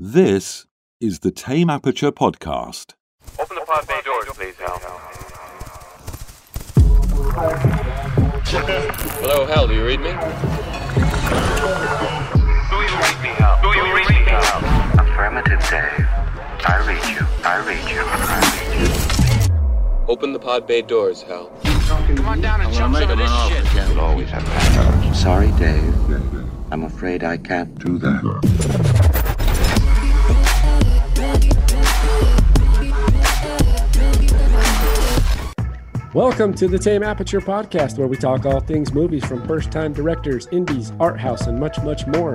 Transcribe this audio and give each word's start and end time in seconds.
This 0.00 0.64
is 1.00 1.18
the 1.18 1.32
Tame 1.32 1.68
Aperture 1.68 2.12
Podcast. 2.12 2.94
Open 3.36 3.56
the 3.56 3.64
pod 3.66 3.84
bay 3.88 4.00
doors, 4.04 4.26
please, 4.28 4.54
Hal. 4.54 4.78
Hello, 9.18 9.44
Hal, 9.46 9.66
do 9.66 9.74
you 9.74 9.84
read 9.84 9.98
me? 9.98 10.10
Do 10.10 10.16
you 12.76 12.94
read 12.94 13.18
me, 13.22 13.30
Hal? 13.40 13.60
Do 13.60 13.76
you 13.76 13.92
read 13.92 14.08
me, 14.08 14.22
Hal? 14.30 14.62
Affirmative, 15.04 15.58
Dave. 15.68 16.06
I 16.64 16.78
read 16.86 17.04
you. 17.08 17.26
I 17.44 17.58
read 17.66 17.90
you. 17.90 18.02
I 18.06 18.38
read 18.54 19.50
you. 19.50 20.06
Open 20.06 20.32
the 20.32 20.38
pod 20.38 20.64
bay 20.68 20.80
doors, 20.80 21.22
Hal. 21.22 21.50
Come 22.14 22.28
on 22.28 22.40
down 22.40 22.60
and 22.60 22.72
jump 22.72 22.94
some 22.94 23.10
of 23.10 23.18
this 23.18 23.32
shit. 23.48 23.88
You'll 23.88 23.98
always 23.98 24.30
have 24.30 24.44
backup. 24.44 25.16
Sorry, 25.16 25.50
Dave. 25.58 25.92
I'm 26.70 26.84
afraid 26.84 27.24
I 27.24 27.36
can't 27.36 27.76
do 27.80 27.98
that. 27.98 29.17
Welcome 36.18 36.52
to 36.54 36.66
the 36.66 36.80
Tame 36.80 37.04
Aperture 37.04 37.40
Podcast, 37.40 37.96
where 37.96 38.08
we 38.08 38.16
talk 38.16 38.44
all 38.44 38.58
things 38.58 38.92
movies 38.92 39.24
from 39.24 39.46
first 39.46 39.70
time 39.70 39.92
directors, 39.92 40.48
indies, 40.50 40.92
art 40.98 41.20
house, 41.20 41.46
and 41.46 41.60
much, 41.60 41.80
much 41.84 42.08
more. 42.08 42.34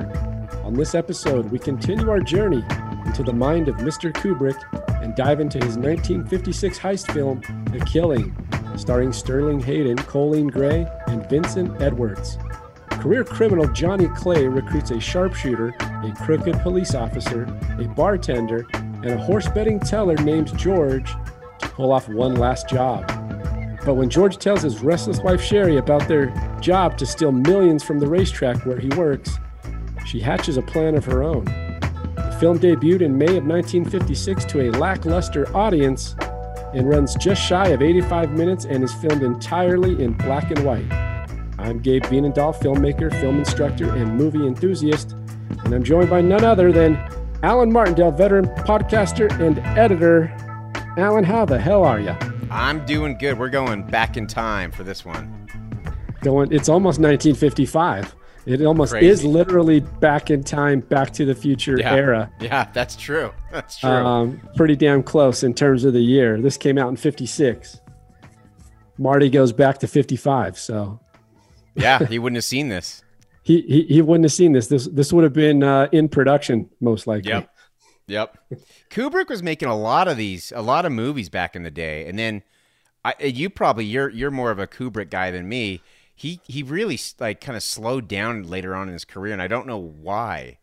On 0.63 0.73
this 0.73 0.95
episode, 0.95 1.51
we 1.51 1.59
continue 1.59 2.09
our 2.09 2.21
journey 2.21 2.63
into 3.05 3.23
the 3.23 3.33
mind 3.33 3.67
of 3.67 3.75
Mr. 3.75 4.13
Kubrick 4.13 4.55
and 5.03 5.13
dive 5.17 5.41
into 5.41 5.57
his 5.57 5.75
1956 5.75 6.79
heist 6.79 7.11
film, 7.11 7.41
The 7.73 7.83
Killing, 7.83 8.33
starring 8.77 9.11
Sterling 9.11 9.59
Hayden, 9.59 9.97
Coleen 9.97 10.49
Gray, 10.49 10.87
and 11.07 11.29
Vincent 11.29 11.81
Edwards. 11.81 12.37
Career 12.89 13.25
criminal 13.25 13.67
Johnny 13.67 14.07
Clay 14.15 14.47
recruits 14.47 14.91
a 14.91 14.99
sharpshooter, 15.01 15.75
a 15.81 16.13
crooked 16.23 16.57
police 16.61 16.95
officer, 16.95 17.43
a 17.77 17.83
bartender, 17.89 18.65
and 18.73 19.07
a 19.07 19.17
horse 19.17 19.49
betting 19.49 19.81
teller 19.81 20.15
named 20.15 20.57
George 20.57 21.11
to 21.59 21.67
pull 21.67 21.91
off 21.91 22.07
one 22.07 22.35
last 22.35 22.69
job. 22.69 23.22
But 23.85 23.95
when 23.95 24.09
George 24.09 24.37
tells 24.37 24.61
his 24.61 24.81
restless 24.81 25.19
wife 25.19 25.41
Sherry 25.41 25.77
about 25.77 26.07
their 26.07 26.33
job 26.61 26.97
to 26.97 27.05
steal 27.05 27.33
millions 27.33 27.83
from 27.83 27.99
the 27.99 28.07
racetrack 28.07 28.65
where 28.65 28.79
he 28.79 28.87
works, 28.89 29.37
she 30.05 30.21
hatches 30.21 30.55
a 30.55 30.61
plan 30.61 30.95
of 30.95 31.03
her 31.05 31.21
own. 31.21 31.43
The 31.43 32.37
film 32.39 32.59
debuted 32.59 33.01
in 33.01 33.17
May 33.17 33.37
of 33.37 33.45
1956 33.45 34.45
to 34.45 34.69
a 34.69 34.71
lackluster 34.71 35.53
audience 35.55 36.15
and 36.73 36.87
runs 36.87 37.15
just 37.15 37.41
shy 37.41 37.67
of 37.69 37.81
85 37.81 38.31
minutes 38.31 38.65
and 38.65 38.83
is 38.83 38.93
filmed 38.93 39.21
entirely 39.21 40.01
in 40.01 40.13
black 40.13 40.49
and 40.49 40.65
white. 40.65 40.91
I'm 41.59 41.79
Gabe 41.79 42.03
Vienendahl, 42.03 42.55
filmmaker, 42.55 43.11
film 43.21 43.37
instructor, 43.37 43.93
and 43.93 44.17
movie 44.17 44.47
enthusiast, 44.47 45.15
and 45.63 45.73
I'm 45.73 45.83
joined 45.83 46.09
by 46.09 46.21
none 46.21 46.43
other 46.43 46.71
than 46.71 46.95
Alan 47.43 47.71
Martindale, 47.71 48.11
veteran 48.11 48.45
podcaster 48.65 49.29
and 49.39 49.59
editor. 49.77 50.33
Alan, 50.97 51.23
how 51.23 51.45
the 51.45 51.59
hell 51.59 51.83
are 51.83 51.99
you? 51.99 52.15
I'm 52.53 52.85
doing 52.85 53.17
good. 53.17 53.37
We're 53.39 53.49
going 53.49 53.83
back 53.83 54.15
in 54.17 54.27
time 54.27 54.71
for 54.71 54.83
this 54.83 55.03
one. 55.03 55.47
going 56.21 56.51
it's 56.53 56.69
almost 56.69 56.99
1955 56.99 58.15
it 58.45 58.61
almost 58.61 58.91
Crazy. 58.91 59.07
is 59.07 59.23
literally 59.25 59.79
back 59.79 60.29
in 60.29 60.43
time 60.43 60.81
back 60.81 61.11
to 61.13 61.25
the 61.25 61.33
future 61.35 61.77
Yeah. 61.79 61.95
era 61.95 62.31
Yeah, 62.39 62.69
that's 62.73 62.95
true. 62.95 63.31
That's 63.51 63.77
true. 63.79 63.89
um, 63.89 64.41
pretty 64.55 64.75
damn 64.75 65.01
close 65.03 65.43
in 65.43 65.53
terms 65.53 65.83
of 65.85 65.93
the 65.93 66.01
year 66.01 66.39
this 66.41 66.55
came 66.57 66.77
out 66.77 66.89
in 66.89 66.95
56 66.95 67.79
marty 68.97 69.29
goes 69.29 69.51
back 69.51 69.79
to 69.79 69.87
55 69.87 70.57
so 70.57 70.99
yeah, 71.75 72.05
he 72.07 72.19
wouldn't 72.19 72.37
have 72.37 72.43
seen 72.45 72.69
this. 72.69 73.03
he 73.43 73.61
he, 73.61 73.83
he 73.95 74.01
wouldn't 74.01 74.25
have 74.25 74.31
seen 74.33 74.51
this 74.53 74.67
this 74.67 74.87
this 74.87 75.11
would 75.11 75.23
have 75.23 75.33
been 75.33 75.63
uh, 75.63 75.87
in 75.91 76.07
production 76.09 76.69
most 76.79 77.07
likely 77.07 77.31
Yep. 77.31 77.49
Yep. 78.07 78.37
Kubrick 78.89 79.29
was 79.29 79.41
making 79.43 79.69
a 79.69 79.75
lot 79.77 80.07
of 80.07 80.17
these, 80.17 80.51
a 80.55 80.61
lot 80.61 80.85
of 80.85 80.91
movies 80.91 81.29
back 81.29 81.55
in 81.55 81.63
the 81.63 81.71
day, 81.71 82.07
and 82.07 82.17
then 82.19 82.43
I, 83.05 83.15
you 83.23 83.49
probably 83.49 83.85
you're 83.85 84.09
you're 84.09 84.31
more 84.31 84.51
of 84.51 84.59
a 84.59 84.67
Kubrick 84.67 85.09
guy 85.09 85.31
than 85.31 85.47
me. 85.49 85.81
He 86.15 86.41
he 86.45 86.63
really 86.63 86.99
like 87.19 87.41
kind 87.41 87.55
of 87.57 87.63
slowed 87.63 88.07
down 88.07 88.43
later 88.43 88.75
on 88.75 88.87
in 88.87 88.93
his 88.93 89.05
career, 89.05 89.33
and 89.33 89.41
I 89.41 89.47
don't 89.47 89.67
know 89.67 89.77
why. 89.79 90.59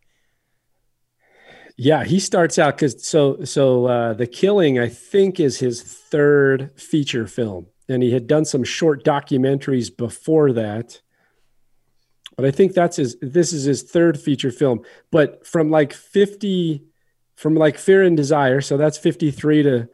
yeah 1.76 2.04
he 2.04 2.20
starts 2.20 2.58
out 2.58 2.76
because 2.76 3.06
so 3.06 3.42
so 3.44 3.86
uh, 3.86 4.12
the 4.14 4.26
killing 4.26 4.78
i 4.78 4.88
think 4.88 5.40
is 5.40 5.58
his 5.58 5.82
third 5.82 6.70
feature 6.80 7.26
film 7.26 7.66
and 7.88 8.02
he 8.02 8.12
had 8.12 8.26
done 8.26 8.44
some 8.44 8.64
short 8.64 9.04
documentaries 9.04 9.94
before 9.94 10.52
that 10.52 11.00
but 12.36 12.44
i 12.44 12.50
think 12.50 12.72
that's 12.74 12.96
his 12.96 13.16
this 13.20 13.52
is 13.52 13.64
his 13.64 13.82
third 13.82 14.18
feature 14.20 14.50
film 14.50 14.80
but 15.10 15.46
from 15.46 15.70
like 15.70 15.92
50 15.92 16.82
from 17.40 17.54
like 17.54 17.78
fear 17.78 18.02
and 18.02 18.16
desire 18.16 18.60
so 18.60 18.76
that's 18.76 18.98
53 18.98 19.62
to 19.62 19.88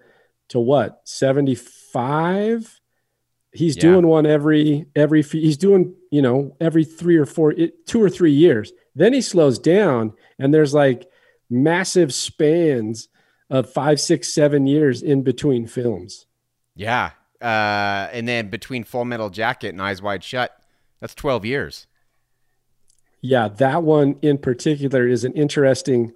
to 0.48 0.58
what 0.60 1.00
75 1.04 2.80
he's 3.52 3.76
Yeah. 3.76 3.82
doing 3.82 4.06
one 4.06 4.26
every 4.26 4.86
every 4.94 5.22
he's 5.22 5.56
doing 5.56 5.94
you 6.10 6.22
know 6.22 6.56
every 6.60 6.84
three 6.84 7.16
or 7.16 7.26
four 7.26 7.52
it, 7.52 7.86
two 7.86 8.02
or 8.02 8.10
three 8.10 8.32
years 8.32 8.72
then 8.94 9.12
he 9.12 9.20
slows 9.20 9.58
down 9.58 10.12
and 10.38 10.52
there's 10.52 10.74
like 10.74 11.08
massive 11.48 12.12
spans 12.12 13.08
of 13.48 13.70
five 13.72 14.00
six 14.00 14.32
seven 14.32 14.66
years 14.66 15.02
in 15.02 15.22
between 15.22 15.66
films 15.66 16.26
Yeah. 16.74 17.10
Uh, 17.40 18.08
and 18.12 18.26
then 18.26 18.48
between 18.48 18.82
Full 18.82 19.04
Metal 19.04 19.28
Jacket 19.28 19.68
and 19.68 19.80
Eyes 19.82 20.00
Wide 20.00 20.24
Shut, 20.24 20.56
that's 21.00 21.14
twelve 21.14 21.44
years. 21.44 21.86
yeah 23.20 23.46
that 23.48 23.82
one 23.82 24.16
in 24.22 24.38
particular 24.38 25.06
is 25.06 25.22
an 25.24 25.32
interesting 25.34 26.12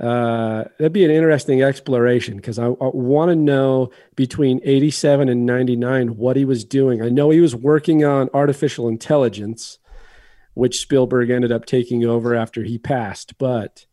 uh 0.00 0.64
that'd 0.78 0.92
be 0.92 1.04
an 1.06 1.10
interesting 1.10 1.62
exploration 1.62 2.36
because 2.36 2.58
i, 2.58 2.66
I 2.66 2.90
want 2.92 3.30
to 3.30 3.36
know 3.36 3.90
between 4.14 4.60
87 4.62 5.28
and 5.30 5.46
99 5.46 6.16
what 6.16 6.36
he 6.36 6.44
was 6.44 6.64
doing 6.66 7.00
i 7.00 7.08
know 7.08 7.30
he 7.30 7.40
was 7.40 7.54
working 7.56 8.04
on 8.04 8.28
artificial 8.34 8.88
intelligence 8.88 9.78
which 10.52 10.80
spielberg 10.80 11.30
ended 11.30 11.50
up 11.50 11.64
taking 11.64 12.04
over 12.04 12.34
after 12.34 12.62
he 12.62 12.76
passed 12.76 13.38
but 13.38 13.86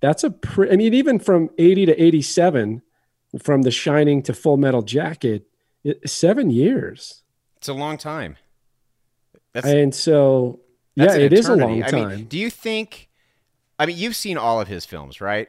that's 0.00 0.24
a 0.24 0.30
pre- 0.30 0.70
i 0.72 0.76
mean 0.76 0.92
even 0.92 1.20
from 1.20 1.50
80 1.56 1.86
to 1.86 2.02
87 2.02 2.82
from 3.40 3.62
the 3.62 3.70
shining 3.70 4.22
to 4.24 4.34
full 4.34 4.56
metal 4.56 4.82
jacket 4.82 5.46
it, 5.84 6.08
seven 6.10 6.50
years 6.50 7.22
It's 7.58 7.68
a 7.68 7.74
long 7.74 7.96
time. 7.96 8.36
That's 9.52 9.66
and 9.66 9.94
so 9.94 10.60
yeah 10.96 11.14
it 11.14 11.32
is 11.32 11.48
a 11.48 11.52
eternity. 11.54 11.80
long 11.80 11.84
I 11.84 11.90
time 11.90 12.08
mean, 12.08 12.24
do 12.24 12.38
you 12.38 12.50
think? 12.50 13.08
I 13.78 13.86
mean, 13.86 13.96
you've 13.96 14.16
seen 14.16 14.36
all 14.38 14.60
of 14.60 14.68
his 14.68 14.84
films, 14.86 15.20
right? 15.20 15.48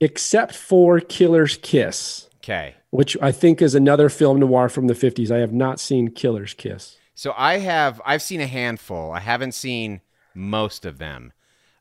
except 0.00 0.52
for 0.54 0.98
killer's 0.98 1.56
kiss 1.62 2.28
Okay. 2.38 2.74
which 2.90 3.16
I 3.22 3.30
think 3.30 3.62
is 3.62 3.76
another 3.76 4.08
film 4.08 4.40
noir 4.40 4.68
from 4.68 4.88
the 4.88 4.94
50s. 4.94 5.30
I 5.30 5.38
have 5.38 5.52
not 5.52 5.78
seen 5.78 6.08
Killer's 6.10 6.54
Kiss. 6.54 6.96
So 7.14 7.32
I 7.36 7.58
have. 7.58 8.00
I've 8.04 8.20
seen 8.22 8.40
a 8.40 8.48
handful. 8.48 9.12
I 9.12 9.20
haven't 9.20 9.52
seen 9.52 10.00
most 10.34 10.84
of 10.84 10.98
them. 10.98 11.32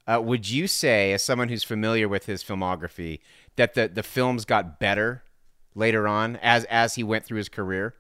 Uh, 0.06 0.22
would 0.24 0.48
you 0.50 0.68
say, 0.68 1.14
as 1.14 1.24
someone 1.24 1.50
who's 1.50 1.64
familiar 1.64 2.08
with 2.08 2.28
his 2.28 2.44
filmography, 2.44 3.22
that 3.56 3.74
the 3.74 3.88
the 3.88 4.04
films 4.04 4.46
got 4.46 4.80
better 4.80 5.24
later 5.74 6.08
on 6.08 6.36
as 6.44 6.66
as 6.66 6.94
he 6.96 7.04
went 7.04 7.26
through 7.26 7.38
his 7.40 7.50
career? 7.50 7.96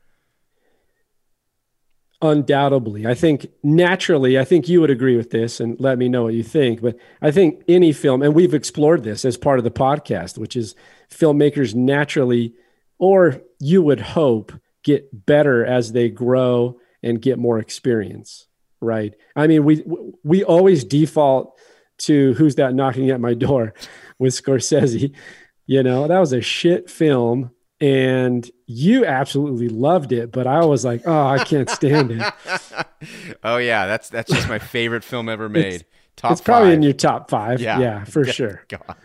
Undoubtedly. 2.21 3.07
I 3.07 3.15
think 3.15 3.47
naturally, 3.63 4.37
I 4.37 4.45
think 4.45 4.69
you 4.69 4.79
would 4.81 4.91
agree 4.91 5.17
with 5.17 5.31
this 5.31 5.59
and 5.59 5.79
let 5.79 5.97
me 5.97 6.07
know 6.07 6.23
what 6.23 6.35
you 6.35 6.43
think. 6.43 6.81
But 6.81 6.97
I 7.19 7.31
think 7.31 7.63
any 7.67 7.93
film, 7.93 8.21
and 8.21 8.35
we've 8.35 8.53
explored 8.53 9.03
this 9.03 9.25
as 9.25 9.37
part 9.37 9.57
of 9.57 9.63
the 9.63 9.71
podcast, 9.71 10.37
which 10.37 10.55
is 10.55 10.75
filmmakers 11.09 11.73
naturally, 11.73 12.53
or 12.99 13.41
you 13.59 13.81
would 13.81 14.01
hope, 14.01 14.53
get 14.83 15.25
better 15.25 15.65
as 15.65 15.93
they 15.93 16.09
grow 16.09 16.79
and 17.01 17.21
get 17.21 17.39
more 17.39 17.57
experience. 17.57 18.47
Right. 18.79 19.15
I 19.35 19.47
mean, 19.47 19.63
we 19.63 19.83
we 20.23 20.43
always 20.43 20.83
default 20.83 21.59
to 21.99 22.33
who's 22.33 22.55
that 22.55 22.73
knocking 22.75 23.09
at 23.09 23.21
my 23.21 23.33
door 23.33 23.73
with 24.19 24.33
Scorsese. 24.33 25.15
You 25.65 25.83
know, 25.83 26.07
that 26.07 26.19
was 26.19 26.33
a 26.33 26.41
shit 26.41 26.89
film. 26.89 27.51
And 27.81 28.49
you 28.67 29.05
absolutely 29.07 29.67
loved 29.67 30.11
it, 30.11 30.31
but 30.31 30.45
I 30.45 30.63
was 30.65 30.85
like, 30.85 31.01
oh, 31.05 31.25
I 31.27 31.43
can't 31.43 31.67
stand 31.67 32.11
it. 32.11 32.33
oh 33.43 33.57
yeah, 33.57 33.87
that's 33.87 34.09
that's 34.09 34.31
just 34.31 34.47
my 34.47 34.59
favorite 34.59 35.03
film 35.03 35.27
ever 35.27 35.49
made. 35.49 35.83
Top 36.15 36.33
it's 36.33 36.41
probably 36.41 36.67
five. 36.69 36.73
in 36.75 36.83
your 36.83 36.93
top 36.93 37.29
five. 37.31 37.59
Yeah. 37.59 37.79
Yeah, 37.79 38.03
for 38.03 38.23
sure. 38.37 38.63
God, 38.67 38.95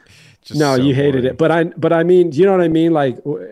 just 0.43 0.61
No, 0.61 0.77
so 0.77 0.83
you 0.83 0.95
hated 0.95 1.23
boring. 1.23 1.27
it, 1.27 1.39
but 1.39 1.51
I, 1.51 1.65
but 1.65 1.93
I 1.95 2.03
mean, 2.03 2.33
you 2.33 2.45
know 2.45 2.53
what 2.53 2.61
I 2.61 2.69
mean? 2.69 2.93
Like 2.93 3.17
w- 3.25 3.51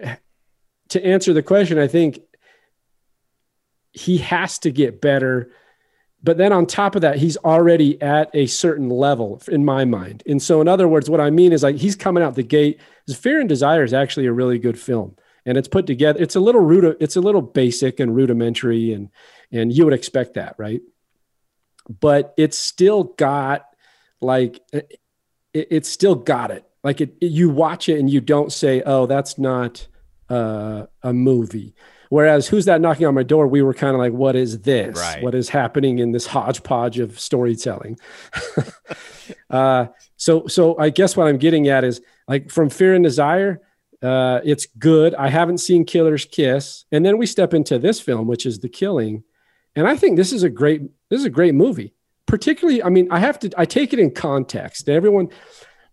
to 0.90 1.04
answer 1.06 1.32
the 1.32 1.42
question, 1.42 1.78
I 1.78 1.86
think 1.86 2.20
he 3.92 4.18
has 4.18 4.58
to 4.58 4.70
get 4.70 5.00
better. 5.00 5.50
But 6.24 6.38
then 6.38 6.52
on 6.54 6.64
top 6.64 6.94
of 6.96 7.02
that, 7.02 7.18
he's 7.18 7.36
already 7.36 8.00
at 8.00 8.30
a 8.32 8.46
certain 8.46 8.88
level 8.88 9.42
in 9.46 9.62
my 9.64 9.84
mind. 9.84 10.22
And 10.26 10.42
so, 10.42 10.62
in 10.62 10.68
other 10.68 10.88
words, 10.88 11.10
what 11.10 11.20
I 11.20 11.28
mean 11.28 11.52
is 11.52 11.62
like 11.62 11.76
he's 11.76 11.94
coming 11.94 12.22
out 12.22 12.34
the 12.34 12.42
gate. 12.42 12.80
Fear 13.14 13.40
and 13.40 13.48
Desire 13.48 13.84
is 13.84 13.92
actually 13.92 14.24
a 14.26 14.32
really 14.32 14.58
good 14.58 14.78
film, 14.78 15.16
and 15.44 15.58
it's 15.58 15.68
put 15.68 15.86
together. 15.86 16.20
It's 16.20 16.34
a 16.34 16.40
little 16.40 16.62
rude. 16.62 16.96
It's 16.98 17.16
a 17.16 17.20
little 17.20 17.42
basic 17.42 18.00
and 18.00 18.16
rudimentary, 18.16 18.94
and 18.94 19.10
and 19.52 19.70
you 19.70 19.84
would 19.84 19.92
expect 19.92 20.34
that, 20.34 20.54
right? 20.56 20.80
But 22.00 22.32
it's 22.38 22.58
still 22.58 23.04
got 23.04 23.66
like 24.22 24.60
it, 24.72 24.98
it's 25.52 25.90
still 25.90 26.14
got 26.14 26.50
it 26.50 26.64
like 26.84 27.00
it, 27.00 27.16
you 27.20 27.48
watch 27.48 27.88
it 27.88 27.98
and 27.98 28.08
you 28.08 28.20
don't 28.20 28.52
say, 28.52 28.82
"Oh, 28.84 29.06
that's 29.06 29.38
not 29.38 29.88
uh, 30.28 30.86
a 31.02 31.12
movie." 31.12 31.74
Whereas, 32.08 32.48
who's 32.48 32.64
that 32.66 32.80
knocking 32.80 33.06
on 33.06 33.14
my 33.14 33.22
door? 33.22 33.46
We 33.46 33.62
were 33.62 33.74
kind 33.74 33.94
of 33.94 33.98
like, 33.98 34.12
"What 34.12 34.36
is 34.36 34.60
this? 34.60 34.96
Right. 34.96 35.22
What 35.22 35.34
is 35.34 35.48
happening 35.48 35.98
in 35.98 36.12
this 36.12 36.26
hodgepodge 36.26 36.98
of 36.98 37.18
storytelling?" 37.18 37.98
uh, 39.50 39.86
so, 40.16 40.46
so 40.46 40.78
I 40.78 40.90
guess 40.90 41.16
what 41.16 41.26
I'm 41.26 41.38
getting 41.38 41.68
at 41.68 41.84
is 41.84 42.00
like 42.28 42.50
from 42.50 42.70
Fear 42.70 42.94
and 42.94 43.04
Desire, 43.04 43.60
uh, 44.02 44.40
it's 44.44 44.66
good. 44.78 45.14
I 45.14 45.28
haven't 45.28 45.58
seen 45.58 45.84
Killer's 45.84 46.24
Kiss, 46.24 46.84
and 46.92 47.04
then 47.04 47.18
we 47.18 47.26
step 47.26 47.54
into 47.54 47.78
this 47.78 48.00
film, 48.00 48.26
which 48.26 48.46
is 48.46 48.58
The 48.60 48.68
Killing, 48.68 49.24
and 49.76 49.86
I 49.86 49.96
think 49.96 50.16
this 50.16 50.32
is 50.32 50.42
a 50.42 50.50
great 50.50 50.82
this 51.10 51.20
is 51.20 51.26
a 51.26 51.30
great 51.30 51.54
movie. 51.54 51.94
Particularly, 52.26 52.82
I 52.82 52.88
mean, 52.88 53.08
I 53.10 53.18
have 53.18 53.38
to 53.40 53.50
I 53.56 53.64
take 53.64 53.92
it 53.92 53.98
in 53.98 54.10
context. 54.10 54.88
Everyone 54.88 55.28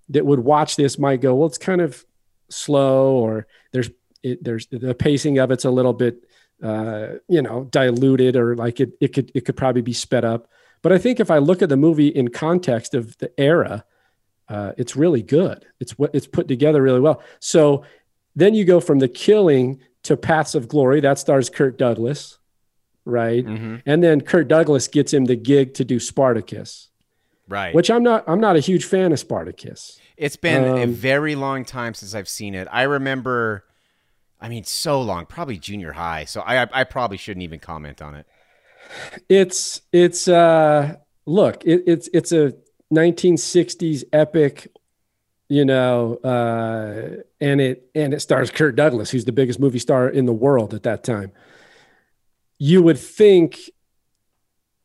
that 0.10 0.26
would 0.26 0.40
watch 0.40 0.76
this 0.76 1.00
might 1.00 1.22
go, 1.22 1.36
well, 1.36 1.48
it's 1.48 1.58
kind 1.58 1.82
of 1.82 2.06
slow, 2.50 3.16
or 3.16 3.48
there's 3.72 3.90
it, 4.24 4.44
there's 4.44 4.68
the 4.68 4.94
pacing 4.96 5.38
of 5.40 5.52
it's 5.52 5.66
a 5.66 5.72
little 5.72 5.94
bit 5.94 6.24
uh, 6.64 7.08
you 7.28 7.42
know 7.42 7.66
diluted, 7.66 8.36
or 8.36 8.56
like 8.56 8.80
it 8.80 8.92
it 9.02 9.10
could 9.14 9.32
it 9.34 9.46
could 9.46 9.58
probably 9.58 9.82
be 9.82 9.94
sped 9.94 10.24
up. 10.26 10.48
But 10.82 10.92
I 10.92 10.98
think 10.98 11.20
if 11.20 11.30
I 11.30 11.38
look 11.38 11.62
at 11.62 11.70
the 11.70 11.78
movie 11.78 12.08
in 12.08 12.30
context 12.30 12.94
of 12.94 13.18
the 13.20 13.32
era, 13.40 13.86
uh, 14.50 14.72
it's 14.78 14.96
really 14.96 15.22
good. 15.22 15.66
It's 15.80 15.98
what 15.98 16.14
it's 16.14 16.28
put 16.28 16.48
together 16.48 16.82
really 16.82 17.00
well. 17.00 17.22
So 17.40 17.84
then 18.36 18.54
you 18.54 18.66
go 18.66 18.80
from 18.80 19.00
the 19.00 19.08
killing 19.08 19.80
to 20.04 20.18
Paths 20.18 20.56
of 20.56 20.68
Glory. 20.68 21.00
That 21.02 21.20
stars 21.20 21.50
Kirk 21.50 21.78
Douglas, 21.78 22.40
right? 23.06 23.46
Mm-hmm. 23.46 23.76
And 23.86 24.04
then 24.04 24.22
Kirk 24.22 24.48
Douglas 24.48 24.88
gets 24.88 25.14
him 25.14 25.26
the 25.26 25.36
gig 25.36 25.74
to 25.76 25.84
do 25.86 26.00
Spartacus, 26.00 26.90
Right. 27.48 27.76
which 27.76 27.92
I'm 27.92 28.02
not. 28.04 28.24
I'm 28.28 28.40
not 28.40 28.56
a 28.56 28.60
huge 28.60 28.86
fan 28.86 29.12
of 29.12 29.20
Spartacus. 29.20 30.00
It's 30.18 30.36
been 30.38 30.64
a 30.64 30.84
Um, 30.84 30.94
very 30.94 31.36
long 31.36 31.66
time 31.66 31.94
since 31.94 32.14
I've 32.16 32.30
seen 32.30 32.54
it. 32.56 32.68
I 32.72 32.84
remember, 32.84 33.66
I 34.42 34.50
mean, 34.50 34.64
so 34.64 35.02
long, 35.02 35.28
probably 35.28 35.58
junior 35.58 35.92
high. 35.92 36.26
So 36.26 36.42
I, 36.42 36.68
I, 36.74 36.84
probably 36.84 37.18
shouldn't 37.18 37.44
even 37.44 37.60
comment 37.60 38.02
on 38.02 38.16
it. 38.16 38.26
It's 39.30 39.82
it's 39.94 40.28
uh 40.28 40.96
look 41.26 41.64
it, 41.64 41.84
it's 41.86 42.10
it's 42.12 42.32
a 42.32 42.54
1960s 42.94 44.04
epic, 44.12 44.68
you 45.48 45.64
know, 45.64 46.16
uh, 46.24 47.22
and 47.40 47.62
it 47.62 47.90
and 47.96 48.14
it 48.14 48.20
stars 48.22 48.52
Kirk 48.52 48.76
Douglas, 48.76 49.12
who's 49.12 49.26
the 49.26 49.32
biggest 49.32 49.60
movie 49.60 49.80
star 49.80 50.10
in 50.10 50.26
the 50.26 50.34
world 50.34 50.74
at 50.74 50.84
that 50.84 51.04
time. 51.04 51.32
You 52.58 52.82
would 52.84 53.00
think, 53.00 53.60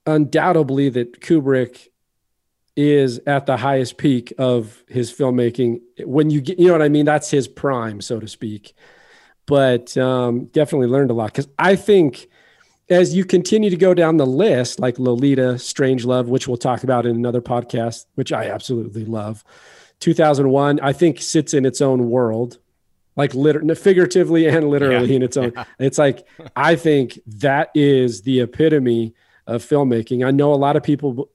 undoubtedly, 0.07 0.89
that 0.91 1.21
Kubrick 1.21 1.89
is 2.77 3.21
at 3.27 3.47
the 3.47 3.57
highest 3.57 3.97
peak 3.97 4.33
of 4.39 4.85
his 4.87 5.13
filmmaking. 5.13 5.81
When 6.05 6.31
you 6.31 6.41
get, 6.41 6.59
you 6.59 6.67
know 6.67 6.73
what 6.73 6.83
I 6.83 6.89
mean, 6.89 7.07
that's 7.07 7.31
his 7.31 7.49
prime, 7.49 8.01
so 8.01 8.21
to 8.21 8.29
speak. 8.29 8.75
But 9.47 9.97
um, 9.97 10.47
definitely 10.47 10.89
learned 10.89 11.11
a 11.11 11.15
lot 11.15 11.33
because 11.33 11.49
I 11.59 11.77
think 11.77 12.29
as 12.89 13.15
you 13.15 13.25
continue 13.25 13.71
to 13.71 13.77
go 13.77 13.95
down 13.95 14.17
the 14.17 14.27
list, 14.27 14.79
like 14.81 14.99
Lolita, 14.99 15.55
Strangelove, 15.55 16.27
which 16.27 16.47
we'll 16.47 16.57
talk 16.57 16.85
about 16.85 17.07
in 17.07 17.17
another 17.17 17.41
podcast, 17.41 18.07
which 18.15 18.33
I 18.33 18.49
absolutely 18.49 19.05
love. 19.05 19.45
2001, 20.01 20.81
I 20.81 20.93
think 20.93 21.21
sits 21.21 21.55
in 21.55 21.65
its 21.65 21.81
own 21.81 22.11
world, 22.11 22.59
like 23.17 23.35
liter- 23.35 23.75
figuratively 23.75 24.47
and 24.47 24.69
literally 24.71 25.09
Yeah. 25.11 25.17
in 25.17 25.23
its 25.23 25.37
own. 25.37 25.53
It's 25.79 25.99
like, 25.99 26.27
I 26.55 26.77
think 26.77 27.19
that 27.27 27.71
is 27.75 28.23
the 28.23 28.41
epitome 28.41 29.15
of 29.47 29.63
filmmaking. 29.65 30.25
I 30.27 30.31
know 30.33 30.53
a 30.53 30.57
lot 30.57 30.77
of 30.77 30.83
people 30.83 31.31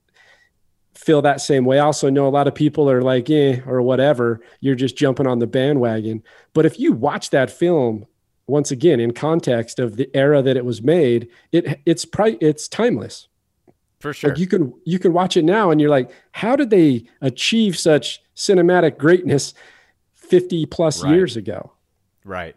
feel 1.01 1.21
that 1.23 1.41
same 1.41 1.65
way. 1.65 1.79
I 1.79 1.85
also 1.85 2.09
know 2.09 2.27
a 2.27 2.29
lot 2.29 2.47
of 2.47 2.53
people 2.53 2.89
are 2.89 3.01
like, 3.01 3.29
eh, 3.29 3.59
or 3.65 3.81
whatever. 3.81 4.39
You're 4.59 4.75
just 4.75 4.95
jumping 4.95 5.25
on 5.25 5.39
the 5.39 5.47
bandwagon. 5.47 6.21
But 6.53 6.65
if 6.67 6.79
you 6.79 6.93
watch 6.93 7.31
that 7.31 7.49
film, 7.49 8.05
once 8.47 8.69
again, 8.69 8.99
in 8.99 9.11
context 9.11 9.79
of 9.79 9.95
the 9.97 10.09
era 10.15 10.41
that 10.43 10.57
it 10.57 10.65
was 10.65 10.81
made, 10.81 11.27
it 11.51 11.79
it's 11.85 12.05
pri- 12.05 12.37
it's 12.39 12.67
timeless. 12.67 13.27
For 13.99 14.13
sure. 14.13 14.29
Like 14.31 14.39
you 14.39 14.47
can 14.47 14.73
you 14.85 14.99
can 14.99 15.13
watch 15.13 15.37
it 15.37 15.43
now 15.45 15.71
and 15.71 15.79
you're 15.81 15.89
like, 15.89 16.11
how 16.33 16.55
did 16.55 16.69
they 16.69 17.05
achieve 17.21 17.77
such 17.77 18.21
cinematic 18.35 18.97
greatness 18.97 19.53
50 20.15 20.65
plus 20.67 21.03
Right. 21.03 21.13
years 21.13 21.35
ago? 21.35 21.71
right. 22.23 22.55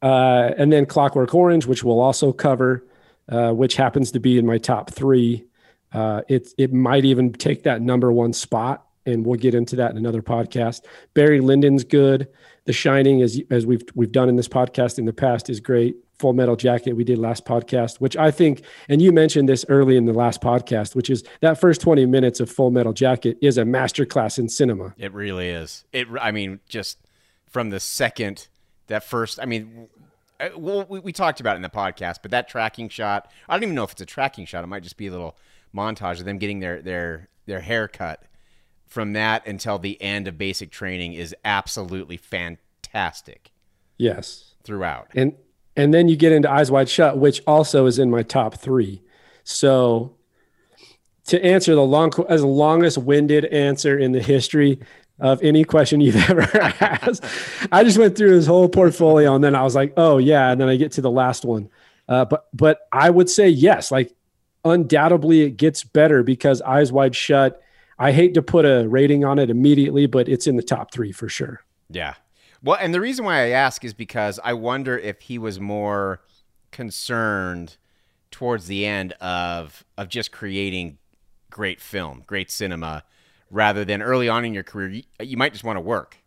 Uh, 0.00 0.52
and 0.56 0.72
then 0.72 0.86
Clockwork 0.86 1.34
Orange, 1.34 1.66
which 1.66 1.82
we'll 1.82 2.00
also 2.00 2.32
cover, 2.32 2.84
uh, 3.28 3.50
which 3.52 3.74
happens 3.74 4.12
to 4.12 4.20
be 4.20 4.38
in 4.38 4.46
my 4.46 4.56
top 4.58 4.90
three. 4.90 5.44
Uh, 5.92 6.22
it 6.28 6.48
it 6.58 6.72
might 6.72 7.04
even 7.04 7.32
take 7.32 7.62
that 7.62 7.80
number 7.80 8.12
one 8.12 8.32
spot, 8.32 8.86
and 9.06 9.24
we'll 9.24 9.38
get 9.38 9.54
into 9.54 9.76
that 9.76 9.90
in 9.90 9.96
another 9.96 10.22
podcast. 10.22 10.82
Barry 11.14 11.40
Lyndon's 11.40 11.84
good. 11.84 12.28
The 12.66 12.72
Shining, 12.72 13.22
as 13.22 13.40
as 13.50 13.64
we've 13.64 13.82
we've 13.94 14.12
done 14.12 14.28
in 14.28 14.36
this 14.36 14.48
podcast 14.48 14.98
in 14.98 15.06
the 15.06 15.12
past, 15.12 15.48
is 15.48 15.60
great. 15.60 15.96
Full 16.18 16.32
Metal 16.32 16.56
Jacket 16.56 16.94
we 16.94 17.04
did 17.04 17.16
last 17.16 17.44
podcast, 17.44 18.00
which 18.00 18.16
I 18.16 18.32
think, 18.32 18.62
and 18.88 19.00
you 19.00 19.12
mentioned 19.12 19.48
this 19.48 19.64
early 19.68 19.96
in 19.96 20.04
the 20.04 20.12
last 20.12 20.42
podcast, 20.42 20.96
which 20.96 21.08
is 21.08 21.22
that 21.40 21.60
first 21.60 21.80
twenty 21.80 22.06
minutes 22.06 22.40
of 22.40 22.50
Full 22.50 22.70
Metal 22.72 22.92
Jacket 22.92 23.38
is 23.40 23.56
a 23.56 23.62
masterclass 23.62 24.36
in 24.38 24.48
cinema. 24.48 24.94
It 24.98 25.12
really 25.12 25.48
is. 25.48 25.84
It. 25.92 26.08
I 26.20 26.32
mean, 26.32 26.58
just 26.68 26.98
from 27.48 27.70
the 27.70 27.80
second 27.80 28.48
that 28.88 29.04
first. 29.04 29.38
I 29.40 29.46
mean, 29.46 29.88
uh, 30.40 30.48
well, 30.56 30.84
we, 30.88 30.98
we 30.98 31.12
talked 31.12 31.40
about 31.40 31.52
it 31.52 31.56
in 31.56 31.62
the 31.62 31.70
podcast, 31.70 32.16
but 32.20 32.32
that 32.32 32.48
tracking 32.48 32.88
shot. 32.88 33.30
I 33.48 33.54
don't 33.54 33.62
even 33.62 33.74
know 33.76 33.84
if 33.84 33.92
it's 33.92 34.00
a 34.00 34.06
tracking 34.06 34.44
shot. 34.44 34.64
It 34.64 34.66
might 34.66 34.82
just 34.82 34.96
be 34.96 35.06
a 35.06 35.10
little 35.12 35.36
montage 35.74 36.18
of 36.20 36.24
them 36.24 36.38
getting 36.38 36.60
their 36.60 36.80
their 36.82 37.28
their 37.46 37.60
haircut. 37.60 38.22
From 38.86 39.12
that 39.12 39.46
until 39.46 39.78
the 39.78 40.00
end 40.00 40.28
of 40.28 40.38
basic 40.38 40.70
training 40.70 41.12
is 41.12 41.34
absolutely 41.44 42.16
fantastic 42.16 43.50
Yes. 43.98 44.54
throughout. 44.64 45.08
and 45.14 45.34
and 45.76 45.92
then 45.92 46.08
you 46.08 46.16
get 46.16 46.32
into 46.32 46.50
eyes 46.50 46.70
wide 46.70 46.88
shut 46.88 47.18
which 47.18 47.42
also 47.46 47.84
is 47.86 47.98
in 47.98 48.10
my 48.10 48.22
top 48.22 48.54
three 48.54 49.02
so 49.44 50.16
to 51.26 51.44
answer 51.44 51.74
the 51.74 51.82
long 51.84 52.12
as 52.28 52.42
longest 52.42 52.96
winded 52.98 53.44
answer 53.46 53.98
in 53.98 54.12
the 54.12 54.22
history 54.22 54.80
of 55.20 55.42
any 55.42 55.64
question 55.64 56.00
you've 56.00 56.16
ever 56.30 56.42
asked 56.80 57.22
i 57.72 57.84
just 57.84 57.98
went 57.98 58.16
through 58.16 58.32
his 58.32 58.46
whole 58.46 58.68
portfolio 58.68 59.34
and 59.34 59.44
then 59.44 59.54
i 59.54 59.62
was 59.62 59.74
like 59.74 59.92
oh 59.96 60.16
yeah 60.18 60.50
and 60.50 60.60
then 60.60 60.68
i 60.68 60.76
get 60.76 60.92
to 60.92 61.00
the 61.00 61.10
last 61.10 61.44
one 61.44 61.68
uh, 62.08 62.24
but 62.24 62.46
but 62.54 62.80
i 62.92 63.10
would 63.10 63.28
say 63.28 63.48
yes 63.48 63.90
like 63.92 64.12
undoubtedly 64.64 65.42
it 65.42 65.56
gets 65.56 65.84
better 65.84 66.22
because 66.22 66.60
eyes 66.62 66.90
wide 66.92 67.14
shut 67.14 67.62
i 67.98 68.12
hate 68.12 68.34
to 68.34 68.42
put 68.42 68.64
a 68.64 68.86
rating 68.88 69.24
on 69.24 69.38
it 69.38 69.50
immediately 69.50 70.06
but 70.06 70.28
it's 70.28 70.46
in 70.46 70.56
the 70.56 70.62
top 70.62 70.92
three 70.92 71.12
for 71.12 71.28
sure 71.28 71.60
Yeah. 71.90 72.14
Well, 72.62 72.76
and 72.80 72.92
the 72.92 73.00
reason 73.00 73.24
why 73.24 73.44
I 73.44 73.48
ask 73.50 73.84
is 73.84 73.94
because 73.94 74.40
I 74.42 74.52
wonder 74.52 74.98
if 74.98 75.20
he 75.20 75.38
was 75.38 75.60
more 75.60 76.20
concerned 76.72 77.76
towards 78.30 78.66
the 78.66 78.84
end 78.84 79.12
of 79.14 79.84
of 79.96 80.08
just 80.08 80.32
creating 80.32 80.98
great 81.50 81.80
film, 81.80 82.24
great 82.26 82.50
cinema, 82.50 83.04
rather 83.50 83.84
than 83.84 84.02
early 84.02 84.28
on 84.28 84.44
in 84.44 84.54
your 84.54 84.64
career. 84.64 84.88
You, 84.88 85.02
you 85.20 85.36
might 85.36 85.52
just 85.52 85.64
want 85.64 85.76
to 85.76 85.80
work, 85.80 86.18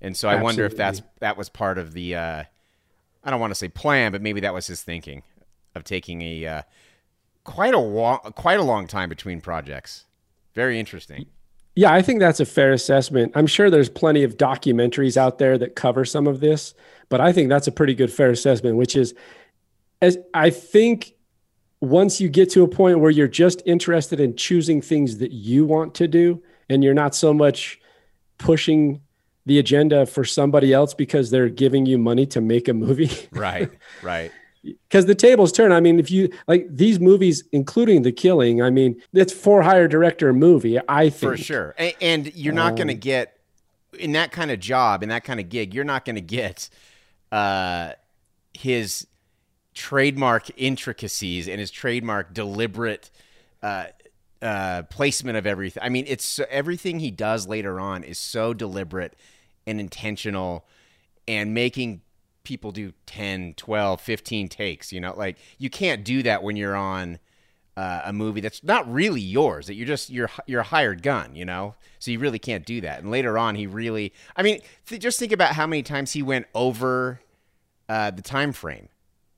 and 0.00 0.16
so 0.16 0.28
I 0.28 0.40
wonder 0.40 0.64
if 0.64 0.76
that's 0.76 1.02
that 1.20 1.36
was 1.36 1.48
part 1.48 1.76
of 1.78 1.92
the. 1.92 2.14
Uh, 2.16 2.44
I 3.24 3.30
don't 3.30 3.40
want 3.40 3.50
to 3.50 3.56
say 3.56 3.68
plan, 3.68 4.12
but 4.12 4.22
maybe 4.22 4.40
that 4.40 4.54
was 4.54 4.66
his 4.66 4.82
thinking 4.82 5.22
of 5.74 5.82
taking 5.82 6.22
a 6.22 6.46
uh, 6.46 6.62
quite 7.44 7.74
a 7.74 7.78
wa- 7.78 8.18
quite 8.18 8.58
a 8.58 8.62
long 8.62 8.86
time 8.86 9.08
between 9.08 9.40
projects. 9.40 10.04
Very 10.54 10.78
interesting. 10.78 11.26
Yeah, 11.76 11.92
I 11.92 12.02
think 12.02 12.20
that's 12.20 12.38
a 12.40 12.46
fair 12.46 12.72
assessment. 12.72 13.32
I'm 13.34 13.48
sure 13.48 13.68
there's 13.68 13.88
plenty 13.88 14.22
of 14.22 14.36
documentaries 14.36 15.16
out 15.16 15.38
there 15.38 15.58
that 15.58 15.74
cover 15.74 16.04
some 16.04 16.26
of 16.28 16.40
this, 16.40 16.72
but 17.08 17.20
I 17.20 17.32
think 17.32 17.48
that's 17.48 17.66
a 17.66 17.72
pretty 17.72 17.94
good 17.94 18.12
fair 18.12 18.30
assessment, 18.30 18.76
which 18.76 18.94
is 18.94 19.14
as 20.00 20.16
I 20.32 20.50
think 20.50 21.14
once 21.80 22.20
you 22.20 22.28
get 22.28 22.50
to 22.50 22.62
a 22.62 22.68
point 22.68 23.00
where 23.00 23.10
you're 23.10 23.28
just 23.28 23.60
interested 23.66 24.20
in 24.20 24.36
choosing 24.36 24.80
things 24.80 25.18
that 25.18 25.32
you 25.32 25.64
want 25.64 25.94
to 25.96 26.08
do 26.08 26.42
and 26.68 26.82
you're 26.82 26.94
not 26.94 27.14
so 27.14 27.34
much 27.34 27.80
pushing 28.38 29.00
the 29.46 29.58
agenda 29.58 30.06
for 30.06 30.24
somebody 30.24 30.72
else 30.72 30.94
because 30.94 31.30
they're 31.30 31.48
giving 31.50 31.84
you 31.84 31.98
money 31.98 32.24
to 32.24 32.40
make 32.40 32.68
a 32.68 32.74
movie. 32.74 33.10
Right. 33.32 33.70
Right. 34.02 34.30
Because 34.64 35.06
the 35.06 35.14
tables 35.14 35.52
turn. 35.52 35.72
I 35.72 35.80
mean, 35.80 35.98
if 36.00 36.10
you 36.10 36.30
like 36.48 36.66
these 36.70 36.98
movies, 37.00 37.44
including 37.52 38.02
The 38.02 38.12
Killing, 38.12 38.62
I 38.62 38.70
mean, 38.70 39.00
it's 39.12 39.32
for 39.32 39.62
hire 39.62 39.88
director 39.88 40.32
movie. 40.32 40.78
I 40.88 41.10
think 41.10 41.32
for 41.32 41.36
sure 41.36 41.74
and, 41.78 41.94
and 42.00 42.34
you're 42.34 42.54
not 42.54 42.70
Um, 42.72 42.76
going 42.76 42.88
to 42.88 42.94
get 42.94 43.38
in 43.98 44.12
that 44.12 44.32
kind 44.32 44.50
of 44.50 44.58
job 44.58 45.02
in 45.02 45.08
that 45.10 45.22
kind 45.22 45.38
of 45.38 45.48
gig 45.48 45.72
you're 45.72 45.84
not 45.84 46.04
going 46.04 46.16
to 46.16 46.20
get 46.20 46.68
uh 47.30 47.92
his 48.52 49.06
trademark 49.74 50.50
intricacies 50.56 51.48
and 51.48 51.60
his 51.60 51.70
trademark 51.70 52.34
deliberate 52.34 53.10
uh 53.62 53.84
uh 54.42 54.82
placement 54.90 55.36
of 55.38 55.46
everything 55.46 55.82
i 55.82 55.88
mean 55.88 56.04
it's 56.08 56.40
everything 56.50 56.98
he 56.98 57.10
does 57.10 57.46
later 57.46 57.78
on 57.78 58.02
is 58.02 58.18
so 58.18 58.52
deliberate 58.52 59.14
and 59.66 59.78
intentional 59.80 60.64
and 61.28 61.54
making 61.54 62.00
people 62.44 62.70
do 62.70 62.92
10 63.06 63.54
12 63.54 64.00
15 64.00 64.48
takes 64.48 64.92
you 64.92 65.00
know 65.00 65.14
like 65.16 65.36
you 65.58 65.70
can't 65.70 66.04
do 66.04 66.22
that 66.22 66.42
when 66.42 66.56
you're 66.56 66.76
on 66.76 67.18
uh, 67.76 68.02
a 68.04 68.12
movie 68.12 68.40
that's 68.40 68.62
not 68.62 68.90
really 68.90 69.20
yours. 69.20 69.66
That 69.66 69.74
you're 69.74 69.86
just 69.86 70.10
you're 70.10 70.30
you're 70.46 70.60
a 70.60 70.64
hired 70.64 71.02
gun, 71.02 71.34
you 71.34 71.44
know. 71.44 71.74
So 71.98 72.10
you 72.10 72.18
really 72.18 72.38
can't 72.38 72.64
do 72.64 72.80
that. 72.82 73.00
And 73.00 73.10
later 73.10 73.36
on, 73.36 73.54
he 73.56 73.66
really. 73.66 74.12
I 74.36 74.42
mean, 74.42 74.60
th- 74.86 75.00
just 75.00 75.18
think 75.18 75.32
about 75.32 75.54
how 75.54 75.66
many 75.66 75.82
times 75.82 76.12
he 76.12 76.22
went 76.22 76.46
over 76.54 77.20
uh, 77.88 78.10
the 78.10 78.22
time 78.22 78.52
frame. 78.52 78.88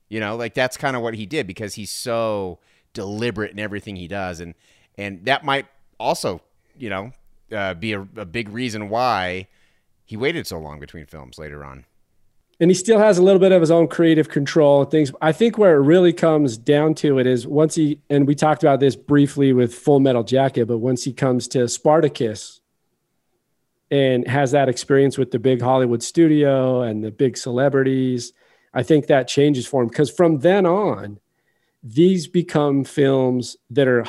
You 0.09 0.21
know, 0.21 0.37
like 0.37 0.55
that's 0.55 0.77
kind 0.77 0.97
of 0.97 1.03
what 1.03 1.15
he 1.15 1.27
did 1.27 1.47
because 1.47 1.75
he's 1.75 1.91
so 1.91 2.59
deliberate 2.93 3.53
in 3.53 3.59
everything 3.59 3.97
he 3.97 4.09
does, 4.09 4.41
and 4.41 4.55
and 4.99 5.25
that 5.25 5.45
might 5.45 5.67
also, 5.99 6.43
you 6.77 6.91
know, 6.91 7.13
uh, 7.53 7.75
be 7.75 7.93
a, 7.95 8.01
a 8.17 8.27
big 8.27 8.51
reason 8.51 8.91
why 8.91 9.49
he 10.05 10.17
waited 10.17 10.47
so 10.47 10.59
long 10.59 10.79
between 10.79 11.07
films 11.07 11.39
later 11.39 11.65
on. 11.65 11.87
And 12.59 12.71
he 12.71 12.75
still 12.75 12.99
has 12.99 13.19
a 13.19 13.23
little 13.23 13.39
bit 13.39 13.53
of 13.53 13.61
his 13.61 13.71
own 13.71 13.87
creative 13.87 14.29
control 14.29 14.83
and 14.83 14.91
things. 14.91 15.13
I 15.21 15.33
think 15.33 15.59
where 15.59 15.77
it 15.77 15.81
really 15.81 16.13
comes 16.13 16.57
down 16.57 16.95
to 16.97 17.19
it 17.19 17.27
is 17.27 17.47
once 17.47 17.75
he 17.75 18.01
and 18.09 18.27
we 18.27 18.35
talked 18.35 18.63
about 18.63 18.81
this 18.81 18.97
briefly 18.97 19.53
with 19.53 19.75
Full 19.75 20.01
Metal 20.01 20.25
Jacket, 20.25 20.67
but 20.67 20.79
once 20.79 21.05
he 21.05 21.13
comes 21.13 21.49
to 21.49 21.69
Spartacus 21.69 22.61
and 23.91 24.27
has 24.27 24.53
that 24.53 24.69
experience 24.69 25.19
with 25.19 25.31
the 25.31 25.39
big 25.39 25.61
Hollywood 25.61 26.03
studio 26.03 26.83
and 26.83 27.05
the 27.05 27.11
big 27.11 27.37
celebrities, 27.37 28.33
I 28.73 28.83
think 28.83 29.07
that 29.07 29.29
changes 29.29 29.67
for 29.67 29.83
him 29.83 29.89
because 29.89 30.11
from 30.11 30.39
then 30.39 30.67
on, 30.67 31.21
these 31.83 32.27
become 32.27 32.85
films 32.85 33.57
that 33.71 33.87
are 33.87 34.05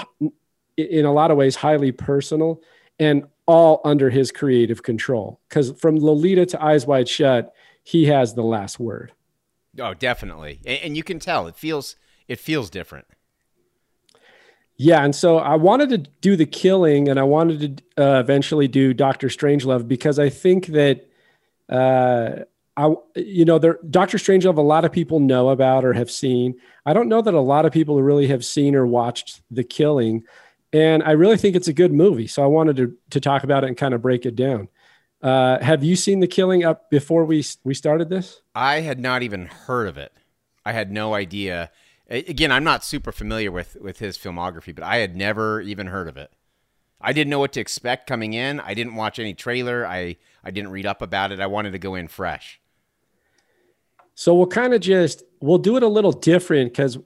in 0.78 1.06
a 1.06 1.14
lot 1.14 1.32
of 1.32 1.38
ways 1.38 1.56
highly 1.56 1.92
personal 1.92 2.62
and 2.98 3.26
all 3.46 3.82
under 3.86 4.10
his 4.10 4.32
creative 4.32 4.84
control. 4.84 5.40
Because 5.48 5.72
from 5.80 5.98
Lolita 5.98 6.46
to 6.48 6.64
Eyes 6.64 6.86
Wide 6.86 7.08
Shut, 7.08 7.54
he 7.88 8.08
has 8.08 8.34
the 8.34 8.44
last 8.44 8.82
word. 8.82 9.14
Oh, 9.80 9.94
definitely, 9.94 10.60
and, 10.66 10.80
and 10.84 10.98
you 10.98 11.04
can 11.04 11.20
tell 11.20 11.48
it 11.48 11.56
feels 11.56 11.96
it 12.28 12.38
feels 12.38 12.70
different. 12.70 13.06
Yeah, 14.76 15.06
and 15.06 15.16
so 15.16 15.38
I 15.38 15.56
wanted 15.56 15.90
to 15.92 15.98
do 16.20 16.36
the 16.36 16.46
killing, 16.46 17.08
and 17.08 17.18
I 17.18 17.24
wanted 17.24 17.82
to 17.96 18.04
uh, 18.04 18.20
eventually 18.20 18.68
do 18.68 18.94
Doctor 18.94 19.30
Strangelove 19.30 19.88
because 19.88 20.20
I 20.20 20.28
think 20.28 20.68
that, 20.68 21.08
uh, 21.70 22.44
I 22.76 22.94
you 23.16 23.46
know, 23.46 23.58
there 23.58 23.80
Doctor 23.90 24.18
Strangelove 24.18 24.58
a 24.58 24.62
lot 24.62 24.84
of 24.84 24.92
people 24.92 25.22
know 25.22 25.48
about 25.48 25.86
or 25.86 25.94
have 25.94 26.12
seen. 26.12 26.56
I 26.86 26.92
don't 26.92 27.08
know 27.08 27.22
that 27.22 27.34
a 27.34 27.40
lot 27.40 27.66
of 27.66 27.72
people 27.72 28.04
really 28.04 28.28
have 28.28 28.44
seen 28.44 28.76
or 28.76 28.86
watched 28.86 29.42
the 29.50 29.64
killing, 29.64 30.26
and 30.74 31.04
I 31.04 31.12
really 31.12 31.38
think 31.38 31.56
it's 31.56 31.70
a 31.70 31.74
good 31.74 31.94
movie. 31.94 32.28
So 32.28 32.44
I 32.44 32.48
wanted 32.48 32.76
to 32.76 32.98
to 33.12 33.22
talk 33.22 33.46
about 33.46 33.64
it 33.64 33.68
and 33.68 33.78
kind 33.78 33.94
of 33.94 34.02
break 34.02 34.26
it 34.26 34.36
down. 34.36 34.68
Uh, 35.22 35.64
have 35.64 35.84
you 35.84 35.96
seen 35.96 36.20
the 36.20 36.28
killing 36.28 36.64
up 36.64 36.90
before 36.90 37.26
we 37.26 37.44
we 37.64 37.74
started 37.74 38.10
this? 38.10 38.42
I 38.54 38.82
had 38.82 39.00
not 39.00 39.24
even 39.24 39.48
heard 39.48 39.88
of 39.88 39.98
it. 39.98 40.12
I 40.66 40.74
had 40.74 40.92
no 40.92 41.14
idea. 41.14 41.72
Again, 42.10 42.52
I'm 42.52 42.64
not 42.64 42.86
super 42.86 43.12
familiar 43.12 43.52
with 43.52 43.78
with 43.82 44.00
his 44.00 44.18
filmography, 44.18 44.74
but 44.76 44.84
I 44.84 44.98
had 44.98 45.16
never 45.16 45.62
even 45.62 45.88
heard 45.88 46.08
of 46.08 46.18
it. 46.18 46.32
I 47.02 47.14
didn't 47.14 47.30
know 47.30 47.40
what 47.40 47.54
to 47.54 47.60
expect 47.60 48.08
coming 48.08 48.34
in. 48.34 48.60
I 48.60 48.74
didn't 48.74 48.96
watch 48.96 49.20
any 49.20 49.34
trailer. 49.34 49.86
I 49.86 50.18
I 50.44 50.52
didn't 50.52 50.72
read 50.72 50.86
up 50.86 51.02
about 51.02 51.32
it. 51.32 51.40
I 51.40 51.48
wanted 51.48 51.72
to 51.72 51.80
go 51.80 51.96
in 51.96 52.08
fresh. 52.08 52.60
So 54.16 54.34
we'll 54.34 54.48
kind 54.48 54.74
of 54.74 54.82
just 54.82 55.24
we'll 55.42 55.60
do 55.60 55.78
it 55.78 55.84
a 55.84 55.88
little 55.88 56.12
different 56.12 56.72
because, 56.72 56.98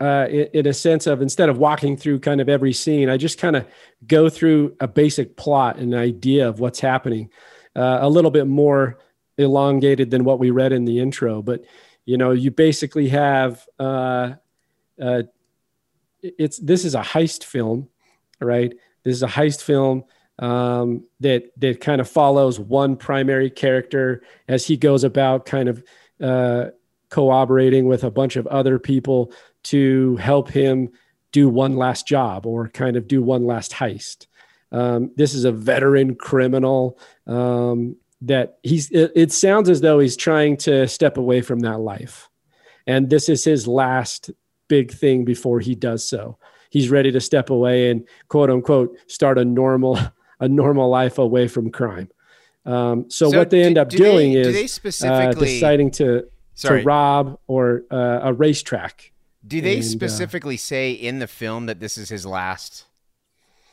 uh, 0.00 0.26
in, 0.30 0.66
a 0.66 0.72
sense 0.72 1.06
of 1.06 1.22
instead 1.22 1.48
of 1.48 1.58
walking 1.58 1.96
through 1.96 2.20
kind 2.20 2.40
of 2.40 2.48
every 2.48 2.72
scene, 2.72 3.08
I 3.08 3.16
just 3.16 3.38
kind 3.38 3.56
of 3.56 3.66
go 4.06 4.28
through 4.28 4.76
a 4.80 4.86
basic 4.86 5.36
plot 5.36 5.78
and 5.78 5.94
idea 5.94 6.48
of 6.48 6.60
what's 6.60 6.78
happening, 6.78 7.30
uh, 7.74 7.98
a 8.00 8.08
little 8.08 8.30
bit 8.30 8.46
more 8.46 8.98
elongated 9.38 10.10
than 10.10 10.24
what 10.24 10.38
we 10.38 10.50
read 10.50 10.72
in 10.72 10.84
the 10.84 11.00
intro. 11.00 11.42
But 11.42 11.64
you 12.04 12.16
know, 12.16 12.30
you 12.30 12.50
basically 12.50 13.08
have 13.08 13.66
uh, 13.78 14.34
uh, 15.00 15.22
it's 16.22 16.58
this 16.58 16.84
is 16.84 16.94
a 16.94 17.02
heist 17.02 17.44
film, 17.44 17.88
right? 18.40 18.72
This 19.02 19.16
is 19.16 19.22
a 19.22 19.28
heist 19.28 19.62
film 19.62 20.04
um, 20.38 21.04
that 21.20 21.50
that 21.56 21.80
kind 21.80 22.00
of 22.00 22.08
follows 22.08 22.60
one 22.60 22.96
primary 22.96 23.50
character 23.50 24.22
as 24.46 24.66
he 24.66 24.76
goes 24.76 25.04
about 25.04 25.44
kind 25.44 25.68
of 25.68 25.84
uh, 26.22 26.66
cooperating 27.10 27.86
with 27.86 28.04
a 28.04 28.10
bunch 28.10 28.36
of 28.36 28.46
other 28.48 28.78
people 28.78 29.32
to 29.64 30.16
help 30.16 30.48
him 30.50 30.90
do 31.32 31.48
one 31.48 31.76
last 31.76 32.06
job 32.06 32.46
or 32.46 32.68
kind 32.68 32.96
of 32.96 33.06
do 33.08 33.22
one 33.22 33.44
last 33.46 33.72
heist. 33.72 34.26
Um, 34.72 35.10
this 35.16 35.34
is 35.34 35.44
a 35.44 35.52
veteran 35.52 36.14
criminal 36.14 36.98
um, 37.26 37.96
that 38.22 38.58
he's. 38.62 38.90
It, 38.90 39.12
it 39.16 39.32
sounds 39.32 39.68
as 39.70 39.80
though 39.80 39.98
he's 39.98 40.16
trying 40.16 40.56
to 40.58 40.86
step 40.88 41.16
away 41.16 41.40
from 41.40 41.60
that 41.60 41.80
life, 41.80 42.28
and 42.86 43.08
this 43.10 43.28
is 43.28 43.44
his 43.44 43.66
last 43.66 44.30
big 44.68 44.92
thing 44.92 45.24
before 45.24 45.60
he 45.60 45.74
does 45.74 46.06
so. 46.08 46.38
He's 46.70 46.90
ready 46.90 47.10
to 47.12 47.20
step 47.20 47.48
away 47.48 47.90
and 47.90 48.06
quote 48.28 48.50
unquote 48.50 48.96
start 49.06 49.38
a 49.38 49.44
normal 49.44 49.98
a 50.40 50.48
normal 50.48 50.90
life 50.90 51.16
away 51.18 51.48
from 51.48 51.70
crime. 51.70 52.10
Um, 52.66 53.08
so, 53.08 53.30
So 53.30 53.38
what 53.38 53.48
they 53.50 53.60
do- 53.62 53.66
end 53.66 53.78
up 53.78 53.88
do 53.88 53.96
they- 53.98 54.04
doing 54.04 54.32
do 54.34 54.40
is 54.40 54.78
they 55.00 55.08
uh, 55.08 55.32
deciding 55.32 55.90
to 55.92 56.28
Sorry. 56.54 56.80
to 56.82 56.86
rob 56.86 57.38
or 57.46 57.84
uh, 57.90 58.20
a 58.24 58.32
racetrack. 58.34 59.12
Do 59.48 59.60
they 59.60 59.76
And, 59.76 59.84
uh, 59.84 59.88
specifically 59.88 60.56
say 60.56 60.92
in 60.92 61.18
the 61.18 61.26
film 61.26 61.66
that 61.66 61.80
this 61.80 61.98
is 61.98 62.08
his 62.08 62.24
last 62.26 62.84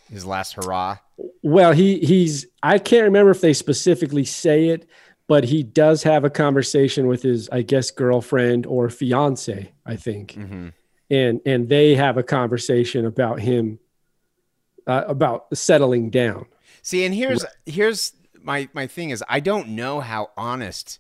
his 0.10 0.26
last 0.26 0.54
hurrah? 0.54 0.98
Well, 1.44 1.74
he 1.74 2.00
he's 2.00 2.48
I 2.64 2.80
can't 2.80 3.04
remember 3.04 3.32
if 3.32 3.42
they 3.42 3.54
specifically 3.54 4.26
say 4.26 4.70
it, 4.70 4.88
but 5.28 5.44
he 5.46 5.64
does 5.64 6.04
have 6.04 6.24
a 6.24 6.30
conversation 6.30 7.08
with 7.08 7.24
his 7.24 7.50
I 7.50 7.62
guess 7.62 7.92
girlfriend 7.92 8.66
or 8.66 8.90
fiance, 8.90 9.72
I 9.86 9.96
think, 9.96 10.34
Mm-hmm. 10.34 10.70
and 11.10 11.42
and 11.46 11.70
they 11.70 11.96
have 11.96 12.18
a 12.18 12.24
conversation 12.24 13.06
about 13.06 13.40
him 13.40 13.80
uh, 14.88 15.04
about 15.08 15.48
settling 15.58 16.10
down. 16.10 16.46
See, 16.84 17.06
and 17.06 17.16
here's 17.16 17.44
here's 17.66 18.14
my 18.42 18.70
my 18.74 18.86
thing 18.88 19.10
is 19.10 19.24
I 19.28 19.40
don't 19.40 19.70
know 19.70 20.00
how 20.00 20.30
honest 20.38 21.00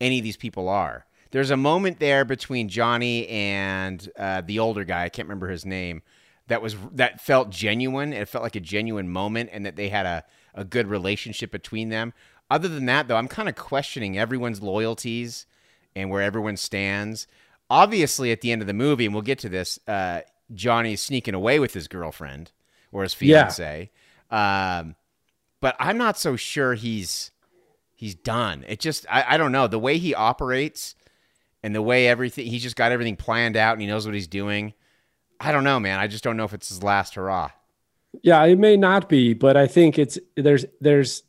any 0.00 0.18
of 0.18 0.24
these 0.24 0.36
people 0.36 0.68
are. 0.68 1.06
There's 1.30 1.50
a 1.50 1.56
moment 1.56 1.98
there 1.98 2.24
between 2.24 2.68
Johnny 2.68 3.26
and 3.28 4.08
uh, 4.18 4.42
the 4.42 4.58
older 4.58 4.84
guy. 4.84 5.04
I 5.04 5.08
can't 5.08 5.26
remember 5.28 5.48
his 5.48 5.64
name. 5.66 6.02
That 6.48 6.62
was 6.62 6.76
that 6.92 7.20
felt 7.20 7.50
genuine. 7.50 8.12
It 8.12 8.28
felt 8.28 8.44
like 8.44 8.54
a 8.56 8.60
genuine 8.60 9.08
moment, 9.08 9.50
and 9.52 9.66
that 9.66 9.76
they 9.76 9.88
had 9.88 10.06
a 10.06 10.24
a 10.54 10.64
good 10.64 10.86
relationship 10.86 11.50
between 11.50 11.88
them. 11.90 12.12
Other 12.48 12.68
than 12.68 12.86
that, 12.86 13.08
though, 13.08 13.16
I'm 13.16 13.28
kind 13.28 13.48
of 13.48 13.56
questioning 13.56 14.16
everyone's 14.16 14.62
loyalties 14.62 15.46
and 15.96 16.08
where 16.10 16.22
everyone 16.22 16.56
stands. 16.56 17.26
Obviously, 17.68 18.30
at 18.30 18.40
the 18.42 18.52
end 18.52 18.62
of 18.62 18.68
the 18.68 18.72
movie, 18.72 19.04
and 19.06 19.12
we'll 19.14 19.22
get 19.22 19.40
to 19.40 19.48
this, 19.48 19.80
uh, 19.88 20.20
Johnny's 20.54 21.00
sneaking 21.00 21.34
away 21.34 21.58
with 21.58 21.74
his 21.74 21.88
girlfriend 21.88 22.52
or 22.92 23.02
his 23.02 23.20
Yeah. 23.20 23.48
fiance. 23.48 23.90
Um, 24.30 24.94
but 25.60 25.74
I'm 25.80 25.98
not 25.98 26.16
so 26.18 26.36
sure 26.36 26.74
he's 26.74 27.32
he's 27.96 28.14
done. 28.14 28.64
It 28.68 28.78
just 28.78 29.04
I, 29.10 29.24
I 29.34 29.36
don't 29.36 29.52
know 29.52 29.66
the 29.66 29.78
way 29.80 29.98
he 29.98 30.14
operates 30.14 30.94
and 31.66 31.74
the 31.74 31.82
way 31.82 32.06
everything 32.06 32.46
he's 32.46 32.62
just 32.62 32.76
got 32.76 32.92
everything 32.92 33.16
planned 33.16 33.56
out 33.56 33.72
and 33.72 33.80
he 33.80 33.88
knows 33.88 34.06
what 34.06 34.14
he's 34.14 34.28
doing. 34.28 34.72
I 35.40 35.50
don't 35.50 35.64
know, 35.64 35.80
man. 35.80 35.98
I 35.98 36.06
just 36.06 36.22
don't 36.22 36.36
know 36.36 36.44
if 36.44 36.54
it's 36.54 36.68
his 36.68 36.84
last 36.84 37.16
hurrah. 37.16 37.50
Yeah, 38.22 38.44
it 38.44 38.56
may 38.56 38.76
not 38.76 39.08
be, 39.08 39.34
but 39.34 39.56
I 39.56 39.66
think 39.66 39.98
it's 39.98 40.16
there's 40.36 40.64
there's 40.80 41.24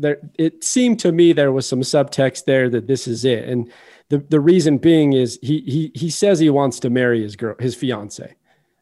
there 0.00 0.18
it 0.36 0.64
seemed 0.64 0.98
to 1.00 1.12
me 1.12 1.32
there 1.32 1.52
was 1.52 1.68
some 1.68 1.82
subtext 1.82 2.46
there 2.46 2.68
that 2.68 2.88
this 2.88 3.06
is 3.06 3.24
it. 3.24 3.48
And 3.48 3.72
the 4.08 4.18
the 4.18 4.40
reason 4.40 4.78
being 4.78 5.12
is 5.12 5.38
he 5.40 5.60
he 5.60 5.92
he 5.94 6.10
says 6.10 6.40
he 6.40 6.50
wants 6.50 6.80
to 6.80 6.90
marry 6.90 7.22
his 7.22 7.36
girl 7.36 7.54
his 7.60 7.76
fiance. 7.76 8.34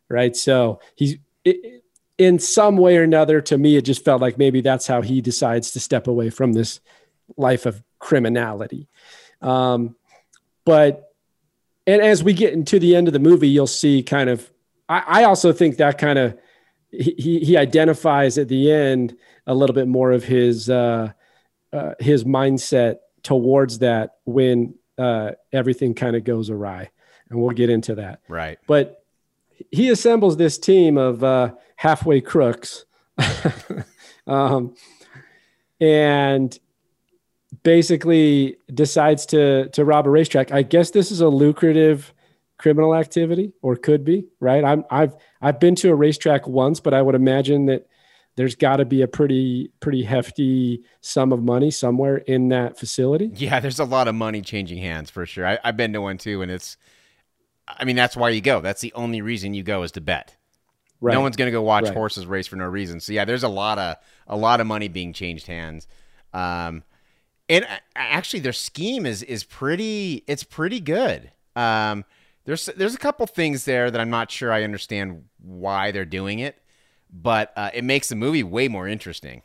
Right? 0.09 0.35
So 0.35 0.81
he's 0.95 1.17
it, 1.45 1.85
in 2.17 2.39
some 2.39 2.79
way 2.79 2.97
or 2.97 3.03
another 3.03 3.43
to 3.43 3.59
me 3.59 3.77
it 3.77 3.83
just 3.83 4.07
felt 4.07 4.23
like 4.23 4.39
maybe 4.39 4.63
that's 4.63 4.87
how 4.87 5.03
he 5.03 5.21
decides 5.21 5.73
to 5.73 5.81
step 5.81 6.07
away 6.07 6.31
from 6.31 6.55
this 6.55 6.81
life 7.37 7.67
of 7.67 7.83
criminality. 7.99 8.89
Um 9.43 9.97
but 10.65 11.13
and 11.87 12.01
as 12.01 12.23
we 12.23 12.33
get 12.33 12.53
into 12.53 12.79
the 12.79 12.97
end 12.97 13.07
of 13.07 13.13
the 13.13 13.21
movie 13.21 13.49
you'll 13.49 13.67
see 13.67 14.03
kind 14.03 14.31
of 14.31 14.51
I, 14.89 15.05
I 15.07 15.25
also 15.25 15.53
think 15.53 15.77
that 15.77 15.99
kind 15.99 16.19
of 16.19 16.39
he, 16.91 17.41
he 17.41 17.57
identifies 17.57 18.39
at 18.39 18.49
the 18.49 18.71
end 18.71 19.17
a 19.47 19.55
little 19.55 19.75
bit 19.75 19.89
more 19.89 20.13
of 20.13 20.25
his 20.25 20.71
uh, 20.71 21.13
uh, 21.73 21.95
his 21.99 22.25
mindset 22.25 22.99
towards 23.23 23.81
that 23.81 24.17
when 24.25 24.75
uh, 24.99 25.33
everything 25.53 25.95
kind 25.95 26.17
of 26.17 26.25
goes 26.25 26.51
awry, 26.51 26.91
and 27.29 27.41
we'll 27.41 27.51
get 27.51 27.71
into 27.71 27.97
that. 27.97 28.21
Right. 28.29 28.59
But 28.67 29.05
he 29.71 29.91
assembles 29.91 30.37
this 30.37 30.59
team 30.59 30.97
of 30.99 31.25
uh, 31.25 31.55
halfway 31.77 32.21
crooks, 32.21 32.85
um, 34.27 34.75
and 35.81 36.59
basically 37.65 38.57
decides 38.73 39.27
to 39.27 39.69
to 39.71 39.85
rob 39.85 40.07
a 40.07 40.11
racetrack. 40.11 40.53
I 40.53 40.63
guess 40.63 40.91
this 40.91 41.11
is 41.11 41.21
a 41.21 41.29
lucrative 41.29 42.15
criminal 42.59 42.95
activity, 42.95 43.53
or 43.63 43.75
could 43.75 44.05
be, 44.05 44.27
right? 44.39 44.65
I'm 44.65 44.85
I've 44.91 45.17
I've 45.43 45.59
been 45.59 45.75
to 45.77 45.91
a 45.91 45.95
racetrack 45.95 46.47
once, 46.47 46.79
but 46.79 46.95
I 46.95 47.03
would 47.03 47.17
imagine 47.17 47.67
that 47.67 47.89
there's 48.37 48.55
got 48.55 48.77
to 48.77 48.85
be 48.85 49.03
a 49.03 49.09
pretty 49.09 49.73
pretty 49.81 50.05
hefty 50.05 50.85
sum 51.01 51.33
of 51.33 51.43
money 51.43 51.71
somewhere 51.73 52.19
in 52.19 52.49
that 52.51 52.79
facility. 52.79 53.31
Yeah, 53.35 53.59
there's 53.59 53.81
a 53.81 53.85
lot 53.85 54.07
of 54.07 54.15
money 54.15 54.41
changing 54.43 54.79
hands 54.79 55.11
for 55.11 55.27
sure. 55.27 55.47
I, 55.47 55.59
I've 55.65 55.77
been 55.77 55.93
to 55.95 56.01
one 56.01 56.19
too, 56.19 56.43
and 56.43 56.51
it's. 56.53 56.77
I 57.67 57.85
mean, 57.87 57.97
that's 57.97 58.15
why 58.15 58.29
you 58.29 58.43
go. 58.43 58.61
That's 58.61 58.83
the 58.83 58.93
only 58.93 59.23
reason 59.23 59.55
you 59.55 59.63
go 59.63 59.85
is 59.85 59.93
to 59.93 60.03
bet. 60.03 60.37
Right. 61.01 61.15
No 61.15 61.23
one's 61.23 61.37
going 61.37 61.47
to 61.47 61.53
go 61.53 61.63
watch 61.63 61.85
Right. 61.85 61.95
horses 61.95 62.27
race 62.27 62.47
for 62.47 62.57
no 62.57 62.67
reason. 62.67 63.01
So 63.01 63.15
yeah, 63.15 63.25
there's 63.25 63.43
a 63.43 63.49
lot 63.49 63.79
of 63.79 63.97
a 64.27 64.37
lot 64.37 64.61
of 64.61 64.67
money 64.67 64.89
being 64.89 65.15
changed 65.15 65.47
hands. 65.47 65.87
Um, 66.35 66.83
and 67.49 67.67
actually, 67.95 68.41
their 68.41 68.53
scheme 68.53 69.07
is 69.07 69.23
is 69.23 69.45
pretty. 69.45 70.25
It's 70.27 70.45
pretty 70.45 70.81
good. 70.81 71.31
Um, 71.57 72.05
there's 72.45 72.67
there's 72.77 72.95
a 72.95 72.99
couple 72.99 73.27
things 73.27 73.65
there 73.65 73.91
that 73.91 74.01
I'm 74.01 74.11
not 74.11 74.31
sure 74.31 74.53
I 74.53 74.65
understand 74.65 75.25
why 75.41 75.91
they're 75.91 76.05
doing 76.05 76.39
it, 76.39 76.61
but 77.11 77.53
uh, 77.57 77.71
it 77.73 77.85
makes 77.85 78.09
the 78.09 78.17
movie 78.17 78.43
way 78.43 78.69
more 78.69 78.89
interesting. 78.89 79.43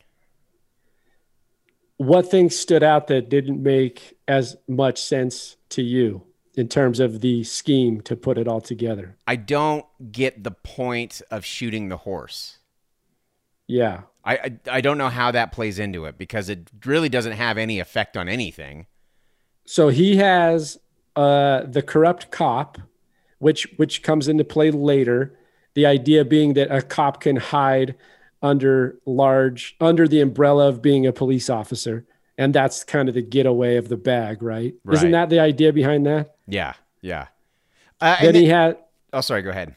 What 1.97 2.31
things 2.31 2.57
stood 2.57 2.83
out 2.83 3.07
that 3.07 3.29
didn't 3.29 3.61
make 3.61 4.17
as 4.27 4.55
much 4.69 5.01
sense 5.01 5.57
to 5.69 5.81
you 5.81 6.23
in 6.55 6.69
terms 6.69 7.01
of 7.01 7.19
the 7.19 7.43
scheme 7.43 7.99
to 8.01 8.15
put 8.15 8.37
it 8.37 8.47
all 8.47 8.61
together? 8.61 9.17
I 9.27 9.35
don't 9.35 9.85
get 10.11 10.43
the 10.43 10.51
point 10.51 11.21
of 11.29 11.43
shooting 11.43 11.89
the 11.89 11.97
horse. 11.97 12.59
Yeah. 13.67 14.03
I, 14.23 14.33
I 14.35 14.59
I 14.71 14.81
don't 14.81 14.97
know 14.97 15.09
how 15.09 15.31
that 15.31 15.51
plays 15.51 15.79
into 15.79 16.05
it 16.05 16.17
because 16.17 16.49
it 16.49 16.69
really 16.85 17.09
doesn't 17.09 17.33
have 17.33 17.57
any 17.57 17.79
effect 17.79 18.17
on 18.17 18.27
anything. 18.29 18.85
So 19.65 19.89
he 19.89 20.17
has 20.17 20.77
uh, 21.15 21.63
the 21.63 21.81
corrupt 21.81 22.31
cop, 22.31 22.77
which 23.39 23.67
which 23.77 24.03
comes 24.03 24.27
into 24.27 24.43
play 24.43 24.71
later. 24.71 25.37
The 25.75 25.85
idea 25.85 26.25
being 26.25 26.53
that 26.53 26.71
a 26.75 26.81
cop 26.81 27.21
can 27.21 27.35
hide 27.37 27.95
under 28.41 28.97
large 29.05 29.75
under 29.79 30.07
the 30.07 30.21
umbrella 30.21 30.67
of 30.69 30.81
being 30.81 31.05
a 31.05 31.13
police 31.13 31.49
officer, 31.49 32.05
and 32.37 32.53
that's 32.53 32.83
kind 32.83 33.07
of 33.09 33.15
the 33.15 33.21
getaway 33.21 33.75
of 33.75 33.89
the 33.89 33.97
bag, 33.97 34.41
right? 34.41 34.73
Isn't 34.91 35.11
that 35.11 35.29
the 35.29 35.39
idea 35.39 35.71
behind 35.71 36.05
that? 36.05 36.35
Yeah, 36.47 36.73
yeah. 37.01 37.27
Uh, 38.01 38.17
Then 38.19 38.29
and 38.29 38.37
he 38.37 38.45
had 38.47 38.77
oh, 39.13 39.21
sorry. 39.21 39.41
Go 39.41 39.49
ahead. 39.51 39.75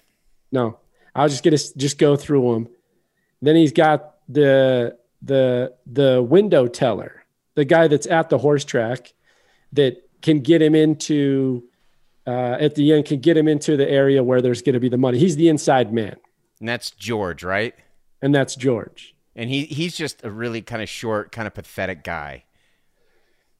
no. 0.51 0.79
I 1.15 1.25
was 1.25 1.33
just 1.33 1.45
gonna 1.45 1.59
just 1.77 1.99
go 1.99 2.17
through 2.17 2.55
them. 2.55 2.69
Then 3.43 3.55
he's 3.55 3.73
got 3.73 4.12
the 4.33 4.97
the 5.23 5.75
the 5.87 6.23
window 6.23 6.67
teller, 6.67 7.25
the 7.55 7.65
guy 7.65 7.89
that's 7.89 8.07
at 8.07 8.29
the 8.31 8.39
horse 8.39 8.65
track, 8.65 9.13
that 9.73 9.97
can 10.23 10.41
get 10.41 10.61
him 10.63 10.75
into 10.75 11.65
uh, 12.27 12.57
at 12.61 12.75
the 12.77 12.93
end 12.93 13.05
can 13.07 13.21
get 13.21 13.37
him 13.37 13.49
into 13.49 13.77
the 13.77 13.89
area 13.89 14.23
where 14.23 14.41
there's 14.41 14.63
going 14.63 14.75
to 14.75 14.81
be 14.81 14.89
the 14.89 14.97
money. 14.99 15.19
He's 15.19 15.37
the 15.37 15.49
inside 15.49 15.93
man, 15.93 16.17
And 16.61 16.69
that's 16.69 16.91
George, 16.93 17.43
right? 17.45 17.75
and 18.21 18.33
that's 18.35 18.55
George. 18.55 19.15
And 19.35 19.49
he 19.51 19.65
he's 19.65 19.97
just 19.97 20.25
a 20.25 20.31
really 20.31 20.63
kind 20.63 20.83
of 20.83 20.89
short, 20.89 21.33
kind 21.33 21.47
of 21.47 21.55
pathetic 21.55 22.05
guy 22.05 22.45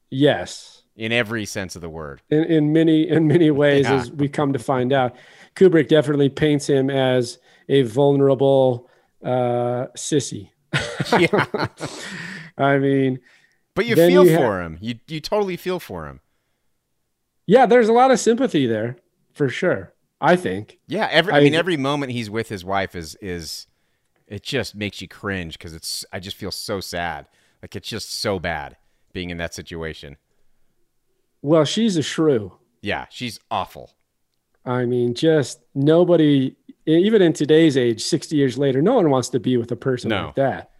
Yes, 0.09 0.83
in 0.95 1.11
every 1.11 1.45
sense 1.45 1.75
of 1.75 1.81
the 1.81 1.89
word. 1.89 2.21
in, 2.29 2.43
in 2.43 2.73
many 2.73 3.07
in 3.09 3.27
many 3.27 3.49
ways, 3.51 3.85
Yeah. 3.85 3.95
as 3.95 4.11
we 4.11 4.29
come 4.29 4.53
to 4.53 4.59
find 4.59 4.93
out, 4.93 5.15
Kubrick 5.55 5.87
definitely 5.87 6.29
paints 6.29 6.67
him 6.67 6.89
as 6.89 7.39
a 7.67 7.81
vulnerable 7.83 8.89
uh, 9.23 9.87
sissy. 9.97 10.49
Yeah. 11.19 11.67
I 12.57 12.77
mean, 12.77 13.19
But 13.75 13.85
you 13.85 13.95
feel 13.95 14.25
you 14.25 14.33
ha- 14.33 14.37
for 14.39 14.61
him. 14.61 14.77
You 14.81 14.95
you 15.07 15.19
totally 15.19 15.57
feel 15.57 15.79
for 15.79 16.07
him. 16.07 16.21
yeah, 17.45 17.65
there's 17.65 17.89
a 17.89 17.93
lot 17.93 18.11
of 18.11 18.19
sympathy 18.19 18.65
there 18.67 18.97
for 19.33 19.49
sure. 19.49 19.93
I 20.21 20.35
think. 20.35 20.79
Yeah, 20.87 21.07
every 21.11 21.33
I, 21.33 21.37
I- 21.37 21.43
mean 21.43 21.53
every 21.55 21.77
moment 21.77 22.11
he's 22.13 22.29
with 22.29 22.49
his 22.49 22.63
wife 22.65 22.95
is 22.95 23.15
is 23.21 23.67
it 24.27 24.41
just 24.43 24.75
makes 24.75 25.01
you 25.01 25.07
cringe 25.07 25.57
because 25.57 25.73
it's 25.73 26.05
I 26.13 26.19
just 26.19 26.37
feel 26.37 26.51
so 26.51 26.79
sad. 26.79 27.27
Like 27.61 27.75
it's 27.75 27.89
just 27.89 28.11
so 28.11 28.39
bad 28.39 28.77
being 29.13 29.29
in 29.29 29.37
that 29.37 29.53
situation. 29.53 30.17
Well, 31.41 31.65
she's 31.65 31.97
a 31.97 32.01
shrew. 32.01 32.53
Yeah, 32.81 33.05
she's 33.09 33.39
awful. 33.51 33.91
I 34.65 34.85
mean, 34.85 35.13
just 35.13 35.59
nobody, 35.75 36.55
even 36.85 37.21
in 37.21 37.33
today's 37.33 37.77
age, 37.77 38.01
60 38.03 38.35
years 38.35 38.57
later, 38.57 38.81
no 38.81 38.93
one 38.95 39.09
wants 39.09 39.29
to 39.29 39.39
be 39.39 39.57
with 39.57 39.71
a 39.71 39.75
person 39.75 40.09
No. 40.09 40.27
like 40.27 40.35
that. 40.35 40.71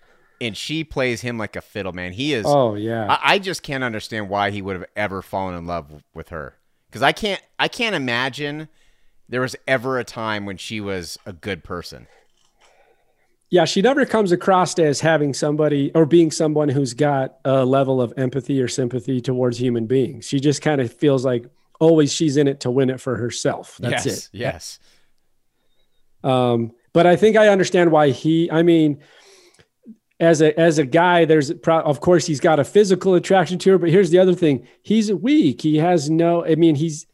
And 0.41 0.57
she 0.57 0.83
plays 0.83 1.21
him 1.21 1.37
like 1.37 1.55
a 1.55 1.61
fiddle, 1.61 1.93
man. 1.93 2.11
He 2.11 2.33
is 2.33 2.45
Oh, 2.45 2.75
yeah. 2.75 3.05
I, 3.09 3.35
I 3.35 3.39
just 3.39 3.63
can't 3.63 3.83
understand 3.83 4.29
why 4.29 4.51
he 4.51 4.61
would 4.61 4.75
have 4.75 4.89
ever 4.95 5.21
fallen 5.21 5.55
in 5.55 5.65
love 5.65 6.03
with 6.13 6.29
her. 6.29 6.55
Because 6.89 7.01
I 7.01 7.11
can't 7.13 7.41
I 7.57 7.67
can't 7.69 7.95
imagine 7.95 8.67
there 9.29 9.41
was 9.41 9.55
ever 9.67 9.97
a 9.97 10.03
time 10.03 10.45
when 10.45 10.57
she 10.57 10.81
was 10.81 11.17
a 11.25 11.31
good 11.33 11.63
person. 11.63 12.07
yeah, 13.49 13.65
she 13.65 13.81
never 13.81 14.05
comes 14.05 14.31
across 14.31 14.77
as 14.79 14.99
having 14.99 15.33
somebody 15.33 15.91
or 15.95 16.05
being 16.05 16.29
someone 16.31 16.69
who's 16.69 16.93
got 16.93 17.37
a 17.45 17.63
level 17.65 18.01
of 18.01 18.13
empathy 18.17 18.61
or 18.61 18.67
sympathy 18.67 19.21
towards 19.21 19.59
human 19.59 19.85
beings. 19.85 20.27
She 20.27 20.39
just 20.39 20.61
kind 20.61 20.81
of 20.81 20.91
feels 20.91 21.23
like 21.23 21.45
always 21.79 22.11
she's 22.11 22.35
in 22.37 22.47
it 22.47 22.59
to 22.61 22.71
win 22.71 22.89
it 22.89 22.99
for 22.99 23.15
herself. 23.15 23.77
That's 23.79 24.05
yes, 24.05 24.25
it. 24.25 24.29
Yes. 24.33 24.79
Um, 26.23 26.71
but 26.93 27.05
I 27.07 27.15
think 27.15 27.35
I 27.37 27.47
understand 27.49 27.91
why 27.91 28.09
he. 28.11 28.49
I 28.51 28.61
mean, 28.63 28.99
as 30.19 30.41
a 30.41 30.57
as 30.59 30.77
a 30.77 30.85
guy, 30.85 31.25
there's 31.25 31.51
pro- 31.53 31.81
of 31.81 31.99
course 31.99 32.25
he's 32.27 32.39
got 32.39 32.59
a 32.59 32.63
physical 32.63 33.15
attraction 33.15 33.57
to 33.59 33.71
her, 33.71 33.77
but 33.77 33.89
here's 33.89 34.09
the 34.11 34.19
other 34.19 34.33
thing: 34.35 34.67
he's 34.83 35.11
weak. 35.11 35.61
He 35.61 35.77
has 35.77 36.09
no. 36.09 36.45
I 36.45 36.55
mean, 36.55 36.75
he's 36.75 37.05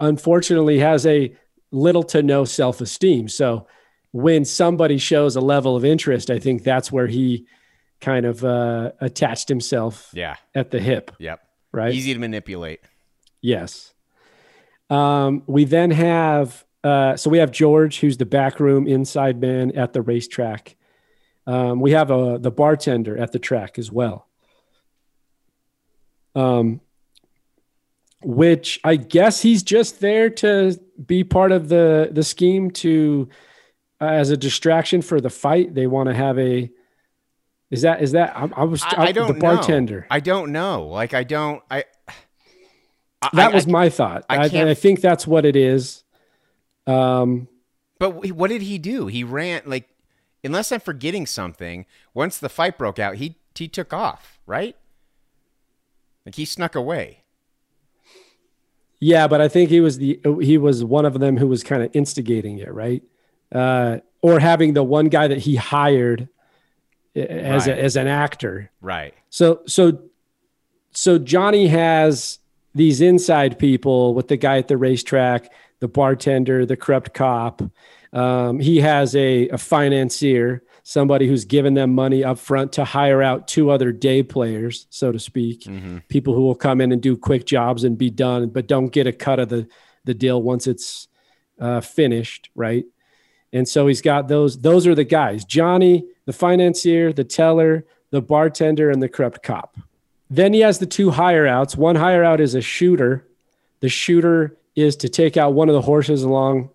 unfortunately 0.00 0.78
has 0.78 1.04
a 1.06 1.34
little 1.70 2.02
to 2.04 2.22
no 2.22 2.44
self 2.44 2.80
esteem. 2.80 3.28
So 3.28 3.66
when 4.12 4.44
somebody 4.44 4.98
shows 4.98 5.36
a 5.36 5.40
level 5.40 5.76
of 5.76 5.84
interest, 5.84 6.30
I 6.30 6.38
think 6.38 6.62
that's 6.62 6.90
where 6.90 7.08
he 7.08 7.46
kind 8.00 8.24
of 8.24 8.44
uh, 8.44 8.92
attached 9.00 9.48
himself 9.48 10.08
Yeah. 10.14 10.36
at 10.54 10.70
the 10.70 10.78
hip. 10.80 11.10
Yep. 11.18 11.40
Right. 11.72 11.92
Easy 11.92 12.14
to 12.14 12.20
manipulate. 12.20 12.80
Yes. 13.42 13.92
Um, 14.88 15.42
we 15.46 15.64
then 15.64 15.90
have 15.90 16.64
uh, 16.88 17.16
so 17.18 17.28
we 17.28 17.36
have 17.36 17.50
George, 17.50 18.00
who's 18.00 18.16
the 18.16 18.24
backroom 18.24 18.86
inside 18.86 19.38
man 19.40 19.76
at 19.76 19.92
the 19.92 20.00
racetrack. 20.00 20.74
Um, 21.46 21.80
we 21.80 21.90
have 21.90 22.10
a 22.10 22.38
the 22.40 22.50
bartender 22.50 23.18
at 23.18 23.32
the 23.32 23.38
track 23.38 23.78
as 23.78 23.92
well. 23.92 24.26
Um, 26.34 26.80
which 28.22 28.80
I 28.84 28.96
guess 28.96 29.42
he's 29.42 29.62
just 29.62 30.00
there 30.00 30.30
to 30.30 30.80
be 31.04 31.24
part 31.24 31.52
of 31.52 31.68
the 31.68 32.08
the 32.10 32.22
scheme 32.22 32.70
to 32.70 33.28
uh, 34.00 34.06
as 34.06 34.30
a 34.30 34.36
distraction 34.36 35.02
for 35.02 35.20
the 35.20 35.30
fight. 35.30 35.74
They 35.74 35.86
want 35.86 36.08
to 36.08 36.14
have 36.14 36.38
a. 36.38 36.70
Is 37.70 37.82
that 37.82 38.00
is 38.00 38.12
that 38.12 38.34
I, 38.34 38.48
I 38.56 38.64
was 38.64 38.82
I, 38.82 39.08
I 39.08 39.12
don't 39.12 39.34
the 39.34 39.40
bartender. 39.40 40.00
know. 40.00 40.06
I 40.10 40.20
don't 40.20 40.52
know. 40.52 40.86
Like 40.86 41.12
I 41.12 41.24
don't 41.24 41.62
I, 41.70 41.84
I 43.20 43.28
that 43.34 43.52
was 43.52 43.66
my 43.66 43.90
thought. 43.90 44.24
I, 44.30 44.44
I 44.44 44.74
think 44.74 45.02
that's 45.02 45.26
what 45.26 45.44
it 45.44 45.54
is. 45.54 46.04
Um, 46.88 47.48
But 47.98 48.10
what 48.34 48.48
did 48.48 48.62
he 48.62 48.78
do? 48.78 49.06
He 49.06 49.22
ran 49.24 49.62
like 49.66 49.88
unless 50.44 50.70
I'm 50.72 50.80
forgetting 50.80 51.26
something, 51.26 51.84
once 52.14 52.38
the 52.38 52.48
fight 52.48 52.78
broke 52.78 52.98
out, 52.98 53.16
he 53.16 53.36
he 53.54 53.68
took 53.68 53.92
off, 53.92 54.38
right? 54.46 54.76
Like 56.24 56.34
he 56.36 56.44
snuck 56.44 56.74
away. 56.74 57.24
yeah, 59.00 59.28
but 59.28 59.40
I 59.40 59.48
think 59.48 59.70
he 59.70 59.80
was 59.80 59.98
the 59.98 60.20
he 60.40 60.58
was 60.58 60.84
one 60.84 61.04
of 61.06 61.18
them 61.20 61.36
who 61.36 61.46
was 61.46 61.62
kind 61.62 61.82
of 61.82 61.90
instigating 61.94 62.58
it, 62.58 62.72
right? 62.72 63.02
Uh, 63.52 63.98
or 64.22 64.40
having 64.40 64.74
the 64.74 64.82
one 64.82 65.08
guy 65.08 65.28
that 65.28 65.38
he 65.38 65.56
hired 65.56 66.28
as 67.14 67.66
Right. 67.66 67.78
a, 67.78 67.82
as 67.82 67.96
an 67.96 68.06
actor. 68.08 68.70
Right. 68.80 69.14
So 69.30 69.60
so 69.66 70.02
so 70.92 71.18
Johnny 71.18 71.68
has 71.68 72.38
these 72.74 73.00
inside 73.00 73.58
people 73.58 74.14
with 74.14 74.28
the 74.28 74.36
guy 74.36 74.58
at 74.58 74.68
the 74.68 74.76
racetrack, 74.76 75.50
the 75.80 75.88
bartender, 75.88 76.66
the 76.66 76.76
corrupt 76.76 77.14
cop. 77.14 77.62
Um, 78.12 78.58
he 78.58 78.80
has 78.80 79.14
a, 79.14 79.48
a 79.48 79.58
financier, 79.58 80.62
somebody 80.82 81.28
who's 81.28 81.44
given 81.44 81.74
them 81.74 81.94
money 81.94 82.24
up 82.24 82.38
front 82.38 82.72
to 82.72 82.84
hire 82.84 83.22
out 83.22 83.46
two 83.46 83.70
other 83.70 83.92
day 83.92 84.22
players, 84.22 84.86
so 84.90 85.12
to 85.12 85.18
speak, 85.18 85.66
people 86.08 86.34
who 86.34 86.42
will 86.42 86.54
come 86.54 86.80
in 86.80 86.92
and 86.92 87.02
do 87.02 87.16
quick 87.16 87.44
jobs 87.44 87.84
and 87.84 87.98
be 87.98 88.10
done, 88.10 88.48
but 88.48 88.66
don't 88.66 88.88
get 88.88 89.06
a 89.06 89.12
cut 89.12 89.38
of 89.38 89.48
the 89.48 89.68
the 90.04 90.14
deal 90.14 90.40
once 90.42 90.66
it's 90.66 91.06
uh, 91.60 91.80
finished, 91.80 92.48
right? 92.54 92.86
And 93.52 93.68
so 93.68 93.86
he's 93.86 94.00
got 94.00 94.28
those. 94.28 94.58
Those 94.58 94.86
are 94.86 94.94
the 94.94 95.04
guys: 95.04 95.44
Johnny, 95.44 96.06
the 96.24 96.32
financier, 96.32 97.12
the 97.12 97.24
teller, 97.24 97.84
the 98.10 98.22
bartender, 98.22 98.90
and 98.90 99.02
the 99.02 99.08
corrupt 99.08 99.42
cop. 99.42 99.76
Then 100.30 100.52
he 100.52 100.60
has 100.60 100.78
the 100.78 100.86
two 100.86 101.10
hire 101.10 101.46
outs. 101.46 101.76
One 101.76 101.96
hire 101.96 102.24
out 102.24 102.40
is 102.40 102.54
a 102.54 102.60
shooter. 102.60 103.26
The 103.80 103.88
shooter 103.88 104.58
is 104.78 104.96
to 104.96 105.08
take 105.08 105.36
out 105.36 105.54
one 105.54 105.68
of 105.68 105.74
the 105.74 105.82
horses 105.82 106.22
along, 106.22 106.70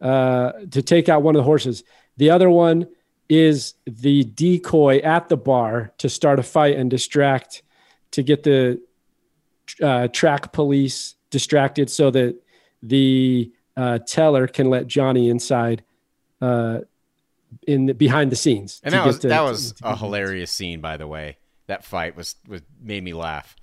uh, 0.00 0.52
to 0.70 0.82
take 0.82 1.08
out 1.08 1.22
one 1.22 1.34
of 1.34 1.40
the 1.40 1.44
horses. 1.44 1.82
The 2.16 2.30
other 2.30 2.48
one 2.50 2.86
is 3.28 3.74
the 3.86 4.24
decoy 4.24 4.98
at 4.98 5.28
the 5.28 5.36
bar 5.36 5.92
to 5.98 6.08
start 6.08 6.38
a 6.38 6.42
fight 6.42 6.76
and 6.76 6.90
distract, 6.90 7.62
to 8.12 8.22
get 8.22 8.42
the 8.42 8.80
uh, 9.82 10.08
track 10.08 10.52
police 10.52 11.14
distracted 11.30 11.90
so 11.90 12.10
that 12.10 12.36
the 12.82 13.50
uh, 13.76 13.98
teller 14.06 14.46
can 14.46 14.68
let 14.68 14.86
Johnny 14.86 15.28
inside 15.28 15.82
uh, 16.40 16.80
in 17.66 17.86
the, 17.86 17.94
behind 17.94 18.32
the 18.32 18.36
scenes. 18.36 18.80
And 18.82 18.94
that 18.94 19.06
was 19.06 19.18
to- 19.20 19.28
that 19.28 19.42
was 19.42 19.72
to- 19.72 19.88
a 19.90 19.96
hilarious 19.96 20.50
scene, 20.50 20.80
by 20.80 20.96
the 20.96 21.06
way. 21.06 21.36
That 21.66 21.84
fight 21.84 22.16
was 22.16 22.34
was 22.48 22.62
made 22.82 23.04
me 23.04 23.12
laugh. 23.12 23.54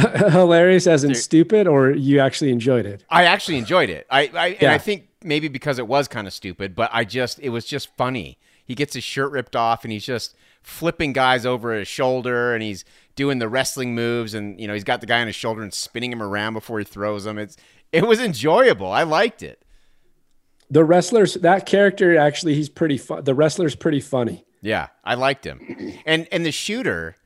hilarious 0.30 0.86
as 0.86 1.04
in 1.04 1.10
Dude. 1.12 1.22
stupid, 1.22 1.66
or 1.66 1.90
you 1.90 2.20
actually 2.20 2.50
enjoyed 2.50 2.86
it. 2.86 3.04
I 3.10 3.24
actually 3.24 3.58
enjoyed 3.58 3.90
it. 3.90 4.06
I, 4.10 4.30
I 4.34 4.46
and 4.60 4.70
I 4.70 4.78
think 4.78 5.08
maybe 5.22 5.48
because 5.48 5.78
it 5.78 5.86
was 5.86 6.08
kind 6.08 6.26
of 6.26 6.32
stupid, 6.32 6.74
but 6.74 6.90
I 6.92 7.04
just 7.04 7.38
it 7.40 7.50
was 7.50 7.64
just 7.64 7.94
funny. 7.96 8.38
He 8.64 8.74
gets 8.74 8.94
his 8.94 9.04
shirt 9.04 9.32
ripped 9.32 9.56
off 9.56 9.84
and 9.84 9.92
he's 9.92 10.04
just 10.04 10.36
flipping 10.62 11.12
guys 11.12 11.46
over 11.46 11.72
his 11.74 11.88
shoulder 11.88 12.54
and 12.54 12.62
he's 12.62 12.84
doing 13.16 13.38
the 13.38 13.48
wrestling 13.48 13.94
moves 13.94 14.34
and 14.34 14.60
you 14.60 14.66
know 14.66 14.74
he's 14.74 14.84
got 14.84 15.00
the 15.00 15.06
guy 15.06 15.20
on 15.20 15.26
his 15.26 15.36
shoulder 15.36 15.62
and 15.62 15.74
spinning 15.74 16.12
him 16.12 16.22
around 16.22 16.54
before 16.54 16.78
he 16.78 16.84
throws 16.84 17.26
him. 17.26 17.38
It's 17.38 17.56
it 17.92 18.06
was 18.06 18.20
enjoyable. 18.20 18.90
I 18.90 19.02
liked 19.02 19.42
it. 19.42 19.62
The 20.70 20.84
wrestlers, 20.84 21.34
that 21.34 21.66
character 21.66 22.16
actually, 22.16 22.54
he's 22.54 22.68
pretty 22.68 22.96
fun. 22.96 23.24
The 23.24 23.34
wrestler's 23.34 23.74
pretty 23.74 24.00
funny. 24.00 24.44
Yeah, 24.62 24.88
I 25.02 25.14
liked 25.14 25.44
him. 25.44 25.96
And 26.06 26.28
and 26.30 26.46
the 26.46 26.52
shooter, 26.52 27.16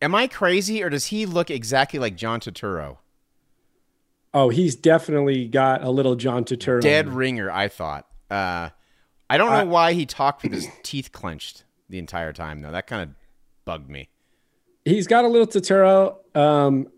am 0.00 0.14
I 0.14 0.26
crazy 0.26 0.82
or 0.82 0.90
does 0.90 1.06
he 1.06 1.26
look 1.26 1.50
exactly 1.50 1.98
like 1.98 2.16
John 2.16 2.40
Turturro? 2.40 2.98
Oh, 4.32 4.48
he's 4.48 4.76
definitely 4.76 5.48
got 5.48 5.82
a 5.82 5.90
little 5.90 6.14
John 6.14 6.44
Turturro. 6.44 6.80
Dead 6.80 7.08
ringer, 7.08 7.50
I 7.50 7.68
thought. 7.68 8.06
Uh, 8.30 8.70
I 9.28 9.36
don't 9.36 9.50
know 9.50 9.66
why 9.66 9.92
he 9.92 10.06
talked 10.06 10.42
with 10.42 10.52
his 10.52 10.68
teeth 10.82 11.12
clenched 11.12 11.64
the 11.88 11.98
entire 11.98 12.32
time 12.32 12.60
though. 12.60 12.70
That 12.70 12.86
kind 12.86 13.02
of 13.02 13.16
bugged 13.64 13.90
me. 13.90 14.08
He's 14.84 15.06
got 15.06 15.24
a 15.24 15.28
little 15.28 15.46
Turturro. 15.46 16.16
Um, 16.36 16.88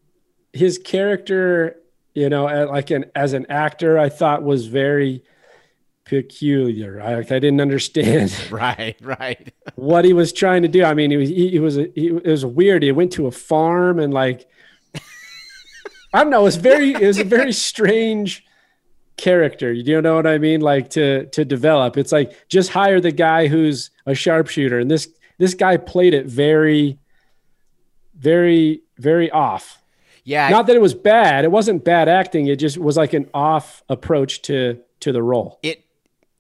his 0.53 0.79
character, 0.79 1.77
you 2.15 2.29
know, 2.29 2.45
like 2.67 2.91
an 2.91 3.07
as 3.15 3.33
an 3.33 3.47
actor, 3.49 3.99
I 3.99 4.09
thought 4.09 4.43
was 4.43 4.67
very 4.67 5.25
peculiar. 6.13 7.01
I, 7.01 7.21
I 7.21 7.23
didn't 7.23 7.63
understand 7.63 8.31
Right, 8.51 8.97
right. 9.01 9.51
what 9.77 10.05
he 10.05 10.13
was 10.13 10.31
trying 10.31 10.61
to 10.61 10.69
do. 10.69 10.85
I 10.85 10.93
mean, 10.93 11.11
he 11.11 11.17
was 11.17 11.29
he, 11.31 11.49
he 11.49 11.59
was 11.59 11.77
he, 11.77 12.09
it 12.09 12.27
was 12.27 12.45
weird. 12.45 12.83
He 12.83 12.93
went 12.93 13.13
to 13.13 13.27
a 13.27 13.31
farm 13.31 13.99
and 13.99 14.13
like 14.13 14.47
I 16.13 16.23
don't 16.23 16.29
know. 16.29 16.41
It 16.41 16.45
was 16.45 16.57
very 16.57 16.93
it 16.93 17.07
was 17.07 17.19
a 17.19 17.25
very 17.25 17.53
strange 17.71 18.45
character. 19.17 19.73
You 19.73 20.03
know 20.03 20.15
what 20.15 20.27
I 20.27 20.37
mean? 20.37 20.61
Like 20.61 20.91
to 20.91 21.25
to 21.29 21.47
develop. 21.47 21.97
It's 21.97 22.13
like 22.13 22.47
just 22.49 22.69
hire 22.69 23.01
the 23.01 23.13
guy 23.13 23.47
who's 23.47 23.91
a 24.05 24.15
sharpshooter, 24.15 24.79
and 24.79 24.91
this 24.91 25.09
this 25.39 25.55
guy 25.55 25.79
played 25.79 26.13
it 26.13 26.27
very, 26.27 26.99
very, 28.15 28.83
very 28.99 29.31
off. 29.31 29.83
Yeah, 30.25 30.51
Not 30.51 30.67
that 30.67 30.77
it 30.77 30.83
was 30.83 30.95
bad. 30.95 31.45
It 31.45 31.51
wasn't 31.51 31.85
bad 31.85 32.09
acting. 32.09 32.47
It 32.47 32.57
just 32.57 32.77
was 32.79 32.97
like 32.99 33.13
an 33.15 33.29
off 33.33 33.83
approach 33.89 34.43
to 34.43 34.79
to 35.01 35.11
the 35.13 35.23
role. 35.23 35.59
it 35.63 35.82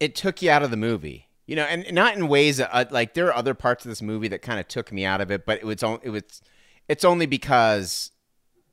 it 0.02 0.16
took 0.16 0.42
you 0.42 0.50
out 0.50 0.64
of 0.64 0.72
the 0.72 0.76
movie. 0.76 1.28
You 1.46 1.54
know, 1.54 1.62
and 1.62 1.92
not 1.92 2.16
in 2.16 2.26
ways 2.26 2.60
uh, 2.60 2.84
like 2.90 3.14
there 3.14 3.26
are 3.26 3.34
other 3.34 3.54
parts 3.54 3.84
of 3.84 3.88
this 3.90 4.02
movie 4.02 4.28
that 4.28 4.42
kind 4.42 4.58
of 4.58 4.66
took 4.66 4.90
me 4.90 5.04
out 5.04 5.20
of 5.20 5.30
it, 5.30 5.46
but 5.46 5.60
it 5.60 5.64
was 5.64 5.82
it 6.02 6.10
was 6.10 6.42
it's 6.88 7.04
only 7.04 7.26
because 7.26 8.10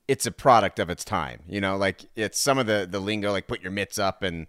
it's 0.07 0.25
a 0.25 0.31
product 0.31 0.79
of 0.79 0.89
its 0.89 1.03
time. 1.03 1.41
You 1.47 1.61
know, 1.61 1.77
like 1.77 2.05
it's 2.15 2.39
some 2.39 2.57
of 2.57 2.65
the 2.65 2.87
the 2.89 2.99
lingo, 2.99 3.31
like 3.31 3.47
put 3.47 3.61
your 3.61 3.71
mitts 3.71 3.99
up 3.99 4.23
and 4.23 4.47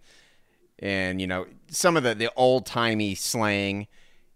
and 0.79 1.21
you 1.21 1.27
know 1.27 1.45
some 1.69 1.97
of 1.97 2.03
the 2.03 2.15
the 2.15 2.31
old 2.35 2.65
timey 2.65 3.15
slang. 3.15 3.87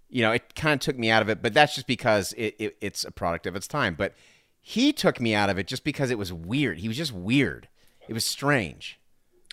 You 0.09 0.21
know, 0.21 0.31
it 0.31 0.55
kind 0.55 0.73
of 0.73 0.79
took 0.79 0.99
me 0.99 1.09
out 1.09 1.21
of 1.23 1.29
it, 1.29 1.41
but 1.41 1.53
that's 1.53 1.73
just 1.73 1.87
because 1.87 2.33
it, 2.33 2.55
it 2.59 2.77
it's 2.81 3.03
a 3.05 3.11
product 3.11 3.47
of 3.47 3.55
its 3.55 3.67
time. 3.67 3.95
But 3.95 4.13
he 4.61 4.93
took 4.93 5.19
me 5.19 5.33
out 5.33 5.49
of 5.49 5.57
it 5.57 5.67
just 5.67 5.83
because 5.83 6.11
it 6.11 6.17
was 6.17 6.33
weird. 6.33 6.79
He 6.79 6.87
was 6.87 6.97
just 6.97 7.11
weird. 7.11 7.69
It 8.07 8.13
was 8.13 8.25
strange. 8.25 8.99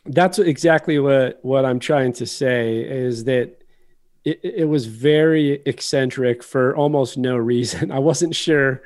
That's 0.04 0.38
exactly 0.38 0.98
what 0.98 1.38
what 1.42 1.64
I'm 1.64 1.78
trying 1.78 2.12
to 2.14 2.26
say 2.26 2.82
is 2.82 3.24
that 3.24 3.62
it, 4.24 4.40
it 4.42 4.68
was 4.68 4.86
very 4.86 5.62
eccentric 5.66 6.42
for 6.42 6.76
almost 6.76 7.16
no 7.16 7.36
reason. 7.36 7.90
I 7.92 7.98
wasn't 7.98 8.34
sure 8.34 8.82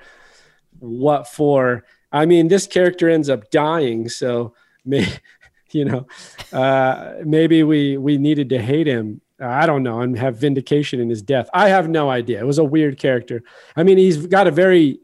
what 0.78 1.28
for. 1.28 1.84
I 2.12 2.26
mean, 2.26 2.48
this 2.48 2.66
character 2.66 3.08
ends 3.08 3.28
up 3.28 3.50
dying, 3.50 4.08
so 4.08 4.54
may, 4.84 5.06
you 5.72 5.84
know, 5.84 6.06
uh, 6.52 7.14
maybe 7.24 7.62
we 7.62 7.96
we 7.96 8.18
needed 8.18 8.48
to 8.50 8.60
hate 8.60 8.86
him. 8.86 9.20
I 9.38 9.66
don't 9.66 9.82
know, 9.82 10.00
and 10.00 10.18
have 10.18 10.38
vindication 10.38 10.98
in 10.98 11.10
his 11.10 11.20
death. 11.20 11.50
I 11.52 11.68
have 11.68 11.90
no 11.90 12.08
idea. 12.08 12.40
It 12.40 12.46
was 12.46 12.58
a 12.58 12.64
weird 12.64 12.98
character. 12.98 13.42
I 13.74 13.82
mean, 13.82 13.98
he's 13.98 14.26
got 14.26 14.46
a 14.46 14.50
very 14.50 14.98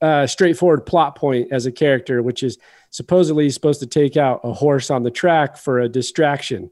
uh, 0.00 0.26
straightforward 0.26 0.86
plot 0.86 1.16
point 1.16 1.48
as 1.50 1.66
a 1.66 1.72
character, 1.72 2.22
which 2.22 2.44
is 2.44 2.58
supposedly 2.90 3.44
he's 3.44 3.54
supposed 3.54 3.80
to 3.80 3.86
take 3.86 4.16
out 4.16 4.40
a 4.44 4.52
horse 4.52 4.90
on 4.90 5.02
the 5.02 5.10
track 5.10 5.56
for 5.56 5.80
a 5.80 5.88
distraction. 5.88 6.70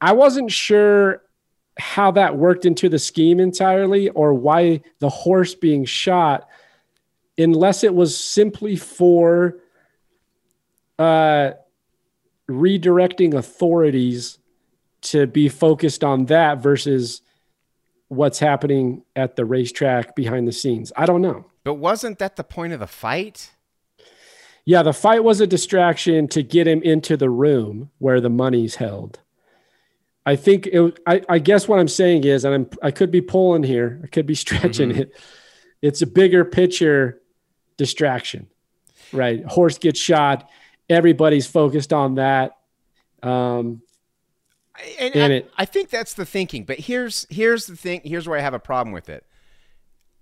I 0.00 0.12
wasn't 0.12 0.50
sure 0.50 1.22
how 1.78 2.10
that 2.12 2.36
worked 2.36 2.64
into 2.64 2.88
the 2.88 2.98
scheme 2.98 3.40
entirely 3.40 4.08
or 4.10 4.34
why 4.34 4.82
the 4.98 5.08
horse 5.08 5.54
being 5.54 5.84
shot, 5.84 6.48
unless 7.38 7.84
it 7.84 7.94
was 7.94 8.16
simply 8.16 8.76
for 8.76 9.56
uh, 10.98 11.52
redirecting 12.48 13.34
authorities 13.34 14.38
to 15.02 15.26
be 15.26 15.48
focused 15.48 16.04
on 16.04 16.26
that 16.26 16.62
versus 16.62 17.22
what's 18.08 18.38
happening 18.38 19.02
at 19.16 19.36
the 19.36 19.44
racetrack 19.44 20.14
behind 20.14 20.46
the 20.46 20.52
scenes. 20.52 20.92
I 20.96 21.06
don't 21.06 21.22
know. 21.22 21.46
But 21.64 21.74
wasn't 21.74 22.18
that 22.18 22.36
the 22.36 22.44
point 22.44 22.72
of 22.72 22.80
the 22.80 22.86
fight? 22.86 23.52
Yeah, 24.64 24.82
the 24.82 24.92
fight 24.92 25.24
was 25.24 25.40
a 25.40 25.46
distraction 25.46 26.28
to 26.28 26.42
get 26.42 26.66
him 26.66 26.82
into 26.82 27.16
the 27.16 27.30
room 27.30 27.90
where 27.98 28.20
the 28.20 28.30
money's 28.30 28.76
held. 28.76 29.20
I 30.26 30.36
think 30.36 30.66
it, 30.66 31.00
I, 31.06 31.22
I 31.28 31.38
guess 31.38 31.66
what 31.66 31.80
I'm 31.80 31.88
saying 31.88 32.24
is, 32.24 32.44
and 32.44 32.54
I'm, 32.54 32.70
I 32.82 32.90
could 32.90 33.10
be 33.10 33.20
pulling 33.20 33.62
here, 33.62 34.00
I 34.04 34.06
could 34.06 34.26
be 34.26 34.34
stretching 34.36 34.90
it. 34.94 35.12
It's 35.82 36.02
a 36.02 36.06
bigger 36.06 36.44
picture 36.44 37.20
distraction, 37.78 38.48
right? 39.12 39.44
Horse 39.44 39.78
gets 39.78 39.98
shot. 39.98 40.48
Everybody's 40.90 41.46
focused 41.46 41.92
on 41.92 42.16
that. 42.16 42.58
Um, 43.22 43.82
and 44.98 45.14
I, 45.16 45.34
it. 45.36 45.50
I 45.56 45.64
think 45.64 45.88
that's 45.88 46.14
the 46.14 46.26
thinking. 46.26 46.64
But 46.64 46.78
here's 46.78 47.26
here's 47.30 47.66
the 47.66 47.76
thing. 47.76 48.02
Here's 48.04 48.28
where 48.28 48.38
I 48.38 48.42
have 48.42 48.54
a 48.54 48.58
problem 48.60 48.92
with 48.92 49.08
it. 49.08 49.24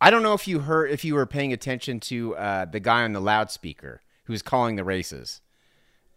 I 0.01 0.11
don't 0.11 0.23
know 0.23 0.35
if 0.35 0.47
you 0.47 0.61
heard 0.61 0.91
if 0.91 1.05
you 1.05 1.15
were 1.15 1.27
paying 1.27 1.53
attention 1.53 2.01
to 2.01 2.37
uh, 2.37 2.65
the 2.67 2.81
guy 2.81 3.03
on 3.03 3.13
the 3.13 3.21
loudspeaker 3.21 4.01
who 4.29 4.33
was 4.33 4.43
calling 4.43 4.77
the 4.77 4.85
races. 4.85 5.41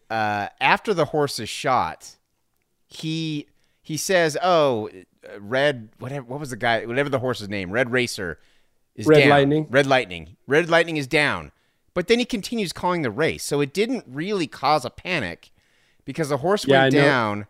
Uh, 0.10 0.50
after 0.60 0.94
the 0.94 1.06
horse 1.06 1.40
is 1.40 1.50
shot, 1.50 2.18
he 2.88 3.48
he 3.82 3.98
says, 3.98 4.38
"Oh, 4.44 4.90
red 5.40 5.90
whatever. 5.98 6.26
What 6.26 6.40
was 6.40 6.52
the 6.52 6.58
guy? 6.58 6.86
Whatever 6.86 7.10
the 7.10 7.20
horse's 7.20 7.50
name, 7.50 7.72
Red 7.72 7.92
Racer 7.92 8.38
is 8.96 9.08
Red 9.08 9.22
down. 9.22 9.30
Lightning. 9.30 9.68
Red 9.70 9.88
Lightning. 9.88 10.36
Red 10.46 10.70
Lightning 10.70 10.98
is 10.98 11.08
down." 11.08 11.52
But 11.94 12.08
then 12.08 12.20
he 12.20 12.26
continues 12.26 12.72
calling 12.72 13.02
the 13.02 13.12
race, 13.12 13.44
so 13.44 13.60
it 13.62 13.74
didn't 13.74 14.06
really 14.08 14.48
cause 14.48 14.86
a 14.86 14.90
panic 14.90 15.52
because 16.06 16.30
the 16.30 16.38
horse 16.38 16.66
Yeah, 16.68 16.84
went 16.84 16.94
I 16.94 16.98
know. 16.98 17.04
down. 17.06 17.48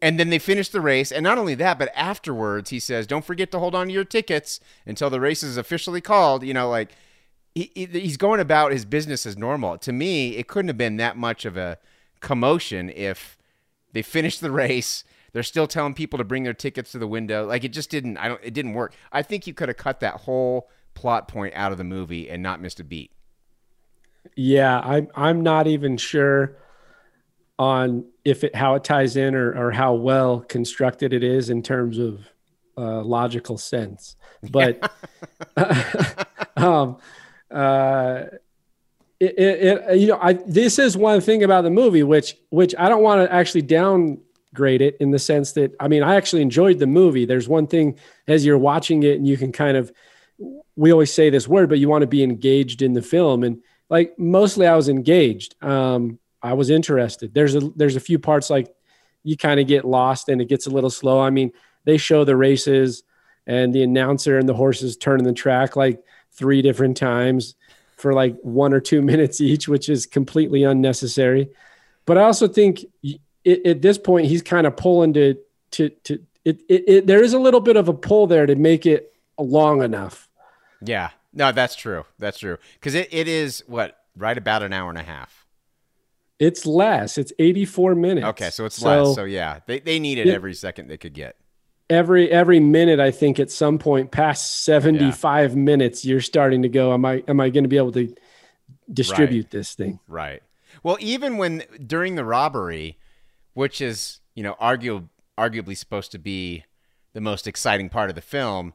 And 0.00 0.18
then 0.18 0.30
they 0.30 0.40
finished 0.40 0.72
the 0.72 0.80
race. 0.80 1.12
And 1.12 1.22
not 1.22 1.38
only 1.38 1.54
that, 1.54 1.78
but 1.78 1.92
afterwards, 1.94 2.70
he 2.70 2.80
says, 2.80 3.06
Don't 3.06 3.24
forget 3.24 3.52
to 3.52 3.60
hold 3.60 3.76
on 3.76 3.86
to 3.86 3.92
your 3.92 4.04
tickets 4.04 4.58
until 4.84 5.10
the 5.10 5.20
race 5.20 5.44
is 5.44 5.56
officially 5.56 6.00
called. 6.00 6.42
You 6.44 6.52
know, 6.54 6.68
like 6.68 6.90
he, 7.54 7.70
he- 7.74 7.86
he's 7.86 8.16
going 8.16 8.40
about 8.40 8.72
his 8.72 8.84
business 8.84 9.26
as 9.26 9.36
normal. 9.36 9.78
To 9.78 9.92
me, 9.92 10.36
it 10.36 10.48
couldn't 10.48 10.68
have 10.68 10.78
been 10.78 10.96
that 10.96 11.16
much 11.16 11.44
of 11.44 11.56
a 11.56 11.78
commotion 12.20 12.90
if 12.90 13.36
they 13.92 14.02
finished 14.02 14.40
the 14.40 14.50
race. 14.50 15.04
They're 15.32 15.42
still 15.42 15.66
telling 15.66 15.94
people 15.94 16.18
to 16.18 16.24
bring 16.24 16.42
their 16.44 16.52
tickets 16.54 16.92
to 16.92 16.98
the 16.98 17.06
window. 17.06 17.46
Like 17.46 17.64
it 17.64 17.72
just 17.72 17.90
didn't. 17.90 18.18
I 18.18 18.28
don't. 18.28 18.40
It 18.42 18.52
didn't 18.54 18.74
work. 18.74 18.94
I 19.12 19.22
think 19.22 19.46
you 19.46 19.54
could 19.54 19.68
have 19.68 19.78
cut 19.78 20.00
that 20.00 20.14
whole 20.20 20.68
plot 20.94 21.26
point 21.26 21.54
out 21.56 21.72
of 21.72 21.78
the 21.78 21.84
movie 21.84 22.28
and 22.28 22.42
not 22.42 22.60
missed 22.60 22.80
a 22.80 22.84
beat. 22.84 23.10
Yeah, 24.36 24.78
I'm 24.80 25.08
I'm 25.14 25.42
not 25.42 25.66
even 25.66 25.96
sure 25.96 26.56
on 27.58 28.04
if 28.24 28.44
it 28.44 28.54
how 28.54 28.74
it 28.74 28.84
ties 28.84 29.16
in 29.16 29.34
or 29.34 29.52
or 29.68 29.72
how 29.72 29.94
well 29.94 30.40
constructed 30.40 31.12
it 31.12 31.24
is 31.24 31.48
in 31.50 31.62
terms 31.62 31.98
of 31.98 32.28
uh, 32.76 33.02
logical 33.02 33.56
sense. 33.58 34.16
But 34.50 34.92
um, 36.56 36.98
uh, 37.52 38.24
it, 39.20 39.38
it, 39.38 39.84
it 39.88 39.98
you 39.98 40.08
know 40.08 40.18
I 40.20 40.32
this 40.32 40.78
is 40.78 40.96
one 40.96 41.20
thing 41.20 41.44
about 41.44 41.62
the 41.62 41.70
movie 41.70 42.02
which 42.02 42.36
which 42.50 42.74
I 42.76 42.88
don't 42.88 43.02
want 43.02 43.24
to 43.24 43.32
actually 43.32 43.62
downgrade 43.62 44.82
it 44.82 44.96
in 45.00 45.10
the 45.10 45.18
sense 45.18 45.52
that 45.52 45.74
I 45.78 45.88
mean 45.88 46.02
I 46.02 46.16
actually 46.16 46.42
enjoyed 46.42 46.78
the 46.78 46.86
movie. 46.86 47.24
There's 47.24 47.48
one 47.48 47.66
thing 47.66 47.98
as 48.26 48.44
you're 48.44 48.58
watching 48.58 49.02
it 49.04 49.16
and 49.16 49.26
you 49.26 49.36
can 49.36 49.52
kind 49.52 49.76
of 49.76 49.92
we 50.76 50.92
always 50.92 51.12
say 51.12 51.30
this 51.30 51.46
word, 51.46 51.68
but 51.68 51.78
you 51.78 51.88
want 51.88 52.02
to 52.02 52.08
be 52.08 52.22
engaged 52.22 52.82
in 52.82 52.94
the 52.94 53.02
film. 53.02 53.44
And 53.44 53.62
like 53.88 54.18
mostly 54.18 54.66
I 54.66 54.74
was 54.74 54.88
engaged. 54.88 55.54
Um, 55.62 56.18
I 56.42 56.54
was 56.54 56.70
interested. 56.70 57.34
There's 57.34 57.54
a 57.54 57.60
there's 57.76 57.96
a 57.96 58.00
few 58.00 58.18
parts 58.18 58.50
like 58.50 58.74
you 59.22 59.36
kind 59.36 59.60
of 59.60 59.66
get 59.66 59.84
lost 59.84 60.28
and 60.28 60.40
it 60.40 60.48
gets 60.48 60.66
a 60.66 60.70
little 60.70 60.90
slow. 60.90 61.20
I 61.20 61.30
mean, 61.30 61.52
they 61.84 61.96
show 61.96 62.24
the 62.24 62.36
races 62.36 63.04
and 63.46 63.72
the 63.72 63.82
announcer 63.82 64.38
and 64.38 64.48
the 64.48 64.54
horses 64.54 64.96
turning 64.96 65.26
the 65.26 65.32
track 65.32 65.76
like 65.76 66.02
three 66.32 66.62
different 66.62 66.96
times 66.96 67.54
for 67.96 68.12
like 68.12 68.36
one 68.42 68.72
or 68.72 68.80
two 68.80 69.02
minutes 69.10 69.40
each, 69.40 69.68
which 69.68 69.88
is 69.88 70.06
completely 70.06 70.64
unnecessary. 70.64 71.48
But 72.04 72.18
I 72.18 72.22
also 72.22 72.48
think 72.48 72.84
it, 73.44 73.66
at 73.66 73.82
this 73.82 73.98
point 73.98 74.26
he's 74.26 74.42
kind 74.42 74.66
of 74.66 74.76
pulling 74.76 75.12
to 75.14 75.36
to 75.72 75.88
to 75.88 76.18
it, 76.44 76.60
it, 76.68 76.84
it. 76.88 77.06
There 77.06 77.22
is 77.22 77.34
a 77.34 77.38
little 77.38 77.60
bit 77.60 77.76
of 77.76 77.88
a 77.88 77.94
pull 77.94 78.26
there 78.26 78.46
to 78.46 78.56
make 78.56 78.84
it 78.86 79.14
long 79.38 79.82
enough. 79.82 80.28
Yeah. 80.84 81.10
No, 81.32 81.52
that's 81.52 81.76
true. 81.76 82.04
That's 82.18 82.38
true. 82.38 82.58
Because 82.74 82.94
it, 82.94 83.08
it 83.12 83.28
is 83.28 83.62
what 83.66 83.96
right 84.16 84.36
about 84.36 84.62
an 84.62 84.72
hour 84.72 84.90
and 84.90 84.98
a 84.98 85.02
half. 85.02 85.46
It's 86.38 86.66
less. 86.66 87.18
It's 87.18 87.32
84 87.38 87.94
minutes. 87.94 88.26
Okay, 88.26 88.50
so 88.50 88.64
it's 88.64 88.82
less. 88.82 89.14
So 89.14 89.24
yeah, 89.24 89.60
they 89.66 89.78
they 89.78 90.00
needed 90.00 90.28
every 90.28 90.54
second 90.54 90.88
they 90.88 90.96
could 90.96 91.14
get. 91.14 91.36
Every 91.92 92.30
every 92.30 92.60
minute 92.60 92.98
i 93.00 93.10
think 93.10 93.38
at 93.38 93.50
some 93.50 93.78
point 93.78 94.10
past 94.10 94.62
75 94.64 95.56
minutes 95.56 96.04
you're 96.04 96.20
starting 96.20 96.62
to 96.62 96.68
go 96.68 96.92
am 96.92 97.04
i 97.04 97.22
am 97.28 97.40
i 97.40 97.50
going 97.50 97.64
to 97.64 97.68
be 97.68 97.76
able 97.76 97.92
to 97.92 98.14
distribute 98.92 99.50
this 99.50 99.74
thing 99.74 99.98
Right. 100.08 100.42
Well, 100.82 100.96
even 101.00 101.36
when 101.36 101.64
during 101.86 102.14
the 102.14 102.24
robbery, 102.24 102.98
which 103.54 103.80
is 103.80 104.20
you 104.34 104.42
know 104.42 104.54
argu- 104.60 105.08
arguably 105.38 105.76
supposed 105.76 106.12
to 106.12 106.18
be 106.18 106.64
the 107.12 107.20
most 107.20 107.46
exciting 107.46 107.88
part 107.88 108.08
of 108.08 108.16
the 108.16 108.22
film, 108.22 108.72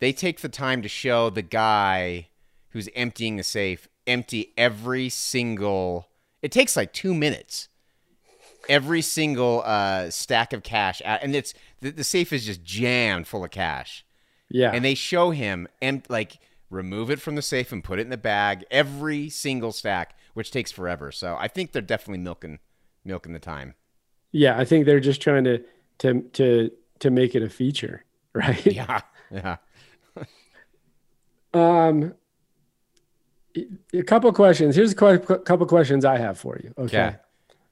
they 0.00 0.12
take 0.12 0.40
the 0.40 0.48
time 0.48 0.82
to 0.82 0.88
show 0.88 1.30
the 1.30 1.42
guy 1.42 2.28
who's 2.70 2.88
emptying 2.94 3.36
the 3.36 3.42
safe 3.42 3.88
empty 4.06 4.52
every 4.56 5.08
single. 5.08 6.08
It 6.42 6.52
takes 6.52 6.76
like 6.76 6.92
two 6.92 7.14
minutes. 7.14 7.68
Every 8.68 9.02
single 9.02 9.62
uh, 9.64 10.10
stack 10.10 10.52
of 10.52 10.62
cash, 10.62 11.00
out, 11.04 11.20
and 11.22 11.34
it's 11.34 11.54
the, 11.80 11.90
the 11.90 12.04
safe 12.04 12.32
is 12.32 12.44
just 12.44 12.62
jammed 12.62 13.26
full 13.26 13.44
of 13.44 13.50
cash. 13.50 14.04
Yeah. 14.50 14.72
And 14.72 14.84
they 14.84 14.94
show 14.94 15.30
him 15.30 15.68
and 15.80 16.02
like 16.08 16.38
remove 16.70 17.10
it 17.10 17.20
from 17.20 17.34
the 17.34 17.42
safe 17.42 17.72
and 17.72 17.82
put 17.82 17.98
it 17.98 18.02
in 18.02 18.10
the 18.10 18.16
bag 18.16 18.64
every 18.70 19.28
single 19.28 19.72
stack 19.72 20.14
which 20.34 20.50
takes 20.50 20.70
forever. 20.70 21.10
So 21.10 21.36
i 21.38 21.48
think 21.48 21.72
they're 21.72 21.82
definitely 21.82 22.22
milking 22.22 22.58
milking 23.04 23.32
the 23.32 23.38
time. 23.38 23.74
Yeah 24.32 24.58
i 24.58 24.64
think 24.64 24.86
they're 24.86 25.00
just 25.00 25.20
trying 25.20 25.44
to 25.44 25.62
to 25.98 26.22
to 26.32 26.70
to 27.00 27.10
make 27.10 27.34
it 27.34 27.42
a 27.42 27.48
feature 27.48 28.04
right? 28.34 28.64
Yeah 28.66 29.00
yeah. 29.30 29.56
Um 31.54 32.14
a 33.94 34.02
couple 34.02 34.30
questions. 34.32 34.76
Here's 34.76 34.92
a 34.92 35.18
couple 35.18 35.66
questions 35.66 36.04
i 36.04 36.18
have 36.18 36.38
for 36.38 36.58
you 36.62 36.74
okay? 36.78 37.06
Okay. 37.06 37.16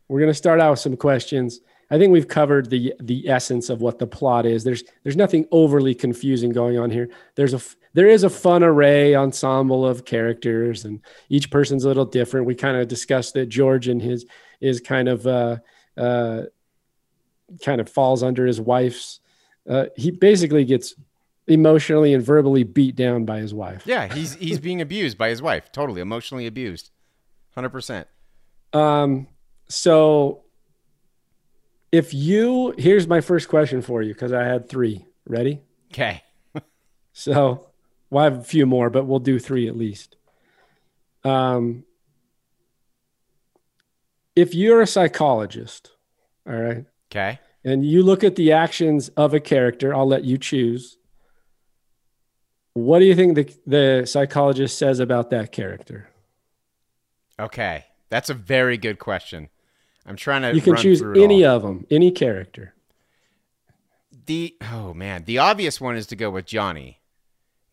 We're 0.09 0.21
going 0.21 0.31
to 0.31 0.35
start 0.35 0.61
out 0.61 0.71
with 0.71 0.81
some 0.81 0.97
questions. 0.97 1.61
I 1.91 1.99
think 1.99 2.13
we've 2.13 2.27
covered 2.27 2.69
the 2.69 2.95
the 3.01 3.29
essence 3.29 3.71
of 3.71 3.81
what 3.81 3.99
the 3.99 4.07
plot 4.07 4.45
is. 4.45 4.65
There's 4.65 4.83
there's 5.05 5.17
nothing 5.17 5.47
overly 5.53 5.95
confusing 5.95 6.51
going 6.51 6.79
on 6.79 6.91
here. 6.91 7.09
There's 7.37 7.55
a 7.55 7.61
there 7.93 8.09
is 8.09 8.25
a 8.25 8.31
fun 8.31 8.65
array 8.65 9.15
ensemble 9.15 9.87
of 9.87 10.05
characters 10.05 10.85
and 10.85 11.01
each 11.29 11.51
person's 11.51 11.85
a 11.85 11.89
little 11.89 12.05
different. 12.05 12.47
We 12.47 12.57
kind 12.57 12.77
of 12.77 12.89
discussed 12.89 13.35
that 13.35 13.47
george 13.49 13.87
and 13.89 14.03
his 14.03 14.27
is 14.61 14.81
kind 14.81 15.09
of 15.09 15.27
uh 15.29 15.59
uh 15.97 16.43
kind 17.65 17.81
of 17.81 17.89
falls 17.89 18.23
under 18.25 18.47
his 18.47 18.61
wife's 18.61 19.21
uh 19.69 19.87
he 19.97 20.11
basically 20.11 20.65
gets 20.65 20.95
emotionally 21.47 22.13
and 22.13 22.25
verbally 22.25 22.65
beat 22.65 22.97
down 22.97 23.25
by 23.25 23.39
his 23.39 23.55
wife. 23.55 23.85
Yeah 23.87 24.13
he's 24.13 24.35
he's 24.35 24.59
being 24.59 24.81
abused 24.81 25.17
by 25.17 25.29
his 25.29 25.41
wife. 25.41 25.71
Totally 25.71 26.01
emotionally 26.01 26.49
abused. 26.49 26.91
100% 27.57 28.07
Um, 28.73 29.29
so 29.69 30.43
if 31.93 32.13
you 32.13 32.75
here's 32.79 33.07
my 33.07 33.21
first 33.21 33.49
question 33.49 33.83
for 33.83 34.03
you 34.03 34.13
because 34.13 34.33
I 34.33 34.45
had 34.45 34.69
three. 34.69 35.07
Ready? 35.29 35.61
okay 35.93 36.23
So 37.13 37.69
well, 38.11 38.23
I 38.23 38.25
have 38.25 38.39
a 38.39 38.45
few 38.45 38.67
more, 38.67 38.91
but 38.91 39.07
we'll 39.07 39.19
do 39.19 39.39
three 39.39 39.67
at 39.67 39.77
least. 39.77 40.17
Um, 41.25 41.85
if 44.37 44.55
you're 44.55 44.81
a 44.81 44.87
psychologist, 44.87 45.91
all 46.47 46.55
right, 46.55 46.85
okay 47.11 47.41
and 47.65 47.85
you 47.85 48.05
look 48.05 48.23
at 48.23 48.37
the 48.37 48.53
actions 48.53 49.09
of 49.17 49.35
a 49.35 49.41
character, 49.41 49.93
I'll 49.93 50.07
let 50.07 50.25
you 50.25 50.39
choose. 50.39 50.99
What 52.75 53.01
do 53.01 53.07
you 53.07 53.17
think 53.17 53.35
the 53.35 53.57
the 53.67 54.07
psychologist 54.07 54.79
says 54.79 55.01
about 55.01 55.31
that 55.31 55.53
character? 55.53 56.09
okay 57.39 57.85
that's 58.09 58.31
a 58.31 58.35
very 58.35 58.79
good 58.79 58.99
question 58.99 59.51
i'm 60.07 60.17
trying 60.17 60.43
to 60.43 60.55
You 60.55 60.61
can 60.63 60.77
choose 60.77 61.03
any 61.03 61.45
of 61.45 61.63
them, 61.63 61.87
any 61.91 62.11
character. 62.11 62.75
the 64.27 64.57
oh 64.73 64.95
man. 64.95 65.25
The 65.25 65.39
obvious 65.39 65.81
one 65.81 65.97
is 65.97 66.07
to 66.09 66.17
go 66.17 66.31
with 66.31 66.47
johnny 66.47 67.01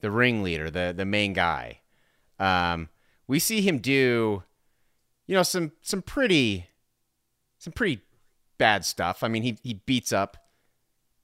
the 0.01 0.11
ringleader 0.11 0.69
the 0.69 0.93
the 0.95 1.05
main 1.05 1.33
guy. 1.33 1.79
Um 2.39 2.89
we 3.27 3.39
see 3.39 3.61
him 3.61 3.79
do 3.79 4.43
you 5.27 5.35
know 5.35 5.43
some 5.43 5.71
some 5.81 6.01
pretty 6.01 6.67
some 7.57 7.73
pretty 7.73 8.01
bad 8.57 8.83
stuff. 8.85 9.23
I 9.23 9.27
mean 9.29 9.43
he 9.43 9.57
he 9.63 9.75
beats 9.75 10.11
up 10.11 10.37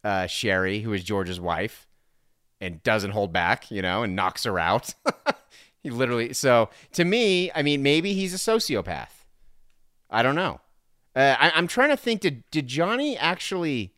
uh 0.03 0.27
sherry 0.27 0.79
who 0.81 0.93
is 0.93 1.03
george's 1.03 1.39
wife 1.39 1.87
and 2.61 2.81
doesn't 2.83 3.11
hold 3.11 3.33
back 3.33 3.69
you 3.69 3.81
know 3.81 4.03
and 4.03 4.15
knocks 4.15 4.43
her 4.45 4.59
out. 4.59 4.93
He 5.81 5.89
literally 5.89 6.33
so 6.33 6.69
to 6.91 7.05
me 7.05 7.49
i 7.55 7.61
mean 7.63 7.81
maybe 7.81 8.13
he's 8.13 8.33
a 8.33 8.37
sociopath. 8.37 9.23
I 10.09 10.21
don't 10.23 10.35
know 10.35 10.59
uh, 11.15 11.35
I, 11.39 11.51
i'm 11.55 11.67
trying 11.67 11.89
to 11.89 11.97
think 11.97 12.21
did 12.21 12.43
did 12.51 12.67
johnny 12.67 13.17
actually 13.17 13.93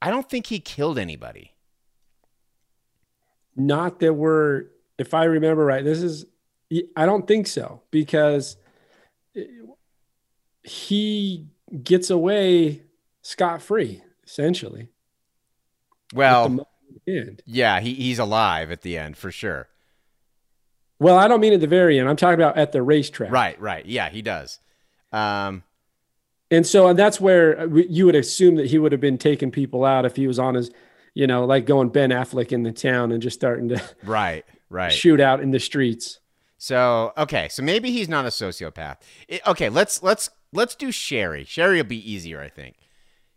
I 0.00 0.10
don't 0.10 0.28
think 0.28 0.46
he 0.46 0.60
killed 0.60 0.98
anybody. 0.98 1.52
Not 3.56 4.00
that 4.00 4.14
we're, 4.14 4.66
if 4.98 5.14
I 5.14 5.24
remember 5.24 5.64
right, 5.64 5.82
this 5.82 6.02
is, 6.02 6.26
I 6.96 7.06
don't 7.06 7.26
think 7.26 7.46
so 7.46 7.82
because 7.90 8.56
he 10.62 11.46
gets 11.82 12.10
away 12.10 12.82
scot 13.22 13.62
free, 13.62 14.02
essentially. 14.26 14.88
Well, 16.14 16.68
yeah, 17.46 17.80
he, 17.80 17.94
he's 17.94 18.18
alive 18.18 18.70
at 18.70 18.82
the 18.82 18.98
end 18.98 19.16
for 19.16 19.30
sure. 19.30 19.68
Well, 20.98 21.16
I 21.18 21.28
don't 21.28 21.40
mean 21.40 21.52
at 21.52 21.60
the 21.60 21.66
very 21.66 21.98
end. 21.98 22.08
I'm 22.08 22.16
talking 22.16 22.40
about 22.40 22.56
at 22.56 22.72
the 22.72 22.82
racetrack. 22.82 23.30
Right, 23.30 23.60
right. 23.60 23.84
Yeah, 23.84 24.08
he 24.08 24.22
does. 24.22 24.60
Um, 25.12 25.62
And 26.50 26.66
so 26.66 26.86
and 26.88 26.98
that's 26.98 27.20
where 27.20 27.60
uh, 27.60 27.66
you 27.66 28.06
would 28.06 28.14
assume 28.14 28.56
that 28.56 28.66
he 28.66 28.78
would 28.78 28.92
have 28.92 29.00
been 29.00 29.18
taking 29.18 29.50
people 29.50 29.84
out 29.84 30.04
if 30.04 30.16
he 30.16 30.26
was 30.26 30.38
on 30.38 30.54
his, 30.54 30.70
you 31.14 31.26
know, 31.26 31.44
like 31.44 31.66
going 31.66 31.88
Ben 31.88 32.10
Affleck 32.10 32.52
in 32.52 32.62
the 32.62 32.72
town 32.72 33.10
and 33.12 33.22
just 33.22 33.36
starting 33.38 33.68
to 33.70 33.82
right, 34.04 34.44
right. 34.70 34.92
shoot 34.92 35.20
out 35.20 35.40
in 35.40 35.50
the 35.50 35.60
streets. 35.60 36.20
So 36.58 37.12
okay, 37.16 37.48
so 37.48 37.62
maybe 37.62 37.90
he's 37.90 38.08
not 38.08 38.24
a 38.24 38.28
sociopath. 38.28 38.96
I- 39.30 39.40
okay, 39.48 39.68
let's 39.68 40.02
let's 40.02 40.30
let's 40.52 40.74
do 40.74 40.92
Sherry. 40.92 41.44
Sherry 41.44 41.78
will 41.78 41.84
be 41.88 42.10
easier, 42.10 42.40
I 42.40 42.48
think. 42.48 42.76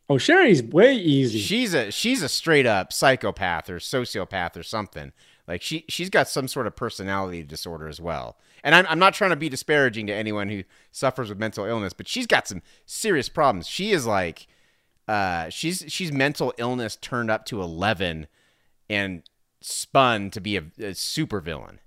Oh, 0.10 0.18
Sherry's 0.18 0.64
way 0.64 0.96
easy. 0.96 1.40
She's 1.40 1.74
a 1.74 1.92
she's 1.92 2.24
a 2.24 2.30
straight 2.30 2.66
up 2.66 2.92
psychopath 2.94 3.70
or 3.70 3.78
sociopath 3.78 4.56
or 4.58 4.64
something. 4.64 5.12
Like 5.48 5.62
she 5.62 5.86
she's 5.90 6.10
got 6.10 6.28
some 6.28 6.48
sort 6.48 6.68
of 6.68 6.76
personality 6.76 7.44
disorder 7.44 7.88
as 7.88 8.00
well. 8.00 8.38
And 8.64 8.76
I'm 8.76 8.86
I'm 8.88 9.00
not 9.00 9.14
trying 9.14 9.32
to 9.32 9.36
be 9.36 9.50
disparaging 9.50 10.08
to 10.08 10.14
anyone 10.14 10.50
who 10.50 10.64
suffers 10.92 11.30
with 11.30 11.40
mental 11.40 11.66
illness, 11.66 11.94
but 11.94 12.08
she's 12.08 12.28
got 12.28 12.48
some 12.48 12.62
serious 12.86 13.30
problems. 13.30 13.68
She 13.68 13.92
is 13.92 14.06
like 14.06 14.48
uh 15.08 15.50
she's 15.50 15.86
she's 15.88 16.12
mental 16.12 16.54
illness 16.58 16.96
turned 16.96 17.32
up 17.32 17.46
to 17.46 17.62
11 17.62 18.28
and 18.90 19.24
spun 19.62 20.30
to 20.32 20.42
be 20.42 20.58
a, 20.58 20.64
a 20.80 20.94
super 20.94 21.40
villain. 21.40 21.80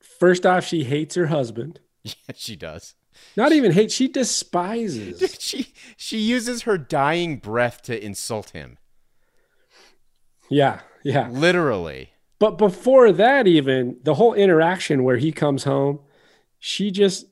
First 0.00 0.46
off, 0.46 0.64
she 0.64 0.84
hates 0.84 1.14
her 1.14 1.26
husband. 1.26 1.80
Yeah, 2.04 2.34
she 2.34 2.56
does. 2.56 2.96
Not 3.36 3.52
even 3.52 3.70
hate, 3.72 3.92
she 3.92 4.08
despises. 4.08 5.36
She 5.40 5.72
she 5.96 6.18
uses 6.18 6.62
her 6.62 6.76
dying 6.76 7.36
breath 7.36 7.82
to 7.82 8.04
insult 8.04 8.50
him. 8.50 8.78
Yeah, 10.48 10.80
yeah. 11.04 11.28
Literally. 11.28 12.11
But 12.42 12.58
before 12.58 13.12
that, 13.12 13.46
even 13.46 13.98
the 14.02 14.14
whole 14.14 14.34
interaction 14.34 15.04
where 15.04 15.16
he 15.16 15.30
comes 15.30 15.62
home, 15.62 16.00
she 16.58 16.90
just 16.90 17.26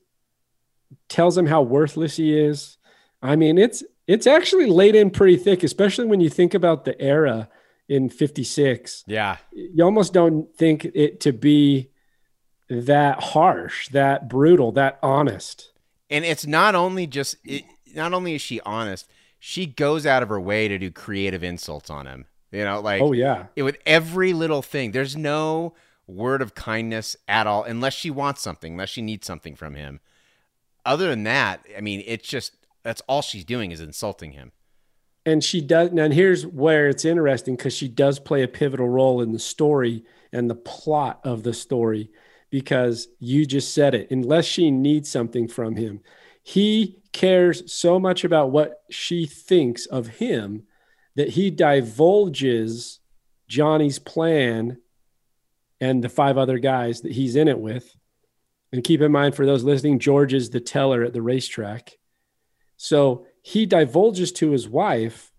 tells 1.09 1.37
him 1.37 1.47
how 1.47 1.63
worthless 1.63 2.15
he 2.15 2.39
is. 2.39 2.79
I 3.21 3.35
mean, 3.35 3.59
it's 3.59 3.83
it's 4.07 4.29
actually 4.29 4.67
laid 4.67 4.95
in 4.95 5.11
pretty 5.11 5.37
thick, 5.37 5.65
especially 5.65 6.05
when 6.05 6.21
you 6.21 6.31
think 6.31 6.55
about 6.55 6.85
the 6.85 6.95
era 7.01 7.49
in 7.89 8.09
56. 8.09 9.03
Yeah. 9.09 9.39
You 9.51 9.83
almost 9.83 10.13
don't 10.13 10.55
think 10.55 10.85
it 10.85 11.19
to 11.23 11.33
be 11.33 11.91
that 12.69 13.21
harsh, 13.21 13.89
that 13.89 14.29
brutal, 14.29 14.71
that 14.71 15.01
honest. 15.03 15.73
And 16.09 16.25
it's 16.25 16.47
not 16.47 16.77
only 16.77 17.09
just 17.09 17.35
it, 17.45 17.65
not 17.97 18.15
only 18.15 18.37
is 18.37 18.43
she 18.43 18.61
honest, 18.61 19.11
she 19.41 19.67
goes 19.67 20.07
out 20.07 20.23
of 20.23 20.29
her 20.29 20.41
way 20.41 20.69
to 20.69 20.79
do 20.79 20.93
creative 20.93 21.43
insults 21.43 21.91
on 21.91 22.07
him. 22.07 22.27
You 22.53 22.65
know, 22.65 22.81
like 22.81 23.03
Oh 23.03 23.13
yeah. 23.13 23.47
it, 23.57 23.63
with 23.63 23.79
every 23.87 24.33
little 24.33 24.63
thing. 24.63 24.93
There's 24.93 25.17
no 25.17 25.75
word 26.07 26.43
of 26.43 26.55
kindness 26.55 27.17
at 27.29 27.47
all 27.47 27.63
unless 27.65 27.95
she 27.95 28.11
wants 28.11 28.43
something, 28.43 28.73
unless 28.73 28.89
she 28.91 29.03
needs 29.03 29.27
something 29.27 29.55
from 29.55 29.75
him. 29.75 30.01
Other 30.85 31.09
than 31.09 31.25
that, 31.25 31.65
I 31.77 31.81
mean, 31.81 32.03
it's 32.07 32.29
just 32.29 32.57
that's 32.83 33.03
all 33.03 33.23
she's 33.23 33.45
doing 33.45 33.71
is 33.71 33.81
insulting 33.81 34.33
him. 34.33 34.53
and 35.27 35.45
she 35.45 35.61
does 35.61 35.91
and 35.91 36.15
here's 36.15 36.47
where 36.47 36.89
it's 36.89 37.05
interesting 37.05 37.57
because 37.57 37.75
she 37.75 37.89
does 37.89 38.19
play 38.19 38.43
a 38.43 38.49
pivotal 38.49 38.89
role 38.89 39.21
in 39.21 39.33
the 39.33 39.39
story 39.39 40.05
and 40.33 40.49
the 40.49 40.55
plot 40.55 41.21
of 41.25 41.43
the 41.43 41.53
story 41.53 42.11
because 42.51 43.09
you 43.19 43.45
just 43.47 43.75
said 43.75 43.95
it 43.95 44.11
unless 44.11 44.45
she 44.47 44.71
needs 44.71 45.09
something 45.11 45.47
from 45.47 45.77
him 45.77 46.01
he 46.43 46.99
cares 47.13 47.71
so 47.73 47.99
much 48.01 48.25
about 48.25 48.51
what 48.51 48.83
she 48.91 49.27
thinks 49.27 49.85
of 49.87 50.07
him 50.07 50.63
that 51.21 51.29
he 51.29 51.51
divulges 51.51 52.99
johnny's 53.47 53.99
plan 53.99 54.79
and 55.81 56.03
the 56.03 56.09
five 56.09 56.37
other 56.39 56.59
guys 56.59 57.03
that 57.03 57.13
he's 57.13 57.37
in 57.37 57.47
it 57.49 57.59
with 57.59 57.95
And 58.73 58.85
keep 58.85 59.01
in 59.01 59.13
mind 59.13 59.35
for 59.35 59.47
those 59.47 59.65
listening, 59.65 59.99
George 59.99 60.33
is 60.33 60.51
the 60.51 60.61
teller 60.61 61.03
at 61.03 61.13
the 61.13 61.23
racetrack. 61.23 61.99
So 62.77 63.27
he 63.43 63.67
divulges 63.67 64.33
to 64.33 64.51
his 64.53 64.69
wife 64.69 65.33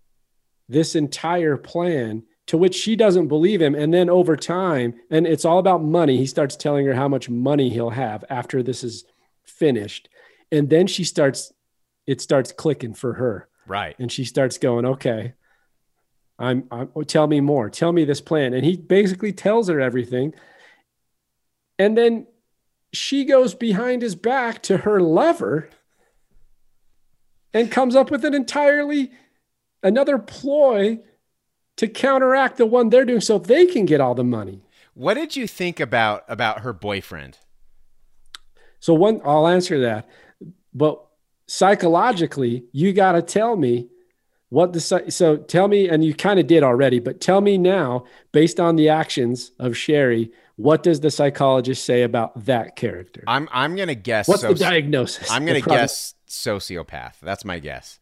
this 0.68 0.94
entire 0.94 1.56
plan 1.56 2.24
to 2.46 2.58
which 2.58 2.74
she 2.74 2.96
doesn't 2.96 3.28
believe 3.28 3.62
him. 3.62 3.74
And 3.74 3.94
then 3.94 4.10
over 4.10 4.36
time, 4.36 4.94
and 5.10 5.26
it's 5.26 5.44
all 5.44 5.58
about 5.58 5.82
money, 5.82 6.16
he 6.16 6.26
starts 6.26 6.56
telling 6.56 6.86
her 6.86 6.94
how 6.94 7.08
much 7.08 7.30
money 7.30 7.70
he'll 7.70 7.90
have 7.90 8.24
after 8.28 8.62
this 8.62 8.84
is 8.84 9.04
finished. 9.44 10.08
And 10.50 10.68
then 10.68 10.86
she 10.86 11.04
starts, 11.04 11.52
it 12.06 12.20
starts 12.20 12.52
clicking 12.52 12.94
for 12.94 13.14
her. 13.14 13.48
Right. 13.66 13.96
And 13.98 14.10
she 14.10 14.24
starts 14.24 14.58
going, 14.58 14.84
okay, 14.84 15.34
I'm, 16.38 16.64
I'm 16.70 16.90
oh, 16.94 17.02
tell 17.02 17.26
me 17.26 17.40
more. 17.40 17.70
Tell 17.70 17.92
me 17.92 18.04
this 18.04 18.20
plan. 18.20 18.54
And 18.54 18.64
he 18.64 18.76
basically 18.76 19.32
tells 19.32 19.68
her 19.68 19.80
everything. 19.80 20.34
And 21.78 21.96
then 21.96 22.26
she 22.92 23.24
goes 23.24 23.54
behind 23.54 24.02
his 24.02 24.14
back 24.14 24.62
to 24.64 24.78
her 24.78 25.00
lover 25.00 25.68
and 27.54 27.70
comes 27.70 27.94
up 27.94 28.10
with 28.10 28.24
an 28.24 28.34
entirely 28.34 29.12
another 29.82 30.18
ploy 30.18 30.98
to 31.76 31.88
counteract 31.88 32.56
the 32.56 32.66
one 32.66 32.90
they're 32.90 33.04
doing 33.04 33.20
so 33.20 33.38
they 33.38 33.66
can 33.66 33.86
get 33.86 34.00
all 34.00 34.14
the 34.14 34.24
money. 34.24 34.62
What 34.94 35.14
did 35.14 35.36
you 35.36 35.46
think 35.46 35.80
about 35.80 36.24
about 36.28 36.60
her 36.60 36.72
boyfriend? 36.72 37.38
So 38.80 38.94
one 38.94 39.20
I'll 39.24 39.48
answer 39.48 39.80
that. 39.80 40.08
But 40.74 41.02
psychologically, 41.46 42.64
you 42.72 42.92
got 42.92 43.12
to 43.12 43.22
tell 43.22 43.56
me 43.56 43.88
what 44.52 44.74
the 44.74 44.80
so 44.80 45.36
tell 45.38 45.66
me 45.66 45.88
and 45.88 46.04
you 46.04 46.12
kind 46.14 46.38
of 46.38 46.46
did 46.46 46.62
already, 46.62 46.98
but 46.98 47.22
tell 47.22 47.40
me 47.40 47.56
now 47.56 48.04
based 48.32 48.60
on 48.60 48.76
the 48.76 48.90
actions 48.90 49.50
of 49.58 49.74
Sherry, 49.74 50.30
what 50.56 50.82
does 50.82 51.00
the 51.00 51.10
psychologist 51.10 51.84
say 51.86 52.02
about 52.02 52.44
that 52.44 52.76
character? 52.76 53.24
I'm 53.26 53.48
I'm 53.50 53.76
gonna 53.76 53.94
guess. 53.94 54.28
What's 54.28 54.42
the 54.42 54.54
diagnosis? 54.54 55.30
I'm 55.30 55.46
gonna 55.46 55.62
guess 55.62 56.14
sociopath. 56.28 57.14
That's 57.22 57.46
my 57.46 57.60
guess. 57.60 57.98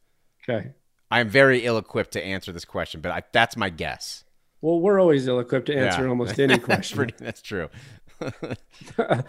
Okay. 0.49 0.73
I'm 1.09 1.29
very 1.29 1.65
ill 1.65 1.79
equipped 1.79 2.13
to 2.15 2.25
answer 2.25 2.51
this 2.51 2.65
question, 2.65 3.01
but 3.01 3.13
I, 3.13 3.23
that's 3.33 3.57
my 3.57 3.71
guess. 3.71 4.25
Well, 4.61 4.81
we're 4.81 5.01
always 5.01 5.29
ill 5.29 5.39
equipped 5.39 5.67
to 5.67 5.77
answer 5.77 6.03
Yeah. 6.03 6.09
almost 6.09 6.39
any 6.41 6.59
question. 6.71 6.97
pretty, 6.97 7.15
that's 7.19 7.43
true. 7.43 7.69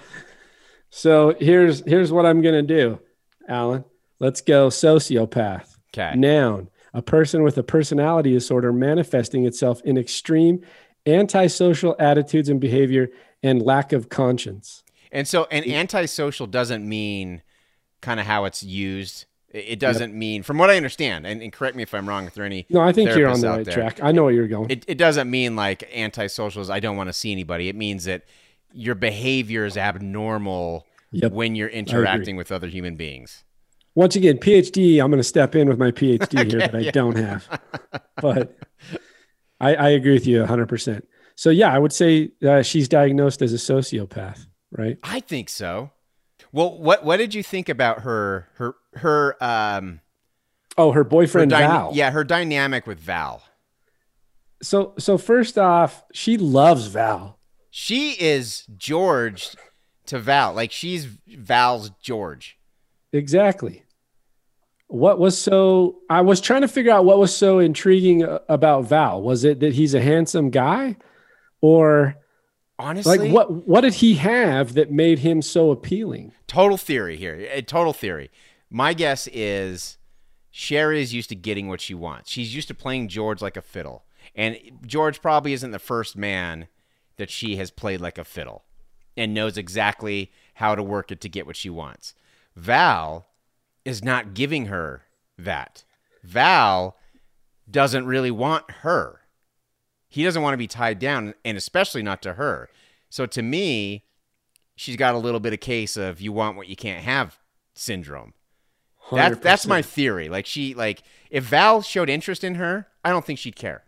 So 0.93 1.35
here's 1.39 1.85
here's 1.85 2.11
what 2.11 2.25
I'm 2.25 2.41
gonna 2.41 2.61
do, 2.63 2.99
Alan. 3.47 3.85
Let's 4.19 4.41
go 4.41 4.67
sociopath. 4.69 5.77
Okay. 5.93 6.17
Noun: 6.17 6.69
a 6.93 7.01
person 7.01 7.43
with 7.43 7.57
a 7.57 7.63
personality 7.63 8.31
disorder 8.33 8.73
manifesting 8.73 9.45
itself 9.45 9.81
in 9.83 9.97
extreme 9.97 10.61
antisocial 11.05 11.95
attitudes 11.99 12.49
and 12.49 12.59
behavior 12.59 13.09
and 13.43 13.61
lack 13.61 13.91
of 13.93 14.09
conscience. 14.09 14.83
And 15.11 15.27
so, 15.27 15.47
an 15.51 15.63
antisocial 15.69 16.47
doesn't 16.47 16.87
mean 16.87 17.41
kind 18.01 18.19
of 18.19 18.25
how 18.25 18.45
it's 18.45 18.63
used. 18.63 19.25
It 19.49 19.79
doesn't 19.79 20.13
mean, 20.13 20.43
from 20.43 20.57
what 20.57 20.69
I 20.69 20.77
understand, 20.77 21.27
and, 21.27 21.41
and 21.41 21.51
correct 21.51 21.75
me 21.75 21.83
if 21.83 21.93
I'm 21.93 22.07
wrong, 22.07 22.25
if 22.25 22.33
there 22.35 22.43
are 22.43 22.45
any. 22.45 22.65
No, 22.69 22.79
I 22.79 22.93
think 22.93 23.13
you're 23.15 23.27
on 23.27 23.41
the 23.41 23.49
right 23.49 23.65
there. 23.65 23.73
track. 23.73 23.99
I 24.01 24.13
know 24.13 24.23
where 24.23 24.33
you're 24.33 24.47
going. 24.47 24.69
It, 24.69 24.85
it 24.87 24.97
doesn't 24.97 25.29
mean 25.29 25.57
like 25.57 25.83
antisocial 25.93 26.61
is 26.61 26.69
I 26.69 26.79
don't 26.79 26.95
want 26.95 27.09
to 27.09 27.13
see 27.13 27.33
anybody. 27.33 27.67
It 27.67 27.75
means 27.75 28.05
that 28.05 28.23
your 28.71 28.95
behavior 28.95 29.65
is 29.65 29.75
abnormal 29.75 30.87
Yep. 31.13 31.33
when 31.33 31.55
you're 31.55 31.67
interacting 31.67 32.37
with 32.37 32.53
other 32.53 32.67
human 32.67 32.95
beings. 32.95 33.43
Once 33.95 34.15
again, 34.15 34.37
PhD. 34.37 35.03
I'm 35.03 35.11
going 35.11 35.19
to 35.19 35.23
step 35.23 35.55
in 35.55 35.67
with 35.67 35.77
my 35.77 35.91
PhD 35.91 36.49
here 36.49 36.59
that 36.59 36.75
I 36.75 36.89
don't 36.91 37.17
have, 37.17 37.47
but 38.21 38.57
I, 39.59 39.75
I 39.75 39.89
agree 39.89 40.13
with 40.13 40.25
you 40.25 40.39
100. 40.39 40.67
percent 40.67 41.07
So 41.35 41.49
yeah, 41.49 41.73
I 41.73 41.77
would 41.77 41.91
say 41.93 42.31
uh, 42.47 42.61
she's 42.61 42.87
diagnosed 42.87 43.41
as 43.41 43.51
a 43.53 43.57
sociopath, 43.57 44.45
right? 44.71 44.97
I 45.03 45.19
think 45.19 45.49
so. 45.49 45.91
Well, 46.53 46.77
what 46.79 47.03
what 47.05 47.17
did 47.17 47.33
you 47.33 47.43
think 47.43 47.69
about 47.69 48.01
her 48.01 48.47
her 48.55 48.75
her 48.95 49.43
um 49.43 50.01
Oh, 50.77 50.91
her 50.91 50.99
her 50.99 51.03
boyfriend 51.03 51.51
dyna- 51.51 51.67
Val. 51.67 51.91
yeah 51.93 52.11
her 52.11 52.23
dynamic 52.23 52.87
with 52.87 52.99
Val? 52.99 53.43
So 54.61 54.93
so 54.99 55.17
first 55.17 55.57
off, 55.57 56.03
she 56.13 56.37
loves 56.37 56.87
Val. 56.87 57.39
She 57.69 58.11
is 58.19 58.65
George 58.77 59.49
to 60.07 60.19
Val, 60.19 60.53
like 60.53 60.71
she's 60.71 61.05
Val's 61.27 61.89
George. 62.01 62.57
Exactly. 63.13 63.83
What 64.87 65.19
was 65.19 65.37
so? 65.37 65.99
I 66.09 66.21
was 66.21 66.41
trying 66.41 66.61
to 66.61 66.67
figure 66.67 66.91
out 66.91 67.05
what 67.05 67.17
was 67.17 67.35
so 67.35 67.59
intriguing 67.59 68.23
about 68.49 68.85
Val. 68.85 69.21
Was 69.21 69.43
it 69.45 69.61
that 69.61 69.73
he's 69.73 69.93
a 69.93 70.01
handsome 70.01 70.49
guy, 70.49 70.97
or 71.61 72.17
Honestly, 72.77 73.17
like 73.17 73.31
what? 73.31 73.67
What 73.67 73.81
did 73.81 73.95
he 73.95 74.15
have 74.15 74.73
that 74.73 74.91
made 74.91 75.19
him 75.19 75.41
so 75.41 75.71
appealing? 75.71 76.33
total 76.51 76.75
theory 76.75 77.15
here. 77.15 77.47
A 77.51 77.61
total 77.61 77.93
theory. 77.93 78.29
My 78.69 78.93
guess 78.93 79.27
is 79.31 79.97
Sherry 80.49 81.01
is 81.01 81.13
used 81.13 81.29
to 81.29 81.35
getting 81.35 81.69
what 81.69 81.79
she 81.79 81.93
wants. 81.93 82.29
She's 82.29 82.53
used 82.53 82.67
to 82.67 82.73
playing 82.73 83.07
George 83.07 83.41
like 83.41 83.55
a 83.55 83.61
fiddle. 83.61 84.03
And 84.35 84.57
George 84.85 85.21
probably 85.21 85.53
isn't 85.53 85.71
the 85.71 85.79
first 85.79 86.17
man 86.17 86.67
that 87.15 87.29
she 87.29 87.55
has 87.55 87.71
played 87.71 88.01
like 88.01 88.17
a 88.17 88.25
fiddle 88.25 88.65
and 89.15 89.33
knows 89.33 89.57
exactly 89.57 90.31
how 90.55 90.75
to 90.75 90.83
work 90.83 91.11
it 91.11 91.21
to 91.21 91.29
get 91.29 91.47
what 91.47 91.55
she 91.55 91.69
wants. 91.69 92.13
Val 92.55 93.27
is 93.85 94.03
not 94.03 94.33
giving 94.33 94.67
her 94.67 95.03
that. 95.37 95.83
Val 96.23 96.97
doesn't 97.69 98.05
really 98.05 98.31
want 98.31 98.69
her. 98.81 99.21
He 100.07 100.23
doesn't 100.23 100.41
want 100.41 100.53
to 100.53 100.57
be 100.57 100.67
tied 100.67 100.99
down, 100.99 101.33
and 101.45 101.57
especially 101.57 102.03
not 102.03 102.21
to 102.23 102.33
her. 102.33 102.69
So 103.09 103.25
to 103.27 103.41
me, 103.41 104.05
she's 104.75 104.97
got 104.97 105.15
a 105.15 105.17
little 105.17 105.39
bit 105.39 105.53
of 105.53 105.59
case 105.59 105.95
of 105.95 106.19
you 106.19 106.31
want 106.33 106.57
what 106.57 106.67
you 106.67 106.75
can't 106.75 107.03
have 107.03 107.39
syndrome. 107.73 108.33
That, 109.11 109.41
that's 109.41 109.67
my 109.67 109.81
theory. 109.81 110.29
Like 110.29 110.45
she 110.45 110.73
like 110.73 111.03
if 111.29 111.43
Val 111.45 111.81
showed 111.81 112.09
interest 112.09 112.43
in 112.43 112.55
her, 112.55 112.87
I 113.03 113.09
don't 113.09 113.25
think 113.25 113.39
she'd 113.39 113.55
care. 113.55 113.83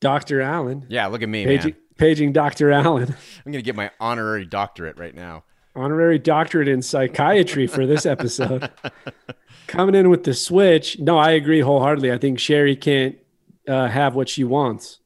Dr. 0.00 0.40
Allen. 0.40 0.86
Yeah, 0.88 1.06
look 1.08 1.22
at 1.22 1.28
me, 1.28 1.44
Paging, 1.44 1.72
man. 1.72 1.80
paging 1.96 2.32
Dr. 2.32 2.70
Allen, 2.70 3.14
I'm 3.44 3.52
gonna 3.52 3.62
get 3.62 3.74
my 3.76 3.90
honorary 4.00 4.46
doctorate 4.46 4.98
right 4.98 5.14
now. 5.14 5.44
Honorary 5.78 6.18
doctorate 6.18 6.68
in 6.68 6.82
psychiatry 6.82 7.66
for 7.66 7.86
this 7.86 8.04
episode. 8.06 8.70
Coming 9.66 9.94
in 9.94 10.08
with 10.10 10.24
the 10.24 10.34
switch. 10.34 10.98
No, 10.98 11.18
I 11.18 11.32
agree 11.32 11.60
wholeheartedly. 11.60 12.10
I 12.12 12.18
think 12.18 12.38
Sherry 12.38 12.74
can't 12.76 13.16
uh, 13.68 13.86
have 13.88 14.14
what 14.14 14.28
she 14.28 14.44
wants. 14.44 14.98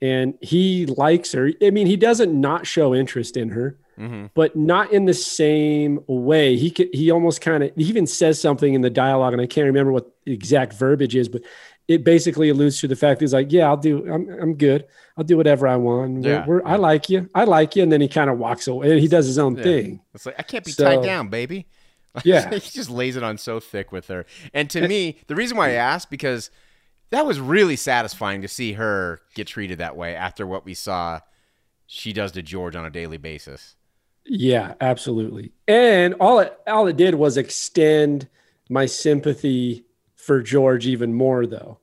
And 0.00 0.34
he 0.40 0.86
likes 0.86 1.32
her. 1.32 1.50
I 1.62 1.70
mean, 1.70 1.86
he 1.86 1.96
doesn't 1.96 2.38
not 2.38 2.66
show 2.66 2.94
interest 2.94 3.36
in 3.36 3.50
her, 3.50 3.78
Mm-hmm. 3.98 4.26
but 4.34 4.54
not 4.54 4.92
in 4.92 5.06
the 5.06 5.14
same 5.14 6.00
way. 6.06 6.54
He 6.58 6.70
could, 6.70 6.90
he 6.92 7.10
almost 7.10 7.40
kind 7.40 7.64
of 7.64 7.72
even 7.76 8.06
says 8.06 8.38
something 8.38 8.74
in 8.74 8.82
the 8.82 8.90
dialogue, 8.90 9.32
and 9.32 9.40
I 9.40 9.46
can't 9.46 9.64
remember 9.64 9.90
what 9.90 10.10
the 10.26 10.34
exact 10.34 10.74
verbiage 10.74 11.16
is, 11.16 11.30
but 11.30 11.40
it 11.88 12.02
basically 12.04 12.48
alludes 12.48 12.80
to 12.80 12.88
the 12.88 12.96
fact 12.96 13.20
he's 13.20 13.32
like, 13.32 13.52
"Yeah, 13.52 13.68
I'll 13.68 13.76
do. 13.76 14.10
I'm 14.12 14.28
I'm 14.40 14.54
good. 14.54 14.86
I'll 15.16 15.24
do 15.24 15.36
whatever 15.36 15.66
I 15.68 15.76
want. 15.76 16.14
We're, 16.24 16.28
Yeah, 16.30 16.44
we're, 16.46 16.62
I 16.64 16.76
like 16.76 17.08
you. 17.08 17.28
I 17.34 17.44
like 17.44 17.76
you." 17.76 17.82
And 17.82 17.92
then 17.92 18.00
he 18.00 18.08
kind 18.08 18.28
of 18.30 18.38
walks 18.38 18.66
away, 18.66 18.90
and 18.92 19.00
he 19.00 19.08
does 19.08 19.26
his 19.26 19.38
own 19.38 19.56
Yeah. 19.56 19.62
thing. 19.62 20.00
It's 20.14 20.26
like 20.26 20.34
I 20.38 20.42
can't 20.42 20.64
be 20.64 20.72
So- 20.72 20.84
tied 20.84 21.02
down, 21.04 21.28
baby. 21.28 21.66
Yeah. 22.24 22.48
he 22.50 22.60
just 22.60 22.88
lays 22.88 23.16
it 23.16 23.22
on 23.22 23.36
so 23.36 23.60
thick 23.60 23.92
with 23.92 24.08
her. 24.08 24.24
And 24.54 24.70
to 24.70 24.88
me, 24.88 25.18
the 25.26 25.34
reason 25.36 25.56
why 25.58 25.68
I 25.68 25.72
asked 25.74 26.08
because 26.10 26.50
that 27.10 27.26
was 27.26 27.38
really 27.38 27.76
satisfying 27.76 28.40
to 28.42 28.48
see 28.48 28.72
her 28.72 29.20
get 29.34 29.46
treated 29.46 29.78
that 29.78 29.96
way 29.96 30.14
after 30.16 30.46
what 30.46 30.64
we 30.64 30.72
saw 30.74 31.20
she 31.86 32.12
does 32.14 32.32
to 32.32 32.42
George 32.42 32.74
on 32.74 32.84
a 32.86 32.90
daily 32.90 33.18
basis. 33.18 33.76
Yeah, 34.24 34.74
absolutely. 34.80 35.52
And 35.68 36.14
all 36.14 36.40
it 36.40 36.58
all 36.66 36.86
it 36.88 36.96
did 36.96 37.14
was 37.14 37.36
extend 37.36 38.28
my 38.68 38.86
sympathy 38.86 39.84
for 40.26 40.42
George 40.42 40.86
even 40.86 41.14
more 41.14 41.46
though. 41.46 41.78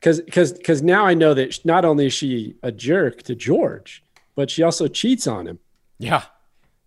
Cuz 0.00 0.22
cuz 0.30 0.54
cuz 0.64 0.82
now 0.82 1.04
I 1.04 1.14
know 1.14 1.34
that 1.34 1.64
not 1.64 1.84
only 1.84 2.06
is 2.06 2.12
she 2.12 2.54
a 2.62 2.70
jerk 2.70 3.22
to 3.24 3.34
George, 3.34 4.04
but 4.36 4.50
she 4.50 4.62
also 4.62 4.86
cheats 4.86 5.26
on 5.26 5.46
him. 5.48 5.58
Yeah. 5.98 6.22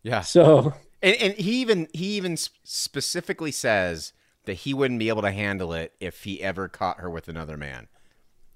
Yeah. 0.04 0.22
So, 0.22 0.74
And, 1.04 1.16
and 1.16 1.34
he 1.34 1.60
even 1.62 1.88
he 1.94 2.16
even 2.16 2.38
specifically 2.38 3.52
says 3.52 4.14
that 4.46 4.54
he 4.54 4.74
wouldn't 4.74 5.00
be 5.00 5.10
able 5.10 5.22
to 5.24 5.32
handle 5.32 5.74
it 5.74 5.94
if 6.00 6.24
he 6.24 6.42
ever 6.42 6.70
caught 6.70 7.00
her 7.02 7.10
with 7.10 7.28
another 7.28 7.58
man. 7.58 7.88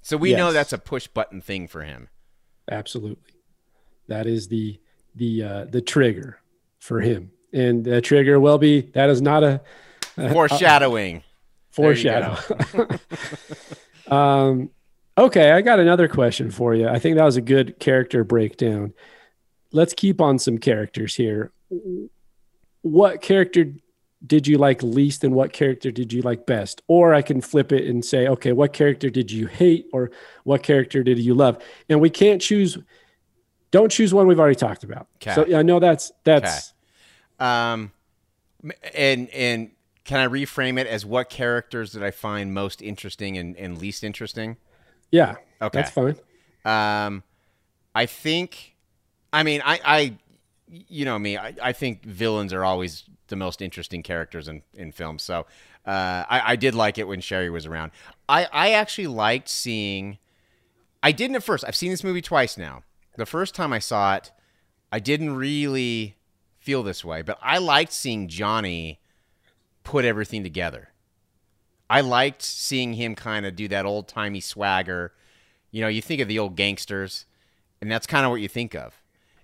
So 0.01 0.15
we 0.15 0.33
know 0.33 0.53
that's 0.53 0.71
a 0.73 0.77
push 0.77 1.07
button 1.07 1.41
thing 1.41 1.67
for 1.67 1.81
him. 1.81 2.09
absolutely. 2.71 3.33
That 4.07 4.27
is 4.27 4.47
the 4.47 4.79
the 5.15 5.43
uh 5.43 5.65
the 5.65 5.81
trigger 5.81 6.39
for 6.79 7.01
him. 7.01 7.31
And 7.51 7.83
the 7.83 7.99
trigger 8.01 8.39
will 8.39 8.57
be 8.57 8.81
that 8.93 9.09
is 9.09 9.21
not 9.21 9.43
a 9.43 9.61
Foreshadowing. 10.15 11.23
Foreshadow. 11.75 12.37
um, 14.07 14.69
okay, 15.17 15.51
I 15.51 15.61
got 15.61 15.79
another 15.79 16.07
question 16.07 16.49
for 16.49 16.73
you. 16.73 16.87
I 16.87 16.99
think 16.99 17.17
that 17.17 17.25
was 17.25 17.35
a 17.35 17.41
good 17.41 17.79
character 17.79 18.23
breakdown. 18.23 18.93
Let's 19.73 19.93
keep 19.93 20.21
on 20.21 20.39
some 20.39 20.57
characters 20.57 21.15
here. 21.15 21.51
What 22.81 23.21
character 23.21 23.73
did 24.25 24.47
you 24.47 24.57
like 24.57 24.81
least 24.81 25.23
and 25.23 25.35
what 25.35 25.51
character 25.51 25.91
did 25.91 26.13
you 26.13 26.21
like 26.21 26.45
best? 26.45 26.81
Or 26.87 27.13
I 27.13 27.21
can 27.21 27.41
flip 27.41 27.73
it 27.73 27.87
and 27.87 28.03
say, 28.03 28.27
okay, 28.27 28.53
what 28.53 28.71
character 28.71 29.09
did 29.09 29.29
you 29.29 29.47
hate 29.47 29.87
or 29.91 30.11
what 30.45 30.63
character 30.63 31.03
did 31.03 31.19
you 31.19 31.33
love? 31.33 31.61
And 31.89 31.99
we 31.99 32.09
can't 32.09 32.41
choose 32.41 32.77
Don't 33.71 33.91
choose 33.91 34.13
one 34.13 34.27
we've 34.27 34.39
already 34.39 34.55
talked 34.55 34.85
about. 34.85 35.07
Okay. 35.17 35.35
So 35.35 35.45
yeah, 35.45 35.59
I 35.59 35.61
know 35.61 35.79
that's 35.79 36.13
that's 36.23 36.73
Um, 37.37 37.91
and 38.93 39.29
and 39.29 39.71
can 40.05 40.19
I 40.19 40.27
reframe 40.27 40.79
it 40.79 40.87
as 40.87 41.05
what 41.05 41.29
characters 41.29 41.91
did 41.91 42.03
I 42.03 42.11
find 42.11 42.53
most 42.53 42.81
interesting 42.81 43.37
and, 43.37 43.57
and 43.57 43.77
least 43.77 44.03
interesting? 44.03 44.57
yeah. 45.11 45.35
Okay. 45.61 45.79
That's 45.79 45.91
fine. 45.91 46.15
Um, 46.63 47.23
I 47.93 48.05
think, 48.05 48.75
I 49.31 49.43
mean, 49.43 49.61
I, 49.65 49.79
I 49.83 50.17
you 50.67 51.05
know 51.05 51.17
me, 51.17 51.37
I, 51.37 51.53
I 51.61 51.71
think 51.73 52.03
villains 52.03 52.53
are 52.53 52.63
always 52.63 53.03
the 53.27 53.35
most 53.35 53.61
interesting 53.61 54.03
characters 54.03 54.47
in, 54.47 54.61
in 54.73 54.91
films. 54.91 55.23
So 55.23 55.45
uh, 55.85 56.23
I, 56.29 56.51
I 56.51 56.55
did 56.55 56.75
like 56.75 56.97
it 56.97 57.07
when 57.07 57.21
Sherry 57.21 57.49
was 57.49 57.65
around. 57.65 57.91
I, 58.27 58.47
I 58.51 58.71
actually 58.71 59.07
liked 59.07 59.49
seeing, 59.49 60.17
I 61.01 61.11
didn't 61.11 61.35
at 61.35 61.43
first. 61.43 61.63
I've 61.67 61.75
seen 61.75 61.91
this 61.91 62.03
movie 62.03 62.21
twice 62.21 62.57
now. 62.57 62.83
The 63.17 63.25
first 63.25 63.55
time 63.55 63.71
I 63.71 63.79
saw 63.79 64.15
it, 64.15 64.31
I 64.91 64.99
didn't 64.99 65.35
really 65.35 66.15
feel 66.59 66.83
this 66.83 67.05
way, 67.05 67.21
but 67.21 67.37
I 67.41 67.59
liked 67.59 67.93
seeing 67.93 68.27
Johnny 68.27 68.99
put 69.85 70.03
everything 70.03 70.43
together. 70.43 70.89
I 71.89 72.01
liked 72.01 72.41
seeing 72.41 72.93
him 72.93 73.15
kind 73.15 73.45
of 73.45 73.55
do 73.55 73.69
that 73.69 73.85
old 73.85 74.09
timey 74.09 74.41
swagger. 74.41 75.13
You 75.71 75.81
know, 75.81 75.87
you 75.87 76.01
think 76.01 76.19
of 76.19 76.27
the 76.27 76.39
old 76.39 76.57
gangsters, 76.57 77.25
and 77.79 77.89
that's 77.89 78.07
kind 78.07 78.25
of 78.25 78.31
what 78.31 78.41
you 78.41 78.49
think 78.49 78.75
of. 78.75 79.01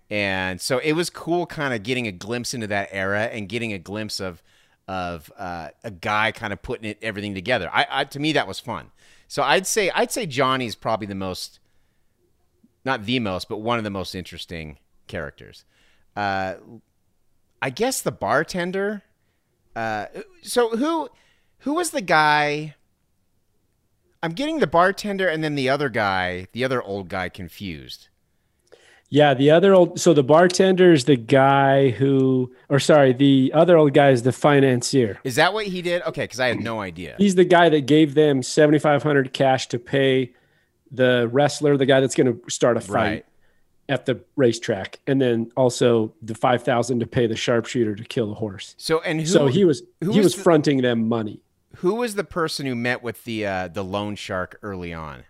And 0.09 0.59
so 0.59 0.79
it 0.79 0.91
was 0.93 1.09
cool, 1.09 1.45
kind 1.45 1.73
of 1.73 1.83
getting 1.83 2.07
a 2.07 2.11
glimpse 2.11 2.53
into 2.53 2.67
that 2.67 2.89
era 2.91 3.23
and 3.23 3.47
getting 3.47 3.71
a 3.71 3.79
glimpse 3.79 4.19
of 4.19 4.43
of 4.87 5.31
uh, 5.37 5.69
a 5.85 5.91
guy 5.91 6.33
kind 6.33 6.51
of 6.51 6.61
putting 6.61 6.89
it 6.89 6.97
everything 7.01 7.33
together. 7.33 7.69
I, 7.71 7.85
I 7.89 8.03
to 8.05 8.19
me 8.19 8.33
that 8.33 8.47
was 8.47 8.59
fun. 8.59 8.91
So 9.27 9.43
I'd 9.43 9.65
say 9.65 9.89
I'd 9.91 10.11
say 10.11 10.25
Johnny's 10.25 10.75
probably 10.75 11.07
the 11.07 11.15
most, 11.15 11.59
not 12.83 13.05
the 13.05 13.19
most, 13.19 13.47
but 13.47 13.61
one 13.61 13.77
of 13.77 13.85
the 13.85 13.89
most 13.89 14.15
interesting 14.15 14.79
characters. 15.07 15.63
Uh, 16.15 16.55
I 17.61 17.69
guess 17.69 18.01
the 18.01 18.11
bartender. 18.11 19.03
Uh, 19.75 20.05
so 20.41 20.75
who 20.75 21.09
who 21.59 21.73
was 21.73 21.91
the 21.91 22.01
guy? 22.01 22.75
I'm 24.23 24.31
getting 24.31 24.59
the 24.59 24.67
bartender 24.67 25.27
and 25.27 25.43
then 25.43 25.55
the 25.55 25.69
other 25.69 25.89
guy, 25.89 26.47
the 26.51 26.63
other 26.63 26.81
old 26.81 27.09
guy, 27.09 27.29
confused. 27.29 28.09
Yeah, 29.09 29.33
the 29.33 29.51
other 29.51 29.73
old 29.73 29.99
so 29.99 30.13
the 30.13 30.23
bartender 30.23 30.93
is 30.93 31.05
the 31.05 31.17
guy 31.17 31.89
who 31.89 32.53
or 32.69 32.79
sorry, 32.79 33.11
the 33.13 33.51
other 33.53 33.77
old 33.77 33.93
guy 33.93 34.11
is 34.11 34.23
the 34.23 34.31
financier. 34.31 35.19
Is 35.23 35.35
that 35.35 35.53
what 35.53 35.65
he 35.67 35.81
did? 35.81 36.01
Okay, 36.03 36.23
because 36.23 36.39
I 36.39 36.47
had 36.47 36.61
no 36.61 36.79
idea. 36.79 37.15
He's 37.17 37.35
the 37.35 37.43
guy 37.45 37.67
that 37.69 37.87
gave 37.87 38.13
them 38.13 38.41
7500 38.41 39.33
cash 39.33 39.67
to 39.67 39.79
pay 39.79 40.31
the 40.91 41.29
wrestler, 41.31 41.77
the 41.77 41.85
guy 41.85 41.99
that's 41.99 42.15
going 42.15 42.39
to 42.39 42.49
start 42.49 42.77
a 42.77 42.81
fight 42.81 42.93
Right. 42.93 43.25
At 43.91 44.05
the 44.05 44.23
racetrack 44.37 44.99
and 45.05 45.21
then 45.21 45.51
also 45.57 46.13
the 46.21 46.33
5000 46.33 47.01
to 47.01 47.05
pay 47.05 47.27
the 47.27 47.35
sharpshooter 47.35 47.93
to 47.93 48.03
kill 48.05 48.27
the 48.29 48.35
horse. 48.35 48.73
So 48.77 49.01
and 49.01 49.19
who? 49.19 49.25
so 49.25 49.47
he 49.47 49.65
was 49.65 49.83
he 49.99 50.07
was 50.07 50.17
was 50.17 50.35
the- 50.35 50.41
fronting 50.41 50.81
them 50.81 51.09
money. 51.09 51.41
Who 51.77 51.95
was 51.95 52.15
the 52.15 52.23
person 52.23 52.65
who 52.65 52.75
met 52.75 53.03
with 53.03 53.23
the 53.25 53.45
uh, 53.45 53.67
the 53.67 53.83
loan 53.83 54.15
shark 54.15 54.57
early 54.63 54.93
on? 54.93 55.23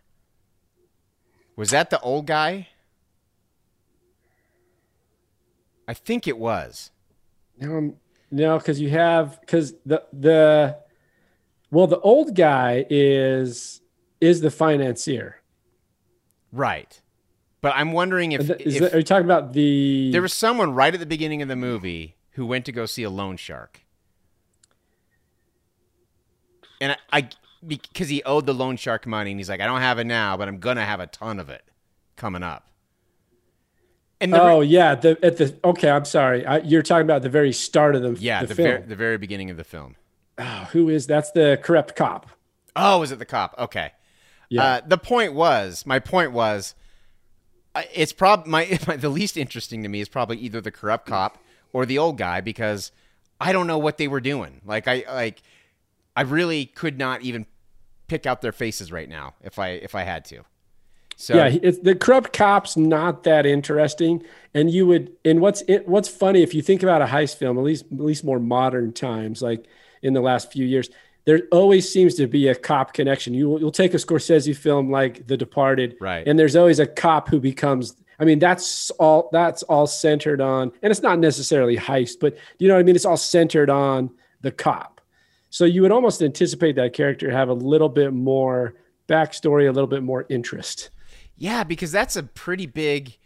Was 1.55 1.71
that 1.71 1.89
the 1.89 1.99
old 2.01 2.27
guy? 2.27 2.67
I 5.87 5.93
think 5.93 6.27
it 6.27 6.37
was. 6.37 6.91
No, 7.59 7.73
I'm- 7.73 7.95
no, 8.29 8.57
because 8.57 8.79
you 8.79 8.89
have 8.91 9.39
because 9.41 9.73
the 9.85 10.03
the 10.13 10.77
well, 11.71 11.87
the 11.87 11.99
old 11.99 12.35
guy 12.35 12.85
is 12.89 13.81
is 14.21 14.41
the 14.41 14.51
financier. 14.51 15.37
Right. 16.51 17.00
But 17.61 17.73
I'm 17.75 17.91
wondering 17.91 18.31
if, 18.31 18.41
Is 18.41 18.75
if 18.75 18.81
that- 18.81 18.93
are 18.93 18.97
you 18.97 19.03
talking 19.03 19.25
about 19.25 19.53
the? 19.53 20.09
there 20.11 20.21
was 20.21 20.33
someone 20.33 20.73
right 20.73 20.93
at 20.93 20.99
the 20.99 21.05
beginning 21.05 21.41
of 21.41 21.47
the 21.47 21.55
movie 21.55 22.15
who 22.31 22.45
went 22.45 22.65
to 22.65 22.71
go 22.71 22.85
see 22.85 23.03
a 23.03 23.09
loan 23.09 23.37
shark. 23.37 23.81
And 26.79 26.93
I, 26.93 27.19
I 27.19 27.29
because 27.65 28.09
he 28.09 28.23
owed 28.23 28.47
the 28.47 28.53
loan 28.53 28.75
shark 28.75 29.05
money 29.05 29.29
and 29.29 29.39
he's 29.39 29.49
like, 29.49 29.61
I 29.61 29.67
don't 29.67 29.81
have 29.81 29.99
it 29.99 30.05
now, 30.05 30.35
but 30.35 30.47
I'm 30.47 30.57
gonna 30.57 30.83
have 30.83 30.99
a 30.99 31.05
ton 31.05 31.39
of 31.39 31.49
it 31.49 31.63
coming 32.15 32.41
up. 32.41 32.67
And 34.19 34.33
the 34.33 34.41
oh 34.41 34.61
yeah, 34.61 34.95
the 34.95 35.17
at 35.23 35.37
the 35.37 35.55
okay. 35.63 35.89
I'm 35.89 36.05
sorry. 36.05 36.45
I, 36.45 36.57
you're 36.59 36.81
talking 36.81 37.05
about 37.05 37.21
the 37.21 37.29
very 37.29 37.51
start 37.51 37.95
of 37.95 38.01
the 38.01 38.13
yeah, 38.19 38.41
the, 38.41 38.47
the, 38.47 38.55
film. 38.55 38.67
very 38.67 38.81
the 38.81 38.95
very 38.95 39.17
beginning 39.17 39.51
of 39.51 39.57
the 39.57 39.63
film. 39.63 39.95
Oh, 40.37 40.67
who 40.71 40.89
is 40.89 41.05
that's 41.05 41.31
the 41.31 41.59
corrupt 41.61 41.95
cop? 41.95 42.29
Oh, 42.75 43.01
is 43.03 43.11
it 43.11 43.19
the 43.19 43.25
cop? 43.25 43.55
Okay. 43.57 43.91
Yeah. 44.49 44.63
Uh, 44.63 44.81
the 44.85 44.97
point 44.97 45.33
was, 45.33 45.85
my 45.85 45.99
point 45.99 46.33
was, 46.33 46.75
it's 47.93 48.13
prob 48.13 48.45
my, 48.47 48.79
my 48.87 48.95
the 48.95 49.09
least 49.09 49.37
interesting 49.37 49.83
to 49.83 49.89
me 49.89 50.01
is 50.01 50.09
probably 50.09 50.37
either 50.37 50.61
the 50.61 50.71
corrupt 50.71 51.05
cop 51.05 51.37
or 51.73 51.85
the 51.85 51.97
old 51.97 52.17
guy 52.17 52.41
because 52.41 52.91
I 53.39 53.53
don't 53.53 53.67
know 53.67 53.77
what 53.77 53.97
they 53.97 54.07
were 54.07 54.21
doing. 54.21 54.61
Like 54.65 54.87
I 54.87 55.03
like 55.07 55.41
I 56.15 56.21
really 56.21 56.65
could 56.65 56.97
not 56.97 57.21
even 57.21 57.45
pick 58.07 58.25
out 58.25 58.41
their 58.41 58.51
faces 58.51 58.91
right 58.91 59.09
now 59.09 59.35
if 59.41 59.57
I 59.57 59.69
if 59.69 59.95
I 59.95 60.03
had 60.03 60.25
to. 60.25 60.43
So 61.21 61.35
yeah, 61.35 61.71
the 61.83 61.93
corrupt 61.93 62.33
cop's 62.33 62.75
not 62.75 63.23
that 63.25 63.45
interesting. 63.45 64.23
And 64.55 64.71
you 64.71 64.87
would, 64.87 65.11
and 65.23 65.39
what's 65.39 65.61
it, 65.67 65.87
what's 65.87 66.09
funny 66.09 66.41
if 66.41 66.55
you 66.55 66.63
think 66.63 66.81
about 66.81 67.03
a 67.03 67.05
heist 67.05 67.37
film, 67.37 67.59
at 67.59 67.63
least 67.63 67.85
at 67.91 67.99
least 67.99 68.23
more 68.23 68.39
modern 68.39 68.91
times, 68.91 69.41
like 69.41 69.67
in 70.01 70.13
the 70.13 70.21
last 70.21 70.51
few 70.51 70.65
years, 70.65 70.89
there 71.25 71.41
always 71.51 71.91
seems 71.91 72.15
to 72.15 72.27
be 72.27 72.47
a 72.47 72.55
cop 72.55 72.93
connection. 72.93 73.33
You 73.33 73.59
you'll 73.59 73.71
take 73.71 73.93
a 73.93 73.97
Scorsese 73.97 74.55
film 74.55 74.89
like 74.89 75.27
The 75.27 75.37
Departed, 75.37 75.95
Right. 75.99 76.27
And 76.27 76.37
there's 76.37 76.55
always 76.55 76.79
a 76.79 76.87
cop 76.87 77.29
who 77.29 77.39
becomes. 77.39 77.95
I 78.19 78.25
mean, 78.25 78.39
that's 78.39 78.91
all. 78.91 79.29
That's 79.31 79.63
all 79.63 79.87
centered 79.87 80.41
on, 80.41 80.71
and 80.81 80.91
it's 80.91 81.01
not 81.01 81.19
necessarily 81.19 81.75
heist, 81.77 82.19
but 82.19 82.37
you 82.59 82.67
know 82.67 82.75
what 82.75 82.79
I 82.81 82.83
mean. 82.83 82.95
It's 82.95 83.05
all 83.05 83.17
centered 83.17 83.69
on 83.69 84.11
the 84.41 84.51
cop. 84.51 85.01
So 85.49 85.65
you 85.65 85.81
would 85.81 85.91
almost 85.91 86.21
anticipate 86.21 86.75
that 86.75 86.93
character 86.93 87.29
have 87.31 87.49
a 87.49 87.53
little 87.53 87.89
bit 87.89 88.13
more 88.13 88.75
backstory, 89.07 89.67
a 89.67 89.71
little 89.71 89.87
bit 89.87 90.03
more 90.03 90.25
interest. 90.29 90.89
Yeah, 91.35 91.63
because 91.63 91.91
that's 91.91 92.15
a 92.15 92.23
pretty 92.23 92.67
big. 92.67 93.17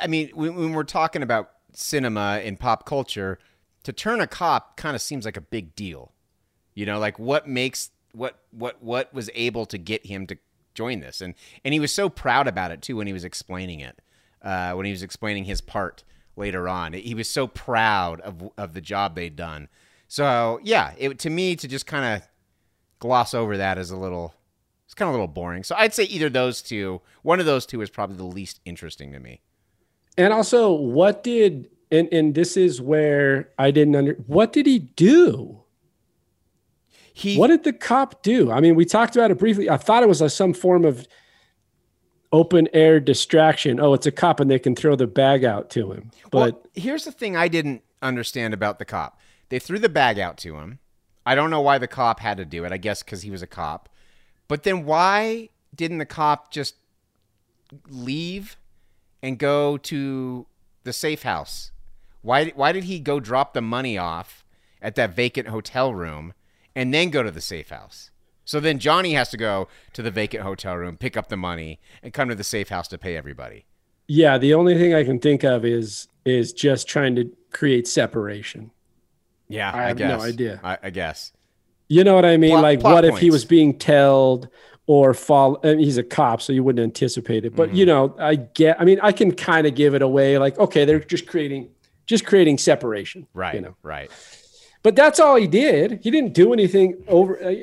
I- 0.00 0.06
mean, 0.08 0.30
when, 0.34 0.54
when 0.56 0.72
we're 0.72 0.82
talking 0.84 1.22
about 1.22 1.50
cinema 1.72 2.40
and 2.44 2.58
pop 2.58 2.86
culture, 2.86 3.38
to 3.84 3.92
turn 3.92 4.20
a 4.20 4.26
cop 4.26 4.76
kind 4.76 4.94
of 4.96 5.02
seems 5.02 5.24
like 5.24 5.36
a 5.36 5.40
big 5.42 5.74
deal. 5.76 6.12
You 6.74 6.86
know, 6.86 6.98
like 6.98 7.18
what 7.18 7.48
makes 7.48 7.90
what 8.12 8.38
what 8.50 8.82
what 8.82 9.12
was 9.12 9.30
able 9.34 9.66
to 9.66 9.78
get 9.78 10.06
him 10.06 10.26
to 10.28 10.36
join 10.74 11.00
this, 11.00 11.20
and 11.20 11.34
and 11.64 11.74
he 11.74 11.80
was 11.80 11.92
so 11.92 12.08
proud 12.08 12.48
about 12.48 12.70
it 12.70 12.82
too 12.82 12.96
when 12.96 13.06
he 13.06 13.12
was 13.12 13.24
explaining 13.24 13.80
it, 13.80 14.00
uh, 14.42 14.72
when 14.72 14.86
he 14.86 14.92
was 14.92 15.02
explaining 15.02 15.44
his 15.44 15.60
part 15.60 16.04
later 16.36 16.68
on. 16.68 16.92
He 16.92 17.14
was 17.14 17.30
so 17.30 17.46
proud 17.46 18.20
of 18.20 18.50
of 18.58 18.74
the 18.74 18.80
job 18.80 19.14
they'd 19.14 19.36
done. 19.36 19.68
So 20.08 20.60
yeah, 20.62 20.92
it 20.98 21.18
to 21.20 21.30
me 21.30 21.56
to 21.56 21.68
just 21.68 21.86
kind 21.86 22.16
of 22.16 22.28
gloss 22.98 23.34
over 23.34 23.56
that 23.56 23.78
is 23.78 23.90
a 23.90 23.96
little 23.96 24.34
it's 24.86 24.94
kind 24.94 25.08
of 25.08 25.14
a 25.14 25.18
little 25.18 25.28
boring. 25.28 25.64
So 25.64 25.74
I'd 25.76 25.92
say 25.94 26.04
either 26.04 26.30
those 26.30 26.62
two, 26.62 27.00
one 27.22 27.40
of 27.40 27.46
those 27.46 27.66
two 27.66 27.80
is 27.82 27.90
probably 27.90 28.16
the 28.16 28.24
least 28.24 28.60
interesting 28.64 29.12
to 29.12 29.18
me. 29.18 29.40
And 30.16 30.32
also, 30.32 30.72
what 30.72 31.24
did 31.24 31.68
and 31.90 32.08
and 32.12 32.34
this 32.34 32.56
is 32.56 32.80
where 32.80 33.50
I 33.58 33.70
didn't 33.70 33.96
under 33.96 34.14
what 34.26 34.52
did 34.52 34.66
he 34.66 34.78
do? 34.78 35.63
He 37.16 37.38
What 37.38 37.46
did 37.46 37.62
the 37.62 37.72
cop 37.72 38.24
do? 38.24 38.50
I 38.50 38.60
mean, 38.60 38.74
we 38.74 38.84
talked 38.84 39.14
about 39.14 39.30
it 39.30 39.38
briefly. 39.38 39.70
I 39.70 39.76
thought 39.76 40.02
it 40.02 40.08
was 40.08 40.20
a, 40.20 40.28
some 40.28 40.52
form 40.52 40.84
of 40.84 41.06
open 42.32 42.68
air 42.74 42.98
distraction. 42.98 43.78
Oh, 43.78 43.94
it's 43.94 44.06
a 44.06 44.10
cop 44.10 44.40
and 44.40 44.50
they 44.50 44.58
can 44.58 44.74
throw 44.74 44.96
the 44.96 45.06
bag 45.06 45.44
out 45.44 45.70
to 45.70 45.92
him. 45.92 46.10
But 46.32 46.54
well, 46.54 46.62
here's 46.74 47.04
the 47.04 47.12
thing 47.12 47.36
I 47.36 47.46
didn't 47.46 47.82
understand 48.02 48.52
about 48.52 48.80
the 48.80 48.84
cop. 48.84 49.20
They 49.48 49.60
threw 49.60 49.78
the 49.78 49.88
bag 49.88 50.18
out 50.18 50.36
to 50.38 50.56
him. 50.56 50.80
I 51.24 51.36
don't 51.36 51.50
know 51.50 51.60
why 51.60 51.78
the 51.78 51.86
cop 51.86 52.18
had 52.18 52.36
to 52.38 52.44
do 52.44 52.64
it. 52.64 52.72
I 52.72 52.78
guess 52.78 53.04
because 53.04 53.22
he 53.22 53.30
was 53.30 53.42
a 53.42 53.46
cop. 53.46 53.88
But 54.48 54.64
then 54.64 54.84
why 54.84 55.50
didn't 55.72 55.98
the 55.98 56.06
cop 56.06 56.50
just 56.50 56.74
leave 57.88 58.56
and 59.22 59.38
go 59.38 59.76
to 59.78 60.46
the 60.82 60.92
safe 60.92 61.22
house? 61.22 61.70
Why 62.22 62.46
why 62.56 62.72
did 62.72 62.84
he 62.84 62.98
go 62.98 63.20
drop 63.20 63.54
the 63.54 63.62
money 63.62 63.96
off 63.96 64.44
at 64.82 64.96
that 64.96 65.14
vacant 65.14 65.46
hotel 65.46 65.94
room 65.94 66.34
and 66.74 66.92
then 66.92 67.10
go 67.10 67.22
to 67.22 67.30
the 67.30 67.40
safe 67.40 67.70
house? 67.70 68.10
So 68.44 68.60
then 68.60 68.78
Johnny 68.78 69.14
has 69.14 69.30
to 69.30 69.36
go 69.36 69.68
to 69.94 70.02
the 70.02 70.10
vacant 70.10 70.42
hotel 70.42 70.76
room, 70.76 70.96
pick 70.98 71.16
up 71.16 71.28
the 71.28 71.36
money, 71.36 71.80
and 72.02 72.12
come 72.12 72.28
to 72.28 72.34
the 72.34 72.44
safe 72.44 72.68
house 72.68 72.88
to 72.88 72.98
pay 72.98 73.16
everybody. 73.16 73.64
yeah, 74.06 74.36
the 74.36 74.52
only 74.54 74.76
thing 74.76 74.92
I 74.94 75.02
can 75.04 75.18
think 75.18 75.44
of 75.44 75.64
is 75.64 76.08
is 76.26 76.52
just 76.52 76.86
trying 76.88 77.14
to 77.16 77.30
create 77.52 77.86
separation. 77.88 78.70
Yeah, 79.48 79.70
I 79.72 79.84
I, 79.84 79.88
have 79.88 79.98
no 79.98 80.08
guess. 80.18 80.22
idea. 80.22 80.60
I, 80.62 80.78
I 80.84 80.90
guess. 80.90 81.32
You 81.88 82.02
know 82.04 82.14
what 82.14 82.24
I 82.24 82.36
mean? 82.38 82.50
Plot- 82.50 82.62
like, 82.62 82.80
plot 82.80 82.94
what 82.94 83.04
if 83.04 83.18
he 83.18 83.30
was 83.30 83.44
being 83.44 83.78
told 83.78 84.48
or 84.86 85.12
fall? 85.14 85.58
I 85.64 85.68
mean, 85.68 85.78
he's 85.80 85.98
a 85.98 86.02
cop, 86.02 86.40
so 86.42 86.52
you 86.52 86.64
wouldn't 86.64 86.82
anticipate 86.82 87.44
it. 87.44 87.54
But 87.54 87.68
Mm-hmm. 87.68 87.76
you 87.76 87.86
know, 87.86 88.14
I 88.18 88.36
get. 88.36 88.80
I 88.80 88.84
mean, 88.84 88.98
I 89.02 89.12
can 89.12 89.32
kind 89.32 89.66
of 89.66 89.74
give 89.74 89.94
it 89.94 90.02
away. 90.02 90.38
Like, 90.38 90.58
okay, 90.58 90.84
they're 90.86 91.00
just 91.00 91.26
creating, 91.26 91.68
just 92.06 92.24
creating 92.26 92.58
separation. 92.58 93.26
Right. 93.34 93.54
You 93.54 93.60
know, 93.62 93.76
Right. 93.82 94.10
But 94.84 94.94
that's 94.94 95.18
all 95.18 95.34
he 95.34 95.48
did. 95.48 95.98
He 96.04 96.12
didn't 96.12 96.34
do 96.34 96.52
anything 96.52 97.02
over. 97.08 97.42
uh, 97.42 97.54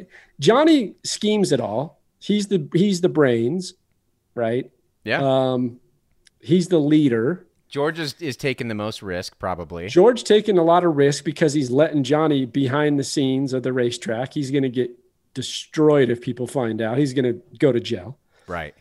Johnny 0.42 0.96
schemes 1.04 1.54
it 1.54 1.62
all. 1.62 2.02
He's 2.20 2.48
the 2.48 2.68
he's 2.74 3.00
the 3.00 3.10
brains, 3.10 3.76
right? 4.36 4.70
Yeah. 5.06 5.22
Um, 5.22 5.80
he's 6.42 6.68
the 6.68 6.80
leader. 6.80 7.48
George 7.70 8.00
is, 8.00 8.16
is 8.20 8.36
taking 8.36 8.68
the 8.68 8.76
most 8.76 9.02
risk, 9.02 9.40
probably. 9.40 9.88
George 9.88 10.26
taking 10.26 10.58
a 10.58 10.64
lot 10.64 10.84
of 10.84 10.98
risk 10.98 11.24
because 11.24 11.54
he's 11.54 11.72
letting 11.72 12.04
Johnny 12.04 12.44
behind 12.46 13.00
the 13.00 13.04
scenes 13.04 13.54
of 13.54 13.64
the 13.64 13.72
racetrack. 13.72 14.34
He's 14.34 14.52
going 14.52 14.64
to 14.64 14.70
get 14.70 14.92
destroyed 15.34 16.10
if 16.10 16.20
people 16.20 16.48
find 16.48 16.82
out. 16.82 16.98
He's 16.98 17.14
going 17.14 17.34
to 17.34 17.42
go 17.60 17.72
to 17.72 17.80
jail. 17.80 18.18
Right. 18.46 18.76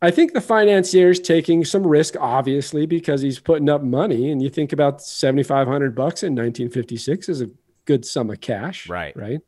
I 0.00 0.10
think 0.10 0.32
the 0.32 0.40
financier's 0.40 1.20
taking 1.20 1.64
some 1.64 1.86
risk, 1.86 2.14
obviously, 2.18 2.86
because 2.86 3.20
he's 3.20 3.38
putting 3.38 3.68
up 3.68 3.82
money. 3.82 4.30
And 4.30 4.42
you 4.42 4.48
think 4.48 4.72
about 4.72 5.02
seventy 5.02 5.42
five 5.42 5.66
hundred 5.66 5.94
bucks 5.94 6.22
in 6.22 6.34
nineteen 6.34 6.70
fifty 6.70 6.96
six 6.96 7.28
is 7.28 7.42
a 7.42 7.50
good 7.84 8.04
sum 8.06 8.30
of 8.30 8.40
cash. 8.40 8.88
Right. 8.88 9.16
Right. 9.16 9.40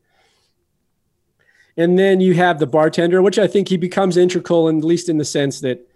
And 1.77 1.99
then 1.99 2.21
you 2.21 2.35
have 2.35 2.59
the 2.59 2.67
bartender, 2.67 3.21
which 3.21 3.39
I 3.39 3.47
think 3.47 3.69
he 3.69 3.77
becomes 3.77 4.17
integral, 4.17 4.69
in, 4.69 4.79
at 4.79 4.85
least 4.85 5.09
in 5.09 5.19
the 5.19 5.25
sense 5.25 5.61
that, 5.61 5.87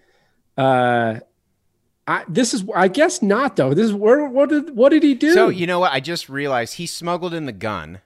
uh, 0.59 1.21
I, 2.07 2.25
this 2.29 2.53
is, 2.53 2.65
I 2.75 2.89
guess 2.89 3.23
not 3.23 3.57
though. 3.57 3.73
This 3.73 3.87
is 3.87 3.95
where, 3.95 4.27
what 4.29 4.51
did, 4.51 4.77
what 4.77 4.91
did 4.91 5.03
he 5.03 5.15
do? 5.15 5.33
So, 5.33 5.49
you 5.49 5.67
know 5.67 5.79
what? 5.79 5.93
I 5.93 6.01
just 6.01 6.29
realized 6.29 6.75
he 6.75 6.87
smuggled 6.87 7.33
in 7.33 7.47
the 7.47 7.53
gun. 7.53 8.01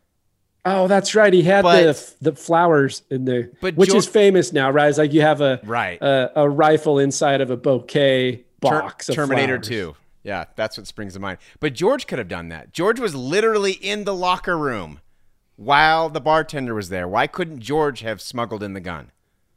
Oh, 0.66 0.86
that's 0.88 1.14
right. 1.14 1.32
He 1.32 1.42
had 1.42 1.62
But- 1.62 1.82
the 2.20 2.30
the 2.30 2.36
flowers 2.36 3.02
in 3.10 3.24
the, 3.26 3.50
But 3.60 3.74
which 3.76 3.94
is 3.94 4.06
famous 4.06 4.52
now, 4.52 4.70
right? 4.70 4.88
It's 4.88 4.96
like 4.98 5.12
you 5.12 5.20
have 5.20 5.40
a 5.42 5.60
Right. 5.64 6.00
a, 6.00 6.32
a 6.36 6.48
rifle 6.48 6.98
inside 6.98 7.40
of 7.42 7.50
a 7.50 7.56
bouquet 7.56 8.36
Ter- 8.36 8.42
box. 8.60 9.08
of 9.10 9.14
Terminator 9.14 9.60
flowers. 9.60 9.94
2. 10.24 10.28
Yeah, 10.28 10.44
that's 10.56 10.76
what 10.76 10.86
springs 10.86 11.14
to 11.14 11.20
mind. 11.20 11.38
But 11.60 11.74
George 11.74 12.06
could 12.06 12.18
have 12.18 12.28
done 12.28 12.48
that. 12.48 12.72
George 12.72 12.98
was 12.98 13.14
literally 13.14 13.72
in 13.72 14.04
the 14.04 14.14
locker 14.14 14.58
room 14.58 15.00
while 15.56 16.08
the 16.08 16.20
bartender 16.20 16.74
was 16.74 16.88
there. 16.88 17.06
Why 17.06 17.26
couldn't 17.26 17.60
George 17.60 18.00
have 18.00 18.20
smuggled 18.20 18.62
in 18.62 18.72
the 18.72 18.80
gun? 18.80 19.10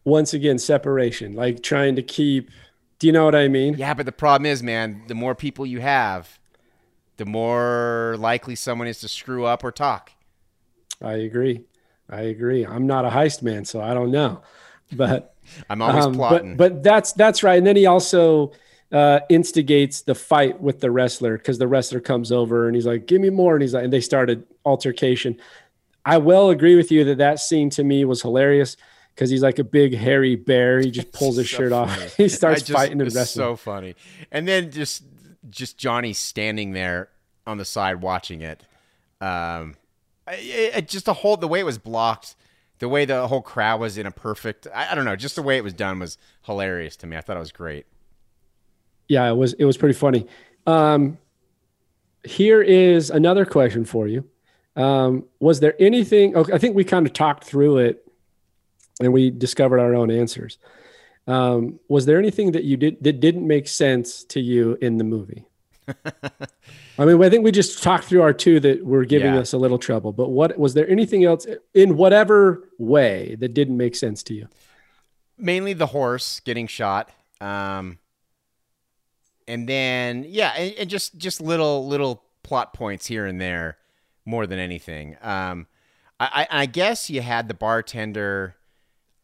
Once 0.03 0.33
again, 0.33 0.57
separation, 0.57 1.33
like 1.33 1.63
trying 1.63 1.95
to 1.95 2.01
keep. 2.01 2.49
Do 2.99 3.07
you 3.07 3.13
know 3.13 3.25
what 3.25 3.35
I 3.35 3.47
mean? 3.47 3.75
Yeah, 3.75 3.93
but 3.93 4.05
the 4.05 4.11
problem 4.11 4.45
is, 4.45 4.63
man, 4.63 5.03
the 5.07 5.15
more 5.15 5.35
people 5.35 5.65
you 5.65 5.81
have, 5.81 6.39
the 7.17 7.25
more 7.25 8.15
likely 8.17 8.55
someone 8.55 8.87
is 8.87 8.99
to 9.01 9.07
screw 9.07 9.45
up 9.45 9.63
or 9.63 9.71
talk. 9.71 10.11
I 11.01 11.13
agree. 11.13 11.65
I 12.09 12.21
agree. 12.21 12.65
I'm 12.65 12.87
not 12.87 13.05
a 13.05 13.09
heist 13.09 13.41
man, 13.41 13.65
so 13.65 13.81
I 13.81 13.93
don't 13.93 14.11
know, 14.11 14.41
but 14.93 15.35
I'm 15.69 15.81
always 15.81 16.05
um, 16.05 16.13
plotting. 16.13 16.55
But 16.55 16.75
but 16.75 16.83
that's 16.83 17.11
that's 17.13 17.43
right. 17.43 17.57
And 17.57 17.67
then 17.67 17.75
he 17.75 17.85
also 17.85 18.53
uh, 18.91 19.19
instigates 19.29 20.01
the 20.01 20.15
fight 20.15 20.61
with 20.61 20.79
the 20.79 20.89
wrestler 20.91 21.37
because 21.37 21.57
the 21.57 21.67
wrestler 21.67 21.99
comes 21.99 22.31
over 22.31 22.67
and 22.67 22.75
he's 22.75 22.85
like, 22.85 23.05
"Give 23.05 23.19
me 23.21 23.29
more," 23.29 23.53
and 23.55 23.61
he's 23.61 23.73
like, 23.73 23.83
and 23.83 23.91
they 23.93 24.01
started 24.01 24.45
altercation. 24.65 25.37
I 26.05 26.17
will 26.19 26.49
agree 26.49 26.75
with 26.77 26.89
you 26.91 27.03
that 27.05 27.17
that 27.17 27.39
scene 27.39 27.69
to 27.71 27.83
me 27.83 28.05
was 28.05 28.21
hilarious 28.21 28.77
because 29.13 29.29
he's 29.29 29.41
like 29.41 29.59
a 29.59 29.63
big 29.65 29.93
hairy 29.95 30.35
bear. 30.37 30.79
He 30.79 30.89
just 30.91 31.11
pulls 31.11 31.35
his 31.35 31.49
So 31.49 31.57
shirt 31.57 31.71
funny. 31.71 31.91
off. 32.05 32.15
he 32.17 32.29
starts 32.29 32.61
just- 32.61 32.71
fighting 32.71 33.01
and 33.01 33.13
wrestling. 33.13 33.25
So 33.45 33.55
funny. 33.57 33.95
And 34.31 34.47
then 34.47 34.71
just 34.71 35.03
just 35.49 35.77
Johnny 35.77 36.13
standing 36.13 36.71
there 36.71 37.09
on 37.45 37.57
the 37.57 37.65
side 37.65 38.01
watching 38.01 38.41
it. 38.41 38.63
Um, 39.19 39.75
it, 40.29 40.75
it- 40.77 40.87
just 40.87 41.05
the 41.05 41.13
whole 41.13 41.35
the 41.35 41.47
way 41.47 41.59
it 41.59 41.65
was 41.65 41.77
blocked, 41.77 42.35
the 42.79 42.87
way 42.87 43.03
the 43.03 43.27
whole 43.27 43.41
crowd 43.41 43.81
was 43.81 43.97
in 43.97 44.05
a 44.05 44.11
perfect. 44.11 44.65
I, 44.73 44.91
I 44.93 44.95
don't 44.95 45.03
know, 45.05 45.15
just 45.17 45.35
the 45.35 45.41
way 45.43 45.57
it 45.57 45.63
was 45.63 45.73
done 45.73 45.99
was 45.99 46.17
hilarious 46.43 46.95
to 46.97 47.07
me. 47.07 47.17
I 47.17 47.21
thought 47.21 47.35
it 47.35 47.41
was 47.41 47.51
great. 47.51 47.85
Yeah, 49.07 49.29
it 49.29 49.35
was 49.35 49.53
it 49.53 49.65
was 49.65 49.77
pretty 49.77 49.93
funny. 49.97 50.27
Um, 50.65 51.17
here 52.23 52.61
is 52.61 53.09
another 53.09 53.45
question 53.45 53.85
for 53.85 54.07
you. 54.07 54.25
Um, 54.75 55.25
was 55.39 55.59
there 55.59 55.75
anything? 55.79 56.35
Okay, 56.35 56.53
I 56.53 56.57
think 56.57 56.75
we 56.75 56.83
kind 56.83 57.05
of 57.07 57.13
talked 57.13 57.43
through 57.43 57.77
it, 57.79 58.07
and 59.01 59.11
we 59.13 59.29
discovered 59.31 59.79
our 59.79 59.95
own 59.95 60.11
answers. 60.11 60.57
Um, 61.25 61.79
was 61.89 62.05
there 62.05 62.17
anything 62.19 62.51
that 62.53 62.63
you 62.63 62.77
did 62.77 63.03
that 63.03 63.19
didn't 63.19 63.45
make 63.47 63.67
sense 63.67 64.23
to 64.25 64.39
you 64.39 64.77
in 64.81 64.97
the 64.97 65.03
movie? 65.03 65.45
I 66.99 67.05
mean, 67.05 67.21
I 67.23 67.29
think 67.29 67.43
we 67.45 67.51
just 67.51 67.81
talked 67.83 68.05
through 68.05 68.21
our 68.21 68.33
two 68.33 68.59
that 68.61 68.85
were 68.85 69.05
giving 69.05 69.33
Yeah. 69.33 69.39
us 69.39 69.53
a 69.53 69.57
little 69.57 69.77
trouble. 69.77 70.11
But 70.11 70.29
what 70.29 70.57
was 70.57 70.73
there 70.73 70.89
anything 70.89 71.23
else 71.23 71.45
in 71.73 71.95
whatever 71.95 72.67
way 72.77 73.35
that 73.39 73.53
didn't 73.53 73.77
make 73.77 73.95
sense 73.95 74.21
to 74.23 74.33
you? 74.33 74.47
Mainly 75.37 75.73
the 75.73 75.87
horse 75.87 76.39
getting 76.41 76.67
shot. 76.67 77.11
Um, 77.39 77.99
and 79.47 79.67
then 79.67 80.25
yeah, 80.27 80.49
and, 80.49 80.73
and 80.75 80.89
just 80.89 81.17
just 81.17 81.41
little 81.41 81.87
little 81.87 82.23
plot 82.43 82.73
points 82.73 83.07
here 83.07 83.25
and 83.25 83.39
there, 83.39 83.77
more 84.25 84.47
than 84.47 84.59
anything. 84.59 85.17
Um, 85.21 85.67
I, 86.19 86.47
I, 86.49 86.61
I 86.61 86.65
guess 86.65 87.09
you 87.09 87.21
had 87.21 87.47
the 87.47 87.53
bartender. 87.53 88.55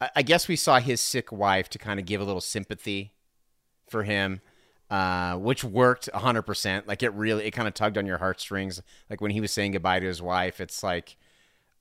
I, 0.00 0.10
I 0.16 0.22
guess 0.22 0.48
we 0.48 0.56
saw 0.56 0.80
his 0.80 1.00
sick 1.00 1.32
wife 1.32 1.68
to 1.70 1.78
kind 1.78 2.00
of 2.00 2.06
give 2.06 2.20
a 2.20 2.24
little 2.24 2.40
sympathy 2.40 3.12
for 3.88 4.02
him, 4.02 4.40
uh, 4.90 5.36
which 5.36 5.64
worked 5.64 6.10
hundred 6.12 6.42
percent. 6.42 6.88
Like 6.88 7.02
it 7.02 7.12
really, 7.14 7.44
it 7.44 7.52
kind 7.52 7.68
of 7.68 7.74
tugged 7.74 7.98
on 7.98 8.06
your 8.06 8.18
heartstrings. 8.18 8.82
Like 9.10 9.20
when 9.20 9.30
he 9.30 9.40
was 9.40 9.52
saying 9.52 9.72
goodbye 9.72 10.00
to 10.00 10.06
his 10.06 10.22
wife, 10.22 10.60
it's 10.60 10.82
like 10.82 11.16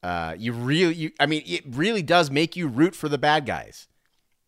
uh, 0.02 0.36
you 0.38 0.54
really, 0.54 0.94
you. 0.96 1.12
I 1.20 1.26
mean, 1.26 1.44
it 1.46 1.64
really 1.68 2.02
does 2.02 2.30
make 2.30 2.56
you 2.56 2.68
root 2.68 2.96
for 2.96 3.08
the 3.08 3.18
bad 3.18 3.46
guys 3.46 3.88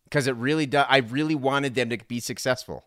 because 0.04 0.26
it 0.26 0.36
really 0.36 0.66
does. 0.66 0.86
I 0.88 0.98
really 0.98 1.34
wanted 1.34 1.74
them 1.74 1.90
to 1.90 1.98
be 2.06 2.20
successful. 2.20 2.84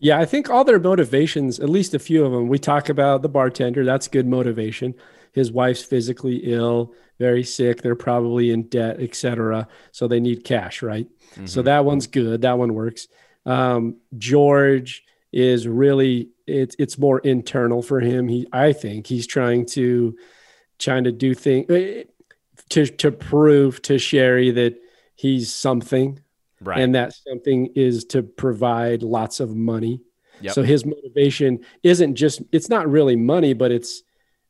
Yeah, 0.00 0.18
I 0.18 0.24
think 0.24 0.50
all 0.50 0.64
their 0.64 0.80
motivations, 0.80 1.60
at 1.60 1.68
least 1.68 1.94
a 1.94 1.98
few 1.98 2.24
of 2.24 2.32
them, 2.32 2.48
we 2.48 2.58
talk 2.58 2.88
about 2.88 3.22
the 3.22 3.28
bartender. 3.28 3.84
That's 3.84 4.08
good 4.08 4.26
motivation. 4.26 4.94
His 5.32 5.52
wife's 5.52 5.82
physically 5.84 6.38
ill, 6.38 6.94
very 7.18 7.44
sick. 7.44 7.82
They're 7.82 7.94
probably 7.94 8.50
in 8.50 8.64
debt, 8.68 8.98
etc. 8.98 9.68
So 9.92 10.08
they 10.08 10.18
need 10.18 10.42
cash, 10.42 10.82
right? 10.82 11.06
So 11.46 11.62
that 11.62 11.84
one's 11.84 12.06
good. 12.06 12.40
That 12.42 12.58
one 12.58 12.74
works. 12.74 13.06
Um, 13.46 13.96
George 14.18 15.04
is 15.32 15.68
really 15.68 16.30
it's 16.46 16.74
it's 16.78 16.98
more 16.98 17.20
internal 17.20 17.82
for 17.82 18.00
him. 18.00 18.26
He, 18.26 18.46
I 18.52 18.72
think, 18.72 19.06
he's 19.06 19.26
trying 19.26 19.66
to 19.66 20.16
trying 20.78 21.04
to 21.04 21.12
do 21.12 21.34
things 21.34 21.66
to 22.70 22.86
to 22.86 23.12
prove 23.12 23.80
to 23.82 23.98
Sherry 23.98 24.50
that 24.52 24.76
he's 25.14 25.54
something, 25.54 26.20
Right. 26.62 26.80
and 26.80 26.94
that 26.94 27.14
something 27.14 27.66
is 27.74 28.04
to 28.06 28.22
provide 28.22 29.02
lots 29.02 29.40
of 29.40 29.56
money. 29.56 30.02
Yep. 30.42 30.52
So 30.54 30.62
his 30.62 30.84
motivation 30.84 31.60
isn't 31.82 32.14
just 32.16 32.42
it's 32.52 32.68
not 32.68 32.88
really 32.90 33.16
money, 33.16 33.52
but 33.54 33.70
it's 33.72 34.02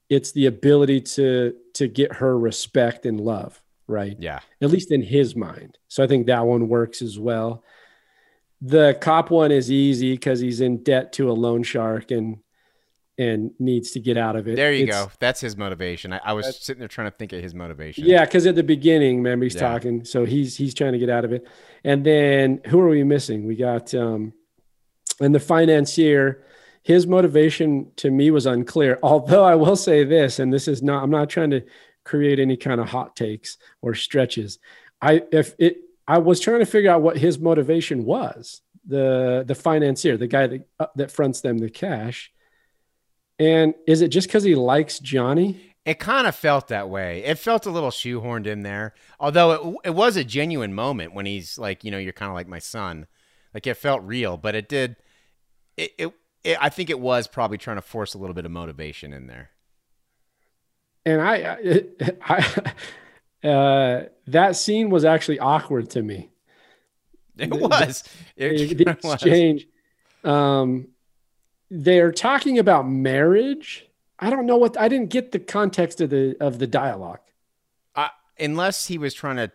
it's 0.09 0.33
the 0.33 0.47
ability 0.47 1.01
to 1.03 1.55
to 1.75 1.87
get 1.89 2.15
her 2.15 2.37
respect 2.39 3.07
and 3.07 3.21
love, 3.21 3.63
right? 3.87 4.17
yeah. 4.19 4.41
At 4.61 4.71
least 4.71 4.91
in 4.91 5.03
his 5.03 5.37
mind. 5.37 5.79
So 5.89 6.03
I 6.03 6.07
think 6.09 6.27
that 6.27 6.45
one 6.47 6.69
works 6.69 7.01
as 7.03 7.19
well. 7.19 7.63
The 8.61 8.99
cop 9.01 9.31
one 9.31 9.53
is 9.53 9.71
easy 9.71 10.13
because 10.13 10.41
he's 10.41 10.61
in 10.61 10.83
debt 10.83 11.13
to 11.15 11.31
a 11.31 11.33
loan 11.33 11.63
shark 11.63 12.11
and 12.11 12.39
and 13.19 13.51
needs 13.59 13.91
to 13.91 14.01
get 14.01 14.17
out 14.17 14.35
of 14.35 14.49
it. 14.49 14.57
There 14.57 14.73
you 14.73 14.85
It's- 14.85 15.05
go. 15.07 15.11
That's 15.21 15.41
his 15.41 15.55
motivation. 15.57 16.13
I, 16.15 16.21
I 16.25 16.33
was 16.33 16.59
sitting 16.65 16.79
there 16.79 16.89
trying 16.89 17.11
to 17.11 17.17
think 17.17 17.33
of 17.35 17.43
his 17.43 17.55
motivation. 17.55 18.07
Yeah, 18.07 18.25
because 18.25 18.47
at 18.47 18.55
the 18.55 18.63
beginning, 18.63 19.19
remember 19.19 19.45
he's 19.45 19.55
Yeah. 19.55 19.61
talking, 19.61 20.05
so 20.05 20.25
he's 20.25 20.57
he's 20.57 20.73
trying 20.75 20.93
to 20.93 20.99
get 20.99 21.11
out 21.11 21.25
of 21.25 21.33
it. 21.33 21.47
And 21.85 22.05
then 22.05 22.61
who 22.67 22.81
are 22.81 22.89
we 22.89 23.05
missing? 23.05 23.47
We 23.47 23.57
got 23.57 23.95
um, 23.95 24.33
and 25.21 25.35
the 25.35 25.41
financier. 25.41 26.45
His 26.83 27.07
motivation 27.07 27.93
to 27.97 28.11
me 28.11 28.31
was 28.31 28.47
unclear. 28.47 28.99
Although 29.03 29.45
I 29.45 29.55
will 29.55 29.77
say 29.77 30.03
this, 30.05 30.39
and 30.39 30.53
this 30.53 30.67
is 30.67 30.83
not, 30.83 31.03
I'm 31.03 31.11
not 31.11 31.29
trying 31.29 31.51
to 31.51 31.63
create 32.05 32.39
any 32.39 32.57
kind 32.57 32.81
of 32.81 32.89
hot 32.89 33.15
takes 33.15 33.59
or 33.83 33.95
stretches. 33.95 34.59
I 35.01 35.23
if 35.31 35.55
it, 35.59 35.79
I 36.07 36.19
was 36.19 36.41
trying 36.41 36.61
to 36.61 36.67
figure 36.67 36.91
out 36.91 37.03
what 37.03 37.17
his 37.17 37.39
motivation 37.39 38.05
was. 38.05 38.63
The 38.87 39.45
the 39.47 39.55
financier, 39.55 40.17
the 40.17 40.27
guy 40.27 40.47
that 40.47 40.69
uh, 40.79 40.87
that 40.97 41.11
fronts 41.11 41.41
them 41.41 41.59
the 41.59 41.71
cash. 41.71 42.33
And 43.39 43.75
is 43.87 44.03
it 44.03 44.09
just 44.09 44.29
because 44.29 44.45
he 44.45 44.55
likes 44.55 44.99
Johnny? 44.99 45.70
It 45.91 45.99
kind 45.99 46.27
of 46.27 46.37
felt 46.37 46.69
that 46.69 46.89
way. 46.89 47.25
It 47.25 47.39
felt 47.39 47.67
a 47.67 47.71
little 47.71 47.91
shoehorned 47.91 48.47
in 48.47 48.63
there. 48.63 48.95
Although 49.19 49.53
it, 49.85 49.89
it 49.89 49.95
was 49.95 50.17
a 50.17 50.25
genuine 50.25 50.73
moment 50.73 51.15
when 51.15 51.27
he's 51.27 51.59
like, 51.59 51.83
you 51.85 51.91
know, 51.91 51.99
you're 51.99 52.13
kind 52.13 52.31
of 52.31 52.35
like 52.35 52.47
my 52.49 52.61
son. 52.61 53.07
Like 53.55 53.67
it 53.67 53.75
felt 53.75 54.03
real, 54.05 54.37
but 54.37 54.55
it 54.55 54.69
did. 54.69 54.97
It, 55.77 55.93
it, 55.99 56.13
it 56.45 56.59
I 56.61 56.69
think 56.69 56.91
it 56.91 57.01
was 57.01 57.27
probably 57.27 57.59
trying 57.59 57.77
to 57.79 57.83
force 57.83 58.15
a 58.15 58.19
little 58.19 58.35
bit 58.35 58.47
of 58.47 58.53
motivation 58.53 59.13
in 59.13 59.27
there. 59.27 59.51
and 61.05 61.21
I, 61.21 61.57
I, 62.23 62.65
uh, 63.49 64.05
that 64.27 64.57
scene 64.57 64.91
was 64.91 65.05
actually 65.05 65.39
awkward 65.39 65.91
to 65.91 66.03
me. 66.03 66.31
It 67.39 67.51
was. 67.55 68.05
The, 68.37 68.55
It 68.55 68.79
the 68.79 68.97
was. 69.03 69.23
exchange. 69.23 69.67
Um, 70.25 70.89
they're 71.71 72.13
talking 72.13 72.59
about 72.59 72.89
marriage. 72.89 73.87
I 74.21 74.31
don't 74.31 74.47
know 74.47 74.57
what 74.57 74.79
I 74.79 74.89
didn't 74.89 75.11
get 75.11 75.33
the 75.33 75.39
context 75.39 76.01
of 76.01 76.11
the 76.11 76.37
of 76.41 76.59
the 76.59 76.67
dialogue. 76.67 77.21
I, 77.97 78.11
unless 78.39 78.87
he 78.87 78.99
was 78.99 79.15
trying 79.15 79.37
to. 79.37 79.51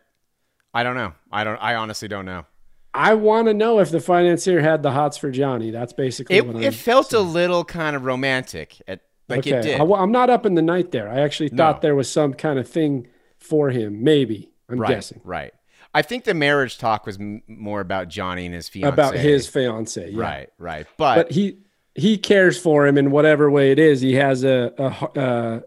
I 0.73 0.83
don't 0.83 0.95
know. 0.95 1.13
I 1.31 1.43
don't. 1.43 1.57
I 1.57 1.75
honestly 1.75 2.07
don't 2.07 2.25
know. 2.25 2.45
I 2.93 3.13
want 3.13 3.47
to 3.47 3.53
know 3.53 3.79
if 3.79 3.91
the 3.91 3.99
financier 3.99 4.61
had 4.61 4.81
the 4.81 4.91
hots 4.91 5.17
for 5.17 5.29
Johnny. 5.29 5.69
That's 5.69 5.93
basically 5.93 6.37
It, 6.37 6.47
what 6.47 6.55
I'm 6.55 6.63
it 6.63 6.73
felt 6.73 7.11
a 7.13 7.19
little 7.19 7.65
kind 7.65 7.95
of 7.95 8.05
romantic. 8.05 8.81
At, 8.87 9.01
like 9.27 9.45
it 9.45 9.61
did. 9.63 9.81
I, 9.81 9.83
am 9.83 10.11
not 10.11 10.29
up 10.29 10.45
in 10.45 10.55
the 10.55 10.61
night 10.61 10.91
there. 10.91 11.09
I 11.09 11.19
actually 11.19 11.49
thought 11.49 11.77
No. 11.77 11.79
there 11.81 11.95
was 11.95 12.09
some 12.09 12.33
kind 12.33 12.57
of 12.57 12.67
thing 12.69 13.07
for 13.37 13.69
him. 13.69 14.03
Maybe 14.03 14.49
I'm 14.69 14.79
right. 14.79 14.89
guessing. 14.89 15.19
Right. 15.25 15.53
I 15.93 16.01
think 16.03 16.23
the 16.23 16.33
marriage 16.33 16.77
talk 16.77 17.05
was 17.05 17.17
m- 17.17 17.41
more 17.47 17.81
about 17.81 18.07
Johnny 18.07 18.45
and 18.45 18.55
his 18.55 18.69
fiance. 18.69 18.93
about 18.93 19.15
his 19.15 19.47
fiance. 19.47 20.11
Yeah. 20.11 20.21
right, 20.21 20.49
right. 20.57 20.87
But, 20.97 21.15
but 21.15 21.31
he 21.31 21.57
he 21.95 22.17
cares 22.17 22.59
for 22.59 22.85
him 22.85 22.97
in 22.97 23.09
whatever 23.11 23.49
way 23.49 23.71
it 23.71 23.79
is. 23.79 24.01
He 24.01 24.13
has 24.15 24.43
a, 24.43 24.73
uh, 25.17 25.61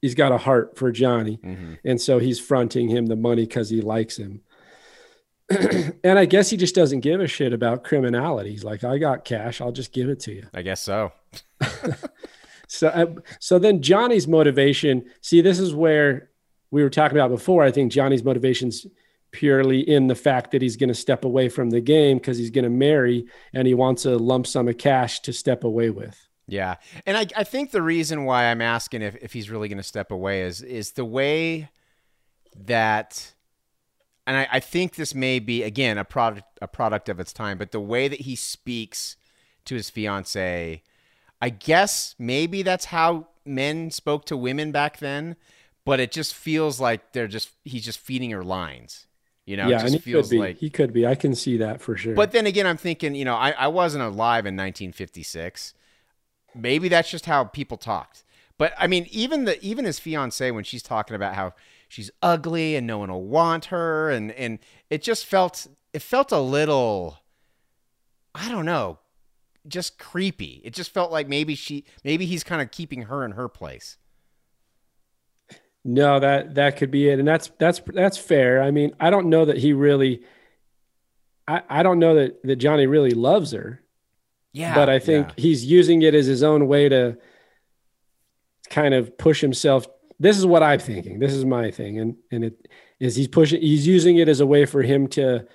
he's 0.00 0.14
got 0.14 0.32
a 0.32 0.38
heart 0.38 0.76
for 0.78 0.90
Johnny, 0.92 1.38
Mhm. 1.44 1.78
and 1.84 2.00
so 2.00 2.18
he's 2.18 2.38
fronting 2.40 2.88
him 2.88 3.06
the 3.06 3.16
money 3.16 3.42
because 3.42 3.70
he 3.70 3.80
likes 3.80 4.16
him. 4.16 4.40
and 5.50 6.18
I 6.18 6.24
guess 6.24 6.48
he 6.50 6.56
just 6.56 6.74
doesn't 6.74 7.00
give 7.00 7.20
a 7.20 7.26
shit 7.26 7.52
about 7.52 7.84
criminality. 7.84 8.50
He's 8.50 8.64
like, 8.64 8.82
I 8.84 8.96
got 8.98 9.24
cash, 9.24 9.60
I'll 9.60 9.72
just 9.72 9.92
give 9.92 10.08
it 10.08 10.20
to 10.20 10.32
you. 10.32 10.44
I 10.54 10.62
guess 10.62 10.80
so. 10.80 11.12
So, 12.66 12.88
uh, 12.88 13.06
so 13.40 13.58
then 13.58 13.82
Johnny's 13.82 14.26
motivation. 14.26 15.04
See, 15.20 15.42
this 15.42 15.58
is 15.60 15.74
where 15.74 16.30
we 16.70 16.82
were 16.82 16.88
talking 16.90 17.16
about 17.16 17.28
before. 17.30 17.62
I 17.62 17.70
think 17.70 17.92
Johnny's 17.92 18.24
motivations 18.24 18.86
purely 19.34 19.80
in 19.80 20.06
the 20.06 20.14
fact 20.14 20.52
that 20.52 20.62
he's 20.62 20.76
going 20.76 20.88
to 20.88 20.94
step 20.94 21.24
away 21.24 21.48
from 21.48 21.70
the 21.70 21.80
game 21.80 22.18
because 22.18 22.38
he's 22.38 22.50
going 22.50 22.64
to 22.64 22.70
marry 22.70 23.26
and 23.52 23.66
he 23.66 23.74
wants 23.74 24.06
a 24.06 24.16
lump 24.16 24.46
sum 24.46 24.68
of 24.68 24.78
cash 24.78 25.20
to 25.20 25.32
step 25.32 25.64
away 25.64 25.90
with. 25.90 26.28
Yeah, 26.46 26.76
and 27.04 27.16
I, 27.16 27.26
I 27.36 27.44
think 27.44 27.70
the 27.70 27.82
reason 27.82 28.24
why 28.24 28.44
I'm 28.44 28.62
asking 28.62 29.02
if, 29.02 29.16
if 29.16 29.32
he's 29.32 29.50
really 29.50 29.68
going 29.68 29.78
to 29.78 29.82
step 29.82 30.10
away 30.10 30.42
is 30.42 30.62
is 30.62 30.92
the 30.92 31.04
way 31.04 31.70
that, 32.54 33.32
and 34.26 34.36
I, 34.36 34.48
I 34.52 34.60
think 34.60 34.94
this 34.94 35.14
may 35.14 35.38
be 35.38 35.62
again 35.62 35.98
a 35.98 36.04
product 36.04 36.58
a 36.62 36.68
product 36.68 37.08
of 37.08 37.18
its 37.18 37.32
time, 37.32 37.58
but 37.58 37.72
the 37.72 37.80
way 37.80 38.08
that 38.08 38.20
he 38.20 38.36
speaks 38.36 39.16
to 39.64 39.74
his 39.74 39.90
fiance, 39.90 40.82
I 41.40 41.48
guess 41.48 42.14
maybe 42.18 42.62
that's 42.62 42.86
how 42.86 43.28
men 43.46 43.90
spoke 43.90 44.26
to 44.26 44.36
women 44.36 44.70
back 44.70 44.98
then, 44.98 45.36
but 45.84 45.98
it 45.98 46.12
just 46.12 46.34
feels 46.34 46.78
like 46.78 47.12
they're 47.12 47.26
just 47.26 47.50
he's 47.64 47.84
just 47.84 47.98
feeding 47.98 48.30
her 48.30 48.44
lines, 48.44 49.06
you 49.46 49.56
know. 49.56 49.68
yeah, 49.68 49.78
it 49.78 49.82
and 49.82 49.92
just 49.92 50.04
he 50.04 50.12
could 50.12 50.28
be. 50.28 50.38
like 50.38 50.58
he 50.58 50.70
could 50.70 50.92
be. 50.92 51.06
I 51.06 51.14
can 51.14 51.34
see 51.34 51.56
that 51.58 51.80
for 51.80 51.96
sure. 51.96 52.14
but 52.14 52.32
then 52.32 52.46
again, 52.46 52.66
I'm 52.66 52.76
thinking, 52.76 53.14
you 53.14 53.24
know, 53.24 53.34
I, 53.34 53.50
I 53.50 53.68
wasn't 53.68 54.04
alive 54.04 54.46
in 54.46 54.56
1956. 54.56 55.74
Maybe 56.54 56.88
that's 56.88 57.10
just 57.10 57.26
how 57.26 57.44
people 57.44 57.76
talked. 57.76 58.24
But 58.58 58.72
I 58.78 58.86
mean, 58.86 59.06
even 59.10 59.44
the 59.44 59.62
even 59.64 59.84
his 59.84 59.98
fiance 59.98 60.50
when 60.50 60.64
she's 60.64 60.82
talking 60.82 61.16
about 61.16 61.34
how 61.34 61.54
she's 61.88 62.10
ugly 62.22 62.76
and 62.76 62.86
no 62.86 62.98
one 62.98 63.10
will 63.10 63.26
want 63.26 63.66
her, 63.66 64.10
and 64.10 64.30
and 64.32 64.58
it 64.90 65.02
just 65.02 65.26
felt 65.26 65.66
it 65.92 66.02
felt 66.02 66.32
a 66.32 66.38
little, 66.38 67.18
I 68.34 68.48
don't 68.48 68.64
know, 68.64 68.98
just 69.66 69.98
creepy. 69.98 70.60
It 70.64 70.72
just 70.72 70.92
felt 70.92 71.10
like 71.10 71.28
maybe 71.28 71.54
she 71.54 71.84
maybe 72.04 72.26
he's 72.26 72.44
kind 72.44 72.62
of 72.62 72.70
keeping 72.70 73.02
her 73.02 73.24
in 73.24 73.32
her 73.32 73.48
place. 73.48 73.96
No, 75.84 76.18
that 76.18 76.54
that 76.54 76.76
could 76.78 76.90
be 76.90 77.08
it, 77.10 77.18
and 77.18 77.28
that's 77.28 77.50
that's 77.58 77.80
that's 77.86 78.16
fair. 78.16 78.62
I 78.62 78.70
mean, 78.70 78.94
I 78.98 79.10
don't 79.10 79.28
know 79.28 79.44
that 79.44 79.58
he 79.58 79.72
really. 79.74 80.22
I, 81.46 81.62
I 81.68 81.82
don't 81.82 81.98
know 81.98 82.14
that 82.14 82.42
that 82.44 82.56
Johnny 82.56 82.86
really 82.86 83.10
loves 83.10 83.52
her, 83.52 83.82
Yeah, 84.52 84.74
but 84.74 84.88
I 84.88 84.98
think 84.98 85.28
yeah. 85.28 85.34
he's 85.36 85.64
using 85.66 86.00
it 86.00 86.14
as 86.14 86.24
his 86.26 86.42
own 86.42 86.68
way 86.68 86.88
to 86.88 87.18
kind 88.70 88.94
of 88.94 89.18
push 89.18 89.42
himself. 89.42 89.86
This 90.18 90.38
is 90.38 90.46
what 90.46 90.62
I'm 90.62 90.78
thinking. 90.78 91.18
This 91.18 91.34
is 91.34 91.44
my 91.44 91.70
thing, 91.70 91.98
and 91.98 92.16
and 92.30 92.44
it 92.44 92.66
is 92.98 93.14
he's 93.16 93.28
pushing. 93.28 93.60
He's 93.60 93.86
using 93.86 94.16
it 94.16 94.28
as 94.28 94.40
a 94.40 94.46
way 94.46 94.64
for 94.64 94.82
him 94.82 95.06
to 95.08 95.46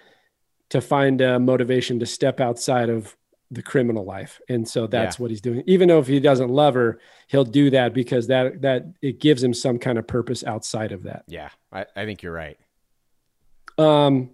to 0.69 0.81
find 0.81 1.21
a 1.21 1.39
motivation 1.39 1.99
to 1.99 2.05
step 2.05 2.39
outside 2.39 2.89
of 2.89 3.15
the 3.51 3.61
criminal 3.63 4.05
life, 4.05 4.39
and 4.47 4.67
so 4.67 4.85
that's 4.87 5.17
Yeah. 5.17 5.23
what 5.23 5.31
he's 5.31 5.41
doing. 5.41 5.63
Even 5.65 5.87
though 5.87 5.99
if 5.99 6.07
he 6.07 6.19
doesn't 6.19 6.49
love 6.49 6.75
her, 6.75 6.99
he'll 7.27 7.43
do 7.43 7.69
that 7.71 7.93
because 7.93 8.27
that 8.27 8.61
that 8.61 8.85
it 9.01 9.19
gives 9.19 9.41
him 9.43 9.53
some 9.53 9.79
kind 9.79 9.97
of 9.97 10.05
purpose 10.07 10.43
outside 10.43 10.91
of 10.91 11.03
that. 11.03 11.23
yeah, 11.27 11.49
I, 11.71 11.85
I 11.95 12.05
think 12.05 12.21
you're 12.21 12.31
right. 12.33 12.57
Um, 13.77 14.29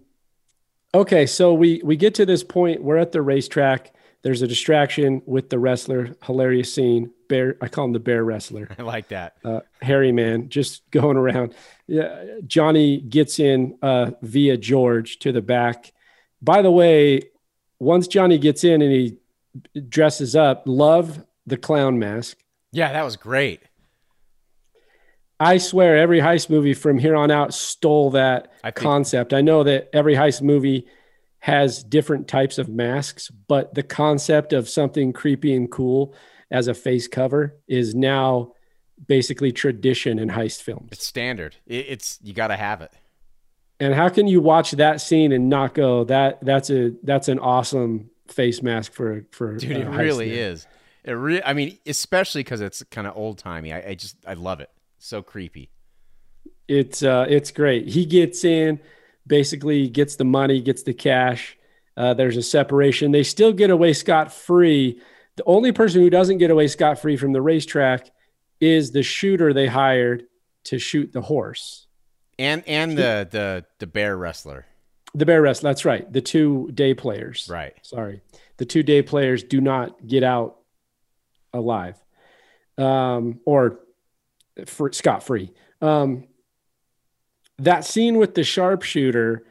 okay, 0.93 1.25
so 1.25 1.53
we 1.53 1.81
we 1.83 1.95
get 1.95 2.15
to 2.15 2.25
this 2.25 2.43
point. 2.43 2.83
We're 2.83 2.97
at 2.97 3.11
the 3.11 3.21
racetrack. 3.21 3.93
There's 4.23 4.41
a 4.41 4.47
distraction 4.47 5.21
with 5.25 5.49
the 5.49 5.59
wrestler. 5.59 6.15
Hilarious 6.23 6.73
scene. 6.73 7.11
Bear. 7.29 7.57
I 7.61 7.67
call 7.67 7.85
him 7.85 7.93
the 7.93 7.99
bear 7.99 8.23
wrestler. 8.23 8.67
I 8.79 8.81
like 8.81 9.09
that. 9.09 9.37
Uh, 9.43 9.61
Harry 9.81 10.11
man, 10.11 10.49
just 10.49 10.89
going 10.91 11.15
around. 11.17 11.53
Yeah, 11.87 12.23
Johnny 12.47 12.99
gets 13.01 13.39
in 13.39 13.77
uh, 13.81 14.11
via 14.21 14.57
George 14.57 15.19
to 15.19 15.31
the 15.31 15.41
back. 15.41 15.93
By 16.41 16.61
the 16.63 16.71
way, 16.71 17.21
once 17.79 18.07
Johnny 18.07 18.37
gets 18.37 18.63
in 18.63 18.81
and 18.81 18.91
he 18.91 19.17
dresses 19.89 20.35
up, 20.35 20.63
love 20.65 21.25
the 21.45 21.57
clown 21.57 21.99
mask. 21.99 22.37
Yeah, 22.71 22.91
that 22.93 23.03
was 23.03 23.15
great. 23.15 23.61
I 25.39 25.57
swear 25.57 25.97
every 25.97 26.19
heist 26.19 26.49
movie 26.49 26.73
from 26.73 26.97
here 26.97 27.15
on 27.15 27.29
out 27.29 27.53
stole 27.53 28.11
that 28.11 28.53
I 28.63 28.71
concept. 28.71 29.33
I 29.33 29.41
know 29.41 29.63
that 29.63 29.89
every 29.93 30.15
heist 30.15 30.41
movie 30.41 30.87
has 31.39 31.83
different 31.83 32.27
types 32.27 32.57
of 32.57 32.69
masks, 32.69 33.29
but 33.29 33.73
the 33.75 33.83
concept 33.83 34.53
of 34.53 34.69
something 34.69 35.13
creepy 35.13 35.53
and 35.53 35.69
cool 35.69 36.15
as 36.49 36.67
a 36.67 36.73
face 36.73 37.07
cover 37.07 37.57
is 37.67 37.93
now 37.93 38.53
basically 39.07 39.51
tradition 39.51 40.19
in 40.19 40.29
heist 40.29 40.61
films. 40.61 40.89
It's 40.93 41.05
standard. 41.05 41.55
It's 41.67 42.17
you 42.23 42.33
got 42.33 42.47
to 42.47 42.55
have 42.55 42.81
it. 42.81 42.91
And 43.79 43.93
how 43.93 44.09
can 44.09 44.27
you 44.27 44.41
watch 44.41 44.71
that 44.71 45.01
scene 45.01 45.31
and 45.31 45.49
not 45.49 45.73
go 45.73 46.05
that 46.05 46.43
that's 46.43 46.69
a 46.69 46.93
that's 47.03 47.27
an 47.27 47.39
awesome 47.39 48.09
face 48.27 48.61
mask 48.61 48.93
for 48.93 49.25
for 49.31 49.57
dude 49.57 49.71
it 49.71 49.87
really 49.89 50.29
there. 50.29 50.51
is 50.51 50.65
it 51.03 51.11
re- 51.11 51.43
i 51.45 51.53
mean 51.53 51.77
especially 51.85 52.41
because 52.41 52.59
it's 52.59 52.81
kind 52.89 53.05
of 53.05 53.15
old 53.15 53.37
timey 53.37 53.71
I, 53.71 53.89
I 53.89 53.93
just 53.95 54.15
i 54.25 54.33
love 54.33 54.61
it 54.61 54.71
so 54.97 55.21
creepy 55.21 55.69
It's 56.67 57.03
uh, 57.03 57.27
it's 57.29 57.51
great. 57.51 57.87
He 57.87 58.05
gets 58.05 58.43
in, 58.43 58.79
basically 59.27 59.87
gets 59.87 60.15
the 60.15 60.23
money, 60.25 60.61
gets 60.61 60.81
the 60.83 60.93
cash. 60.95 61.55
Uh, 61.95 62.15
there's 62.15 62.37
a 62.37 62.41
separation. 62.41 63.11
They 63.11 63.21
still 63.23 63.53
get 63.53 63.69
away 63.69 63.93
scot 63.93 64.33
free. 64.33 64.99
The 65.35 65.43
only 65.45 65.71
person 65.71 66.01
who 66.01 66.09
doesn't 66.09 66.39
get 66.39 66.49
away 66.49 66.67
scot 66.67 66.97
free 66.99 67.17
from 67.17 67.33
the 67.33 67.41
racetrack 67.41 68.09
is 68.59 68.91
the 68.91 69.03
shooter 69.03 69.53
they 69.53 69.67
hired 69.67 70.23
to 70.65 70.79
shoot 70.79 71.11
the 71.13 71.21
horse, 71.21 71.84
and 72.37 72.63
and 72.67 72.97
the 72.97 73.27
the 73.29 73.65
the 73.79 73.87
bear 73.87 74.17
wrestler 74.17 74.65
the 75.15 75.25
bear 75.25 75.41
wrestler. 75.41 75.69
That's 75.69 75.85
right. 75.85 76.11
The 76.11 76.21
two 76.21 76.69
day 76.73 76.93
players. 76.93 77.47
right 77.49 77.73
Sorry, 77.81 78.21
the 78.57 78.65
two 78.65 78.83
day 78.83 79.01
players 79.01 79.43
do 79.43 79.61
not 79.61 80.05
get 80.05 80.23
out 80.23 80.57
alive, 81.53 81.95
um, 82.77 83.39
or 83.45 83.79
for, 84.65 84.91
scot 84.91 85.23
free. 85.23 85.51
Um, 85.81 86.25
that 87.59 87.85
scene 87.85 88.17
with 88.17 88.35
the 88.35 88.43
sharpshooter 88.43 89.45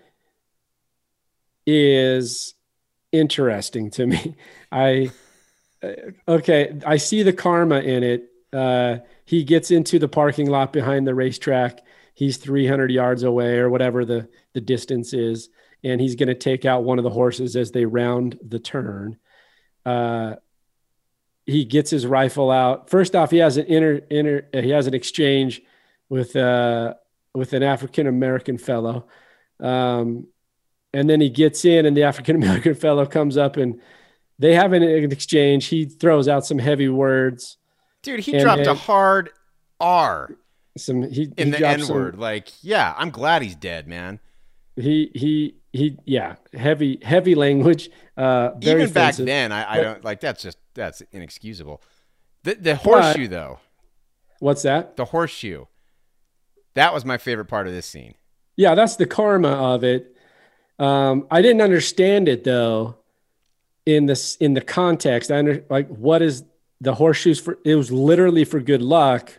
is 1.67 2.55
interesting 3.11 3.91
to 3.93 4.07
me. 4.07 4.37
I 4.73 5.11
uh, 5.83 5.93
okay, 6.29 6.79
I 6.87 6.99
see 6.99 7.23
the 7.23 7.33
karma 7.33 7.81
in 7.81 8.03
it. 8.03 8.25
Uh, 8.53 8.99
he 9.25 9.43
gets 9.45 9.71
into 9.71 9.99
the 9.99 10.09
parking 10.09 10.49
lot 10.49 10.73
behind 10.73 11.07
the 11.07 11.15
racetrack. 11.15 11.81
He's 12.15 12.37
300 12.37 12.91
yards 12.91 13.25
away 13.25 13.59
or 13.59 13.69
whatever 13.69 14.05
the 14.05 14.29
the 14.53 14.61
distance 14.61 15.13
is, 15.13 15.49
and 15.83 16.01
he's 16.01 16.15
going 16.15 16.29
to 16.29 16.35
take 16.35 16.65
out 16.65 16.85
one 16.85 16.99
of 16.99 17.05
the 17.05 17.11
horses 17.11 17.57
as 17.57 17.73
they 17.73 17.85
round 17.85 18.39
the 18.47 18.61
turn. 18.61 19.19
Uh, 19.85 20.37
he 21.45 21.65
gets 21.65 21.91
his 21.91 22.07
rifle 22.07 22.51
out. 22.51 22.89
First 22.89 23.15
off, 23.15 23.31
he 23.31 23.39
has 23.39 23.57
an 23.57 23.67
inter, 23.67 24.01
inter 24.11 24.47
he 24.53 24.71
has 24.71 24.87
an 24.87 24.95
exchange 24.95 25.61
with 26.09 26.37
uh 26.37 26.95
with 27.35 27.53
an 27.53 27.63
African 27.63 28.07
American 28.07 28.59
fellow. 28.59 29.07
Um, 29.61 30.29
and 30.93 31.11
then 31.11 31.21
he 31.21 31.29
gets 31.29 31.65
in, 31.65 31.87
and 31.87 31.97
the 31.97 32.05
African 32.05 32.37
American 32.37 32.75
fellow 32.77 33.05
comes 33.07 33.37
up, 33.37 33.57
and 33.57 33.81
they 34.39 34.55
have 34.55 34.73
an, 34.73 34.83
an 34.83 35.11
exchange. 35.13 35.67
He 35.67 35.85
throws 35.85 36.29
out 36.29 36.47
some 36.47 36.59
heavy 36.59 36.89
words. 36.89 37.59
dude 38.03 38.21
he 38.21 38.35
And 38.35 38.43
dropped 38.43 38.67
a 38.67 38.75
hard 38.75 39.31
r 39.81 40.31
Some 40.77 41.03
he 41.09 41.33
in 41.37 41.53
he 41.53 41.59
the 41.59 41.67
n 41.69 41.87
word 41.89 42.19
like 42.19 42.51
yeah 42.63 42.95
i'm 42.99 43.11
glad 43.11 43.43
he's 43.43 43.55
dead 43.55 43.87
man 43.87 44.19
He 44.77 45.11
he 45.15 45.55
he. 45.73 45.99
Yeah, 46.05 46.37
heavy 46.53 46.99
heavy 47.03 47.35
language. 47.35 47.91
Uh, 48.17 48.51
very 48.61 48.83
even 48.83 48.93
back 48.93 49.15
then 49.17 49.51
i, 49.53 49.75
I 49.75 49.81
don't 49.83 50.05
like 50.05 50.21
that's 50.21 50.43
just 50.43 50.59
that's 50.75 51.01
inexcusable 51.13 51.81
the, 52.43 52.55
the 52.55 52.77
horseshoe 52.77 53.29
though 53.29 53.59
What's 54.41 54.63
that? 54.63 54.97
the 54.97 55.05
horseshoe 55.07 55.67
that 56.75 56.93
was 56.93 57.05
my 57.05 57.19
favorite 57.19 57.47
part 57.47 57.67
of 57.69 57.73
this 57.73 57.87
scene 57.87 58.15
Yeah, 58.57 58.75
that's 58.75 58.97
the 58.97 59.07
karma 59.07 59.49
of 59.75 59.85
it. 59.85 60.17
Um, 60.79 61.27
I 61.31 61.41
didn't 61.41 61.63
understand 61.63 62.29
it 62.29 62.43
though. 62.45 62.97
In 63.87 64.07
this, 64.07 64.35
in 64.37 64.55
the 64.55 64.61
context, 64.61 65.31
I 65.31 65.39
under 65.39 65.65
like 65.71 65.89
what 65.89 66.21
is 66.23 66.43
the 66.81 66.95
horseshoes 66.95 67.39
for? 67.39 67.59
It 67.65 67.75
was 67.77 67.93
literally 67.93 68.45
for 68.45 68.59
good 68.61 68.81
luck, 68.83 69.39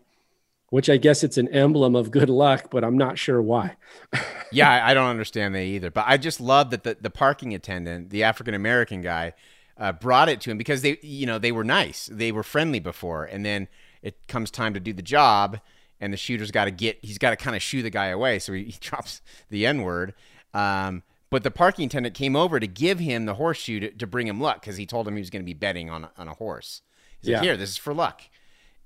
which 0.76 0.90
I 0.90 0.98
guess 0.98 1.24
it's 1.24 1.38
an 1.38 1.48
emblem 1.54 1.96
of 1.96 2.12
good 2.12 2.30
luck, 2.30 2.70
but 2.70 2.84
I'm 2.84 2.98
not 2.98 3.18
sure 3.18 3.42
why. 3.42 3.78
yeah, 4.52 4.86
I, 4.86 4.94
don't 4.94 5.08
understand 5.08 5.56
that 5.56 5.62
either. 5.62 5.90
But 5.90 6.04
I 6.06 6.18
just 6.18 6.42
love 6.42 6.70
that 6.72 6.84
the, 6.84 6.98
the 7.00 7.10
parking 7.10 7.54
attendant, 7.54 8.10
the 8.10 8.24
African 8.26 8.54
American 8.54 9.02
guy, 9.02 9.36
uh, 9.78 9.94
brought 9.94 10.28
it 10.28 10.42
to 10.42 10.52
him 10.52 10.58
because 10.58 10.82
they, 10.82 10.98
you 11.02 11.26
know, 11.26 11.40
they 11.40 11.54
were 11.54 11.64
nice, 11.64 12.10
they 12.12 12.30
were 12.30 12.44
friendly 12.44 12.82
before, 12.82 13.24
and 13.24 13.46
then 13.46 13.70
it 14.02 14.28
comes 14.28 14.52
time 14.52 14.74
to 14.74 14.82
do 14.82 14.92
the 14.92 15.02
job, 15.02 15.62
and 16.02 16.12
the 16.12 16.18
shooter's 16.18 16.52
got 16.52 16.66
to 16.66 16.72
get, 16.72 17.00
he's 17.02 17.20
got 17.20 17.30
to 17.30 17.38
kind 17.38 17.56
of 17.56 17.62
shoo 17.62 17.82
the 17.82 17.90
guy 17.90 18.08
away, 18.08 18.38
so 18.38 18.52
he, 18.52 18.66
he 18.66 18.76
drops 18.82 19.22
the 19.48 19.66
N 19.66 19.82
word. 19.82 20.14
Um, 20.54 21.04
but 21.30 21.44
the 21.44 21.52
parking 21.52 21.86
attendant 21.86 22.16
came 22.16 22.36
over 22.36 22.60
to 22.60 22.68
give 22.68 23.00
him 23.00 23.28
the 23.28 23.36
horseshoe 23.36 23.80
to, 23.80 23.92
to 23.92 24.06
bring 24.06 24.28
him 24.28 24.42
luck 24.42 24.60
because 24.60 24.76
he 24.76 24.86
told 24.86 25.08
him 25.08 25.16
he 25.16 25.22
was 25.22 25.30
going 25.30 25.42
to 25.42 25.46
be 25.46 25.54
betting 25.54 25.90
on, 25.90 26.10
on 26.18 26.28
a 26.28 26.34
horse. 26.34 26.82
He's 27.22 27.30
like, 27.30 27.38
Yeah. 27.38 27.44
here, 27.44 27.56
this 27.56 27.70
is 27.70 27.78
for 27.78 27.94
luck. 27.94 28.24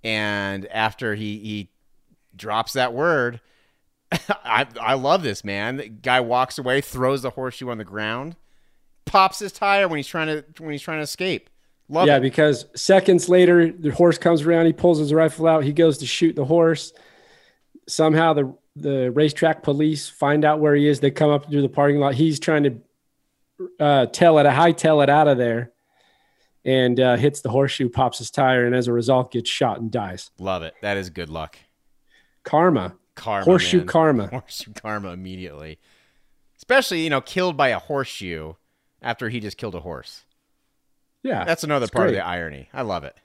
And 0.03 0.67
after 0.67 1.15
he, 1.15 1.39
he 1.39 1.69
drops 2.39 2.73
that 2.73 2.93
word, 2.93 3.39
I, 4.11 4.65
I 4.81 4.93
love 4.95 5.21
this, 5.23 5.43
man. 5.43 5.77
The 5.77 5.87
guy 5.87 6.19
walks 6.19 6.57
away, 6.57 6.81
throws 6.81 7.21
the 7.21 7.31
horseshoe 7.31 7.69
on 7.69 7.77
the 7.77 7.85
ground, 7.85 8.35
pops 9.05 9.39
his 9.39 9.51
tire 9.51 9.87
when 9.87 9.97
he's 9.97 10.07
trying 10.07 10.27
to 10.27 10.45
when 10.63 10.71
he's 10.71 10.81
trying 10.81 10.99
to 10.99 11.03
escape. 11.03 11.49
Love 11.87 12.07
it. 12.07 12.11
yeah, 12.11 12.17
it. 12.17 12.21
because 12.21 12.65
seconds 12.75 13.29
later, 13.29 13.71
the 13.71 13.89
horse 13.89 14.17
comes 14.17 14.43
around. 14.43 14.67
He 14.67 14.73
pulls 14.73 14.99
his 14.99 15.13
rifle 15.13 15.47
out. 15.47 15.63
He 15.63 15.73
goes 15.73 15.97
to 15.99 16.05
shoot 16.05 16.35
the 16.35 16.45
horse. 16.45 16.93
Somehow, 17.87 18.33
the 18.33 18.55
the 18.75 19.11
racetrack 19.11 19.63
police 19.63 20.07
find 20.07 20.45
out 20.45 20.59
where 20.59 20.75
he 20.75 20.87
is. 20.87 20.99
They 20.99 21.11
come 21.11 21.29
up 21.29 21.49
through 21.49 21.61
the 21.61 21.69
parking 21.69 21.99
lot. 21.99 22.15
He's 22.15 22.39
trying 22.39 22.63
to 22.63 22.81
uh, 23.79 24.05
tell 24.07 24.39
it, 24.39 24.45
hightail 24.45 25.03
it 25.03 25.09
out 25.09 25.27
of 25.27 25.37
there, 25.37 25.71
and 26.63 26.99
uh, 26.99 27.17
hits 27.17 27.41
the 27.41 27.49
horseshoe, 27.49 27.89
pops 27.89 28.19
his 28.19 28.31
tire, 28.31 28.65
and 28.65 28.75
as 28.75 28.87
a 28.87 28.93
result, 28.93 29.31
gets 29.31 29.49
shot 29.49 29.79
and 29.79 29.91
dies. 29.91 30.31
Love 30.39 30.63
it. 30.63 30.73
That 30.81 30.97
is 30.97 31.09
good 31.09 31.29
luck. 31.29 31.57
Karma, 32.43 32.95
Karma. 33.15 33.45
horseshoe 33.45 33.77
man. 33.79 33.87
karma. 33.87 34.27
Horseshoe 34.31 34.73
karma 34.73 35.09
immediately. 35.11 35.79
Especially, 36.57 37.03
you 37.03 37.09
know, 37.09 37.21
killed 37.21 37.55
by 37.57 37.69
a 37.69 37.79
horseshoe 37.79 38.53
after 39.01 39.29
he 39.29 39.39
just 39.39 39.57
killed 39.57 39.75
a 39.75 39.79
horse. 39.79 40.23
Yeah, 41.23 41.43
That's 41.45 41.63
another 41.63 41.87
part 41.87 42.07
great. 42.07 42.09
of 42.09 42.15
the 42.15 42.25
irony. 42.25 42.69
I 42.73 42.81
love 42.81 43.03
it. 43.03 43.15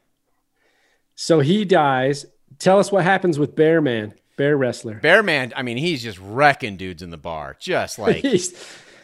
So 1.15 1.41
he 1.41 1.65
dies. 1.65 2.27
Tell 2.59 2.79
us 2.79 2.91
what 2.91 3.05
happens 3.05 3.39
with 3.39 3.55
Bear 3.55 3.81
Man, 3.81 4.15
Bear 4.37 4.57
Wrestler. 4.57 4.95
Bear 4.95 5.23
Man, 5.23 5.53
I 5.57 5.62
mean, 5.62 5.77
he's 5.77 6.03
just 6.03 6.19
wrecking 6.21 6.77
dudes 6.77 7.03
in 7.03 7.11
the 7.11 7.17
bar. 7.17 7.57
Just 7.61 7.99
like 8.01 8.17
he's 8.17 8.53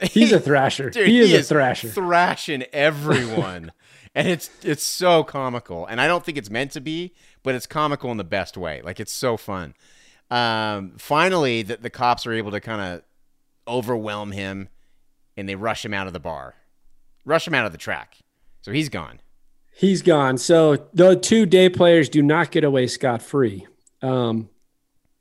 he's 0.02 0.32
a 0.32 0.40
thrasher. 0.40 0.90
Dude, 0.90 1.06
he 1.08 1.20
is 1.20 1.32
a 1.32 1.42
thrasher. 1.42 1.88
thrashing 1.88 2.64
everyone. 2.72 3.72
and 4.14 4.26
it's 4.28 4.50
it's 4.64 4.84
so 4.84 5.22
comical. 5.24 5.86
And 5.86 6.00
I 6.00 6.06
don't 6.08 6.24
think 6.24 6.36
it's 6.38 6.50
meant 6.50 6.72
to 6.72 6.80
be, 6.80 7.12
but 7.42 7.54
it's 7.54 7.66
comical 7.66 8.10
in 8.10 8.16
the 8.16 8.24
best 8.24 8.56
way. 8.56 8.82
Like 8.82 8.98
it's 9.00 9.12
so 9.12 9.36
fun. 9.36 9.74
Um, 10.30 10.92
finally, 10.98 11.62
the, 11.62 11.76
the 11.76 11.90
cops 11.90 12.26
are 12.26 12.32
able 12.32 12.52
to 12.52 12.60
kind 12.60 12.80
of 12.80 13.02
overwhelm 13.66 14.32
him 14.32 14.68
and 15.36 15.48
they 15.48 15.54
rush 15.54 15.84
him 15.84 15.94
out 15.94 16.06
of 16.06 16.12
the 16.12 16.20
bar, 16.20 16.54
rush 17.24 17.46
him 17.46 17.54
out 17.54 17.66
of 17.66 17.72
the 17.72 17.78
track. 17.78 18.16
So 18.62 18.72
he's 18.72 18.88
gone. 18.88 19.20
He's 19.72 20.02
gone. 20.02 20.36
So 20.38 20.88
the 20.92 21.16
two 21.16 21.46
day 21.46 21.68
players 21.68 22.08
do 22.08 22.22
not 22.22 22.50
get 22.50 22.64
away 22.64 22.86
scot 22.86 23.22
free. 23.22 23.66
Um, 24.02 24.50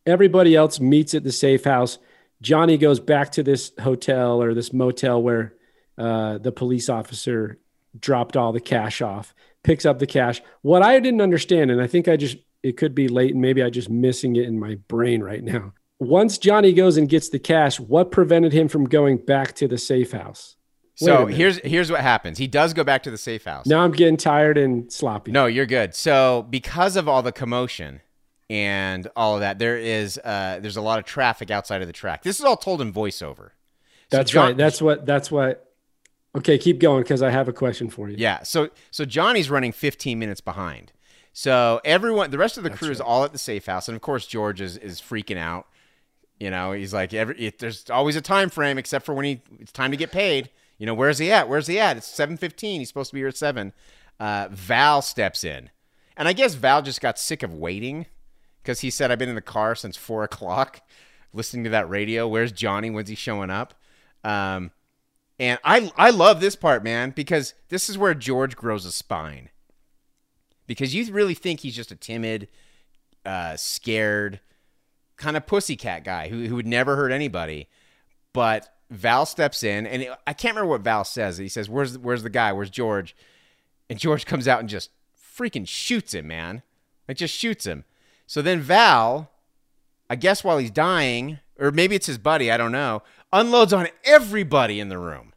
everybody 0.06 0.56
else 0.56 0.80
meets 0.80 1.14
at 1.14 1.24
the 1.24 1.32
safe 1.32 1.64
house. 1.64 1.98
Johnny 2.42 2.78
goes 2.78 3.00
back 3.00 3.32
to 3.34 3.44
this 3.44 3.72
hotel 3.80 4.42
or 4.42 4.54
this 4.54 4.74
motel 4.74 5.22
where 5.22 5.54
uh, 5.98 6.38
the 6.38 6.52
police 6.52 6.90
officer 6.90 7.60
dropped 7.98 8.38
all 8.38 8.52
the 8.52 8.60
cash 8.60 9.02
off, 9.02 9.34
picks 9.64 9.86
up 9.86 10.00
the 10.00 10.08
cash. 10.08 10.42
What 10.62 10.82
I 10.82 11.00
didn't 11.00 11.22
understand, 11.22 11.72
and 11.72 11.82
I 11.82 11.88
think 11.88 12.08
I 12.08 12.18
just, 12.18 12.38
it 12.64 12.78
could 12.78 12.94
be 12.94 13.08
late 13.08 13.32
and 13.32 13.42
maybe 13.42 13.64
I 13.64 13.70
just 13.70 13.90
missing 13.90 14.36
it 14.36 14.44
in 14.46 14.60
my 14.60 14.76
brain 14.88 15.22
right 15.22 15.44
now. 15.44 15.74
Once 16.00 16.38
Johnny 16.38 16.72
goes 16.74 16.98
and 16.98 17.10
gets 17.10 17.30
the 17.30 17.40
cash, 17.40 17.80
what 17.80 18.12
prevented 18.12 18.54
him 18.54 18.68
from 18.68 18.86
going 18.86 19.18
back 19.18 19.54
to 19.56 19.68
the 19.68 19.78
safe 19.78 20.12
house? 20.12 20.56
Wait 21.02 21.06
So 21.08 21.26
here's 21.26 21.58
here's 21.60 21.92
what 21.92 22.02
happens. 22.02 22.38
He 22.38 22.48
does 22.48 22.74
go 22.74 22.84
back 22.84 23.04
to 23.04 23.12
the 23.12 23.18
safe 23.18 23.46
house. 23.46 23.66
Now 23.66 23.84
I'm 23.84 23.92
getting 23.92 24.18
tired 24.18 24.58
and 24.58 24.92
sloppy. 24.92 25.32
No, 25.32 25.46
you're 25.46 25.66
good. 25.66 25.96
So 25.96 26.46
because 26.50 26.96
of 26.96 27.08
all 27.08 27.22
the 27.22 27.32
commotion 27.32 28.02
and 28.50 29.08
all 29.16 29.36
of 29.36 29.42
that, 29.42 29.60
there 29.60 29.78
is 29.78 30.18
uh, 30.24 30.60
there's 30.62 30.78
a 30.78 30.82
lot 30.82 31.00
of 31.00 31.06
traffic 31.06 31.52
outside 31.52 31.82
of 31.82 31.88
the 31.88 31.94
track. 31.94 32.24
This 32.24 32.40
is 32.40 32.46
all 32.46 32.58
told 32.58 32.82
in 32.82 32.92
voiceover. 32.92 33.52
So 34.12 34.18
That's 34.18 34.32
John- 34.32 34.48
right. 34.48 34.58
That's 34.58 34.82
what. 34.82 35.06
That's 35.06 35.30
what. 35.32 35.66
Okay, 36.36 36.58
keep 36.58 36.80
going 36.80 37.04
because 37.04 37.22
I 37.22 37.32
have 37.32 37.48
a 37.48 37.54
question 37.54 37.90
for 37.90 38.10
you. 38.10 38.16
yeah. 38.18 38.44
So 38.44 38.70
so 38.92 39.04
Johnny's 39.06 39.50
running 39.50 39.72
15 39.72 40.18
minutes 40.20 40.42
behind. 40.42 40.92
So 41.34 41.80
everyone, 41.86 42.32
the 42.32 42.38
rest 42.38 42.58
of 42.58 42.64
the 42.64 42.70
crew 42.70 42.90
is 42.90 43.00
all 43.00 43.24
at 43.24 43.32
the 43.32 43.38
safe 43.38 43.66
house, 43.66 43.88
and 43.88 43.96
of 43.96 44.02
course 44.02 44.26
George 44.26 44.62
is 44.62 44.78
is 44.78 45.00
freaking 45.00 45.38
out. 45.38 45.68
You 46.40 46.50
know, 46.50 46.72
he's 46.72 46.94
like, 46.94 47.14
every 47.14 47.38
it, 47.38 47.60
there's 47.60 47.90
always 47.90 48.16
a 48.16 48.22
time 48.22 48.50
frame 48.50 48.78
except 48.78 49.06
for 49.06 49.14
when 49.14 49.26
he 49.26 49.42
it's 49.60 49.72
time 49.72 49.92
to 49.92 49.98
get 49.98 50.12
paid. 50.12 50.50
You 50.78 50.86
know, 50.86 50.94
where's 50.94 51.18
he 51.18 51.32
at? 51.32 51.50
Where's 51.50 51.68
he 51.68 51.80
at? 51.80 51.98
It's 51.98 52.08
7:15. 52.08 52.80
He's 52.80 52.88
supposed 52.88 53.12
to 53.12 53.14
be 53.14 53.20
here 53.20 53.28
at 53.28 53.38
seven. 53.38 53.74
Uh, 54.20 54.48
Val 54.52 55.02
steps 55.02 55.44
in, 55.44 55.70
and 56.18 56.28
I 56.28 56.34
guess 56.34 56.56
Val 56.56 56.82
just 56.82 57.02
got 57.02 57.20
sick 57.20 57.44
of 57.44 57.54
waiting 57.54 58.06
because 58.64 58.80
he 58.80 58.90
said, 58.90 59.12
"I've 59.12 59.20
been 59.20 59.30
in 59.30 59.36
the 59.36 59.42
car 59.42 59.76
since 59.76 59.98
four 59.98 60.24
o'clock, 60.26 60.82
listening 61.34 61.66
to 61.66 61.70
that 61.70 61.90
radio. 61.90 62.28
Where's 62.28 62.52
Johnny? 62.52 62.90
When's 62.90 63.10
he 63.10 63.16
showing 63.16 63.50
up?" 63.50 63.74
Um, 64.24 64.72
and 65.40 65.60
I 65.64 65.92
I 65.98 66.10
love 66.10 66.42
this 66.42 66.56
part, 66.56 66.84
man, 66.84 67.12
because 67.12 67.54
this 67.70 67.90
is 67.90 67.98
where 67.98 68.14
George 68.14 68.56
grows 68.56 68.86
a 68.86 68.92
spine. 68.92 69.50
Because 70.70 70.94
you 70.94 71.12
really 71.12 71.34
think 71.34 71.62
he's 71.62 71.76
just 71.76 71.92
a 71.92 71.96
timid, 71.96 72.48
uh, 73.26 73.58
scared, 73.58 74.40
kind 75.18 75.36
of 75.36 75.48
pussycat 75.48 76.04
guy 76.04 76.30
who, 76.30 76.46
who 76.46 76.56
would 76.56 76.68
never 76.68 76.96
hurt 76.96 77.12
anybody. 77.12 77.68
But 78.34 78.72
Val 78.92 79.26
steps 79.26 79.64
in, 79.64 79.88
and 79.88 80.04
it- 80.04 80.12
I 80.28 80.34
can't 80.34 80.54
remember 80.54 80.70
what 80.70 80.82
Val 80.82 81.04
says. 81.04 81.40
He 81.40 81.50
says, 81.50 81.68
"Where's 81.68 81.98
where's 81.98 82.22
the 82.22 82.30
guy? 82.30 82.54
Where's 82.54 82.70
George?" 82.70 83.16
And 83.90 83.98
George 83.98 84.28
comes 84.28 84.48
out 84.48 84.60
and 84.60 84.70
just 84.70 84.92
freaking 85.38 85.68
shoots 85.68 86.14
him, 86.14 86.28
man. 86.28 86.62
Like 87.08 87.18
just 87.18 87.34
shoots 87.36 87.66
him. 87.66 87.84
So 88.28 88.44
then 88.44 88.60
Val, 88.62 89.32
I 90.08 90.16
guess 90.16 90.44
while 90.44 90.60
he's 90.60 90.70
dying, 90.70 91.40
or 91.58 91.72
maybe 91.72 91.96
it's 91.96 92.06
his 92.06 92.20
buddy, 92.20 92.52
I 92.52 92.58
don't 92.58 92.72
know, 92.72 93.02
unloads 93.34 93.74
on 93.74 93.88
everybody 94.04 94.80
in 94.80 94.90
the 94.90 95.00
room. 95.00 95.34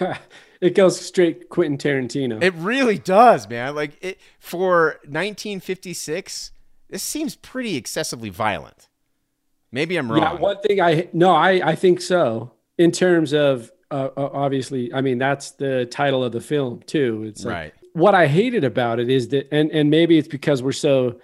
It 0.64 0.74
goes 0.74 0.98
straight 0.98 1.50
Quentin 1.50 1.76
Tarantino. 1.76 2.42
It 2.42 2.54
really 2.54 2.96
does, 2.96 3.46
man. 3.46 3.74
Like 3.74 4.02
it 4.02 4.18
for 4.38 4.98
1956, 5.04 6.52
this 6.88 7.02
seems 7.02 7.36
pretty 7.36 7.76
excessively 7.76 8.30
violent. 8.30 8.88
Maybe 9.70 9.98
I'm 9.98 10.10
wrong. 10.10 10.22
yeah, 10.22 10.32
one 10.34 10.58
thing 10.62 10.80
I 10.80 11.10
no, 11.12 11.32
I 11.34 11.72
I 11.72 11.74
think 11.74 12.00
so. 12.00 12.52
In 12.78 12.92
terms 12.92 13.34
of 13.34 13.70
uh, 13.90 14.08
uh, 14.16 14.30
obviously, 14.32 14.90
I 14.94 15.02
mean 15.02 15.18
that's 15.18 15.50
the 15.50 15.84
title 15.84 16.24
of 16.24 16.32
the 16.32 16.40
film 16.40 16.80
too. 16.86 17.24
It's 17.26 17.44
like, 17.44 17.54
Right. 17.54 17.74
What 17.92 18.14
I 18.14 18.26
hated 18.26 18.64
about 18.64 19.00
it 19.00 19.10
is 19.10 19.28
that, 19.28 19.48
and 19.52 19.70
and 19.70 19.90
maybe 19.90 20.16
it's 20.16 20.28
because 20.28 20.62
we're 20.62 20.72
so 20.72 21.20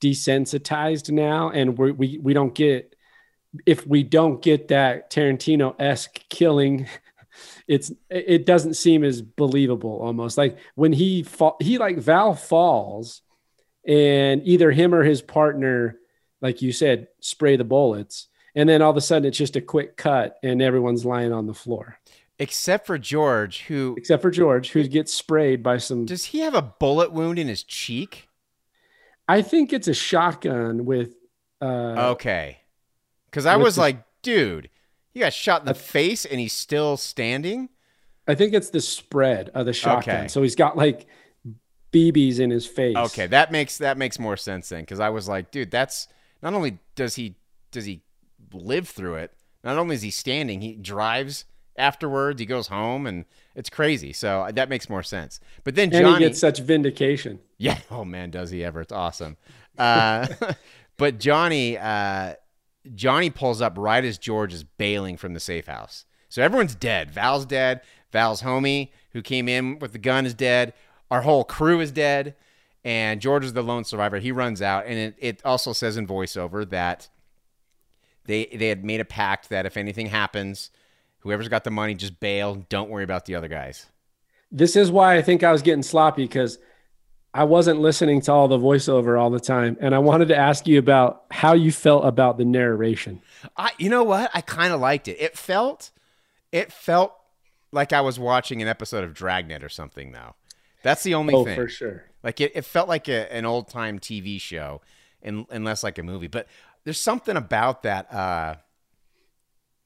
desensitized 0.00 1.10
now, 1.10 1.50
and 1.50 1.76
we're, 1.76 1.92
we 1.92 2.18
we 2.22 2.32
don't 2.32 2.54
get 2.54 2.96
if 3.66 3.86
we 3.86 4.02
don't 4.04 4.40
get 4.40 4.68
that 4.68 5.10
Tarantino 5.10 5.74
esque 5.78 6.20
killing. 6.30 6.86
It's 7.70 7.92
it 8.10 8.46
doesn't 8.46 8.74
seem 8.74 9.04
as 9.04 9.22
believable 9.22 10.00
almost 10.02 10.36
like 10.36 10.58
when 10.74 10.92
he 10.92 11.22
fall, 11.22 11.56
he 11.60 11.78
like 11.78 11.98
Val 11.98 12.34
falls 12.34 13.22
and 13.86 14.42
either 14.44 14.72
him 14.72 14.92
or 14.92 15.04
his 15.04 15.22
partner 15.22 15.96
like 16.42 16.62
you 16.62 16.72
said 16.72 17.06
spray 17.20 17.54
the 17.56 17.62
bullets 17.64 18.26
and 18.56 18.68
then 18.68 18.82
all 18.82 18.90
of 18.90 18.96
a 18.96 19.00
sudden 19.00 19.28
it's 19.28 19.38
just 19.38 19.54
a 19.54 19.60
quick 19.60 19.96
cut 19.96 20.36
and 20.42 20.60
everyone's 20.60 21.04
lying 21.04 21.32
on 21.32 21.46
the 21.46 21.54
floor 21.54 21.96
Except 22.40 22.86
for 22.86 22.98
George, 22.98 23.60
who 23.68 23.94
except 23.96 24.20
for 24.22 24.30
George 24.32 24.70
who 24.72 24.82
gets 24.88 25.14
sprayed 25.14 25.62
by 25.62 25.78
some 25.78 26.06
does 26.06 26.24
he 26.24 26.40
have 26.40 26.54
a 26.56 26.62
bullet 26.62 27.12
wound 27.12 27.38
in 27.38 27.46
his 27.46 27.62
cheek? 27.62 28.28
I 29.28 29.42
think 29.42 29.72
it's 29.72 29.86
a 29.88 29.94
shotgun 29.94 30.86
with 30.86 31.14
uh 31.62 32.14
Okay. 32.16 32.58
Because 33.26 33.46
I 33.46 33.56
was 33.56 33.76
the- 33.76 33.82
like, 33.82 34.02
dude, 34.22 34.70
he 35.12 35.20
got 35.20 35.32
shot 35.32 35.62
in 35.62 35.66
the 35.66 35.74
face 35.74 36.24
and 36.24 36.38
he's 36.40 36.52
still 36.52 36.96
standing. 36.96 37.68
I 38.28 38.34
think 38.34 38.54
it's 38.54 38.70
the 38.70 38.80
spread 38.80 39.48
of 39.54 39.66
the 39.66 39.72
shotgun 39.72 40.16
Okay. 40.16 40.28
so 40.28 40.42
he's 40.42 40.54
got 40.54 40.76
like 40.76 41.06
BBs 41.92 42.38
in 42.38 42.50
his 42.50 42.66
face 42.66 42.96
Okay, 42.96 43.26
that 43.26 43.50
makes 43.50 43.78
that 43.78 43.98
makes 43.98 44.18
more 44.18 44.36
sense 44.36 44.68
then. 44.68 44.80
Because 44.82 45.00
I 45.00 45.08
was 45.08 45.28
like, 45.28 45.50
dude, 45.50 45.70
that's 45.70 46.06
not 46.42 46.54
only 46.54 46.78
does 46.94 47.16
he 47.16 47.34
does 47.72 47.84
he 47.84 48.02
live 48.52 48.88
through 48.88 49.16
it, 49.16 49.32
not 49.64 49.76
only 49.76 49.96
is 49.96 50.02
he 50.02 50.10
standing, 50.10 50.60
he 50.60 50.74
drives 50.76 51.44
afterwards. 51.76 52.38
He 52.38 52.46
goes 52.46 52.68
home, 52.68 53.06
and 53.06 53.24
it's 53.56 53.70
crazy. 53.70 54.12
So 54.12 54.48
that 54.52 54.68
makes 54.68 54.88
more 54.88 55.02
sense. 55.02 55.40
But 55.64 55.74
then 55.74 55.92
and 55.92 56.04
Johnny, 56.04 56.24
he 56.24 56.28
gets 56.30 56.38
such 56.38 56.60
vindication 56.60 57.40
Yeah. 57.58 57.78
Oh 57.90 58.04
man, 58.04 58.30
does 58.30 58.50
he 58.50 58.62
ever? 58.64 58.80
It's 58.82 58.92
awesome. 58.92 59.36
Uh, 59.76 60.28
but 60.96 61.18
Johnny, 61.18 61.76
uh, 61.76 62.34
Johnny 62.94 63.30
pulls 63.30 63.60
up 63.60 63.74
right 63.76 64.04
as 64.04 64.18
George 64.18 64.54
is 64.54 64.64
bailing 64.64 65.16
from 65.16 65.34
the 65.34 65.40
safe 65.40 65.66
house. 65.66 66.04
So 66.28 66.42
everyone's 66.42 66.74
dead. 66.74 67.10
Val's 67.10 67.46
dead. 67.46 67.80
Val's 68.12 68.42
homie 68.42 68.90
who 69.12 69.22
came 69.22 69.48
in 69.48 69.78
with 69.78 69.92
the 69.92 69.98
gun 69.98 70.26
is 70.26 70.34
dead. 70.34 70.72
Our 71.10 71.22
whole 71.22 71.44
crew 71.44 71.80
is 71.80 71.92
dead. 71.92 72.34
And 72.84 73.20
George 73.20 73.44
is 73.44 73.52
the 73.52 73.62
lone 73.62 73.84
survivor. 73.84 74.18
He 74.18 74.32
runs 74.32 74.62
out, 74.62 74.86
and 74.86 74.98
it, 74.98 75.14
it 75.18 75.44
also 75.44 75.74
says 75.74 75.98
in 75.98 76.06
voiceover 76.06 76.68
that 76.70 77.08
they 78.24 78.46
they 78.46 78.68
had 78.68 78.84
made 78.84 79.00
a 79.00 79.04
pact 79.04 79.50
that 79.50 79.66
if 79.66 79.76
anything 79.76 80.06
happens, 80.06 80.70
whoever's 81.18 81.48
got 81.48 81.64
the 81.64 81.70
money 81.70 81.94
just 81.94 82.20
bail. 82.20 82.64
Don't 82.70 82.88
worry 82.88 83.04
about 83.04 83.26
the 83.26 83.34
other 83.34 83.48
guys. 83.48 83.86
this 84.50 84.76
is 84.76 84.90
why 84.90 85.16
I 85.16 85.22
think 85.22 85.42
I 85.42 85.52
was 85.52 85.60
getting 85.60 85.82
sloppy 85.82 86.24
because 86.24 86.58
I 87.32 87.44
wasn't 87.44 87.80
listening 87.80 88.20
to 88.22 88.32
all 88.32 88.48
the 88.48 88.58
voiceover 88.58 89.18
all 89.20 89.30
the 89.30 89.38
time 89.40 89.76
and 89.80 89.94
I 89.94 89.98
wanted 89.98 90.28
to 90.28 90.36
ask 90.36 90.66
you 90.66 90.78
about 90.78 91.24
how 91.30 91.52
you 91.54 91.70
felt 91.70 92.04
about 92.04 92.38
the 92.38 92.44
narration 92.44 93.22
I, 93.56 93.70
you 93.78 93.88
know 93.88 94.02
what? 94.04 94.30
I 94.34 94.40
kind 94.40 94.72
of 94.72 94.80
liked 94.80 95.06
it. 95.08 95.16
It 95.20 95.38
felt, 95.38 95.90
It 96.52 96.72
felt 96.72 97.14
like 97.72 97.92
I 97.92 98.00
was 98.00 98.18
watching 98.18 98.60
an 98.60 98.68
episode 98.68 99.04
of 99.04 99.14
Dragnet 99.14 99.62
or 99.62 99.68
something, 99.68 100.12
though. 100.12 100.34
That's 100.82 101.02
the 101.04 101.14
only 101.14 101.34
Oh, 101.34 101.44
thing. 101.44 101.54
for 101.54 101.68
sure. 101.68 102.04
Like 102.22 102.40
it, 102.40 102.52
it 102.54 102.64
felt 102.66 102.88
like 102.88 103.08
a, 103.08 103.32
an 103.32 103.44
old 103.46 103.68
time 103.68 103.98
TV 103.98 104.40
show, 104.40 104.80
and, 105.22 105.46
and 105.50 105.64
less 105.64 105.82
like 105.82 105.96
a 105.98 106.02
movie. 106.02 106.26
But 106.26 106.48
there's 106.84 107.00
something 107.00 107.36
about 107.36 107.82
that. 107.84 108.12
Uh, 108.12 108.56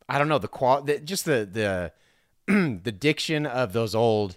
I 0.09 0.19
don't 0.19 0.29
know 0.29 0.39
the 0.39 0.49
quality, 0.49 0.99
just 1.01 1.25
the 1.27 1.49
the 1.51 1.93
the 2.83 2.93
diction 2.93 3.47
of 3.47 3.73
those 3.73 3.95
old 3.95 4.37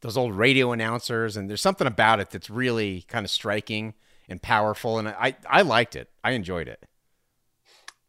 those 0.00 0.16
old 0.16 0.34
radio 0.34 0.72
announcers, 0.72 1.36
and 1.36 1.48
there's 1.48 1.60
something 1.60 1.86
about 1.86 2.20
it 2.20 2.30
that's 2.30 2.50
really 2.50 3.02
kind 3.08 3.24
of 3.24 3.30
striking 3.30 3.94
and 4.28 4.40
powerful. 4.42 4.98
And 4.98 5.08
I 5.08 5.36
I 5.48 5.62
liked 5.62 5.96
it. 5.96 6.10
I 6.22 6.32
enjoyed 6.32 6.68
it. 6.68 6.84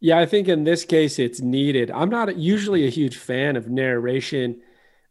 Yeah, 0.00 0.18
I 0.18 0.26
think 0.26 0.48
in 0.48 0.64
this 0.64 0.84
case 0.84 1.18
it's 1.18 1.40
needed. 1.40 1.90
I'm 1.90 2.08
not 2.08 2.36
usually 2.36 2.86
a 2.86 2.90
huge 2.90 3.18
fan 3.18 3.56
of 3.56 3.68
narration, 3.68 4.62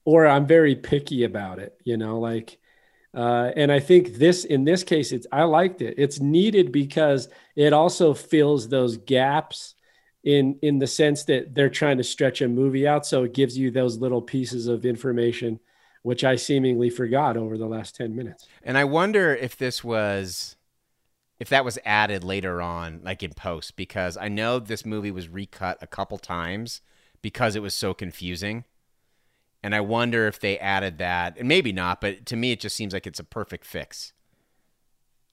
or 0.03 0.25
I'm 0.25 0.47
very 0.47 0.75
picky 0.75 1.23
about 1.23 1.59
it. 1.59 1.75
You 1.83 1.97
know, 1.97 2.19
like, 2.19 2.57
uh, 3.13 3.51
and 3.55 3.71
I 3.71 3.79
think 3.79 4.15
this 4.15 4.45
in 4.45 4.63
this 4.63 4.83
case 4.83 5.11
it's 5.11 5.27
I 5.31 5.43
liked 5.43 5.81
it. 5.81 5.95
It's 5.97 6.19
needed 6.19 6.71
because 6.71 7.29
it 7.55 7.71
also 7.73 8.13
fills 8.13 8.67
those 8.67 8.97
gaps 8.97 9.75
in 10.23 10.57
in 10.61 10.79
the 10.79 10.87
sense 10.87 11.23
that 11.25 11.53
they're 11.53 11.69
trying 11.69 11.97
to 11.97 12.03
stretch 12.03 12.41
a 12.41 12.47
movie 12.47 12.87
out, 12.87 13.05
so 13.05 13.23
it 13.23 13.33
gives 13.33 13.57
you 13.57 13.71
those 13.71 13.97
little 13.97 14.21
pieces 14.21 14.67
of 14.67 14.85
information, 14.85 15.59
which 16.01 16.23
I 16.23 16.35
seemingly 16.35 16.89
forgot 16.89 17.37
over 17.37 17.57
the 17.57 17.67
last 17.67 17.95
ten 17.95 18.15
minutes. 18.15 18.47
And 18.63 18.77
I 18.77 18.83
wonder 18.83 19.35
if 19.35 19.57
this 19.57 19.83
was 19.83 20.55
if 21.39 21.49
that 21.49 21.63
was 21.63 21.79
added 21.85 22.23
later 22.23 22.61
on, 22.61 22.99
like 23.03 23.23
in 23.23 23.33
post, 23.33 23.75
because 23.75 24.17
I 24.17 24.27
know 24.27 24.59
this 24.59 24.85
movie 24.85 25.11
was 25.11 25.29
recut 25.29 25.77
a 25.81 25.87
couple 25.87 26.17
times 26.17 26.81
because 27.21 27.55
it 27.55 27.61
was 27.61 27.73
so 27.73 27.93
confusing. 27.93 28.65
And 29.63 29.73
I 29.75 29.81
wonder 29.81 30.27
if 30.27 30.39
they 30.39 30.57
added 30.59 30.97
that, 30.99 31.37
and 31.37 31.47
maybe 31.47 31.73
not, 31.73 31.99
but 31.99 32.25
to 32.27 32.35
me, 32.37 32.51
it 32.53 32.61
just 32.61 32.75
seems 32.75 32.93
like 32.93 33.05
it's 33.05 33.19
a 33.19 33.25
perfect 33.25 33.65
fix. 33.65 34.13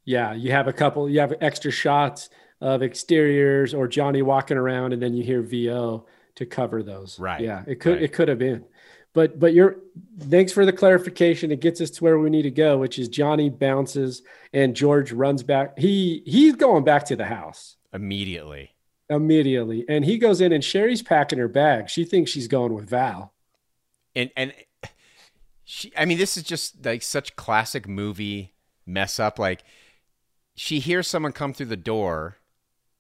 Yeah, 0.05 0.33
you 0.35 0.53
have 0.53 0.69
a 0.69 0.73
couple, 0.73 1.09
you 1.09 1.21
have 1.21 1.35
extra 1.41 1.71
shots 1.71 2.31
of 2.61 2.83
exteriors 2.83 3.75
or 3.75 3.89
Johnny 3.89 4.23
walking 4.23 4.57
around, 4.57 4.93
and 4.93 5.03
then 5.03 5.14
you 5.14 5.23
hear 5.25 5.43
VO 5.43 6.07
to 6.37 6.47
cover 6.47 6.83
those. 6.83 7.19
Right, 7.19 7.41
Yeah, 7.41 7.64
it 7.67 7.81
could 7.81 7.95
right. 7.95 8.03
it 8.03 8.12
could 8.12 8.29
have 8.29 8.39
been, 8.39 8.64
but 9.17 9.41
but 9.41 9.53
you're 9.55 9.79
thanks 10.21 10.53
for 10.53 10.64
the 10.67 10.73
clarification. 10.73 11.51
It 11.51 11.61
gets 11.61 11.81
us 11.81 11.91
to 11.93 12.05
where 12.05 12.19
we 12.19 12.31
need 12.31 12.43
to 12.43 12.51
go, 12.53 12.79
which 12.79 12.99
is 13.01 13.09
Johnny 13.09 13.51
bounces 13.51 14.23
and 14.53 14.77
George 14.77 15.11
runs 15.11 15.43
back. 15.43 15.77
He 15.79 16.23
he's 16.27 16.55
going 16.55 16.85
back 16.85 17.05
to 17.07 17.17
the 17.17 17.25
house 17.25 17.77
Immediately. 17.93 18.71
immediately, 19.11 19.85
and 19.89 20.05
he 20.05 20.19
goes 20.19 20.41
in 20.41 20.53
and 20.53 20.62
Sherry's 20.62 21.03
packing 21.03 21.39
her 21.39 21.49
bag. 21.49 21.89
She 21.89 22.05
thinks 22.05 22.31
she's 22.31 22.47
going 22.49 22.75
with 22.75 22.89
Val. 22.91 23.33
and 24.14 24.31
and 24.37 24.53
she 25.64 25.93
i 25.97 26.05
mean 26.05 26.19
this 26.19 26.37
is 26.37 26.45
just 26.45 26.85
like 26.85 27.03
such 27.03 27.35
classic 27.35 27.89
movie 27.89 28.55
mess 28.87 29.19
up 29.19 29.37
like 29.39 29.64
she 30.55 30.79
hears 30.79 31.09
someone 31.09 31.33
come 31.33 31.53
through 31.53 31.67
the 31.67 31.77
door 31.77 32.37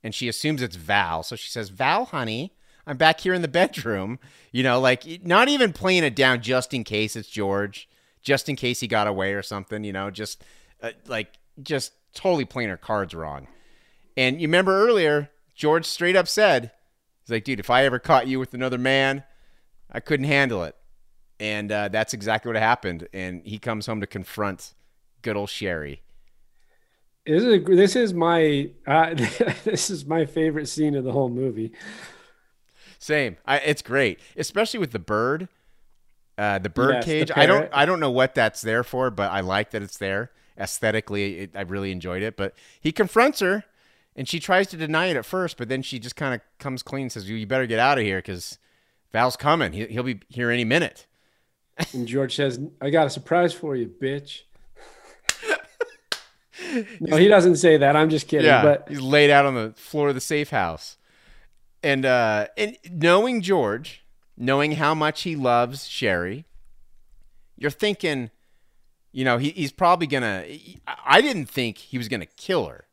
and 0.02 0.12
she 0.14 0.28
assumes 0.28 0.60
it's 0.62 0.74
val 0.74 1.22
so 1.22 1.36
she 1.36 1.48
says 1.48 1.68
val 1.68 2.06
honey 2.06 2.52
i'm 2.86 2.96
back 2.96 3.20
here 3.20 3.34
in 3.34 3.42
the 3.42 3.48
bedroom 3.48 4.18
you 4.52 4.62
know 4.62 4.80
like 4.80 5.24
not 5.24 5.48
even 5.48 5.72
playing 5.72 6.04
it 6.04 6.14
down 6.14 6.40
just 6.40 6.72
in 6.74 6.84
case 6.84 7.16
it's 7.16 7.28
george 7.28 7.88
just 8.22 8.48
in 8.48 8.56
case 8.56 8.80
he 8.80 8.88
got 8.88 9.06
away 9.06 9.32
or 9.32 9.42
something 9.42 9.84
you 9.84 9.92
know 9.92 10.10
just 10.10 10.42
uh, 10.82 10.90
like 11.06 11.34
just 11.62 11.92
totally 12.14 12.44
playing 12.44 12.68
her 12.68 12.76
cards 12.76 13.14
wrong 13.14 13.46
and 14.16 14.40
you 14.40 14.48
remember 14.48 14.86
earlier 14.86 15.30
george 15.54 15.84
straight 15.84 16.16
up 16.16 16.28
said 16.28 16.70
he's 17.22 17.30
like 17.30 17.44
dude 17.44 17.60
if 17.60 17.70
i 17.70 17.84
ever 17.84 17.98
caught 17.98 18.26
you 18.26 18.38
with 18.38 18.54
another 18.54 18.78
man 18.78 19.22
i 19.90 20.00
couldn't 20.00 20.26
handle 20.26 20.62
it 20.64 20.76
and 21.38 21.70
uh, 21.70 21.88
that's 21.88 22.14
exactly 22.14 22.52
what 22.52 22.60
happened. 22.60 23.08
And 23.12 23.42
he 23.44 23.58
comes 23.58 23.86
home 23.86 24.00
to 24.00 24.06
confront 24.06 24.74
good 25.22 25.36
old 25.36 25.50
Sherry. 25.50 26.02
This 27.26 27.42
is 27.42 27.64
this 27.66 27.96
is 27.96 28.14
my 28.14 28.70
uh, 28.86 29.14
this 29.64 29.90
is 29.90 30.06
my 30.06 30.24
favorite 30.24 30.68
scene 30.68 30.94
of 30.94 31.04
the 31.04 31.12
whole 31.12 31.28
movie. 31.28 31.72
Same. 32.98 33.36
I, 33.46 33.58
it's 33.58 33.82
great, 33.82 34.20
especially 34.36 34.80
with 34.80 34.92
the 34.92 34.98
bird, 34.98 35.48
uh, 36.38 36.58
the 36.58 36.70
bird 36.70 36.94
Yes, 36.94 37.04
the 37.04 37.10
cage. 37.10 37.30
I 37.34 37.46
don't. 37.46 37.68
I 37.72 37.86
don't 37.86 38.00
know 38.00 38.10
what 38.10 38.34
that's 38.34 38.62
there 38.62 38.84
for, 38.84 39.10
but 39.10 39.30
I 39.30 39.40
like 39.40 39.70
that 39.70 39.82
it's 39.82 39.98
there. 39.98 40.30
Aesthetically, 40.58 41.40
it, 41.40 41.50
I 41.54 41.62
really 41.62 41.92
enjoyed 41.92 42.22
it. 42.22 42.36
But 42.36 42.54
he 42.80 42.92
confronts 42.92 43.40
her, 43.40 43.64
and 44.14 44.28
she 44.28 44.40
tries 44.40 44.66
to 44.68 44.76
deny 44.76 45.06
it 45.06 45.16
at 45.16 45.24
first, 45.26 45.56
but 45.56 45.68
then 45.68 45.82
she 45.82 45.98
just 45.98 46.16
kind 46.16 46.34
of 46.34 46.40
comes 46.58 46.82
clean 46.82 47.02
and 47.02 47.12
says, 47.12 47.28
"You 47.28 47.46
better 47.46 47.66
get 47.66 47.78
out 47.78 47.98
of 47.98 48.04
here 48.04 48.18
because 48.18 48.58
Val's 49.12 49.36
coming. 49.36 49.72
He, 49.72 49.86
he'll 49.86 50.02
be 50.02 50.20
here 50.28 50.50
any 50.50 50.64
minute." 50.64 51.06
And 51.92 52.06
George 52.06 52.34
says, 52.34 52.58
I 52.80 52.90
got 52.90 53.06
a 53.06 53.10
surprise 53.10 53.52
for 53.52 53.76
you, 53.76 53.86
bitch. 53.86 54.42
no, 57.00 57.16
he 57.16 57.28
doesn't 57.28 57.56
say 57.56 57.76
that. 57.76 57.96
I'm 57.96 58.10
just 58.10 58.28
kidding. 58.28 58.46
Yeah, 58.46 58.62
But 58.62 58.86
he's 58.88 59.00
laid 59.00 59.30
out 59.30 59.44
on 59.44 59.54
the 59.54 59.74
floor 59.76 60.08
of 60.08 60.14
the 60.14 60.20
safe 60.20 60.50
house, 60.50 60.96
and 61.86 62.04
uh, 62.04 62.48
and 62.56 62.76
knowing 62.90 63.40
George, 63.40 64.04
knowing 64.36 64.72
how 64.72 64.92
much 64.92 65.22
he 65.22 65.36
loves 65.36 65.86
Sherry, 65.86 66.44
you're 67.56 67.70
thinking, 67.70 68.30
you 69.12 69.24
know, 69.24 69.38
he, 69.38 69.50
he's 69.50 69.70
probably 69.70 70.08
gonna. 70.08 70.44
I 71.04 71.20
didn't 71.20 71.46
think 71.46 71.78
he 71.78 71.96
was 71.96 72.08
gonna 72.08 72.26
kill 72.26 72.66
her, 72.66 72.86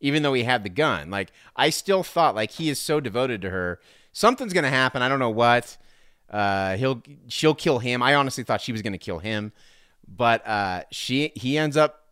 even 0.00 0.22
though 0.22 0.32
he 0.32 0.44
had 0.44 0.62
the 0.62 0.70
gun. 0.70 1.10
Like 1.10 1.30
I 1.56 1.68
still 1.68 2.02
thought, 2.02 2.34
like 2.34 2.52
he 2.52 2.70
is 2.70 2.80
so 2.80 3.00
devoted 3.00 3.42
to 3.42 3.50
her, 3.50 3.80
something's 4.12 4.54
gonna 4.54 4.70
happen. 4.70 5.02
I 5.02 5.08
don't 5.10 5.18
know 5.18 5.28
what. 5.28 5.76
Uh, 6.30 6.76
he'll 6.78 7.02
she'll 7.28 7.54
kill 7.54 7.80
him. 7.80 8.02
I 8.02 8.14
honestly 8.14 8.44
thought 8.44 8.62
she 8.62 8.72
was 8.72 8.80
gonna 8.80 8.96
kill 8.96 9.18
him, 9.18 9.52
but 10.08 10.46
uh, 10.46 10.84
she 10.90 11.32
he 11.34 11.58
ends 11.58 11.76
up 11.76 12.06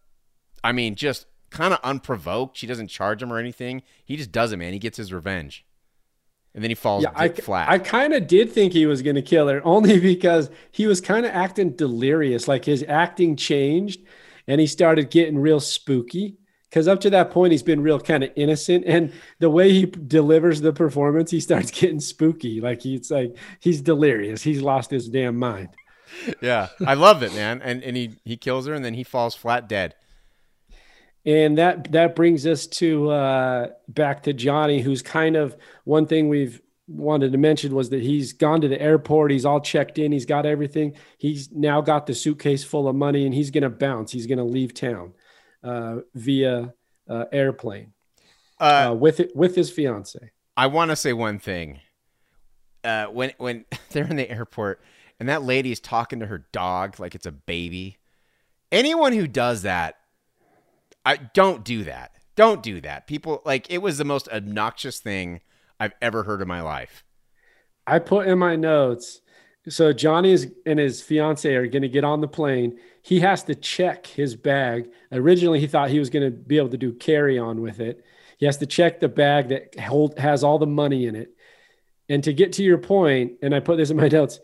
I 0.62 0.72
mean, 0.72 0.97
just 0.97 1.26
kind 1.51 1.72
of 1.72 1.80
unprovoked. 1.84 2.57
She 2.57 2.66
doesn't 2.66 2.89
charge 2.89 3.22
him 3.22 3.32
or 3.32 3.39
anything. 3.39 3.82
He 4.05 4.16
just 4.16 4.32
does 4.32 4.53
it, 4.53 4.57
man. 4.57 4.72
He 4.72 4.78
gets 4.78 4.97
his 4.97 5.12
revenge. 5.12 5.64
And 6.57 6.65
then 6.65 6.71
he 6.71 6.75
falls 6.75 7.03
yeah, 7.03 7.11
I, 7.15 7.29
flat. 7.29 7.69
I 7.69 7.79
kind 7.79 8.15
of 8.15 8.27
did 8.27 8.51
think 8.51 8.73
he 8.73 8.87
was 8.87 9.03
going 9.03 9.15
to 9.15 9.23
kill 9.23 9.47
her 9.49 9.61
only 9.63 10.01
because 10.15 10.51
he 10.73 10.87
was 10.87 11.03
kind 11.03 11.27
of 11.27 11.33
acting 11.33 11.73
delirious. 11.73 12.49
Like 12.49 12.65
his 12.65 12.83
acting 12.89 13.37
changed 13.37 14.01
and 14.49 14.59
he 14.59 14.67
started 14.67 15.11
getting 15.11 15.39
real 15.39 15.61
spooky. 15.61 16.39
Because 16.71 16.89
up 16.89 17.01
to 17.01 17.11
that 17.11 17.31
point, 17.31 17.53
he's 17.53 17.63
been 17.63 17.83
real 17.83 18.01
kind 18.01 18.25
of 18.25 18.31
innocent. 18.37 18.85
And 18.87 19.13
the 19.39 19.51
way 19.51 19.71
he 19.71 19.85
delivers 19.85 20.63
the 20.63 20.73
performance, 20.73 21.31
he 21.31 21.41
starts 21.43 21.71
getting 21.71 22.01
spooky. 22.01 22.63
Like 22.63 22.81
he's 22.81 23.11
like, 23.11 23.37
he's 23.61 23.83
delirious. 23.83 24.43
He's 24.43 24.63
lost 24.63 24.91
his 24.91 25.11
damn 25.11 25.39
mind. 25.39 25.69
yeah. 26.41 26.69
I 26.87 26.95
love 26.95 27.23
it, 27.23 27.35
man. 27.35 27.61
And 27.61 27.85
and 27.85 27.95
he 27.99 28.17
he 28.25 28.39
kills 28.39 28.67
her 28.67 28.73
and 28.73 28.83
then 28.85 28.95
he 28.95 29.05
falls 29.05 29.35
flat 29.35 29.69
dead. 29.69 29.95
And 31.27 31.59
that 31.59 31.91
that 31.93 32.14
brings 32.14 32.47
us 32.47 32.66
to 32.68 33.11
uh, 33.11 33.66
back 33.89 34.22
to 34.22 34.33
Johnny, 34.33 34.81
who's 34.81 35.03
kind 35.03 35.37
of 35.37 35.57
one 35.85 36.07
thing 36.07 36.29
we've 36.29 36.61
wanted 36.89 37.33
to 37.33 37.39
mention 37.39 37.74
was 37.74 37.91
that 37.91 38.01
he's 38.01 38.33
gone 38.33 38.61
to 38.61 38.68
the 38.68 38.81
airport. 38.81 39.33
He's 39.33 39.45
all 39.45 39.61
checked 39.61 39.99
in. 39.99 40.12
He's 40.12 40.24
got 40.27 40.47
everything. 40.47 40.95
He's 41.18 41.51
now 41.51 41.81
got 41.81 42.07
the 42.07 42.14
suitcase 42.14 42.62
full 42.62 42.87
of 42.87 42.95
money, 42.95 43.27
and 43.27 43.35
he's 43.35 43.51
going 43.51 43.64
to 43.64 43.70
bounce. 43.70 44.12
He's 44.12 44.29
going 44.29 44.39
to 44.39 44.45
leave 44.45 44.72
town 44.72 45.14
uh, 45.64 45.97
via 46.14 46.72
uh, 47.11 47.24
airplane 47.33 47.93
Uh, 48.61 48.91
uh, 48.91 48.95
with 48.95 49.18
it 49.18 49.35
with 49.35 49.57
his 49.57 49.68
fiance. 49.70 50.31
I 50.57 50.68
want 50.68 50.91
to 50.93 50.97
say 50.97 51.12
one 51.12 51.41
thing. 51.41 51.81
Uh, 52.85 53.07
when 53.07 53.33
when 53.39 53.64
they're 53.91 54.07
in 54.07 54.14
the 54.14 54.31
airport 54.31 54.81
and 55.18 55.29
that 55.29 55.43
lady 55.43 55.72
is 55.72 55.81
talking 55.81 56.20
to 56.20 56.27
her 56.27 56.47
dog 56.53 57.01
like 57.01 57.16
it's 57.16 57.27
a 57.27 57.33
baby, 57.33 57.99
anyone 58.70 59.12
who 59.12 59.27
does 59.27 59.62
that, 59.62 59.97
I 61.07 61.17
don't 61.17 61.65
do 61.65 61.85
that. 61.85 62.11
Don't 62.35 62.65
do 62.65 62.81
that. 62.81 63.07
People 63.07 63.41
like 63.47 63.71
it 63.71 63.79
was 63.79 63.97
the 63.97 64.05
most 64.05 64.29
obnoxious 64.29 64.99
thing 64.99 65.41
I've 65.79 65.95
ever 66.03 66.25
heard 66.25 66.43
in 66.43 66.49
my 66.49 66.61
life. 66.61 67.05
I 67.87 68.01
put 68.01 68.27
in 68.27 68.41
my 68.41 68.57
notes. 68.57 69.21
So 69.69 69.93
Johnny 69.93 70.33
is 70.33 70.53
and 70.67 70.81
his 70.81 71.03
fiance 71.03 71.55
are 71.55 71.69
going 71.69 71.83
to 71.83 71.89
get 71.89 72.03
on 72.03 72.21
the 72.21 72.29
plane. 72.29 72.79
He 73.03 73.21
has 73.21 73.45
to 73.45 73.55
check 73.55 74.07
his 74.07 74.35
bag. 74.35 74.91
Originally, 75.13 75.61
he 75.61 75.69
thought 75.69 75.91
he 75.91 76.01
was 76.01 76.11
going 76.11 76.25
to 76.25 76.37
be 76.37 76.57
able 76.57 76.71
to 76.71 76.77
do 76.77 76.93
carry 76.93 77.39
on 77.39 77.61
with 77.63 77.79
it. 77.79 78.05
He 78.39 78.47
has 78.47 78.59
to 78.59 78.67
check 78.67 78.99
the 78.99 79.09
bag 79.09 79.49
that 79.49 79.79
hold 79.79 80.19
has 80.19 80.43
all 80.43 80.59
the 80.59 80.67
money 80.67 81.07
in 81.07 81.15
it. 81.15 81.31
And 82.09 82.23
to 82.25 82.33
get 82.33 82.53
to 82.55 82.65
your 82.65 82.79
point, 82.79 83.35
and 83.43 83.55
I 83.55 83.61
put 83.61 83.77
this 83.77 83.91
in 83.91 83.97
my 83.97 84.09
notes, 84.09 84.41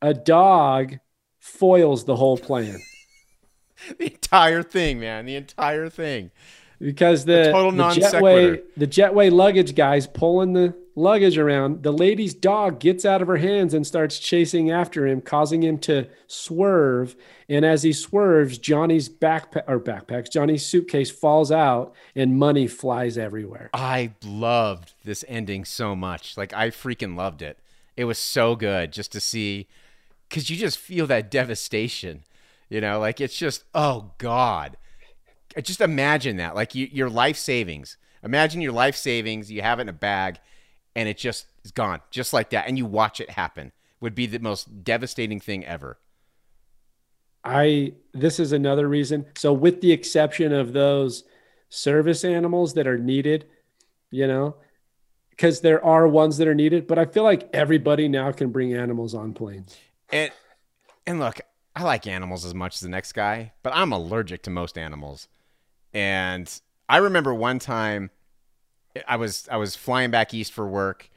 a 0.00 0.14
dog 0.14 0.98
foils 1.38 2.04
the 2.04 2.16
whole 2.16 2.38
plan 2.38 2.78
The 3.98 4.06
entire 4.12 4.62
thing, 4.62 5.00
man. 5.00 5.26
The 5.26 5.36
entire 5.36 5.88
thing. 5.88 6.30
because 6.80 7.24
the, 7.24 7.50
total 7.52 7.70
the 7.70 7.76
non 7.76 7.96
jetway 7.96 8.62
the 8.76 8.86
jetway 8.86 9.30
luggage 9.32 9.74
guys 9.74 10.06
pulling 10.06 10.52
the 10.52 10.74
luggage 10.94 11.38
around 11.38 11.82
the 11.84 11.92
lady's 11.92 12.34
dog 12.34 12.80
gets 12.80 13.04
out 13.04 13.22
of 13.22 13.28
her 13.28 13.36
hands 13.36 13.72
and 13.72 13.86
starts 13.86 14.18
chasing 14.18 14.70
after 14.70 15.06
him 15.06 15.20
causing 15.20 15.62
him 15.62 15.78
to 15.78 16.06
swerve 16.26 17.14
and 17.48 17.64
as 17.64 17.84
he 17.84 17.92
swerves 17.92 18.58
johnny's 18.58 19.08
backpack 19.08 19.62
or 19.68 19.78
backpacks 19.78 20.30
johnny's 20.30 20.66
suitcase 20.66 21.08
falls 21.10 21.52
out 21.52 21.94
and 22.16 22.36
money 22.36 22.66
flies 22.66 23.16
everywhere 23.16 23.70
I 23.72 24.12
loved 24.24 24.92
this 25.04 25.24
ending 25.28 25.64
so 25.64 25.94
much. 25.94 26.36
Like 26.36 26.52
I 26.52 26.70
freaking 26.70 27.16
loved 27.16 27.42
it. 27.42 27.58
It 27.96 28.04
was 28.04 28.18
so 28.18 28.54
good 28.56 28.92
just 28.92 29.10
to 29.12 29.20
see, 29.20 29.66
because 30.28 30.50
you 30.50 30.56
just 30.56 30.78
feel 30.78 31.06
that 31.08 31.30
devastation. 31.30 32.22
You 32.68 32.80
know, 32.80 32.98
like 33.00 33.20
it's 33.20 33.36
just 33.36 33.64
oh 33.74 34.12
god. 34.18 34.76
Just 35.62 35.80
imagine 35.80 36.36
that, 36.36 36.54
like 36.54 36.74
you, 36.74 36.88
your 36.92 37.10
life 37.10 37.36
savings. 37.36 37.96
Imagine 38.22 38.60
your 38.60 38.72
life 38.72 38.96
savings. 38.96 39.50
You 39.50 39.62
have 39.62 39.78
it 39.78 39.82
in 39.82 39.88
a 39.88 39.94
bag, 39.94 40.38
and 40.94 41.08
it 41.08 41.16
just 41.16 41.46
is 41.64 41.72
gone, 41.72 42.00
just 42.10 42.32
like 42.32 42.50
that, 42.50 42.68
and 42.68 42.76
you 42.76 42.86
watch 42.86 43.20
it 43.20 43.30
happen. 43.30 43.72
Would 44.00 44.14
be 44.14 44.26
the 44.26 44.38
most 44.38 44.84
devastating 44.84 45.40
thing 45.40 45.64
ever. 45.64 45.98
I 47.44 47.94
this 48.12 48.38
is 48.38 48.52
another 48.52 48.88
reason. 48.88 49.26
So 49.36 49.52
with 49.52 49.80
the 49.80 49.92
exception 49.92 50.52
of 50.52 50.72
those 50.72 51.24
service 51.70 52.24
animals 52.24 52.74
that 52.74 52.86
are 52.86 52.98
needed, 52.98 53.46
you 54.10 54.26
know, 54.26 54.56
because 55.30 55.60
there 55.60 55.84
are 55.84 56.06
ones 56.06 56.36
that 56.38 56.48
are 56.48 56.54
needed, 56.54 56.86
but 56.86 56.98
I 56.98 57.06
feel 57.06 57.22
like 57.22 57.48
everybody 57.52 58.08
now 58.08 58.32
can 58.32 58.50
bring 58.50 58.74
animals 58.74 59.14
on 59.14 59.32
planes. 59.32 59.76
And 60.10 60.30
and 61.06 61.20
look, 61.20 61.40
I 61.78 61.82
like 61.84 62.08
animals 62.08 62.44
as 62.44 62.54
much 62.54 62.74
as 62.74 62.80
the 62.80 62.88
next 62.88 63.12
guy, 63.12 63.52
but 63.62 63.72
I'm 63.72 63.92
allergic 63.92 64.42
to 64.42 64.50
most 64.50 64.76
animals. 64.76 65.28
And 65.94 66.52
I 66.88 66.96
remember 66.96 67.32
one 67.32 67.60
time 67.60 68.10
I 69.06 69.14
was 69.16 69.48
I 69.48 69.58
was 69.58 69.76
flying 69.76 70.10
back 70.10 70.34
east 70.34 70.52
for 70.52 70.66
work 70.66 71.08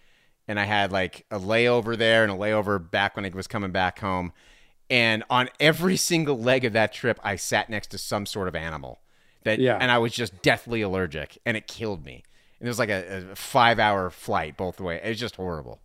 and 0.48 0.60
I 0.60 0.66
had 0.66 0.92
like 0.92 1.26
a 1.32 1.40
layover 1.40 1.98
there 1.98 2.22
and 2.24 2.32
a 2.32 2.36
layover 2.36 2.78
back 2.92 3.16
when 3.16 3.26
I 3.26 3.30
was 3.34 3.48
coming 3.48 3.72
back 3.72 4.00
home. 4.00 4.34
And 4.88 5.24
on 5.32 5.50
every 5.60 5.98
single 5.98 6.38
leg 6.38 6.64
of 6.64 6.74
that 6.74 6.94
trip, 6.94 7.20
I 7.24 7.38
sat 7.38 7.70
next 7.70 7.88
to 7.88 7.98
some 7.98 8.26
sort 8.28 8.48
of 8.48 8.56
animal 8.56 9.00
that, 9.44 9.58
Yeah. 9.58 9.78
and 9.82 9.90
I 9.90 9.98
was 9.98 10.14
just 10.14 10.42
deathly 10.44 10.82
allergic, 10.84 11.38
and 11.46 11.58
it 11.58 11.66
killed 11.66 12.06
me. 12.06 12.24
And 12.60 12.68
it 12.68 12.70
was 12.70 12.78
like 12.78 12.90
a, 12.90 13.30
a 13.32 13.36
five-hour 13.36 14.10
flight 14.12 14.58
both 14.58 14.80
way. 14.82 15.00
It 15.02 15.08
was 15.10 15.20
just 15.20 15.38
horrible. 15.38 15.80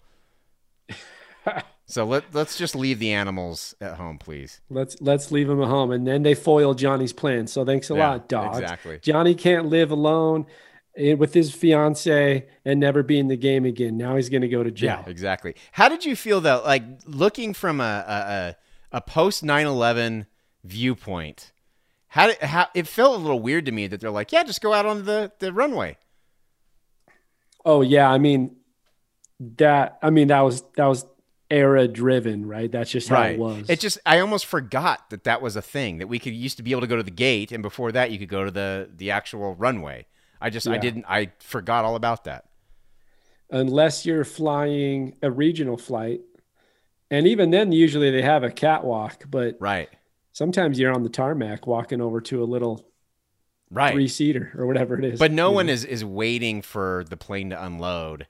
so 1.86 2.04
let 2.04 2.24
let's 2.34 2.56
just 2.58 2.74
leave 2.74 2.98
the 2.98 3.12
animals 3.12 3.74
at 3.80 3.94
home, 3.96 4.18
please. 4.18 4.60
Let's 4.70 4.96
let's 5.00 5.30
leave 5.30 5.48
them 5.48 5.62
at 5.62 5.68
home, 5.68 5.90
and 5.90 6.06
then 6.06 6.22
they 6.22 6.34
foil 6.34 6.74
Johnny's 6.74 7.12
plan. 7.12 7.46
So 7.46 7.64
thanks 7.64 7.90
a 7.90 7.94
Yeah, 7.94 8.08
lot, 8.10 8.28
dog. 8.28 8.54
exactly. 8.60 8.98
Johnny 9.02 9.34
can't 9.34 9.66
live 9.66 9.90
alone 9.90 10.46
eh, 10.96 11.14
with 11.14 11.34
his 11.34 11.54
fiance 11.54 12.46
and 12.64 12.80
never 12.80 13.02
be 13.02 13.18
in 13.18 13.28
the 13.28 13.36
game 13.36 13.64
again. 13.64 13.96
Now 13.96 14.16
he's 14.16 14.28
going 14.28 14.42
to 14.42 14.48
go 14.48 14.62
to 14.62 14.70
jail. 14.70 15.02
Yeah, 15.04 15.10
exactly. 15.10 15.54
How 15.72 15.88
did 15.88 16.04
you 16.04 16.16
feel 16.16 16.40
though? 16.40 16.62
Like 16.64 16.82
looking 17.06 17.54
from 17.54 17.80
a 17.80 18.04
a, 18.06 18.12
a, 18.94 18.96
a 18.98 19.00
post 19.00 19.44
9/11 19.44 20.26
viewpoint, 20.64 21.52
how 22.08 22.26
did 22.28 22.38
how 22.38 22.66
it 22.74 22.86
felt 22.88 23.14
a 23.14 23.22
little 23.22 23.40
weird 23.40 23.66
to 23.66 23.72
me 23.72 23.86
that 23.86 24.00
they're 24.00 24.10
like, 24.10 24.32
yeah, 24.32 24.42
just 24.42 24.60
go 24.60 24.72
out 24.72 24.86
on 24.86 25.04
the 25.04 25.32
the 25.38 25.52
runway. 25.52 25.96
Oh 27.64 27.82
yeah, 27.82 28.10
I 28.10 28.18
mean 28.18 28.56
that. 29.58 29.98
I 30.02 30.10
mean 30.10 30.28
that 30.28 30.40
was 30.40 30.62
that 30.76 30.86
was 30.86 31.04
era 31.50 31.86
driven, 31.88 32.46
right? 32.46 32.70
That's 32.70 32.90
just 32.90 33.08
how 33.08 33.22
it 33.22 33.38
was. 33.38 33.68
It 33.70 33.80
just 33.80 33.98
I 34.04 34.18
almost 34.20 34.46
forgot 34.46 35.10
that 35.10 35.24
that 35.24 35.40
was 35.42 35.56
a 35.56 35.62
thing 35.62 35.98
that 35.98 36.06
we 36.08 36.18
could 36.18 36.34
used 36.34 36.56
to 36.56 36.62
be 36.62 36.72
able 36.72 36.80
to 36.82 36.86
go 36.86 36.96
to 36.96 37.02
the 37.02 37.10
gate, 37.10 37.52
and 37.52 37.62
before 37.62 37.92
that 37.92 38.10
you 38.10 38.18
could 38.18 38.28
go 38.28 38.44
to 38.44 38.50
the 38.50 38.90
the 38.94 39.10
actual 39.10 39.54
runway. 39.54 40.06
I 40.40 40.50
just 40.50 40.66
I 40.68 40.76
didn't 40.78 41.04
I 41.08 41.32
forgot 41.38 41.84
all 41.84 41.96
about 41.96 42.24
that. 42.24 42.44
unless 43.50 44.04
you're 44.04 44.24
flying 44.24 45.14
a 45.22 45.30
regional 45.30 45.76
flight, 45.76 46.20
and 47.10 47.26
even 47.28 47.50
then, 47.50 47.70
usually 47.70 48.10
they 48.10 48.22
have 48.22 48.42
a 48.42 48.50
catwalk, 48.50 49.24
but 49.30 49.56
Right. 49.60 49.88
sometimes 50.32 50.78
you're 50.80 50.92
on 50.92 51.04
the 51.04 51.08
tarmac 51.08 51.64
walking 51.66 52.00
over 52.00 52.20
to 52.22 52.42
a 52.42 52.44
little 52.44 52.84
Right. 53.70 53.92
three 53.92 54.08
seater 54.08 54.52
or 54.58 54.66
whatever 54.66 54.98
it 54.98 55.04
is. 55.04 55.18
but 55.20 55.30
no 55.32 55.50
one 55.52 55.66
know? 55.66 55.72
is 55.72 55.84
is 55.84 56.04
waiting 56.04 56.60
for 56.62 57.04
the 57.08 57.16
plane 57.16 57.50
to 57.50 57.64
unload 57.64 58.26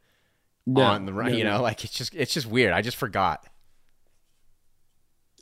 No, 0.66 0.82
on 0.82 1.06
the 1.06 1.12
run. 1.12 1.30
no, 1.30 1.36
you 1.36 1.44
no. 1.44 1.58
know, 1.58 1.62
like 1.62 1.84
it's 1.84 1.92
just 1.92 2.14
it's 2.14 2.34
just 2.34 2.46
weird. 2.46 2.72
I 2.72 2.82
just 2.82 2.96
forgot. 2.96 3.46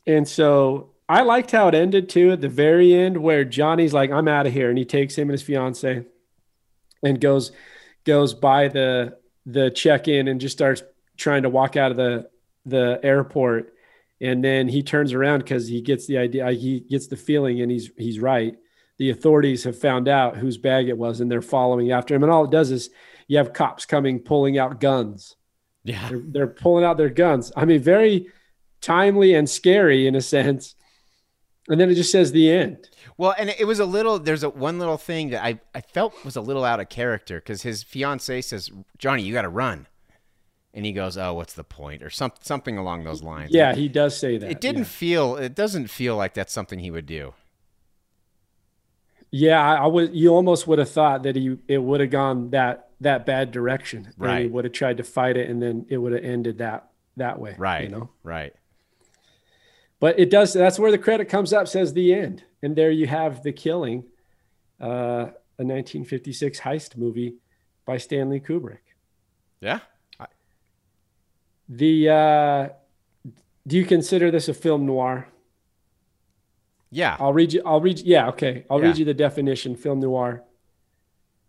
And 0.07 0.29
so 0.29 0.91
I 1.09 1.23
liked 1.23 1.51
how 1.51 1.69
it 1.69 1.75
ended 1.75 2.09
too 2.09 2.33
at 2.33 2.41
the 2.41 2.49
very 2.49 2.95
end, 2.95 3.17
where 3.19 3.45
Johnny's 3.45 3.95
like, 3.95 4.11
"I'm 4.11 4.29
out 4.29 4.47
of 4.47 4.53
here," 4.53 4.69
and 4.69 4.79
he 4.79 4.85
takes 4.85 5.17
him 5.17 5.29
and 5.29 5.33
his 5.33 5.43
fiance 5.43 6.05
and 7.03 7.21
goes 7.21 7.53
goes 8.05 8.35
by 8.35 8.69
the 8.69 9.17
the 9.47 9.71
check 9.71 10.09
in 10.09 10.29
and 10.29 10.41
just 10.41 10.57
starts 10.57 10.83
trying 11.17 11.43
to 11.43 11.49
walk 11.49 11.77
out 11.77 11.91
of 11.91 11.97
the 11.97 12.29
the 12.67 13.01
airport. 13.03 13.73
And 14.21 14.43
then 14.43 14.69
he 14.69 14.83
turns 14.83 15.13
around 15.13 15.41
because 15.41 15.67
he 15.69 15.81
gets 15.83 16.07
the 16.07 16.19
idea, 16.19 16.51
he 16.53 16.81
gets 16.81 17.09
the 17.09 17.17
feeling, 17.17 17.61
and 17.61 17.71
he's 17.71 17.91
he's 17.97 18.19
right. 18.21 18.57
The 18.99 19.11
authorities 19.11 19.65
have 19.65 19.79
found 19.79 20.07
out 20.07 20.37
whose 20.37 20.57
bag 20.57 20.89
it 20.89 20.97
was, 20.97 21.21
and 21.21 21.31
they're 21.31 21.43
following 21.43 21.93
after 21.93 22.15
him. 22.15 22.23
And 22.23 22.31
all 22.33 22.45
it 22.45 22.51
does 22.51 22.71
is 22.71 22.91
you 23.29 23.39
have 23.39 23.53
cops 23.53 23.87
coming, 23.87 24.21
pulling 24.21 24.59
out 24.59 24.81
guns. 24.81 25.37
Yeah. 25.85 26.09
They're, 26.09 26.23
they're 26.25 26.47
pulling 26.47 26.85
out 26.85 26.97
their 26.97 27.11
guns. 27.11 27.53
I 27.57 27.65
mean, 27.65 27.81
very 27.81 28.27
timely 28.81 29.35
and 29.35 29.49
scary 29.49 30.07
in 30.07 30.15
a 30.15 30.21
sense. 30.21 30.75
And 31.69 31.81
then 31.81 31.91
it 31.91 31.95
just 31.95 32.13
says 32.13 32.33
the 32.33 32.51
end. 32.51 32.91
Well, 33.17 33.35
and 33.39 33.49
it 33.49 33.67
was 33.67 33.81
a 33.81 33.87
little. 33.87 34.19
There's 34.19 34.43
a 34.43 34.51
one 34.51 34.79
little 34.79 34.99
thing 34.99 35.31
that 35.31 35.43
I 35.43 35.61
I 35.75 35.81
felt 35.81 36.25
was 36.25 36.37
a 36.37 36.43
little 36.43 36.65
out 36.65 36.79
of 36.79 36.91
character 36.91 37.39
because 37.39 37.63
his 37.63 37.83
fiance 37.83 38.43
says, 38.43 38.71
"Johnny, 38.99 39.23
you 39.23 39.33
got 39.33 39.43
to 39.43 39.49
run," 39.49 39.87
and 40.75 40.85
he 40.85 40.93
goes, 40.93 41.17
"Oh, 41.17 41.33
what's 41.33 41.55
the 41.55 41.65
point?" 41.65 42.03
or 42.03 42.11
some, 42.11 42.33
something 42.43 42.77
along 42.77 43.05
those 43.05 43.23
lines. 43.23 43.51
Yeah, 43.51 43.75
he 43.75 43.89
does 43.89 44.19
say 44.19 44.37
that. 44.37 44.51
It 44.51 44.61
didn't 44.61 44.85
feel. 44.85 45.37
It 45.37 45.55
doesn't 45.55 45.89
feel 45.89 46.17
like 46.17 46.35
that's 46.35 46.53
something 46.53 46.81
he 46.81 46.91
would 46.91 47.07
do. 47.07 47.33
Yeah, 49.37 49.61
I, 49.61 49.83
I 49.83 49.87
would. 49.89 50.15
You 50.15 50.33
almost 50.33 50.69
would 50.69 50.79
have 50.79 50.91
thought 50.91 51.25
that 51.25 51.35
he 51.35 51.57
it 51.67 51.79
would 51.79 51.99
have 51.99 52.11
gone 52.11 52.51
that 52.51 52.91
that 53.01 53.27
bad 53.27 53.51
direction. 53.51 54.05
And 54.05 54.15
he 54.15 54.23
Right. 54.25 54.51
would 54.51 54.65
have 54.65 54.73
tried 54.73 54.99
to 54.99 55.03
fight 55.03 55.37
it, 55.37 55.51
and 55.51 55.61
then 55.61 55.87
it 55.89 55.99
would 55.99 56.13
have 56.13 56.23
ended 56.23 56.59
that 56.59 56.91
that 57.17 57.41
way. 57.41 57.57
Right. 57.59 57.83
You 57.83 57.89
know. 57.89 58.11
Right. 58.23 58.53
But 59.99 60.21
it 60.21 60.31
does. 60.31 60.53
That's 60.53 60.79
where 60.79 60.93
the 60.93 60.99
credit 60.99 61.29
comes 61.29 61.53
up. 61.53 61.67
Says 61.67 61.95
the 61.95 62.15
end, 62.15 62.45
and 62.63 62.77
there 62.77 62.93
you 62.93 63.09
have 63.09 63.43
the 63.43 63.51
killing, 63.51 64.05
uh, 64.81 65.33
a 65.59 65.65
1956 65.65 66.61
heist 66.61 66.97
movie 66.97 67.35
by 67.85 67.97
Stanley 67.97 68.39
Kubrick. 68.39 68.87
Yeah. 69.61 69.81
I... 70.21 70.27
The 71.69 72.09
uh, 72.09 72.69
do 73.67 73.77
you 73.77 73.85
consider 73.85 74.31
this 74.31 74.49
a 74.49 74.55
film 74.55 74.87
noir? 74.87 75.27
Yeah. 76.95 77.17
I'll 77.19 77.33
read 77.33 77.53
you. 77.53 77.63
I'll 77.67 77.81
read. 77.81 77.99
You, 77.99 78.05
Yeah, 78.07 78.29
okay. 78.29 78.65
I'll 78.71 78.81
Yeah. 78.81 78.87
read 78.89 78.99
you 78.99 79.05
the 79.05 79.15
definition. 79.15 79.75
Film 79.77 80.01
noir: 80.01 80.45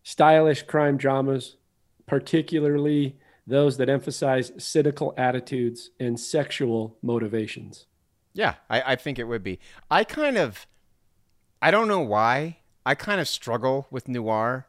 stylish 0.03 0.63
crime 0.63 0.97
dramas, 0.97 1.57
particularly 2.05 3.17
those 3.47 3.77
that 3.77 3.89
emphasize 3.89 4.51
cynical 4.57 5.13
attitudes 5.17 5.91
and 5.99 6.19
sexual 6.19 6.97
motivations. 7.01 7.85
Yeah, 8.33 8.55
I, 8.69 8.93
I 8.93 8.95
think 8.95 9.19
it 9.19 9.25
would 9.25 9.43
be. 9.43 9.59
I 9.89 10.03
kind 10.03 10.37
of, 10.37 10.65
I 11.61 11.71
don't 11.71 11.87
know 11.87 12.01
why. 12.01 12.57
I 12.85 12.95
kind 12.95 13.21
of 13.21 13.27
struggle 13.27 13.87
with 13.91 14.07
noir. 14.07 14.67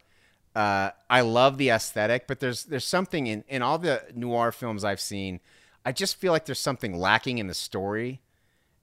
Uh, 0.54 0.90
I 1.10 1.20
love 1.22 1.58
the 1.58 1.68
aesthetic, 1.70 2.26
but 2.26 2.40
there's 2.40 2.64
there's 2.64 2.86
something 2.86 3.26
in 3.26 3.44
in 3.48 3.62
all 3.62 3.78
the 3.78 4.02
noir 4.14 4.52
films 4.52 4.84
I've 4.84 5.00
seen. 5.00 5.40
I 5.84 5.92
just 5.92 6.16
feel 6.16 6.32
like 6.32 6.46
there's 6.46 6.58
something 6.60 6.96
lacking 6.96 7.38
in 7.38 7.46
the 7.46 7.54
story, 7.54 8.20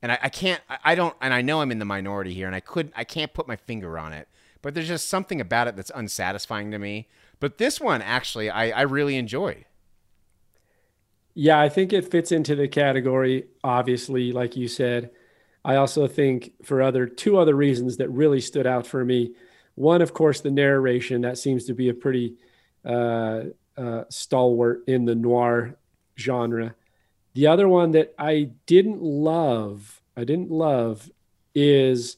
and 0.03 0.11
I, 0.11 0.19
I 0.23 0.29
can't. 0.29 0.61
I, 0.69 0.77
I 0.83 0.95
don't. 0.95 1.15
And 1.21 1.33
I 1.33 1.41
know 1.41 1.61
I'm 1.61 1.71
in 1.71 1.79
the 1.79 1.85
minority 1.85 2.33
here, 2.33 2.45
and 2.45 2.55
I 2.55 2.59
could. 2.59 2.91
I 2.95 3.05
can't 3.05 3.33
put 3.33 3.47
my 3.47 3.55
finger 3.55 3.97
on 3.97 4.13
it. 4.13 4.27
But 4.61 4.75
there's 4.75 4.87
just 4.87 5.09
something 5.09 5.41
about 5.41 5.67
it 5.67 5.75
that's 5.75 5.91
unsatisfying 5.95 6.69
to 6.71 6.77
me. 6.77 7.07
But 7.39 7.57
this 7.57 7.81
one, 7.81 8.01
actually, 8.01 8.49
I, 8.49 8.69
I 8.69 8.81
really 8.83 9.17
enjoyed. 9.17 9.65
Yeah, 11.33 11.59
I 11.59 11.67
think 11.67 11.91
it 11.91 12.09
fits 12.09 12.31
into 12.31 12.55
the 12.55 12.67
category. 12.67 13.47
Obviously, 13.63 14.31
like 14.31 14.55
you 14.55 14.67
said, 14.67 15.09
I 15.65 15.77
also 15.77 16.07
think 16.07 16.53
for 16.63 16.81
other 16.81 17.07
two 17.07 17.37
other 17.37 17.55
reasons 17.55 17.97
that 17.97 18.09
really 18.09 18.39
stood 18.39 18.67
out 18.67 18.85
for 18.85 19.03
me. 19.03 19.33
One, 19.75 20.01
of 20.01 20.13
course, 20.13 20.41
the 20.41 20.51
narration 20.51 21.21
that 21.21 21.37
seems 21.37 21.65
to 21.65 21.73
be 21.73 21.89
a 21.89 21.93
pretty 21.93 22.35
uh, 22.85 23.45
uh, 23.75 24.03
stalwart 24.09 24.83
in 24.87 25.05
the 25.05 25.15
noir 25.15 25.75
genre. 26.17 26.75
The 27.33 27.47
other 27.47 27.67
one 27.67 27.91
that 27.91 28.13
I 28.17 28.51
didn't 28.65 29.01
love, 29.01 30.01
I 30.15 30.23
didn't 30.23 30.51
love, 30.51 31.11
is 31.55 32.17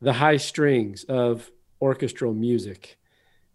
the 0.00 0.14
high 0.14 0.36
strings 0.36 1.04
of 1.04 1.50
orchestral 1.80 2.34
music, 2.34 2.98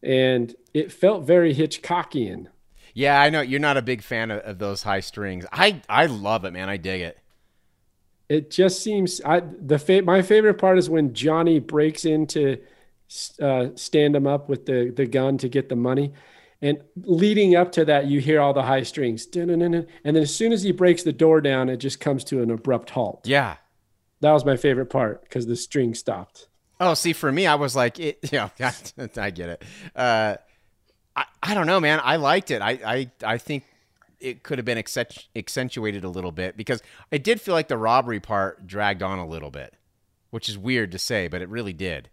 and 0.01 0.55
it 0.73 0.91
felt 0.91 1.25
very 1.25 1.53
Hitchcockian. 1.53 2.47
Yeah, 2.93 3.21
I 3.21 3.29
know 3.29 3.41
you're 3.41 3.59
not 3.59 3.77
a 3.77 3.81
big 3.81 4.01
fan 4.01 4.31
of, 4.31 4.39
of 4.41 4.59
those 4.59 4.83
high 4.83 5.01
strings. 5.01 5.45
I 5.51 5.81
I 5.87 6.07
love 6.07 6.45
it, 6.45 6.51
man. 6.51 6.69
I 6.69 6.77
dig 6.77 7.01
it. 7.01 7.19
it 8.29 8.51
just 8.51 8.83
seems 8.83 9.21
I 9.25 9.41
the 9.41 9.79
fa- 9.79 10.01
my 10.01 10.21
favorite 10.21 10.55
part 10.55 10.77
is 10.77 10.89
when 10.89 11.13
Johnny 11.13 11.59
breaks 11.59 12.05
into 12.05 12.57
uh, 13.41 13.67
stand 13.75 14.15
him 14.15 14.27
up 14.27 14.49
with 14.49 14.65
the 14.65 14.91
the 14.95 15.05
gun 15.05 15.37
to 15.39 15.47
get 15.49 15.69
the 15.69 15.75
money, 15.75 16.13
and 16.61 16.79
leading 16.95 17.55
up 17.55 17.71
to 17.73 17.85
that 17.85 18.07
you 18.07 18.19
hear 18.19 18.41
all 18.41 18.53
the 18.53 18.63
high 18.63 18.83
strings, 18.83 19.27
and 19.35 19.61
then 19.61 19.87
as 20.03 20.35
soon 20.35 20.51
as 20.51 20.63
he 20.63 20.71
breaks 20.71 21.03
the 21.03 21.13
door 21.13 21.41
down, 21.41 21.69
it 21.69 21.77
just 21.77 21.99
comes 21.99 22.23
to 22.25 22.41
an 22.41 22.49
abrupt 22.49 22.89
halt. 22.89 23.21
Yeah. 23.25 23.57
That 24.21 24.31
was 24.31 24.45
my 24.45 24.57
favorite 24.57 24.87
part 24.87 25.21
because 25.23 25.45
the 25.45 25.55
string 25.55 25.93
stopped. 25.93 26.47
Oh, 26.79 26.93
see, 26.93 27.13
for 27.13 27.31
me, 27.31 27.47
I 27.47 27.55
was 27.55 27.75
like, 27.75 27.99
it, 27.99 28.19
yeah, 28.31 28.49
I 29.17 29.29
get 29.29 29.49
it. 29.49 29.63
Uh, 29.95 30.37
I, 31.15 31.25
I 31.43 31.53
don't 31.53 31.67
know, 31.67 31.79
man. 31.79 31.99
I 32.03 32.15
liked 32.15 32.51
it. 32.51 32.61
I, 32.61 32.71
I, 32.85 33.11
I 33.23 33.37
think 33.37 33.63
it 34.19 34.43
could 34.43 34.57
have 34.57 34.65
been 34.65 34.77
accent- 34.77 35.27
accentuated 35.35 36.03
a 36.03 36.09
little 36.09 36.31
bit 36.31 36.57
because 36.57 36.81
I 37.11 37.17
did 37.17 37.39
feel 37.39 37.53
like 37.53 37.67
the 37.67 37.77
robbery 37.77 38.19
part 38.19 38.65
dragged 38.65 39.03
on 39.03 39.19
a 39.19 39.27
little 39.27 39.51
bit, 39.51 39.75
which 40.31 40.49
is 40.49 40.57
weird 40.57 40.91
to 40.91 40.99
say, 40.99 41.27
but 41.27 41.41
it 41.41 41.49
really 41.49 41.73
did. 41.73 42.09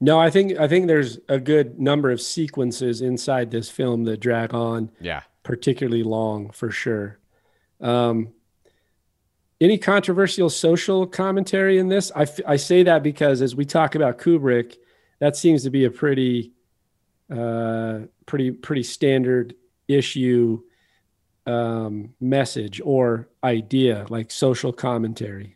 No, 0.00 0.18
I 0.18 0.30
think 0.30 0.58
I 0.58 0.68
think 0.68 0.86
there's 0.86 1.18
a 1.28 1.38
good 1.40 1.78
number 1.80 2.10
of 2.10 2.20
sequences 2.20 3.00
inside 3.00 3.50
this 3.50 3.70
film 3.70 4.04
that 4.04 4.20
drag 4.20 4.52
on 4.54 4.90
Yeah. 5.00 5.22
particularly 5.42 6.02
long 6.02 6.50
for 6.50 6.70
sure. 6.70 7.18
Um, 7.80 8.28
any 9.60 9.78
controversial 9.78 10.50
social 10.50 11.06
commentary 11.06 11.78
in 11.78 11.88
this? 11.88 12.12
I, 12.14 12.22
f- 12.22 12.40
I 12.46 12.56
say 12.56 12.82
that 12.82 13.02
because 13.02 13.40
as 13.40 13.56
we 13.56 13.64
talk 13.64 13.94
about 13.94 14.18
Kubrick, 14.18 14.76
that 15.18 15.34
seems 15.34 15.62
to 15.62 15.70
be 15.70 15.84
a 15.86 15.90
pretty, 15.90 16.52
uh, 17.34 18.00
pretty 18.26 18.50
pretty 18.50 18.82
standard 18.82 19.54
issue 19.88 20.60
um, 21.46 22.10
message 22.20 22.82
or 22.84 23.28
idea, 23.42 24.04
like 24.10 24.30
social 24.30 24.72
commentary. 24.72 25.55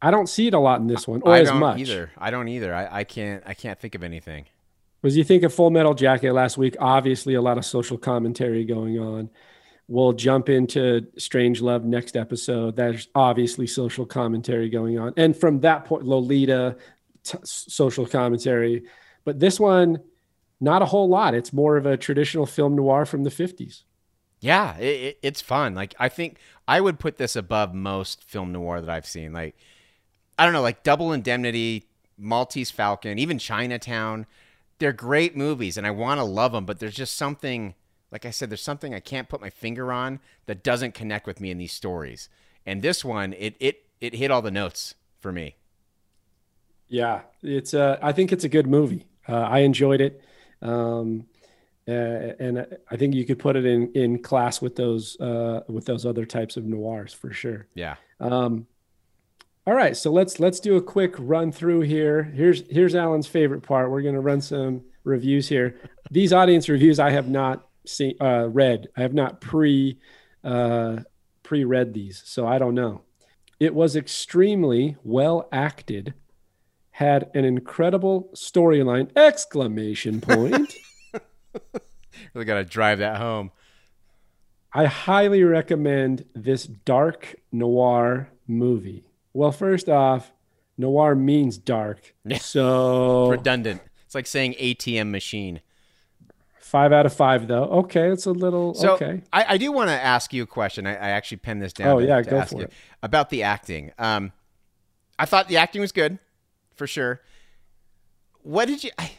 I 0.00 0.10
don't 0.10 0.28
see 0.28 0.46
it 0.46 0.54
a 0.54 0.58
lot 0.58 0.80
in 0.80 0.86
this 0.86 1.08
one, 1.08 1.22
or 1.22 1.32
I 1.32 1.40
as 1.40 1.48
don't 1.48 1.60
much. 1.60 1.80
either. 1.80 2.10
I 2.18 2.30
don't 2.30 2.48
either. 2.48 2.74
I, 2.74 3.00
I 3.00 3.04
can't 3.04 3.42
I 3.46 3.54
can't 3.54 3.78
think 3.78 3.94
of 3.94 4.02
anything. 4.02 4.46
Was 5.02 5.16
you 5.16 5.24
think 5.24 5.42
of 5.42 5.54
Full 5.54 5.70
Metal 5.70 5.94
Jacket 5.94 6.32
last 6.32 6.58
week? 6.58 6.76
Obviously, 6.80 7.34
a 7.34 7.40
lot 7.42 7.58
of 7.58 7.64
social 7.64 7.96
commentary 7.96 8.64
going 8.64 8.98
on. 8.98 9.30
We'll 9.88 10.12
jump 10.12 10.48
into 10.48 11.06
Strangelove 11.16 11.84
next 11.84 12.16
episode. 12.16 12.74
There's 12.76 13.08
obviously 13.14 13.68
social 13.68 14.04
commentary 14.04 14.68
going 14.68 14.98
on, 14.98 15.14
and 15.16 15.36
from 15.36 15.60
that 15.60 15.84
point, 15.84 16.04
Lolita, 16.04 16.76
t- 17.22 17.38
social 17.44 18.04
commentary. 18.06 18.84
But 19.24 19.38
this 19.38 19.60
one, 19.60 20.00
not 20.60 20.82
a 20.82 20.86
whole 20.86 21.08
lot. 21.08 21.34
It's 21.34 21.52
more 21.52 21.76
of 21.76 21.86
a 21.86 21.96
traditional 21.96 22.46
film 22.46 22.74
noir 22.74 23.06
from 23.06 23.22
the 23.22 23.30
'50s. 23.30 23.84
Yeah, 24.40 24.76
it, 24.76 24.84
it, 24.84 25.18
it's 25.22 25.40
fun. 25.40 25.74
Like 25.74 25.94
I 25.98 26.08
think 26.08 26.38
I 26.66 26.80
would 26.80 26.98
put 26.98 27.16
this 27.16 27.36
above 27.36 27.72
most 27.72 28.24
film 28.24 28.52
noir 28.52 28.80
that 28.80 28.90
I've 28.90 29.06
seen. 29.06 29.32
Like 29.32 29.56
I 30.38 30.44
don't 30.44 30.52
know, 30.52 30.62
like 30.62 30.82
Double 30.82 31.12
Indemnity, 31.12 31.86
Maltese 32.18 32.70
Falcon, 32.70 33.18
even 33.18 33.38
Chinatown. 33.38 34.26
They're 34.78 34.92
great 34.92 35.36
movies, 35.36 35.76
and 35.76 35.86
I 35.86 35.90
want 35.90 36.18
to 36.18 36.24
love 36.24 36.52
them. 36.52 36.66
But 36.66 36.78
there's 36.78 36.94
just 36.94 37.16
something, 37.16 37.74
like 38.10 38.26
I 38.26 38.30
said, 38.30 38.50
there's 38.50 38.62
something 38.62 38.94
I 38.94 39.00
can't 39.00 39.28
put 39.28 39.40
my 39.40 39.50
finger 39.50 39.92
on 39.92 40.20
that 40.46 40.62
doesn't 40.62 40.94
connect 40.94 41.26
with 41.26 41.40
me 41.40 41.50
in 41.50 41.58
these 41.58 41.72
stories. 41.72 42.28
And 42.66 42.82
this 42.82 43.04
one, 43.04 43.32
it 43.32 43.56
it 43.60 43.84
it 44.00 44.14
hit 44.14 44.30
all 44.30 44.42
the 44.42 44.50
notes 44.50 44.94
for 45.20 45.32
me. 45.32 45.56
Yeah, 46.88 47.22
it's. 47.42 47.74
Uh, 47.74 47.98
I 48.02 48.12
think 48.12 48.32
it's 48.32 48.44
a 48.44 48.48
good 48.48 48.66
movie. 48.66 49.06
Uh, 49.28 49.40
I 49.40 49.60
enjoyed 49.60 50.00
it, 50.00 50.22
um, 50.62 51.26
uh, 51.88 51.90
and 51.90 52.66
I 52.90 52.96
think 52.96 53.14
you 53.14 53.24
could 53.24 53.38
put 53.38 53.56
it 53.56 53.64
in 53.64 53.90
in 53.92 54.22
class 54.22 54.60
with 54.60 54.76
those 54.76 55.18
uh, 55.20 55.62
with 55.68 55.86
those 55.86 56.04
other 56.06 56.24
types 56.24 56.56
of 56.56 56.64
noirs 56.64 57.12
for 57.12 57.32
sure. 57.32 57.66
Yeah. 57.74 57.96
Um, 58.20 58.66
all 59.66 59.74
right, 59.74 59.96
so 59.96 60.12
let's 60.12 60.38
let's 60.38 60.60
do 60.60 60.76
a 60.76 60.82
quick 60.82 61.14
run 61.18 61.50
through 61.50 61.80
here. 61.80 62.22
Here's 62.22 62.62
here's 62.70 62.94
Alan's 62.94 63.26
favorite 63.26 63.62
part. 63.62 63.90
We're 63.90 64.02
going 64.02 64.14
to 64.14 64.20
run 64.20 64.40
some 64.40 64.82
reviews 65.04 65.48
here. 65.48 65.76
These 66.10 66.32
audience 66.32 66.68
reviews 66.68 67.00
I 67.00 67.10
have 67.10 67.28
not 67.28 67.66
seen 67.84 68.14
uh, 68.20 68.48
read. 68.48 68.88
I 68.96 69.02
have 69.02 69.14
not 69.14 69.40
pre 69.40 69.98
uh, 70.44 70.98
pre 71.42 71.64
read 71.64 71.94
these, 71.94 72.22
so 72.24 72.46
I 72.46 72.58
don't 72.58 72.74
know. 72.74 73.02
It 73.58 73.74
was 73.74 73.96
extremely 73.96 74.96
well 75.02 75.48
acted. 75.50 76.14
Had 76.92 77.30
an 77.34 77.44
incredible 77.44 78.30
storyline! 78.34 79.10
Exclamation 79.16 80.20
point. 80.20 80.74
Really 82.34 82.44
got 82.44 82.54
to 82.56 82.64
drive 82.64 82.98
that 82.98 83.16
home. 83.16 83.50
I 84.72 84.86
highly 84.86 85.42
recommend 85.42 86.24
this 86.34 86.64
dark 86.66 87.34
noir 87.50 88.30
movie. 88.46 89.05
Well, 89.36 89.52
first 89.52 89.90
off, 89.90 90.32
noir 90.78 91.14
means 91.14 91.58
dark. 91.58 92.14
So 92.38 93.28
Redundant. 93.28 93.82
It's 94.06 94.14
like 94.14 94.26
saying 94.26 94.54
ATM 94.54 95.10
machine. 95.10 95.60
five 96.58 96.90
out 96.90 97.04
of 97.04 97.12
five, 97.12 97.46
though. 97.46 97.64
Okay, 97.64 98.08
it's 98.08 98.24
a 98.24 98.32
little 98.32 98.72
So 98.72 98.94
okay. 98.94 99.20
I, 99.34 99.44
I 99.50 99.56
do 99.58 99.70
want 99.72 99.90
to 99.90 99.94
ask 99.94 100.32
you 100.32 100.42
a 100.42 100.46
question. 100.46 100.86
I, 100.86 100.92
I 100.94 101.10
actually 101.10 101.36
penned 101.36 101.60
this 101.60 101.74
down. 101.74 101.88
Oh, 101.88 102.00
to- 102.00 102.06
yeah, 102.06 102.22
to 102.22 102.30
go 102.30 102.42
for 102.44 102.62
it. 102.62 102.72
About 103.02 103.28
the 103.28 103.42
acting. 103.42 103.92
Um, 103.98 104.32
I 105.18 105.26
thought 105.26 105.48
the 105.48 105.58
acting 105.58 105.82
was 105.82 105.92
good, 105.92 106.18
for 106.74 106.86
sure. 106.86 107.20
What 108.40 108.68
did 108.68 108.84
you 108.84 108.90
I, 108.98 109.10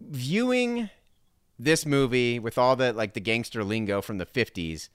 viewing 0.00 0.88
this 1.58 1.84
movie 1.84 2.38
with 2.38 2.56
all 2.56 2.74
the 2.74 2.94
like 2.94 3.12
the 3.12 3.20
gangster 3.20 3.64
lingo 3.64 4.00
from 4.00 4.16
the 4.16 4.26
fifties? 4.26 4.88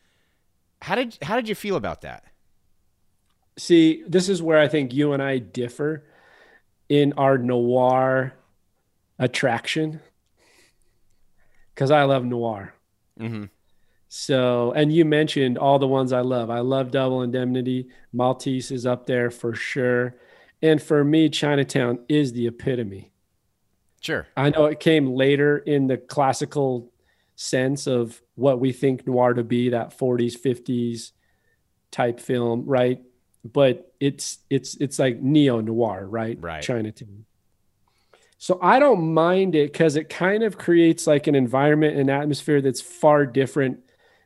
How 0.81 0.95
did 0.95 1.19
how 1.21 1.35
did 1.35 1.47
you 1.47 1.53
feel 1.53 1.75
about 1.75 2.01
that? 2.01 2.23
See, 3.57 4.03
this 4.07 4.29
is 4.29 4.41
where 4.41 4.59
I 4.59 4.67
think 4.67 4.93
you 4.93 5.13
and 5.13 5.23
I 5.23 5.37
differ 5.37 6.05
in 6.89 7.13
our 7.13 7.37
noir 7.37 8.33
attraction. 9.17 10.01
Because 11.73 11.91
I 11.91 12.03
love 12.03 12.23
noir. 12.25 12.73
Mm-hmm. 13.19 13.45
So, 14.07 14.71
and 14.71 14.93
you 14.93 15.03
mentioned 15.03 15.57
all 15.57 15.79
the 15.79 15.87
ones 15.87 16.13
I 16.13 16.21
love. 16.21 16.49
I 16.49 16.59
love 16.59 16.91
Double 16.91 17.21
Indemnity. 17.21 17.89
Maltese 18.13 18.71
is 18.71 18.85
up 18.85 19.05
there 19.05 19.29
for 19.29 19.53
sure. 19.55 20.15
And 20.61 20.81
for 20.81 21.03
me, 21.03 21.29
Chinatown 21.29 21.99
is 22.07 22.31
the 22.31 22.47
epitome. 22.47 23.11
Sure. 23.99 24.27
I 24.37 24.51
know 24.51 24.65
it 24.65 24.79
came 24.79 25.07
later 25.13 25.57
in 25.57 25.87
the 25.87 25.97
classical 25.97 26.93
sense 27.35 27.87
of 27.87 28.21
what 28.35 28.59
we 28.59 28.71
think 28.71 29.05
noir 29.05 29.33
to 29.33 29.43
be, 29.43 29.69
that 29.69 29.97
40s, 29.97 30.39
50s 30.39 31.11
type 31.91 32.19
film, 32.19 32.65
right? 32.65 33.01
But 33.53 33.93
it's 33.99 34.39
it's 34.49 34.75
it's 34.77 34.97
like 34.97 35.21
neo 35.21 35.61
noir, 35.61 36.07
right? 36.07 36.37
Right. 36.41 36.63
Chinatown. 36.63 37.25
So 38.37 38.59
I 38.61 38.79
don't 38.79 39.13
mind 39.13 39.55
it 39.55 39.71
because 39.71 39.95
it 39.95 40.09
kind 40.09 40.43
of 40.43 40.57
creates 40.57 41.07
like 41.07 41.27
an 41.27 41.35
environment 41.35 41.95
and 41.97 42.09
atmosphere 42.09 42.61
that's 42.61 42.81
far 42.81 43.25
different 43.25 43.79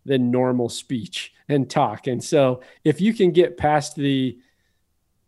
than 0.06 0.32
normal 0.32 0.70
speech 0.70 1.34
and 1.48 1.70
talk. 1.70 2.08
And 2.08 2.24
so 2.24 2.62
if 2.84 3.02
you 3.02 3.14
can 3.14 3.32
get 3.32 3.58
past 3.58 3.96
the 3.96 4.40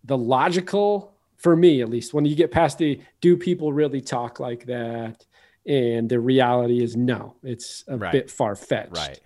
the 0.04 0.18
logical 0.18 1.14
for 1.38 1.56
me 1.56 1.82
at 1.82 1.90
least 1.90 2.14
when 2.14 2.26
you 2.26 2.36
get 2.36 2.50
past 2.52 2.78
the 2.80 3.00
do 3.20 3.36
people 3.38 3.72
really 3.74 4.02
talk 4.02 4.40
like 4.40 4.66
that 4.66 5.26
and 5.68 6.10
the 6.10 6.20
reality 6.20 6.82
is 6.84 6.96
no 6.96 7.36
it's 7.44 7.84
a 7.88 7.98
Right. 7.98 8.12
bit 8.12 8.32
far-fetched 8.32 8.96
Right. 8.96 9.20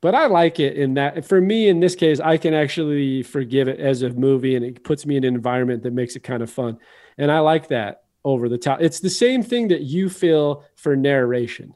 But 0.00 0.14
i 0.14 0.26
like 0.26 0.58
it 0.60 0.76
in 0.76 0.94
that 0.94 1.24
for 1.24 1.40
me 1.40 1.68
in 1.68 1.80
this 1.80 1.94
case 1.94 2.20
i 2.20 2.36
can 2.36 2.54
actually 2.54 3.22
forgive 3.22 3.68
it 3.68 3.78
as 3.80 4.02
a 4.02 4.10
movie 4.10 4.54
and 4.56 4.64
it 4.64 4.82
puts 4.84 5.04
me 5.06 5.16
in 5.16 5.24
an 5.24 5.34
environment 5.34 5.82
that 5.82 5.92
makes 5.92 6.16
it 6.16 6.20
kind 6.20 6.42
of 6.42 6.50
fun 6.50 6.78
and 7.18 7.30
i 7.30 7.38
like 7.38 7.68
that 7.68 8.02
over 8.24 8.48
the 8.48 8.58
top 8.58 8.80
it's 8.80 9.00
the 9.00 9.10
same 9.10 9.42
thing 9.42 9.68
that 9.68 9.82
you 9.82 10.08
feel 10.08 10.64
for 10.76 10.94
narration 10.96 11.74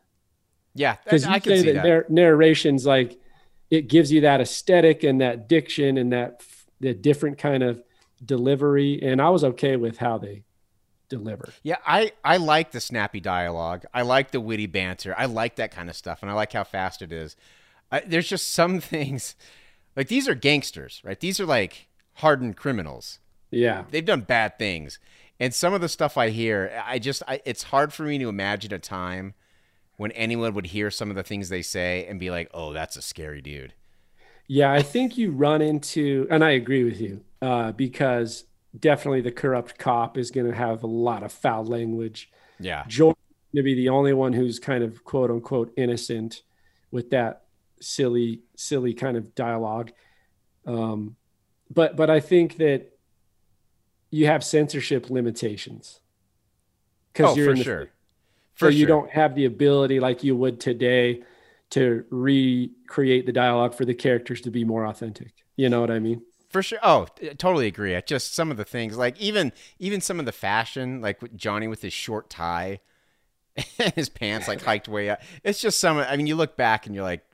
Yeah. 0.74 0.96
because 1.05 1.24
I, 1.24 1.28
you 1.28 1.34
I 1.34 1.38
can 1.40 1.51
say 1.52 1.59
see 1.60 1.66
that, 1.72 1.74
that. 1.82 1.84
Narr- 1.84 2.06
narration's 2.09 2.84
like 2.86 3.18
it 3.70 3.88
gives 3.88 4.12
you 4.12 4.20
that 4.22 4.40
aesthetic 4.40 5.02
and 5.05 5.20
that 5.20 5.48
diction 5.48 5.96
and 5.98 6.12
that 6.12 6.42
the 6.80 6.92
different 6.94 7.38
kind 7.38 7.62
of 7.62 7.82
delivery 8.24 9.01
and 9.02 9.20
i 9.20 9.28
was 9.30 9.42
okay 9.44 9.76
with 9.76 9.98
how 9.98 10.18
they 10.18 10.44
deliver 11.10 11.52
Yeah, 11.62 11.76
I, 11.86 12.12
I 12.24 12.38
like 12.38 12.70
the 12.72 12.80
snappy 12.80 13.20
dialogue. 13.20 13.84
I 13.92 14.02
like 14.02 14.30
the 14.30 14.40
witty 14.40 14.66
banter. 14.66 15.14
I 15.16 15.26
like 15.26 15.56
that 15.56 15.70
kind 15.70 15.90
of 15.90 15.96
stuff, 15.96 16.22
and 16.22 16.30
I 16.30 16.34
like 16.34 16.52
how 16.55 16.64
fast 16.64 17.02
it 17.02 17.12
is. 17.12 17.36
I, 17.94 18.00
there's 18.00 18.28
just 18.28 18.52
some 18.52 18.80
things, 18.94 19.34
like 19.96 20.08
these 20.08 20.28
are 20.28 20.34
gangsters, 20.34 21.00
right? 21.04 21.18
These 21.18 21.40
are 21.40 21.46
like 21.46 21.88
hardened 22.14 22.56
criminals. 22.56 23.18
yeah 23.50 23.84
They've 23.90 24.04
done 24.04 24.22
bad 24.22 24.58
things, 24.58 24.98
and 25.40 25.54
some 25.54 25.74
of 25.74 25.80
the 25.80 25.88
stuff 25.88 26.16
I 26.16 26.30
hear, 26.30 26.82
I 26.84 26.98
just, 26.98 27.22
I, 27.26 27.40
it's 27.44 27.64
hard 27.64 27.92
for 27.92 28.04
me 28.04 28.18
to 28.18 28.28
imagine 28.28 28.72
a 28.72 28.78
time 28.78 29.34
when 29.96 30.12
anyone 30.12 30.54
would 30.54 30.66
hear 30.66 30.90
some 30.90 31.10
of 31.10 31.16
the 31.16 31.22
things 31.22 31.48
they 31.48 31.62
say 31.62 32.06
and 32.06 32.18
be 32.18 32.30
like, 32.30 32.50
"Oh, 32.52 32.72
that's 32.72 32.96
a 32.96 33.02
scary 33.02 33.40
dude." 33.40 33.74
yeah 34.46 34.70
i 34.70 34.82
think 34.82 35.16
you 35.16 35.30
run 35.30 35.62
into 35.62 36.26
and 36.30 36.44
i 36.44 36.50
agree 36.50 36.84
with 36.84 37.00
you 37.00 37.18
uh, 37.40 37.72
because 37.72 38.44
definitely 38.78 39.20
the 39.20 39.32
corrupt 39.32 39.78
cop 39.78 40.18
is 40.18 40.30
going 40.30 40.46
to 40.46 40.54
have 40.54 40.82
a 40.82 40.86
lot 40.86 41.22
of 41.22 41.32
foul 41.32 41.64
language 41.64 42.30
Yeah, 42.58 42.84
George 42.86 43.16
to 43.54 43.62
be 43.62 43.74
the 43.74 43.88
only 43.88 44.12
one 44.12 44.32
who's 44.32 44.58
kind 44.58 44.82
of 44.82 45.04
quote 45.04 45.30
unquote 45.30 45.72
innocent 45.76 46.42
with 46.90 47.10
that 47.10 47.43
silly, 47.85 48.40
silly 48.56 48.94
kind 48.94 49.16
of 49.16 49.35
dialogue. 49.35 49.93
Um, 50.66 51.16
but 51.73 51.97
but 51.97 52.11
I 52.11 52.20
think 52.20 52.56
that 52.59 52.93
you 54.11 54.27
have 54.27 54.44
censorship 54.44 55.11
limitations 55.11 56.01
because 57.12 57.32
oh, 57.32 57.36
you're 57.36 57.51
for 57.52 57.59
the, 57.59 57.65
sure. 57.65 57.85
so 58.56 58.66
For 58.66 58.70
you 58.70 58.81
sure. 58.81 58.89
don't 58.89 59.11
have 59.11 59.35
the 59.35 59.44
ability 59.44 60.01
like 60.01 60.23
you 60.23 60.36
would 60.36 60.61
today 60.61 61.23
to 61.70 62.05
recreate 62.11 63.27
the 63.27 63.32
dialogue 63.32 63.74
for 63.74 63.85
the 63.85 63.94
characters 63.94 64.40
to 64.43 64.51
be 64.51 64.65
more 64.65 64.86
authentic. 64.86 65.32
You 65.56 65.69
know 65.69 65.81
what 65.81 65.90
I 65.90 65.98
mean? 65.98 66.23
For 66.51 66.62
sure. 66.62 66.78
Oh, 66.82 67.09
totally 67.39 67.66
agree. 67.66 67.97
I 67.97 68.01
just 68.01 68.35
some 68.35 68.52
of 68.52 68.56
the 68.56 68.65
things, 68.65 68.97
like 68.97 69.20
even 69.20 69.52
even 69.81 70.01
some 70.01 70.20
of 70.20 70.27
the 70.27 70.32
fashion, 70.32 71.01
like 71.01 71.20
with 71.20 71.36
Johnny 71.36 71.66
with 71.66 71.82
his 71.82 71.93
short 71.93 72.31
tie, 72.31 72.78
and 73.78 73.93
his 73.94 74.09
pants 74.09 74.47
like 74.47 74.62
hiked 74.62 74.86
way 74.86 75.11
up. 75.11 75.20
It's 75.43 75.61
just 75.61 75.81
some. 75.81 75.98
I 75.98 76.16
mean, 76.16 76.28
you 76.28 76.36
look 76.36 76.56
back 76.56 76.86
and 76.86 76.94
you're 76.94 77.05
like, 77.05 77.24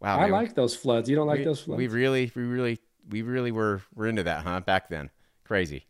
Wow, 0.00 0.18
I 0.18 0.22
man. 0.22 0.30
like 0.30 0.54
those 0.54 0.74
floods. 0.74 1.08
You 1.10 1.16
don't 1.16 1.26
like 1.26 1.40
we, 1.40 1.44
those 1.44 1.60
floods? 1.60 1.78
We 1.78 1.88
really, 1.88 2.32
we 2.34 2.42
really, 2.42 2.78
we 3.10 3.22
really 3.22 3.52
were 3.52 3.82
were 3.94 4.06
into 4.06 4.22
that, 4.24 4.44
huh? 4.44 4.60
Back 4.60 4.88
then, 4.88 5.10
crazy. 5.44 5.86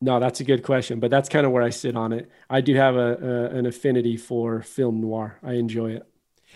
No, 0.00 0.20
that's 0.20 0.40
a 0.40 0.44
good 0.44 0.62
question, 0.62 1.00
but 1.00 1.10
that's 1.10 1.28
kind 1.28 1.46
of 1.46 1.52
where 1.52 1.62
I 1.62 1.70
sit 1.70 1.96
on 1.96 2.12
it. 2.12 2.30
I 2.50 2.60
do 2.60 2.74
have 2.74 2.96
a, 2.96 3.16
a 3.52 3.56
an 3.56 3.66
affinity 3.66 4.16
for 4.16 4.62
film 4.62 5.00
noir. 5.00 5.38
I 5.42 5.54
enjoy 5.54 5.92
it. 5.92 6.06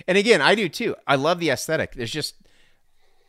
And 0.06 0.16
again, 0.18 0.40
I 0.40 0.54
do 0.54 0.68
too. 0.68 0.94
I 1.06 1.16
love 1.16 1.40
the 1.40 1.50
aesthetic. 1.50 1.94
There's 1.94 2.10
just, 2.12 2.34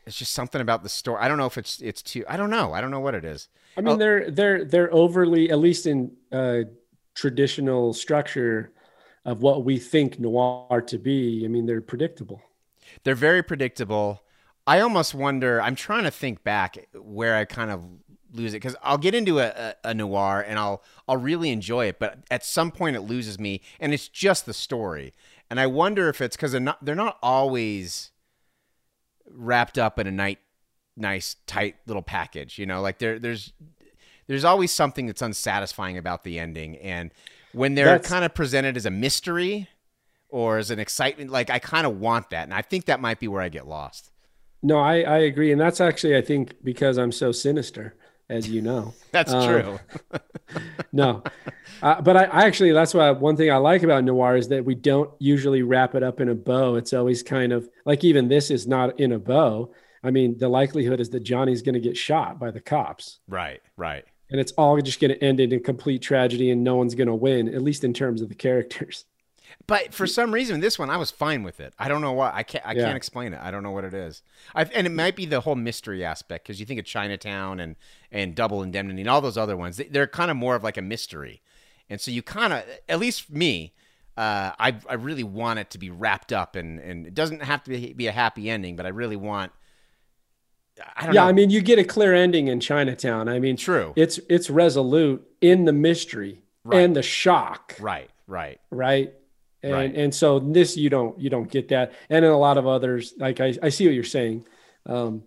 it's 0.06 0.18
just 0.18 0.34
something 0.34 0.61
about 0.61 0.84
the 0.84 0.90
story. 0.90 1.19
I 1.22 1.28
don't 1.28 1.38
know 1.38 1.45
if 1.45 1.57
it's 1.57 1.82
it's 1.82 2.02
too. 2.02 2.23
I 2.28 2.38
don't 2.38 2.49
know. 2.49 2.73
I 2.73 2.82
don't 2.82 2.91
know 2.91 2.99
what 2.99 3.15
it 3.15 3.26
is. 3.26 3.48
I 3.78 3.82
mean, 3.82 3.95
Oh. 3.95 3.98
they're 3.98 4.30
they're 4.30 4.65
they're 4.65 4.94
overly, 4.94 5.49
at 5.49 5.60
least 5.60 5.86
in 5.88 6.11
uh, 6.32 6.64
traditional 7.15 7.94
structure 7.94 8.73
of 9.23 9.41
what 9.41 9.64
we 9.64 9.80
think 9.80 10.19
noir 10.19 10.82
to 10.88 10.98
be. 10.98 11.44
I 11.45 11.48
mean, 11.48 11.65
they're 11.65 11.82
predictable. 11.82 12.41
They're 13.03 13.15
very 13.15 13.43
predictable. 13.43 14.23
I 14.68 14.80
almost 14.80 15.13
wonder. 15.13 15.61
I'm 15.61 15.76
trying 15.76 16.03
to 16.03 16.11
think 16.11 16.43
back 16.43 16.88
where 16.93 17.35
I 17.35 17.45
kind 17.45 17.72
of 17.72 17.85
lose 18.34 18.53
it 18.53 18.57
because 18.57 18.76
I'll 18.84 18.97
get 18.97 19.13
into 19.13 19.39
a, 19.39 19.47
a, 19.47 19.76
a 19.89 19.93
noir 19.93 20.43
and 20.47 20.57
I'll 20.57 20.84
I'll 21.07 21.18
really 21.18 21.49
enjoy 21.49 21.88
it, 21.88 21.99
but 21.99 22.19
at 22.30 22.45
some 22.45 22.72
point 22.72 22.95
it 22.95 23.01
loses 23.01 23.39
me, 23.39 23.61
and 23.80 23.93
it's 23.93 24.07
just 24.07 24.45
the 24.45 24.53
story. 24.53 25.13
And 25.49 25.59
I 25.59 25.68
wonder 25.68 26.07
if 26.09 26.22
it's 26.22 26.35
because 26.35 26.51
they're 26.51 26.61
not 26.61 26.84
they're 26.84 26.95
not 26.95 27.18
always 27.22 28.11
wrapped 29.30 29.77
up 29.77 29.99
in 29.99 30.07
a 30.07 30.11
night 30.11 30.39
nice 30.95 31.35
tight 31.47 31.76
little 31.88 32.01
package. 32.01 32.57
You 32.57 32.65
know, 32.65 32.81
like 32.81 32.99
there 32.99 33.19
there's 33.19 33.53
there's 34.27 34.45
always 34.45 34.72
something 34.72 35.07
that's 35.07 35.22
unsatisfying 35.22 35.97
about 35.97 36.23
the 36.23 36.39
ending, 36.39 36.77
and 36.77 37.11
when 37.53 37.76
they're 37.76 37.85
That's- 37.85 38.09
kind 38.09 38.23
of 38.23 38.34
presented 38.34 38.77
as 38.77 38.85
a 38.85 38.91
mystery 38.91 39.68
or 40.32 40.58
as 40.58 40.72
an 40.72 40.80
excitement, 40.80 41.30
like 41.30 41.49
I 41.49 41.60
kind 41.60 41.86
of 41.86 41.99
want 41.99 42.30
that, 42.32 42.44
and 42.45 42.53
I 42.53 42.62
think 42.62 42.86
that 42.86 42.99
might 42.99 43.20
be 43.20 43.28
where 43.28 43.41
I 43.41 43.49
get 43.49 43.68
lost. 43.68 44.12
No, 44.64 44.78
I, 44.80 45.02
I 45.02 45.18
agree, 45.20 45.52
and 45.52 45.60
that's 45.60 45.82
actually 45.82 46.16
I 46.16 46.22
think 46.22 46.56
because 46.64 46.98
I'm 46.98 47.12
so 47.12 47.32
sinister, 47.32 47.95
as 48.30 48.49
you 48.49 48.62
know. 48.62 48.94
That's 49.12 49.32
Um, 49.34 49.48
true. 49.48 49.80
No, 50.94 51.24
uh, 51.82 52.02
but 52.02 52.18
I, 52.18 52.24
I 52.26 52.41
actually 52.45 52.74
that's 52.74 52.94
why 52.94 53.10
one 53.12 53.38
thing 53.38 53.49
I 53.49 53.56
like 53.58 53.84
about 53.84 54.03
noir 54.03 54.36
is 54.36 54.49
that 54.49 54.66
we 54.66 54.76
don't 54.76 55.10
usually 55.20 55.62
wrap 55.62 55.95
it 55.95 56.03
up 56.03 56.20
in 56.20 56.28
a 56.28 56.36
bow. 56.36 56.76
It's 56.76 56.91
always 56.91 57.24
kind 57.24 57.53
of 57.53 57.70
like 57.86 58.03
even 58.03 58.28
this 58.28 58.52
is 58.52 58.68
not 58.68 58.99
in 58.99 59.14
a 59.14 59.20
bow. 59.20 59.74
I 60.03 60.12
mean, 60.12 60.38
the 60.38 60.49
likelihood 60.49 60.99
is 60.99 61.10
that 61.12 61.22
Johnny's 61.24 61.62
going 61.62 61.76
to 61.76 61.80
get 61.80 61.95
shot 61.95 62.40
by 62.40 62.52
the 62.52 62.60
cops, 62.60 63.20
right, 63.30 63.62
right. 63.78 64.03
and 64.30 64.41
it's 64.41 64.52
all 64.53 64.82
just 64.82 64.99
going 64.99 65.12
to 65.12 65.24
end 65.24 65.40
in 65.40 65.53
a 65.53 65.60
complete 65.60 66.02
tragedy, 66.02 66.52
and 66.52 66.64
no 66.64 66.76
one's 66.76 66.95
going 66.95 67.08
to 67.08 67.16
win, 67.16 67.48
at 67.53 67.62
least 67.62 67.84
in 67.86 67.94
terms 67.94 68.22
of 68.22 68.28
the 68.28 68.36
characters. 68.36 69.06
But 69.72 69.93
for 69.93 70.06
some 70.06 70.34
reason, 70.34 70.60
this 70.60 70.77
one 70.77 70.89
I 70.89 70.98
was 70.98 71.11
fine 71.11 71.43
with 71.43 71.61
it. 71.61 71.73
I 71.80 71.88
don't 71.88 72.02
know 72.02 72.11
why. 72.11 72.30
I 72.34 72.43
can't. 72.43 72.65
I 72.68 72.73
Yeah. 72.73 72.84
can't 72.84 72.98
explain 72.98 73.31
it. 73.31 73.39
I 73.41 73.52
don't 73.52 73.64
know 73.64 73.72
what 73.72 73.85
it 73.85 73.93
is. 73.93 74.22
I, 74.53 74.65
and 74.65 74.85
it 74.85 74.89
might 74.89 75.15
be 75.15 75.26
the 75.26 75.39
whole 75.39 75.56
mystery 75.56 76.03
aspect 76.03 76.43
because 76.45 76.60
you 76.60 76.65
think 76.65 76.77
of 76.77 76.85
Chinatown 76.85 77.61
and 77.61 77.77
and 78.11 78.35
Double 78.35 78.64
Indemnity 78.64 78.99
and 78.99 79.10
all 79.10 79.22
those 79.22 79.38
other 79.38 79.56
ones. 79.56 79.77
They, 79.77 79.85
they're 79.85 80.07
kind 80.07 80.30
of 80.30 80.35
more 80.35 80.56
of 80.57 80.64
like 80.64 80.76
a 80.76 80.81
mystery, 80.81 81.41
and 81.89 82.02
so 82.02 82.11
you 82.11 82.22
kind 82.22 82.52
of, 82.52 82.65
at 82.89 82.99
least 82.99 83.22
for 83.22 83.34
me, 83.34 83.72
uh, 84.18 84.52
I 84.60 84.76
I 84.89 84.95
really 84.95 85.23
want 85.23 85.60
it 85.60 85.69
to 85.69 85.77
be 85.77 85.89
wrapped 85.89 86.34
up 86.34 86.57
and 86.57 86.77
and 86.77 87.07
it 87.07 87.14
doesn't 87.14 87.41
have 87.41 87.64
to 87.64 87.69
be, 87.69 87.93
be 87.93 88.07
a 88.07 88.11
happy 88.11 88.49
ending, 88.49 88.76
but 88.76 88.85
I 88.85 88.89
really 88.89 89.15
want. 89.15 89.53
I 90.98 91.06
don't 91.06 91.15
Yeah, 91.15 91.22
know. 91.22 91.27
I 91.30 91.31
mean, 91.31 91.49
you 91.49 91.61
get 91.61 91.80
a 91.80 91.85
clear 91.85 92.14
ending 92.14 92.49
in 92.49 92.60
Chinatown. 92.60 93.30
I 93.30 93.39
mean, 93.39 93.56
True. 93.56 93.93
It's 93.95 94.19
it's 94.30 94.49
resolute 94.49 95.26
in 95.39 95.64
the 95.64 95.72
mystery 95.73 96.41
Right. 96.65 96.81
and 96.81 96.93
the 96.93 97.02
shock. 97.03 97.77
right, 97.80 98.10
right. 98.27 98.60
right 98.69 99.14
and 99.63 99.73
Right. 99.73 99.95
and 99.95 100.13
so 100.13 100.39
this 100.39 100.75
you 100.77 100.89
don't 100.89 101.19
you 101.19 101.29
don't 101.29 101.49
get 101.49 101.69
that. 101.69 101.93
And 102.09 102.25
in 102.25 102.31
a 102.31 102.38
lot 102.38 102.57
of 102.57 102.67
others 102.67 103.13
like 103.17 103.39
i, 103.39 103.53
I 103.61 103.69
see 103.69 103.85
what 103.85 103.95
you're 103.95 104.03
saying. 104.03 104.45
Um 104.85 105.23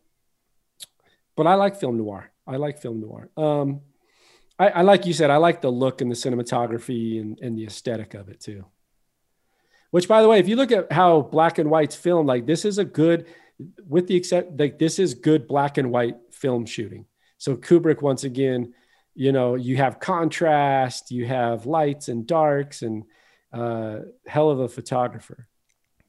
but 1.36 1.46
i 1.46 1.54
like 1.54 1.76
film 1.76 1.96
noir. 1.98 2.30
I 2.46 2.56
like 2.56 2.80
film 2.80 3.00
noir. 3.00 3.28
Um 3.36 3.80
I, 4.58 4.68
I 4.68 4.82
like 4.82 5.06
you 5.06 5.12
said 5.12 5.30
i 5.30 5.36
like 5.36 5.60
the 5.60 5.70
look 5.70 6.00
and 6.00 6.10
the 6.10 6.14
cinematography 6.14 7.20
and, 7.20 7.38
and 7.40 7.58
the 7.58 7.66
aesthetic 7.66 8.14
of 8.14 8.28
it 8.28 8.40
too. 8.40 8.64
Which 9.90 10.08
by 10.08 10.22
the 10.22 10.28
way 10.28 10.38
if 10.38 10.48
you 10.48 10.56
look 10.56 10.72
at 10.72 10.90
how 10.92 11.22
black 11.22 11.58
and 11.58 11.70
white's 11.70 11.96
filmed 11.96 12.28
like 12.28 12.46
this 12.46 12.64
is 12.64 12.78
a 12.78 12.84
good 12.84 13.26
with 13.86 14.08
the 14.08 14.16
except 14.16 14.58
like 14.58 14.78
this 14.78 14.98
is 14.98 15.14
good 15.14 15.46
black 15.46 15.78
and 15.78 15.90
white 15.90 16.16
film 16.32 16.66
shooting. 16.66 17.06
So 17.38 17.56
kubrick 17.56 18.02
once 18.02 18.24
again 18.24 18.74
you 19.14 19.30
know 19.30 19.54
you 19.54 19.76
have 19.76 20.00
contrast 20.00 21.12
you 21.12 21.24
have 21.24 21.66
lights 21.66 22.08
and 22.08 22.26
darks 22.26 22.82
and 22.82 23.04
uh, 23.54 24.00
hell 24.26 24.50
of 24.50 24.60
a 24.60 24.68
photographer. 24.68 25.48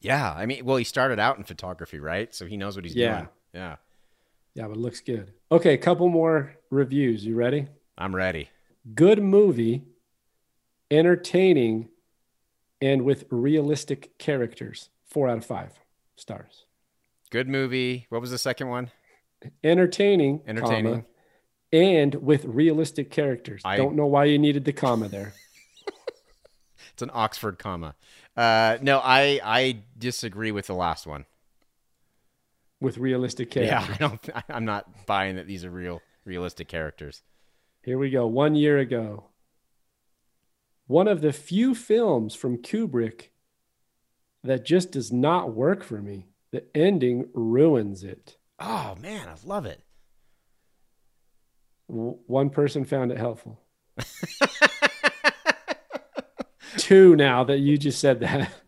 Yeah, 0.01 0.31
I 0.31 0.45
mean, 0.45 0.65
well, 0.65 0.77
he 0.77 0.83
started 0.83 1.19
out 1.19 1.37
in 1.37 1.43
photography, 1.43 1.99
right? 1.99 2.33
So 2.33 2.45
he 2.45 2.57
knows 2.57 2.75
what 2.75 2.85
he's 2.85 2.95
Yeah. 2.95 3.15
doing. 3.17 3.29
Yeah, 3.53 3.75
Yeah, 4.55 4.67
but 4.67 4.77
it 4.77 4.81
looks 4.81 4.99
good. 5.01 5.31
Okay, 5.51 5.73
a 5.73 5.77
couple 5.77 6.07
more 6.09 6.55
reviews. 6.69 7.25
You 7.25 7.35
ready? 7.35 7.67
I'm 7.97 8.13
ready. 8.15 8.49
Good 8.93 9.21
movie, 9.21 9.83
entertaining, 10.91 11.89
and 12.81 13.03
with 13.03 13.25
realistic 13.29 14.17
characters. 14.17 14.89
Four 15.05 15.29
out 15.29 15.37
of 15.37 15.45
five 15.45 15.71
stars. 16.15 16.65
Good 17.31 17.47
movie. 17.47 18.05
What 18.09 18.21
was 18.21 18.31
the 18.31 18.37
second 18.37 18.69
one? 18.69 18.91
Entertaining, 19.63 20.41
Entertaining. 20.47 20.91
comma, 20.93 21.05
and 21.71 22.15
with 22.15 22.45
realistic 22.45 23.09
characters. 23.11 23.61
I- 23.65 23.77
Don't 23.77 23.95
know 23.95 24.05
why 24.07 24.25
you 24.25 24.37
needed 24.37 24.65
the 24.65 24.73
comma 24.73 25.07
there. 25.07 25.33
It's 26.95 27.01
an 27.01 27.11
Oxford 27.13 27.59
comma. 27.59 27.93
Uh, 28.37 28.77
no, 28.81 28.99
I 29.03 29.41
I 29.43 29.79
disagree 29.97 30.53
with 30.53 30.67
the 30.67 30.73
last 30.75 31.05
one. 31.05 31.25
With 32.79 32.97
realistic 32.97 33.51
characters. 33.51 33.89
Yeah, 33.89 33.93
I 33.93 33.97
don't. 33.97 34.29
I'm 34.47 34.63
not 34.63 35.05
buying 35.05 35.35
that 35.35 35.45
these 35.45 35.65
are 35.65 35.69
real, 35.69 36.01
realistic 36.23 36.69
characters. 36.69 37.21
Here 37.83 37.97
we 37.97 38.09
go. 38.11 38.27
One 38.27 38.55
year 38.55 38.77
ago. 38.77 39.25
One 40.87 41.09
of 41.09 41.19
the 41.19 41.33
few 41.33 41.75
films 41.75 42.33
from 42.33 42.59
Kubrick 42.59 43.31
that 44.41 44.63
just 44.65 44.91
does 44.91 45.11
not 45.11 45.53
work 45.53 45.83
for 45.83 46.01
me. 46.01 46.27
The 46.53 46.63
ending 46.73 47.27
ruins 47.33 48.05
it. 48.05 48.37
Oh 48.57 48.95
man, 49.01 49.27
I 49.27 49.33
love 49.45 49.65
it. 49.65 49.81
W- 51.89 52.19
One 52.27 52.49
person 52.51 52.85
found 52.85 53.11
it 53.11 53.17
helpful. 53.17 53.59
Two 56.85 57.15
now 57.15 57.43
that 57.45 57.57
you 57.59 57.77
just 57.77 57.99
said 57.99 58.19
that. 58.19 58.51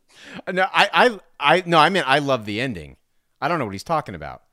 No, 0.52 0.64
I, 0.72 0.90
I, 0.94 1.20
I, 1.58 1.64
no, 1.66 1.78
I 1.80 1.90
mean, 1.90 2.04
I 2.06 2.20
love 2.20 2.46
the 2.46 2.62
ending. 2.62 2.98
I 3.42 3.48
don't 3.48 3.58
know 3.60 3.66
what 3.66 3.74
he's 3.74 3.84
talking 3.84 4.14
about. 4.14 4.44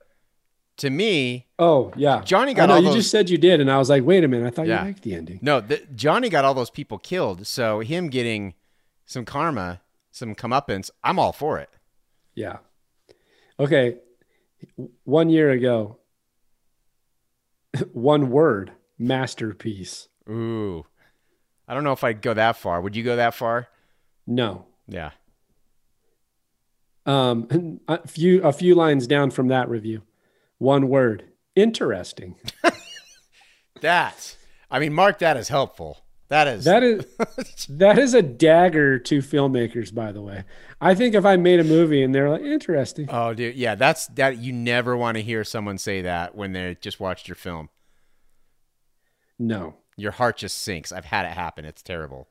To 0.77 0.89
me, 0.89 1.47
Oh, 1.59 1.91
yeah. 1.95 2.21
Johnny 2.23 2.53
got 2.53 2.69
all 2.71 2.79
you 2.79 2.85
those- 2.85 2.95
just 2.95 3.11
said 3.11 3.29
you 3.29 3.37
did. 3.37 3.59
And 3.61 3.69
I 3.71 3.77
was 3.77 3.89
like, 3.89 4.03
wait 4.03 4.23
a 4.23 4.27
minute. 4.27 4.47
I 4.47 4.49
thought 4.49 4.67
Yeah. 4.67 4.79
you 4.81 4.87
liked 4.87 5.03
the 5.03 5.13
ending. 5.13 5.39
no, 5.41 5.61
the, 5.61 5.81
Johnny 5.95 6.29
got 6.29 6.43
all 6.43 6.53
those 6.55 6.69
people 6.71 6.97
killed. 6.97 7.45
So 7.45 7.81
him 7.81 8.07
getting 8.09 8.55
some 9.05 9.25
karma, 9.25 9.81
some 10.11 10.33
comeuppance, 10.33 10.89
I'm 11.03 11.19
all 11.19 11.33
for 11.33 11.59
it. 11.59 11.69
Yeah. 12.35 12.57
Okay. 13.59 13.97
One 15.03 15.29
year 15.29 15.51
ago, 15.51 15.97
one 17.91 18.29
word 18.31 18.71
masterpiece. 18.97 20.07
Ooh, 20.29 20.85
I 21.67 21.73
don't 21.73 21.83
know 21.83 21.93
if 21.93 22.03
I'd 22.03 22.21
go 22.21 22.33
that 22.33 22.57
far. 22.57 22.79
Would 22.81 22.95
you 22.95 23.03
go 23.03 23.15
that 23.15 23.33
far? 23.33 23.67
No. 24.27 24.65
Yeah. 24.87 25.11
Um, 27.05 27.79
a 27.87 28.07
few 28.07 28.41
a 28.43 28.51
few 28.51 28.75
lines 28.75 29.07
down 29.07 29.31
from 29.31 29.47
that 29.49 29.69
review. 29.69 30.01
One 30.57 30.87
word. 30.89 31.25
Interesting. 31.55 32.35
That. 33.81 34.37
I 34.71 34.79
mean, 34.79 34.93
mark 34.93 35.19
that 35.19 35.35
as 35.37 35.49
helpful. 35.49 36.05
That 36.29 36.47
is. 36.47 36.63
That 36.63 36.81
is 36.81 37.05
that 37.69 37.99
is 37.99 38.13
a 38.13 38.21
dagger 38.21 38.97
to 38.99 39.19
filmmakers, 39.19 39.93
by 39.93 40.11
the 40.13 40.21
way. 40.21 40.45
I 40.79 40.95
think 40.95 41.13
if 41.13 41.25
I 41.25 41.35
made 41.35 41.59
a 41.59 41.63
movie 41.65 42.01
and 42.01 42.15
they're 42.15 42.29
like 42.29 42.41
interesting, 42.41 43.07
Oh, 43.11 43.33
dude, 43.33 43.55
yeah, 43.55 43.75
that's 43.75 44.07
that. 44.15 44.37
You 44.37 44.53
never 44.53 44.95
want 44.95 45.17
to 45.17 45.21
hear 45.23 45.43
someone 45.43 45.77
say 45.77 46.01
that 46.03 46.35
when 46.35 46.53
they 46.53 46.77
just 46.79 46.99
watched 47.01 47.27
your 47.27 47.35
film. 47.35 47.69
no. 49.37 49.75
Your 49.97 50.11
heart 50.11 50.37
just 50.37 50.61
sinks. 50.61 50.91
I've 50.91 51.05
had 51.05 51.25
it 51.25 51.31
happen. 51.31 51.65
It's 51.65 51.81
terrible. 51.81 52.27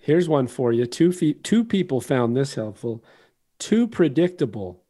Here's 0.00 0.28
one 0.28 0.46
for 0.46 0.72
you. 0.72 0.86
Two 0.86 1.12
feet. 1.12 1.44
Two 1.44 1.64
people 1.64 2.00
found 2.00 2.36
this 2.36 2.54
helpful. 2.54 3.04
Too 3.58 3.86
predictable. 3.86 4.82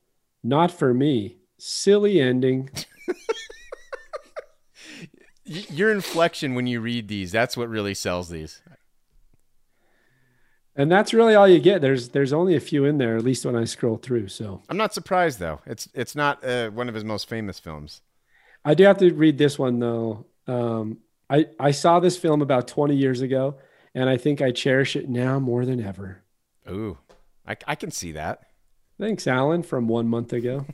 Not 0.43 0.71
for 0.71 0.95
me. 0.95 1.37
Silly 1.59 2.21
ending. 2.21 2.71
Your 5.45 5.91
inflection 5.91 6.55
when 6.55 6.69
you 6.69 6.81
read 6.81 7.09
these, 7.09 7.33
that's 7.33 7.57
what 7.57 7.69
really 7.69 7.93
sells 7.93 8.29
these. 8.29 8.63
And 10.77 10.91
that's 10.91 11.13
really 11.13 11.35
all 11.35 11.49
you 11.49 11.59
get. 11.59 11.83
There's 11.83 12.11
there's 12.11 12.33
only 12.33 12.55
a 12.55 12.61
few 12.61 12.85
in 12.85 12.99
there, 12.99 13.17
at 13.17 13.25
least 13.25 13.45
when 13.45 13.57
I 13.57 13.65
scroll 13.65 13.97
through. 13.97 14.29
So 14.29 14.63
I'm 14.69 14.77
not 14.77 14.95
surprised 14.95 15.41
though. 15.41 15.61
It's 15.67 15.89
it's 15.93 16.15
not 16.15 16.45
uh, 16.45 16.71
one 16.71 16.89
of 16.89 16.95
his 16.95 17.05
most 17.05 17.29
famous 17.29 17.59
films. 17.59 18.01
I 18.65 18.75
do 18.75 18.85
have 18.85 18.99
to 18.99 19.13
read 19.13 19.37
this 19.37 19.59
one 19.59 19.81
though. 19.81 20.27
Um, 20.47 20.99
I 21.31 21.47
I 21.59 21.71
saw 21.71 22.01
this 22.01 22.17
film 22.17 22.43
about 22.43 22.69
20 22.69 22.97
years 22.97 23.21
ago, 23.21 23.57
and 23.95 24.11
I 24.11 24.17
think 24.17 24.43
I 24.43 24.51
cherish 24.51 24.97
it 24.97 25.09
now 25.09 25.39
more 25.39 25.65
than 25.65 25.81
ever. 25.81 26.23
Ooh, 26.69 26.99
I, 27.47 27.57
I 27.67 27.75
can 27.77 27.91
see 27.91 28.13
that. 28.13 28.43
Thanks, 28.99 29.27
Alan, 29.27 29.63
from 29.63 29.89
one 29.89 30.09
month 30.09 30.35
ago. 30.35 30.67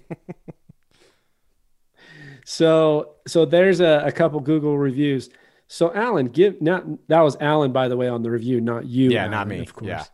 so, 2.44 3.14
so 3.26 3.44
there's 3.44 3.80
a, 3.80 4.02
a 4.06 4.12
couple 4.12 4.40
Google 4.40 4.76
reviews. 4.76 5.30
So, 5.68 5.92
Alan, 5.94 6.26
give 6.26 6.60
not 6.60 6.84
that 7.08 7.20
was 7.20 7.36
Alan, 7.40 7.72
by 7.72 7.88
the 7.88 7.96
way, 7.96 8.08
on 8.08 8.22
the 8.22 8.30
review, 8.30 8.60
not 8.60 8.86
you. 8.86 9.10
Yeah, 9.10 9.28
not 9.28 9.46
me. 9.46 9.60
Of 9.60 9.74
course. 9.74 9.88
Yeah. 9.88 10.04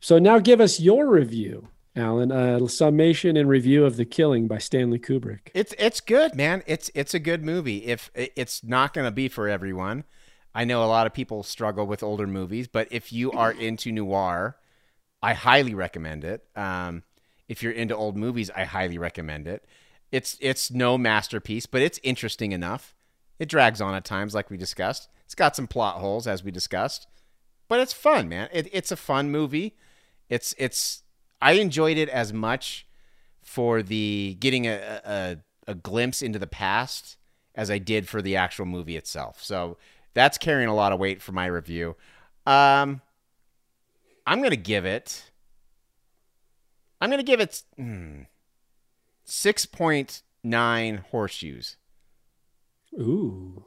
So 0.00 0.18
now 0.18 0.38
give 0.38 0.60
us 0.60 0.78
your 0.78 1.08
review, 1.08 1.68
Alan. 1.98 2.30
A 2.30 2.68
summation 2.68 3.36
and 3.36 3.48
review 3.48 3.84
of 3.84 3.96
The 3.96 4.04
Killing 4.04 4.46
by 4.46 4.58
Stanley 4.58 4.98
Kubrick. 4.98 5.50
It's 5.54 5.74
it's 5.78 6.00
good, 6.00 6.34
man. 6.34 6.62
It's 6.66 6.90
it's 6.94 7.14
a 7.14 7.18
good 7.18 7.44
movie. 7.44 7.86
If 7.86 8.10
it's 8.14 8.64
not 8.64 8.94
going 8.94 9.06
to 9.06 9.10
be 9.10 9.28
for 9.28 9.48
everyone, 9.48 10.04
I 10.54 10.64
know 10.64 10.82
a 10.82 10.86
lot 10.86 11.06
of 11.06 11.12
people 11.12 11.42
struggle 11.42 11.86
with 11.86 12.02
older 12.02 12.26
movies, 12.26 12.68
but 12.68 12.88
if 12.90 13.12
you 13.12 13.30
are 13.32 13.52
into 13.52 13.92
noir, 13.92 14.56
I 15.22 15.34
highly 15.34 15.74
recommend 15.74 16.24
it. 16.24 16.44
Um, 16.56 17.02
if 17.48 17.62
you're 17.62 17.72
into 17.72 17.96
old 17.96 18.16
movies, 18.16 18.50
I 18.54 18.64
highly 18.64 18.98
recommend 18.98 19.46
it. 19.46 19.64
It's 20.10 20.36
it's 20.40 20.70
no 20.70 20.96
masterpiece, 20.96 21.66
but 21.66 21.82
it's 21.82 22.00
interesting 22.02 22.52
enough. 22.52 22.94
It 23.38 23.48
drags 23.48 23.80
on 23.80 23.94
at 23.94 24.04
times, 24.04 24.34
like 24.34 24.50
we 24.50 24.56
discussed. 24.56 25.08
It's 25.24 25.34
got 25.34 25.54
some 25.54 25.66
plot 25.66 25.96
holes, 25.96 26.26
as 26.26 26.42
we 26.42 26.50
discussed, 26.50 27.06
but 27.68 27.80
it's 27.80 27.92
fun, 27.92 28.28
man. 28.28 28.48
It, 28.52 28.68
it's 28.72 28.90
a 28.90 28.96
fun 28.96 29.30
movie. 29.30 29.76
It's 30.28 30.54
it's. 30.58 31.02
I 31.40 31.52
enjoyed 31.52 31.96
it 31.96 32.08
as 32.08 32.32
much 32.32 32.86
for 33.42 33.82
the 33.82 34.36
getting 34.40 34.66
a, 34.66 35.00
a 35.04 35.36
a 35.70 35.74
glimpse 35.74 36.22
into 36.22 36.38
the 36.38 36.46
past 36.46 37.16
as 37.54 37.70
I 37.70 37.78
did 37.78 38.08
for 38.08 38.22
the 38.22 38.36
actual 38.36 38.64
movie 38.66 38.96
itself. 38.96 39.42
So 39.42 39.76
that's 40.14 40.38
carrying 40.38 40.68
a 40.68 40.74
lot 40.74 40.92
of 40.92 40.98
weight 40.98 41.20
for 41.20 41.32
my 41.32 41.46
review. 41.46 41.94
Um, 42.46 43.02
I'm 44.26 44.42
gonna 44.42 44.56
give 44.56 44.84
it. 44.84 45.30
I'm 47.00 47.10
gonna 47.10 47.22
give 47.22 47.40
it 47.40 47.62
hmm, 47.76 48.22
six 49.24 49.66
point 49.66 50.22
nine 50.42 51.04
horseshoes. 51.10 51.76
Ooh, 52.98 53.64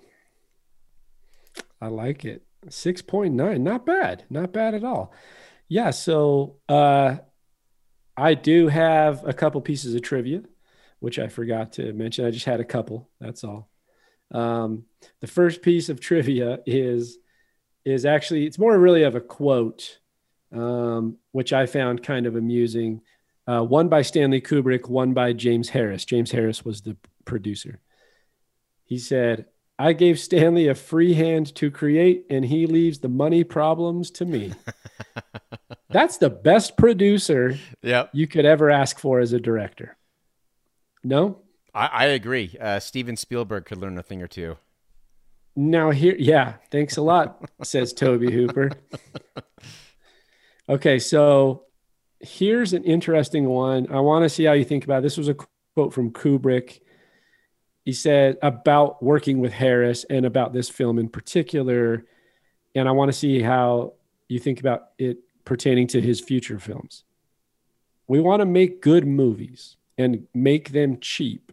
I 1.79 1.87
like 1.87 2.25
it. 2.25 2.43
Six 2.69 3.01
point 3.01 3.33
nine, 3.33 3.63
not 3.63 3.85
bad, 3.85 4.23
not 4.29 4.51
bad 4.51 4.73
at 4.73 4.83
all. 4.83 5.13
Yeah, 5.67 5.91
so 5.91 6.57
uh, 6.67 7.17
I 8.17 8.33
do 8.33 8.67
have 8.67 9.27
a 9.27 9.33
couple 9.33 9.61
pieces 9.61 9.95
of 9.95 10.01
trivia, 10.01 10.43
which 10.99 11.19
I 11.19 11.27
forgot 11.27 11.73
to 11.73 11.93
mention. 11.93 12.25
I 12.25 12.31
just 12.31 12.45
had 12.45 12.59
a 12.59 12.65
couple. 12.65 13.09
That's 13.19 13.43
all. 13.43 13.69
Um, 14.31 14.85
the 15.19 15.27
first 15.27 15.61
piece 15.61 15.89
of 15.89 15.99
trivia 15.99 16.59
is 16.65 17.17
is 17.83 18.05
actually 18.05 18.45
it's 18.45 18.59
more 18.59 18.77
really 18.77 19.03
of 19.03 19.15
a 19.15 19.21
quote, 19.21 19.99
um, 20.53 21.17
which 21.31 21.53
I 21.53 21.65
found 21.65 22.03
kind 22.03 22.25
of 22.25 22.35
amusing. 22.35 23.01
Uh, 23.47 23.63
one 23.63 23.89
by 23.89 24.03
Stanley 24.03 24.39
Kubrick, 24.39 24.87
one 24.87 25.13
by 25.13 25.33
James 25.33 25.69
Harris. 25.69 26.05
James 26.05 26.31
Harris 26.31 26.63
was 26.63 26.81
the 26.81 26.95
producer. 27.25 27.79
He 28.85 28.99
said, 28.99 29.47
I 29.79 29.93
gave 29.93 30.19
Stanley 30.19 30.67
a 30.67 30.75
free 30.75 31.15
hand 31.15 31.55
to 31.55 31.71
create, 31.71 32.27
and 32.29 32.45
he 32.45 32.67
leaves 32.67 32.99
the 32.99 33.09
money 33.09 33.43
problems 33.43 34.11
to 34.11 34.25
me. 34.25 34.53
That's 35.91 36.17
the 36.17 36.29
best 36.29 36.77
producer 36.77 37.57
Yep. 37.83 38.09
you 38.13 38.27
could 38.27 38.45
ever 38.45 38.69
ask 38.69 38.99
for 38.99 39.19
as 39.19 39.33
a 39.33 39.39
director. 39.39 39.97
No? 41.03 41.39
I, 41.73 41.87
I 41.87 42.05
agree. 42.05 42.55
Uh, 42.59 42.79
Steven 42.79 43.15
Spielberg 43.17 43.65
could 43.65 43.77
learn 43.77 43.97
a 43.97 44.03
thing 44.03 44.21
or 44.21 44.27
two. 44.27 44.57
Now 45.55 45.91
here, 45.91 46.15
yeah, 46.17 46.53
thanks 46.71 46.95
a 46.97 47.01
lot, 47.01 47.43
says 47.63 47.93
Tobe 47.93 48.29
Hooper. 48.29 48.71
Okay, 50.69 50.99
so 50.99 51.65
here's 52.21 52.71
an 52.71 52.83
interesting 52.85 53.45
one. 53.45 53.91
I 53.91 53.99
want 53.99 54.23
to 54.23 54.29
see 54.29 54.45
how 54.45 54.53
you 54.53 54.63
think 54.63 54.85
about 54.85 54.99
it. 54.99 55.01
This 55.01 55.17
was 55.17 55.27
a 55.27 55.35
quote 55.75 55.93
from 55.93 56.11
Kubrick. 56.11 56.79
He 57.83 57.91
said 57.91 58.37
about 58.41 59.03
working 59.03 59.39
with 59.39 59.51
Harris 59.51 60.05
and 60.09 60.25
about 60.25 60.53
this 60.53 60.69
film 60.69 60.97
in 60.97 61.09
particular, 61.09 62.05
and 62.73 62.87
I 62.87 62.91
want 62.93 63.09
to 63.11 63.17
see 63.17 63.41
how 63.41 63.93
you 64.29 64.39
think 64.39 64.61
about 64.61 64.89
it 64.97 65.17
pertaining 65.51 65.85
to 65.85 65.99
his 65.99 66.21
future 66.21 66.57
films. 66.59 67.03
We 68.07 68.21
want 68.21 68.39
to 68.39 68.45
make 68.45 68.81
good 68.81 69.05
movies 69.05 69.75
and 69.97 70.25
make 70.33 70.71
them 70.71 70.97
cheap. 71.01 71.51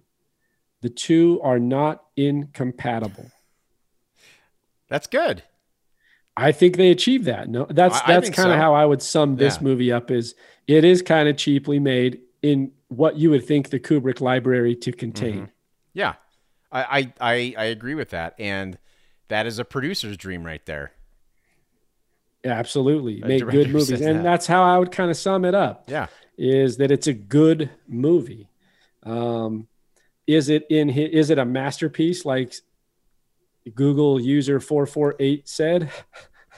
The 0.83 0.89
two 0.89 1.41
are 1.43 1.59
not 1.59 2.05
incompatible. 2.17 3.33
That's 4.89 5.09
good. 5.09 5.43
I 6.37 6.53
think 6.53 6.77
they 6.77 6.93
achieved 6.93 7.25
that. 7.25 7.49
No, 7.49 7.67
that's 7.69 8.01
I- 8.03 8.07
that's 8.07 8.31
kind 8.31 8.51
of 8.51 8.55
so. 8.55 8.61
how 8.61 8.73
I 8.73 8.87
would 8.87 9.03
sum 9.03 9.35
this 9.35 9.57
Yeah. 9.57 9.63
movie 9.65 9.91
up. 9.91 10.13
Is 10.13 10.37
it 10.69 10.85
is 10.85 11.03
kind 11.03 11.29
of 11.29 11.37
cheaply 11.37 11.81
made 11.81 12.21
in 12.41 12.71
what 12.87 13.17
you 13.17 13.31
would 13.31 13.45
think 13.45 13.71
the 13.71 13.81
Kubrick 13.81 14.21
library 14.21 14.77
to 14.77 14.93
contain. 14.93 15.35
Mm-hmm. 15.35 15.45
Yeah, 15.93 16.15
I, 16.71 16.83
I 17.01 17.13
I 17.21 17.55
I 17.59 17.65
agree 17.65 17.97
with 17.97 18.11
that, 18.11 18.37
and 18.39 18.79
that 19.27 19.45
is 19.45 19.59
a 19.59 19.65
producer's 19.65 20.17
dream 20.17 20.45
right 20.47 20.65
there. 20.67 20.93
Absolutely, 22.45 23.21
A 23.23 23.27
make 23.27 23.49
good 23.49 23.71
movies, 23.71 24.01
and 24.01 24.19
that. 24.19 24.23
that's 24.23 24.47
how 24.47 24.63
I 24.63 24.79
would 24.79 24.93
kind 24.93 25.11
of 25.11 25.17
sum 25.17 25.45
it 25.45 25.55
up. 25.55 25.85
Yeah, 25.89 26.07
Is 26.37 26.77
that 26.77 26.91
it's 26.91 27.07
a 27.07 27.13
good 27.13 27.71
movie? 27.89 28.49
Um, 29.03 29.67
is 30.27 30.49
it 30.49 30.67
in? 30.71 30.91
Is 30.91 31.31
it 31.31 31.39
a 31.39 31.45
masterpiece 31.45 32.25
like 32.25 32.55
Google 33.75 34.21
user 34.21 34.61
four 34.61 34.87
four 34.87 35.17
eight 35.19 35.49
said? 35.49 35.91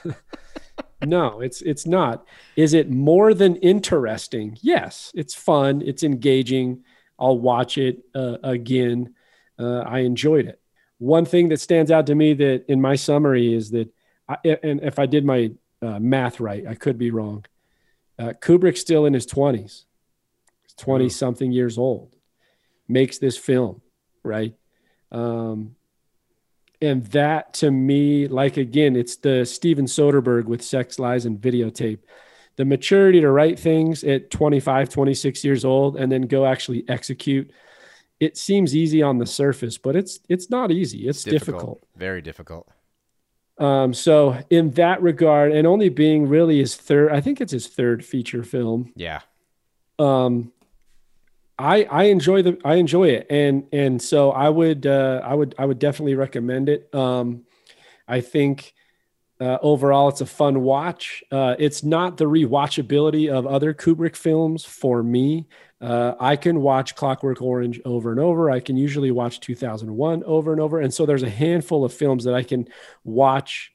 no, 1.05 1.41
it's 1.41 1.61
it's 1.61 1.87
not. 1.87 2.25
Is 2.55 2.73
it 2.73 2.89
more 2.89 3.33
than 3.33 3.55
interesting? 3.57 4.57
Yes, 4.61 5.11
it's 5.15 5.33
fun. 5.33 5.81
It's 5.81 6.03
engaging. 6.03 6.83
I'll 7.19 7.39
watch 7.39 7.77
it 7.77 8.03
uh, 8.13 8.37
again. 8.43 9.15
Uh, 9.57 9.79
I 9.79 9.99
enjoyed 9.99 10.47
it. 10.47 10.59
One 10.97 11.25
thing 11.25 11.49
that 11.49 11.59
stands 11.59 11.91
out 11.91 12.07
to 12.07 12.15
me 12.15 12.33
that 12.33 12.65
in 12.67 12.81
my 12.81 12.95
summary 12.95 13.53
is 13.53 13.71
that, 13.71 13.91
I, 14.27 14.37
and 14.63 14.81
if 14.81 14.99
I 14.99 15.05
did 15.05 15.25
my 15.25 15.51
uh, 15.81 15.99
math 15.99 16.39
right, 16.39 16.65
I 16.67 16.75
could 16.75 16.97
be 16.97 17.11
wrong. 17.11 17.45
Uh, 18.19 18.33
Kubrick's 18.39 18.81
still 18.81 19.05
in 19.05 19.13
his 19.13 19.25
twenties, 19.25 19.85
twenty 20.77 21.09
something 21.09 21.51
years 21.51 21.77
old, 21.77 22.15
makes 22.87 23.17
this 23.17 23.37
film, 23.37 23.81
right? 24.23 24.53
Um, 25.11 25.75
and 26.81 27.05
that 27.07 27.53
to 27.55 27.71
me, 27.71 28.27
like 28.27 28.57
again, 28.57 28.95
it's 28.95 29.17
the 29.17 29.45
Steven 29.45 29.85
Soderbergh 29.85 30.45
with 30.45 30.63
Sex, 30.63 30.97
Lies, 30.99 31.25
and 31.25 31.39
Videotape. 31.39 31.99
The 32.57 32.65
maturity 32.65 33.21
to 33.21 33.31
write 33.31 33.59
things 33.59 34.03
at 34.03 34.29
25, 34.29 34.89
26 34.89 35.43
years 35.43 35.63
old 35.63 35.95
and 35.95 36.11
then 36.11 36.23
go 36.23 36.45
actually 36.45 36.83
execute. 36.87 37.51
It 38.19 38.37
seems 38.37 38.75
easy 38.75 39.01
on 39.01 39.17
the 39.17 39.25
surface, 39.25 39.77
but 39.77 39.95
it's 39.95 40.19
it's 40.29 40.49
not 40.49 40.71
easy. 40.71 41.07
It's 41.07 41.23
difficult. 41.23 41.83
very 41.95 42.21
difficult. 42.21 42.67
Um, 43.61 43.93
so 43.93 44.43
in 44.49 44.71
that 44.71 45.01
regard, 45.03 45.51
and 45.51 45.67
only 45.67 45.89
being 45.89 46.27
really 46.27 46.57
his 46.57 46.75
third, 46.75 47.11
I 47.11 47.21
think 47.21 47.39
it's 47.39 47.51
his 47.51 47.67
third 47.67 48.03
feature 48.03 48.43
film. 48.43 48.91
Yeah, 48.95 49.19
Um, 49.99 50.51
I 51.59 51.83
I 51.83 52.03
enjoy 52.05 52.41
the 52.41 52.57
I 52.65 52.75
enjoy 52.75 53.09
it, 53.09 53.27
and 53.29 53.67
and 53.71 54.01
so 54.01 54.31
I 54.31 54.49
would 54.49 54.87
uh, 54.87 55.21
I 55.23 55.35
would 55.35 55.53
I 55.59 55.65
would 55.65 55.77
definitely 55.77 56.15
recommend 56.15 56.69
it. 56.69 56.89
Um, 56.93 57.45
I 58.07 58.21
think 58.21 58.73
uh, 59.41 59.57
overall 59.63 60.07
it's 60.07 60.21
a 60.21 60.25
fun 60.25 60.61
watch. 60.61 61.23
Uh, 61.31 61.55
it's 61.57 61.83
not 61.83 62.17
the 62.17 62.25
rewatchability 62.25 63.27
of 63.27 63.47
other 63.47 63.73
Kubrick 63.73 64.15
films 64.15 64.63
for 64.63 65.01
me. 65.01 65.47
Uh, 65.81 66.13
I 66.19 66.35
can 66.35 66.61
watch 66.61 66.95
Clockwork 66.95 67.41
Orange 67.41 67.81
over 67.83 68.11
and 68.11 68.19
over. 68.19 68.51
I 68.51 68.59
can 68.59 68.77
usually 68.77 69.09
watch 69.09 69.39
2001 69.39 70.23
over 70.25 70.51
and 70.51 70.61
over, 70.61 70.79
and 70.79 70.93
so 70.93 71.07
there's 71.07 71.23
a 71.23 71.29
handful 71.29 71.83
of 71.83 71.91
films 71.91 72.25
that 72.25 72.35
I 72.35 72.43
can 72.43 72.67
watch, 73.03 73.73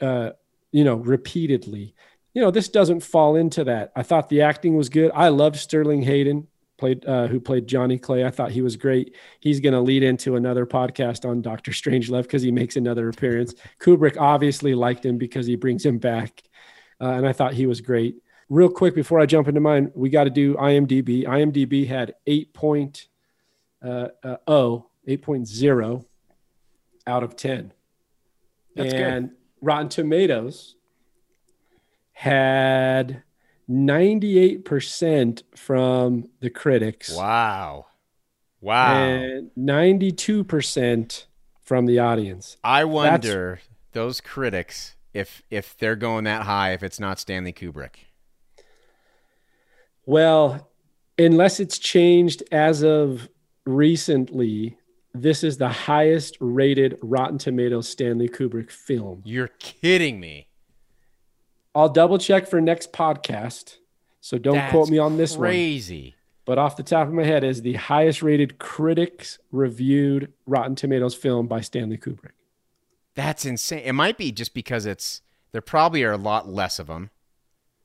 uh, 0.00 0.30
you 0.72 0.82
know, 0.82 0.96
repeatedly. 0.96 1.94
You 2.34 2.42
know, 2.42 2.50
this 2.50 2.68
doesn't 2.68 3.00
fall 3.00 3.36
into 3.36 3.62
that. 3.64 3.92
I 3.94 4.02
thought 4.02 4.28
the 4.28 4.42
acting 4.42 4.76
was 4.76 4.88
good. 4.88 5.12
I 5.14 5.28
loved 5.28 5.56
Sterling 5.56 6.02
Hayden, 6.02 6.48
played 6.78 7.04
uh, 7.06 7.26
who 7.26 7.40
played 7.40 7.66
Johnny 7.66 7.98
Clay. 7.98 8.24
I 8.24 8.30
thought 8.30 8.50
he 8.50 8.62
was 8.62 8.76
great. 8.76 9.14
He's 9.40 9.60
going 9.60 9.72
to 9.72 9.80
lead 9.80 10.02
into 10.02 10.36
another 10.36 10.66
podcast 10.66 11.28
on 11.28 11.42
Doctor 11.42 11.70
Strangelove 11.72 12.22
because 12.22 12.42
he 12.42 12.52
makes 12.52 12.76
another 12.76 13.08
appearance. 13.08 13.54
Kubrick 13.80 14.16
obviously 14.18 14.74
liked 14.74 15.04
him 15.04 15.18
because 15.18 15.46
he 15.46 15.56
brings 15.56 15.84
him 15.84 15.98
back, 15.98 16.42
uh, 17.00 17.10
and 17.10 17.26
I 17.26 17.32
thought 17.32 17.54
he 17.54 17.66
was 17.66 17.80
great. 17.80 18.16
Real 18.48 18.68
quick 18.68 18.94
before 18.94 19.18
I 19.18 19.26
jump 19.26 19.48
into 19.48 19.60
mine, 19.60 19.90
we 19.94 20.08
got 20.08 20.24
to 20.24 20.30
do 20.30 20.54
IMDb. 20.54 21.24
IMDb 21.24 21.86
had 21.86 22.14
8.0, 22.28 23.06
uh, 23.82 24.08
uh, 24.22 24.36
oh, 24.46 24.86
8.0 25.08 26.04
out 27.06 27.22
of 27.22 27.36
10. 27.36 27.72
That's 28.76 28.92
good. 28.92 29.00
and 29.00 29.30
Rotten 29.60 29.88
Tomatoes 29.88 30.76
had 32.12 33.22
98% 33.68 35.42
from 35.56 36.24
the 36.40 36.50
critics 36.50 37.14
wow, 37.14 37.86
wow. 38.60 38.94
and 38.94 39.50
92% 39.58 41.26
from 41.62 41.86
the 41.86 41.98
audience. 41.98 42.56
I 42.62 42.84
wonder 42.84 43.60
those 43.92 44.20
critics 44.20 44.94
if 45.12 45.42
if 45.50 45.76
they're 45.78 45.96
going 45.96 46.24
that 46.24 46.42
high 46.42 46.72
if 46.72 46.82
it's 46.82 47.00
not 47.00 47.18
Stanley 47.18 47.52
Kubrick. 47.52 47.94
Well, 50.04 50.70
unless 51.18 51.58
it's 51.58 51.78
changed 51.78 52.44
as 52.52 52.82
of 52.82 53.28
recently, 53.64 54.78
this 55.12 55.42
is 55.42 55.56
the 55.56 55.68
highest 55.68 56.36
rated 56.40 56.98
Rotten 57.02 57.38
Tomatoes 57.38 57.88
Stanley 57.88 58.28
Kubrick 58.28 58.70
film. 58.70 59.22
You're 59.24 59.50
kidding 59.58 60.20
me. 60.20 60.45
I'll 61.76 61.90
double 61.90 62.16
check 62.16 62.48
for 62.48 62.58
next 62.58 62.90
podcast. 62.90 63.76
So 64.22 64.38
don't 64.38 64.54
That's 64.54 64.70
quote 64.70 64.88
me 64.88 64.96
on 64.96 65.18
this 65.18 65.36
one. 65.36 65.50
Crazy. 65.50 66.14
But 66.46 66.56
off 66.56 66.78
the 66.78 66.82
top 66.82 67.06
of 67.06 67.12
my 67.12 67.24
head 67.24 67.44
is 67.44 67.60
the 67.60 67.74
highest 67.74 68.22
rated 68.22 68.58
critics 68.58 69.38
reviewed 69.52 70.32
Rotten 70.46 70.74
Tomatoes 70.74 71.14
film 71.14 71.48
by 71.48 71.60
Stanley 71.60 71.98
Kubrick. 71.98 72.30
That's 73.14 73.44
insane. 73.44 73.82
It 73.84 73.92
might 73.92 74.16
be 74.16 74.32
just 74.32 74.54
because 74.54 74.86
it's 74.86 75.20
there 75.52 75.60
probably 75.60 76.02
are 76.02 76.12
a 76.12 76.16
lot 76.16 76.48
less 76.48 76.78
of 76.78 76.86
them, 76.86 77.10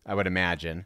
I 0.05 0.15
would 0.15 0.27
imagine. 0.27 0.85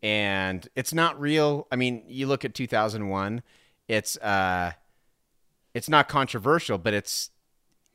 And 0.00 0.68
it's 0.76 0.94
not 0.94 1.20
real. 1.20 1.66
I 1.72 1.76
mean, 1.76 2.04
you 2.06 2.28
look 2.28 2.44
at 2.44 2.54
2001, 2.54 3.42
it's 3.88 4.16
uh 4.18 4.72
it's 5.74 5.88
not 5.88 6.08
controversial, 6.08 6.78
but 6.78 6.94
it's 6.94 7.30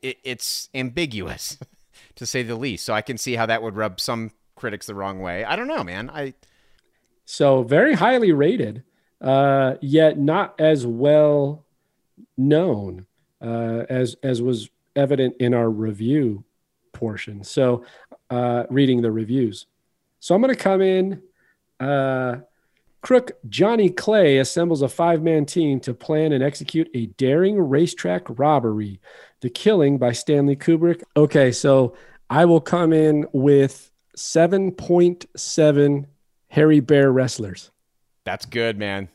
it, 0.02 0.18
it's 0.26 0.68
ambiguous 0.74 1.58
to 2.16 2.26
say 2.26 2.44
the 2.44 2.56
least. 2.56 2.84
So 2.84 2.94
I 2.94 3.02
can 3.02 3.18
see 3.18 3.36
how 3.36 3.46
that 3.46 3.64
would 3.64 3.78
rub 3.78 4.02
some 4.02 4.32
critics 4.60 4.86
the 4.86 4.96
wrong 4.96 5.20
way. 5.20 5.44
I 5.44 5.56
don't 5.56 5.68
know, 5.68 5.84
man. 5.84 6.10
I 6.10 6.34
So 7.26 7.64
very 7.64 7.94
highly 7.94 8.32
rated, 8.32 8.84
uh, 9.22 9.76
yet 9.82 10.20
not 10.20 10.60
as 10.60 10.86
well 10.86 11.66
known 12.38 13.06
uh, 13.42 13.86
as 13.90 14.16
as 14.24 14.42
was 14.42 14.70
evident 14.96 15.36
in 15.40 15.54
our 15.54 15.70
review 15.70 16.44
portion. 16.92 17.44
So 17.44 17.86
uh, 18.30 18.64
reading 18.70 19.02
the 19.02 19.12
reviews. 19.12 19.66
So 20.20 20.36
I'm 20.36 20.42
going 20.42 20.54
to 20.54 20.62
come 20.62 20.82
in. 20.82 21.22
Uh, 21.80 22.42
Crook 23.02 23.32
Johnny 23.48 23.90
Clay 23.90 24.40
assembles 24.40 24.82
a 24.82 24.90
five 24.90 25.24
man 25.24 25.46
team 25.46 25.80
to 25.82 25.94
plan 25.94 26.34
and 26.34 26.44
execute 26.44 26.90
a 26.94 27.06
daring 27.06 27.58
racetrack 27.58 28.24
robbery, 28.28 29.00
The 29.40 29.50
Killing 29.50 29.98
by 29.98 30.12
Stanley 30.12 30.58
Kubrick. 30.58 31.04
Okay, 31.16 31.54
so 31.54 31.96
I 32.30 32.44
will 32.44 32.60
come 32.60 32.92
in 32.92 33.26
with 33.32 33.90
7.7 34.20 36.06
Harry 36.50 36.80
Bear 36.80 37.12
wrestlers. 37.12 37.72
That's 38.26 38.46
good, 38.46 38.78
man. 38.78 39.10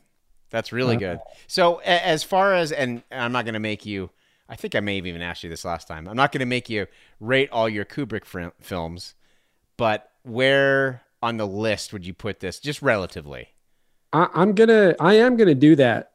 That's 0.50 0.72
really 0.72 0.96
uh, 0.96 1.00
good. 1.00 1.20
So 1.46 1.76
as 1.84 2.22
far 2.22 2.54
as 2.54 2.72
and 2.72 3.02
I'm 3.10 3.32
not 3.32 3.44
going 3.44 3.54
to 3.54 3.60
make 3.60 3.84
you 3.84 4.10
I 4.48 4.56
think 4.56 4.74
I 4.74 4.80
may 4.80 4.96
have 4.96 5.06
even 5.06 5.22
asked 5.22 5.42
you 5.42 5.48
this 5.48 5.64
last 5.64 5.88
time. 5.88 6.06
I'm 6.06 6.16
not 6.16 6.30
going 6.30 6.40
to 6.40 6.46
make 6.46 6.68
you 6.68 6.86
rate 7.18 7.48
all 7.50 7.68
your 7.68 7.84
Kubrick 7.86 8.26
fr- 8.26 8.48
films, 8.60 9.14
but 9.78 10.10
where 10.22 11.02
on 11.22 11.38
the 11.38 11.46
list 11.46 11.92
would 11.92 12.06
you 12.06 12.12
put 12.12 12.40
this 12.40 12.60
just 12.60 12.82
relatively? 12.82 13.48
I, 14.12 14.28
I'm 14.34 14.54
gonna, 14.54 14.94
I 15.00 15.14
am 15.14 15.36
gonna 15.36 15.54
do 15.54 15.74
that 15.76 16.12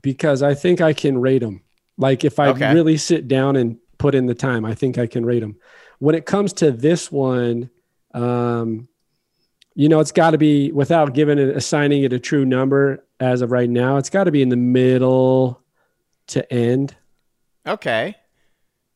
because 0.00 0.42
I 0.42 0.54
think 0.54 0.80
I 0.80 0.92
can 0.92 1.20
rate 1.20 1.40
them. 1.40 1.62
Like 1.98 2.24
if 2.24 2.38
I 2.38 2.48
Okay. 2.48 2.72
really 2.72 2.96
sit 2.96 3.28
down 3.28 3.56
and 3.56 3.78
put 3.98 4.14
in 4.14 4.26
the 4.26 4.34
time, 4.34 4.64
I 4.64 4.74
think 4.74 4.96
I 4.96 5.06
can 5.06 5.26
rate 5.26 5.40
them. 5.40 5.56
When 5.98 6.14
it 6.14 6.24
comes 6.26 6.52
to 6.54 6.70
this 6.70 7.12
one, 7.12 7.70
um, 8.14 8.88
you 9.74 9.88
know, 9.88 10.00
it's 10.00 10.12
got 10.12 10.32
to 10.32 10.38
be 10.38 10.72
without 10.72 11.14
giving 11.14 11.38
it, 11.38 11.56
assigning 11.56 12.02
it 12.02 12.12
a 12.12 12.18
true 12.18 12.44
number 12.44 13.04
as 13.20 13.42
of 13.42 13.52
right 13.52 13.70
now. 13.70 13.96
It's 13.96 14.10
got 14.10 14.24
to 14.24 14.32
be 14.32 14.42
in 14.42 14.48
the 14.48 14.56
middle 14.56 15.62
to 16.28 16.52
end 16.52 16.96
Okay. 17.68 18.16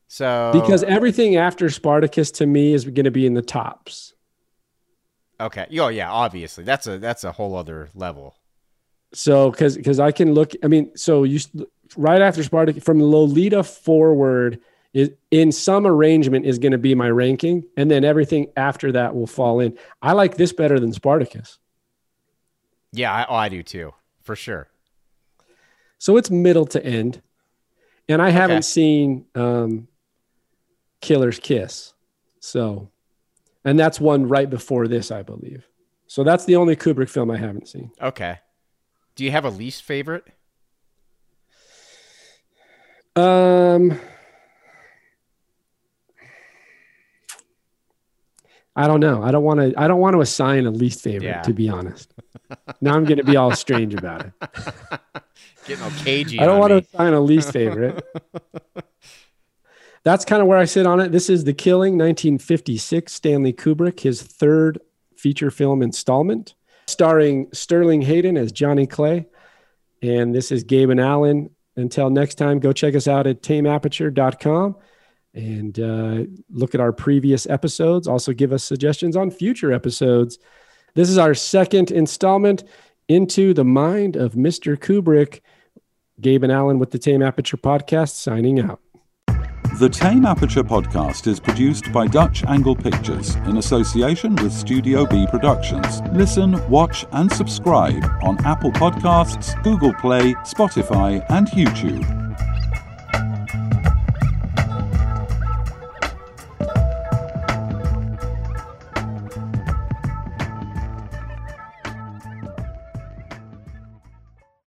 So 0.07 0.51
because 0.53 0.83
everything 0.83 1.37
after 1.37 1.69
Spartacus 1.69 2.31
to 2.31 2.45
me 2.45 2.73
is 2.73 2.85
going 2.85 3.05
to 3.05 3.11
be 3.11 3.25
in 3.25 3.33
the 3.33 3.41
tops. 3.41 4.13
okay. 5.39 5.67
Oh 5.79 5.87
yeah, 5.87 6.11
obviously. 6.11 6.63
That's 6.63 6.87
a 6.87 6.99
that's 6.99 7.23
a 7.23 7.31
whole 7.31 7.55
other 7.55 7.89
level. 7.95 8.35
So, 9.13 9.51
because 9.51 9.77
because 9.77 9.99
I 9.99 10.11
can 10.11 10.33
look, 10.33 10.53
I 10.63 10.67
mean, 10.67 10.95
so 10.97 11.23
you 11.23 11.39
right 11.95 12.21
after 12.21 12.43
Spartacus 12.43 12.83
from 12.83 13.01
Lolita 13.01 13.63
forward 13.63 14.59
is 14.93 15.09
in 15.31 15.51
some 15.51 15.85
arrangement 15.87 16.45
is 16.45 16.59
going 16.59 16.71
to 16.71 16.77
be 16.77 16.93
my 16.95 17.09
ranking, 17.09 17.63
and 17.77 17.89
then 17.89 18.03
everything 18.03 18.47
after 18.55 18.91
that 18.91 19.15
will 19.15 19.27
fall 19.27 19.59
in. 19.59 19.77
I 20.01 20.11
like 20.13 20.37
this 20.37 20.53
better 20.53 20.79
than 20.79 20.93
Spartacus, 20.93 21.57
Yeah, 22.91 23.11
I, 23.11 23.25
oh, 23.27 23.35
I 23.35 23.49
do 23.49 23.63
too. 23.63 23.93
For 24.21 24.35
sure. 24.35 24.67
so 25.97 26.15
it's 26.17 26.29
middle 26.29 26.65
to 26.67 26.85
end, 26.85 27.21
and 28.07 28.21
I 28.21 28.27
Okay. 28.27 28.33
haven't 28.37 28.63
seen 28.65 29.25
um, 29.35 29.87
Killer's 31.01 31.39
Kiss, 31.39 31.93
so, 32.39 32.89
and 33.65 33.79
that's 33.79 33.99
one 33.99 34.27
right 34.27 34.49
before 34.49 34.87
this, 34.87 35.11
I 35.11 35.23
believe. 35.23 35.67
So 36.07 36.23
that's 36.23 36.45
the 36.45 36.55
only 36.57 36.75
Kubrick 36.75 37.09
film 37.09 37.31
I 37.31 37.37
haven't 37.37 37.67
seen. 37.67 37.89
Okay. 37.99 38.37
Do 39.15 39.23
you 39.23 39.31
have 39.31 39.45
a 39.45 39.49
least 39.49 39.81
favorite? 39.83 40.25
Um, 43.15 43.99
I 48.75 48.87
don't 48.87 48.99
know. 48.99 49.21
I 49.21 49.31
don't 49.31 49.43
want 49.43 49.59
to. 49.59 49.73
I 49.79 49.87
don't 49.87 49.99
want 49.99 50.15
to 50.15 50.21
assign 50.21 50.65
a 50.65 50.71
least 50.71 51.01
favorite, 51.01 51.27
Yeah. 51.27 51.41
to 51.43 51.53
be 51.53 51.69
honest. 51.69 52.13
now 52.81 52.95
I'm 52.95 53.05
going 53.05 53.17
to 53.17 53.23
be 53.23 53.35
all 53.37 53.55
strange 53.55 53.93
about 53.93 54.25
it. 54.25 54.33
Getting 55.65 55.83
all 55.83 55.91
cagey. 55.91 56.39
I 56.39 56.45
don't 56.45 56.55
on 56.55 56.59
want 56.59 56.71
to 56.71 56.77
assign 56.95 57.13
a 57.13 57.19
least 57.21 57.51
favorite. 57.53 58.03
That's 60.03 60.25
kind 60.25 60.41
of 60.41 60.47
where 60.47 60.57
I 60.57 60.65
sit 60.65 60.85
on 60.85 60.99
it. 60.99 61.11
This 61.11 61.29
is 61.29 61.45
The 61.45 61.53
Killing, 61.53 61.93
1956, 61.93 63.13
Stanley 63.13 63.53
Kubrick, 63.53 64.01
his 64.01 64.21
third 64.21 64.79
feature 65.15 65.49
film 65.49 65.81
installment, 65.81 66.55
starring 66.87 67.47
Sterling 67.53 68.01
Hayden 68.01 68.35
as 68.35 68.51
Johnny 68.51 68.85
Clay. 68.85 69.27
And 70.01 70.35
this 70.35 70.51
is 70.51 70.63
Gabe 70.65 70.89
and 70.89 70.99
Allen. 70.99 71.51
Until 71.77 72.09
next 72.09 72.35
time, 72.35 72.59
go 72.59 72.73
check 72.73 72.95
us 72.95 73.07
out 73.07 73.25
at 73.27 73.41
tameaperture.com 73.41 74.75
and 75.33 75.79
uh, 75.79 76.23
look 76.49 76.75
at 76.75 76.81
our 76.81 76.91
previous 76.91 77.47
episodes. 77.47 78.07
Also, 78.07 78.33
give 78.33 78.51
us 78.51 78.63
suggestions 78.63 79.15
on 79.15 79.31
future 79.31 79.71
episodes. 79.71 80.37
This 80.95 81.09
is 81.09 81.17
our 81.17 81.33
second 81.33 81.91
installment 81.91 82.63
into 83.07 83.53
the 83.53 83.65
mind 83.65 84.15
of 84.15 84.33
Mr. 84.33 84.77
Kubrick. 84.77 85.41
Gabe 86.21 86.43
and 86.43 86.51
Allen 86.51 86.77
with 86.77 86.91
the 86.91 86.99
Tame 86.99 87.23
Aperture 87.23 87.57
podcast 87.57 88.11
signing 88.11 88.59
out. 88.59 88.79
The 89.79 89.89
Tame 89.89 90.23
Aperture 90.23 90.63
podcast 90.63 91.25
is 91.25 91.39
produced 91.39 91.91
by 91.91 92.05
Dutch 92.05 92.43
Angle 92.45 92.75
Pictures 92.75 93.33
in 93.47 93.57
association 93.57 94.35
with 94.35 94.53
Studio 94.53 95.03
B 95.07 95.25
Productions. 95.31 95.99
Listen, 96.11 96.69
watch, 96.69 97.07
and 97.11 97.31
subscribe 97.31 98.05
on 98.21 98.37
Apple 98.45 98.71
Podcasts, 98.71 99.61
Google 99.63 99.93
Play, 99.95 100.35
Spotify, 100.45 101.25
and 101.31 101.47
YouTube. 101.47 102.05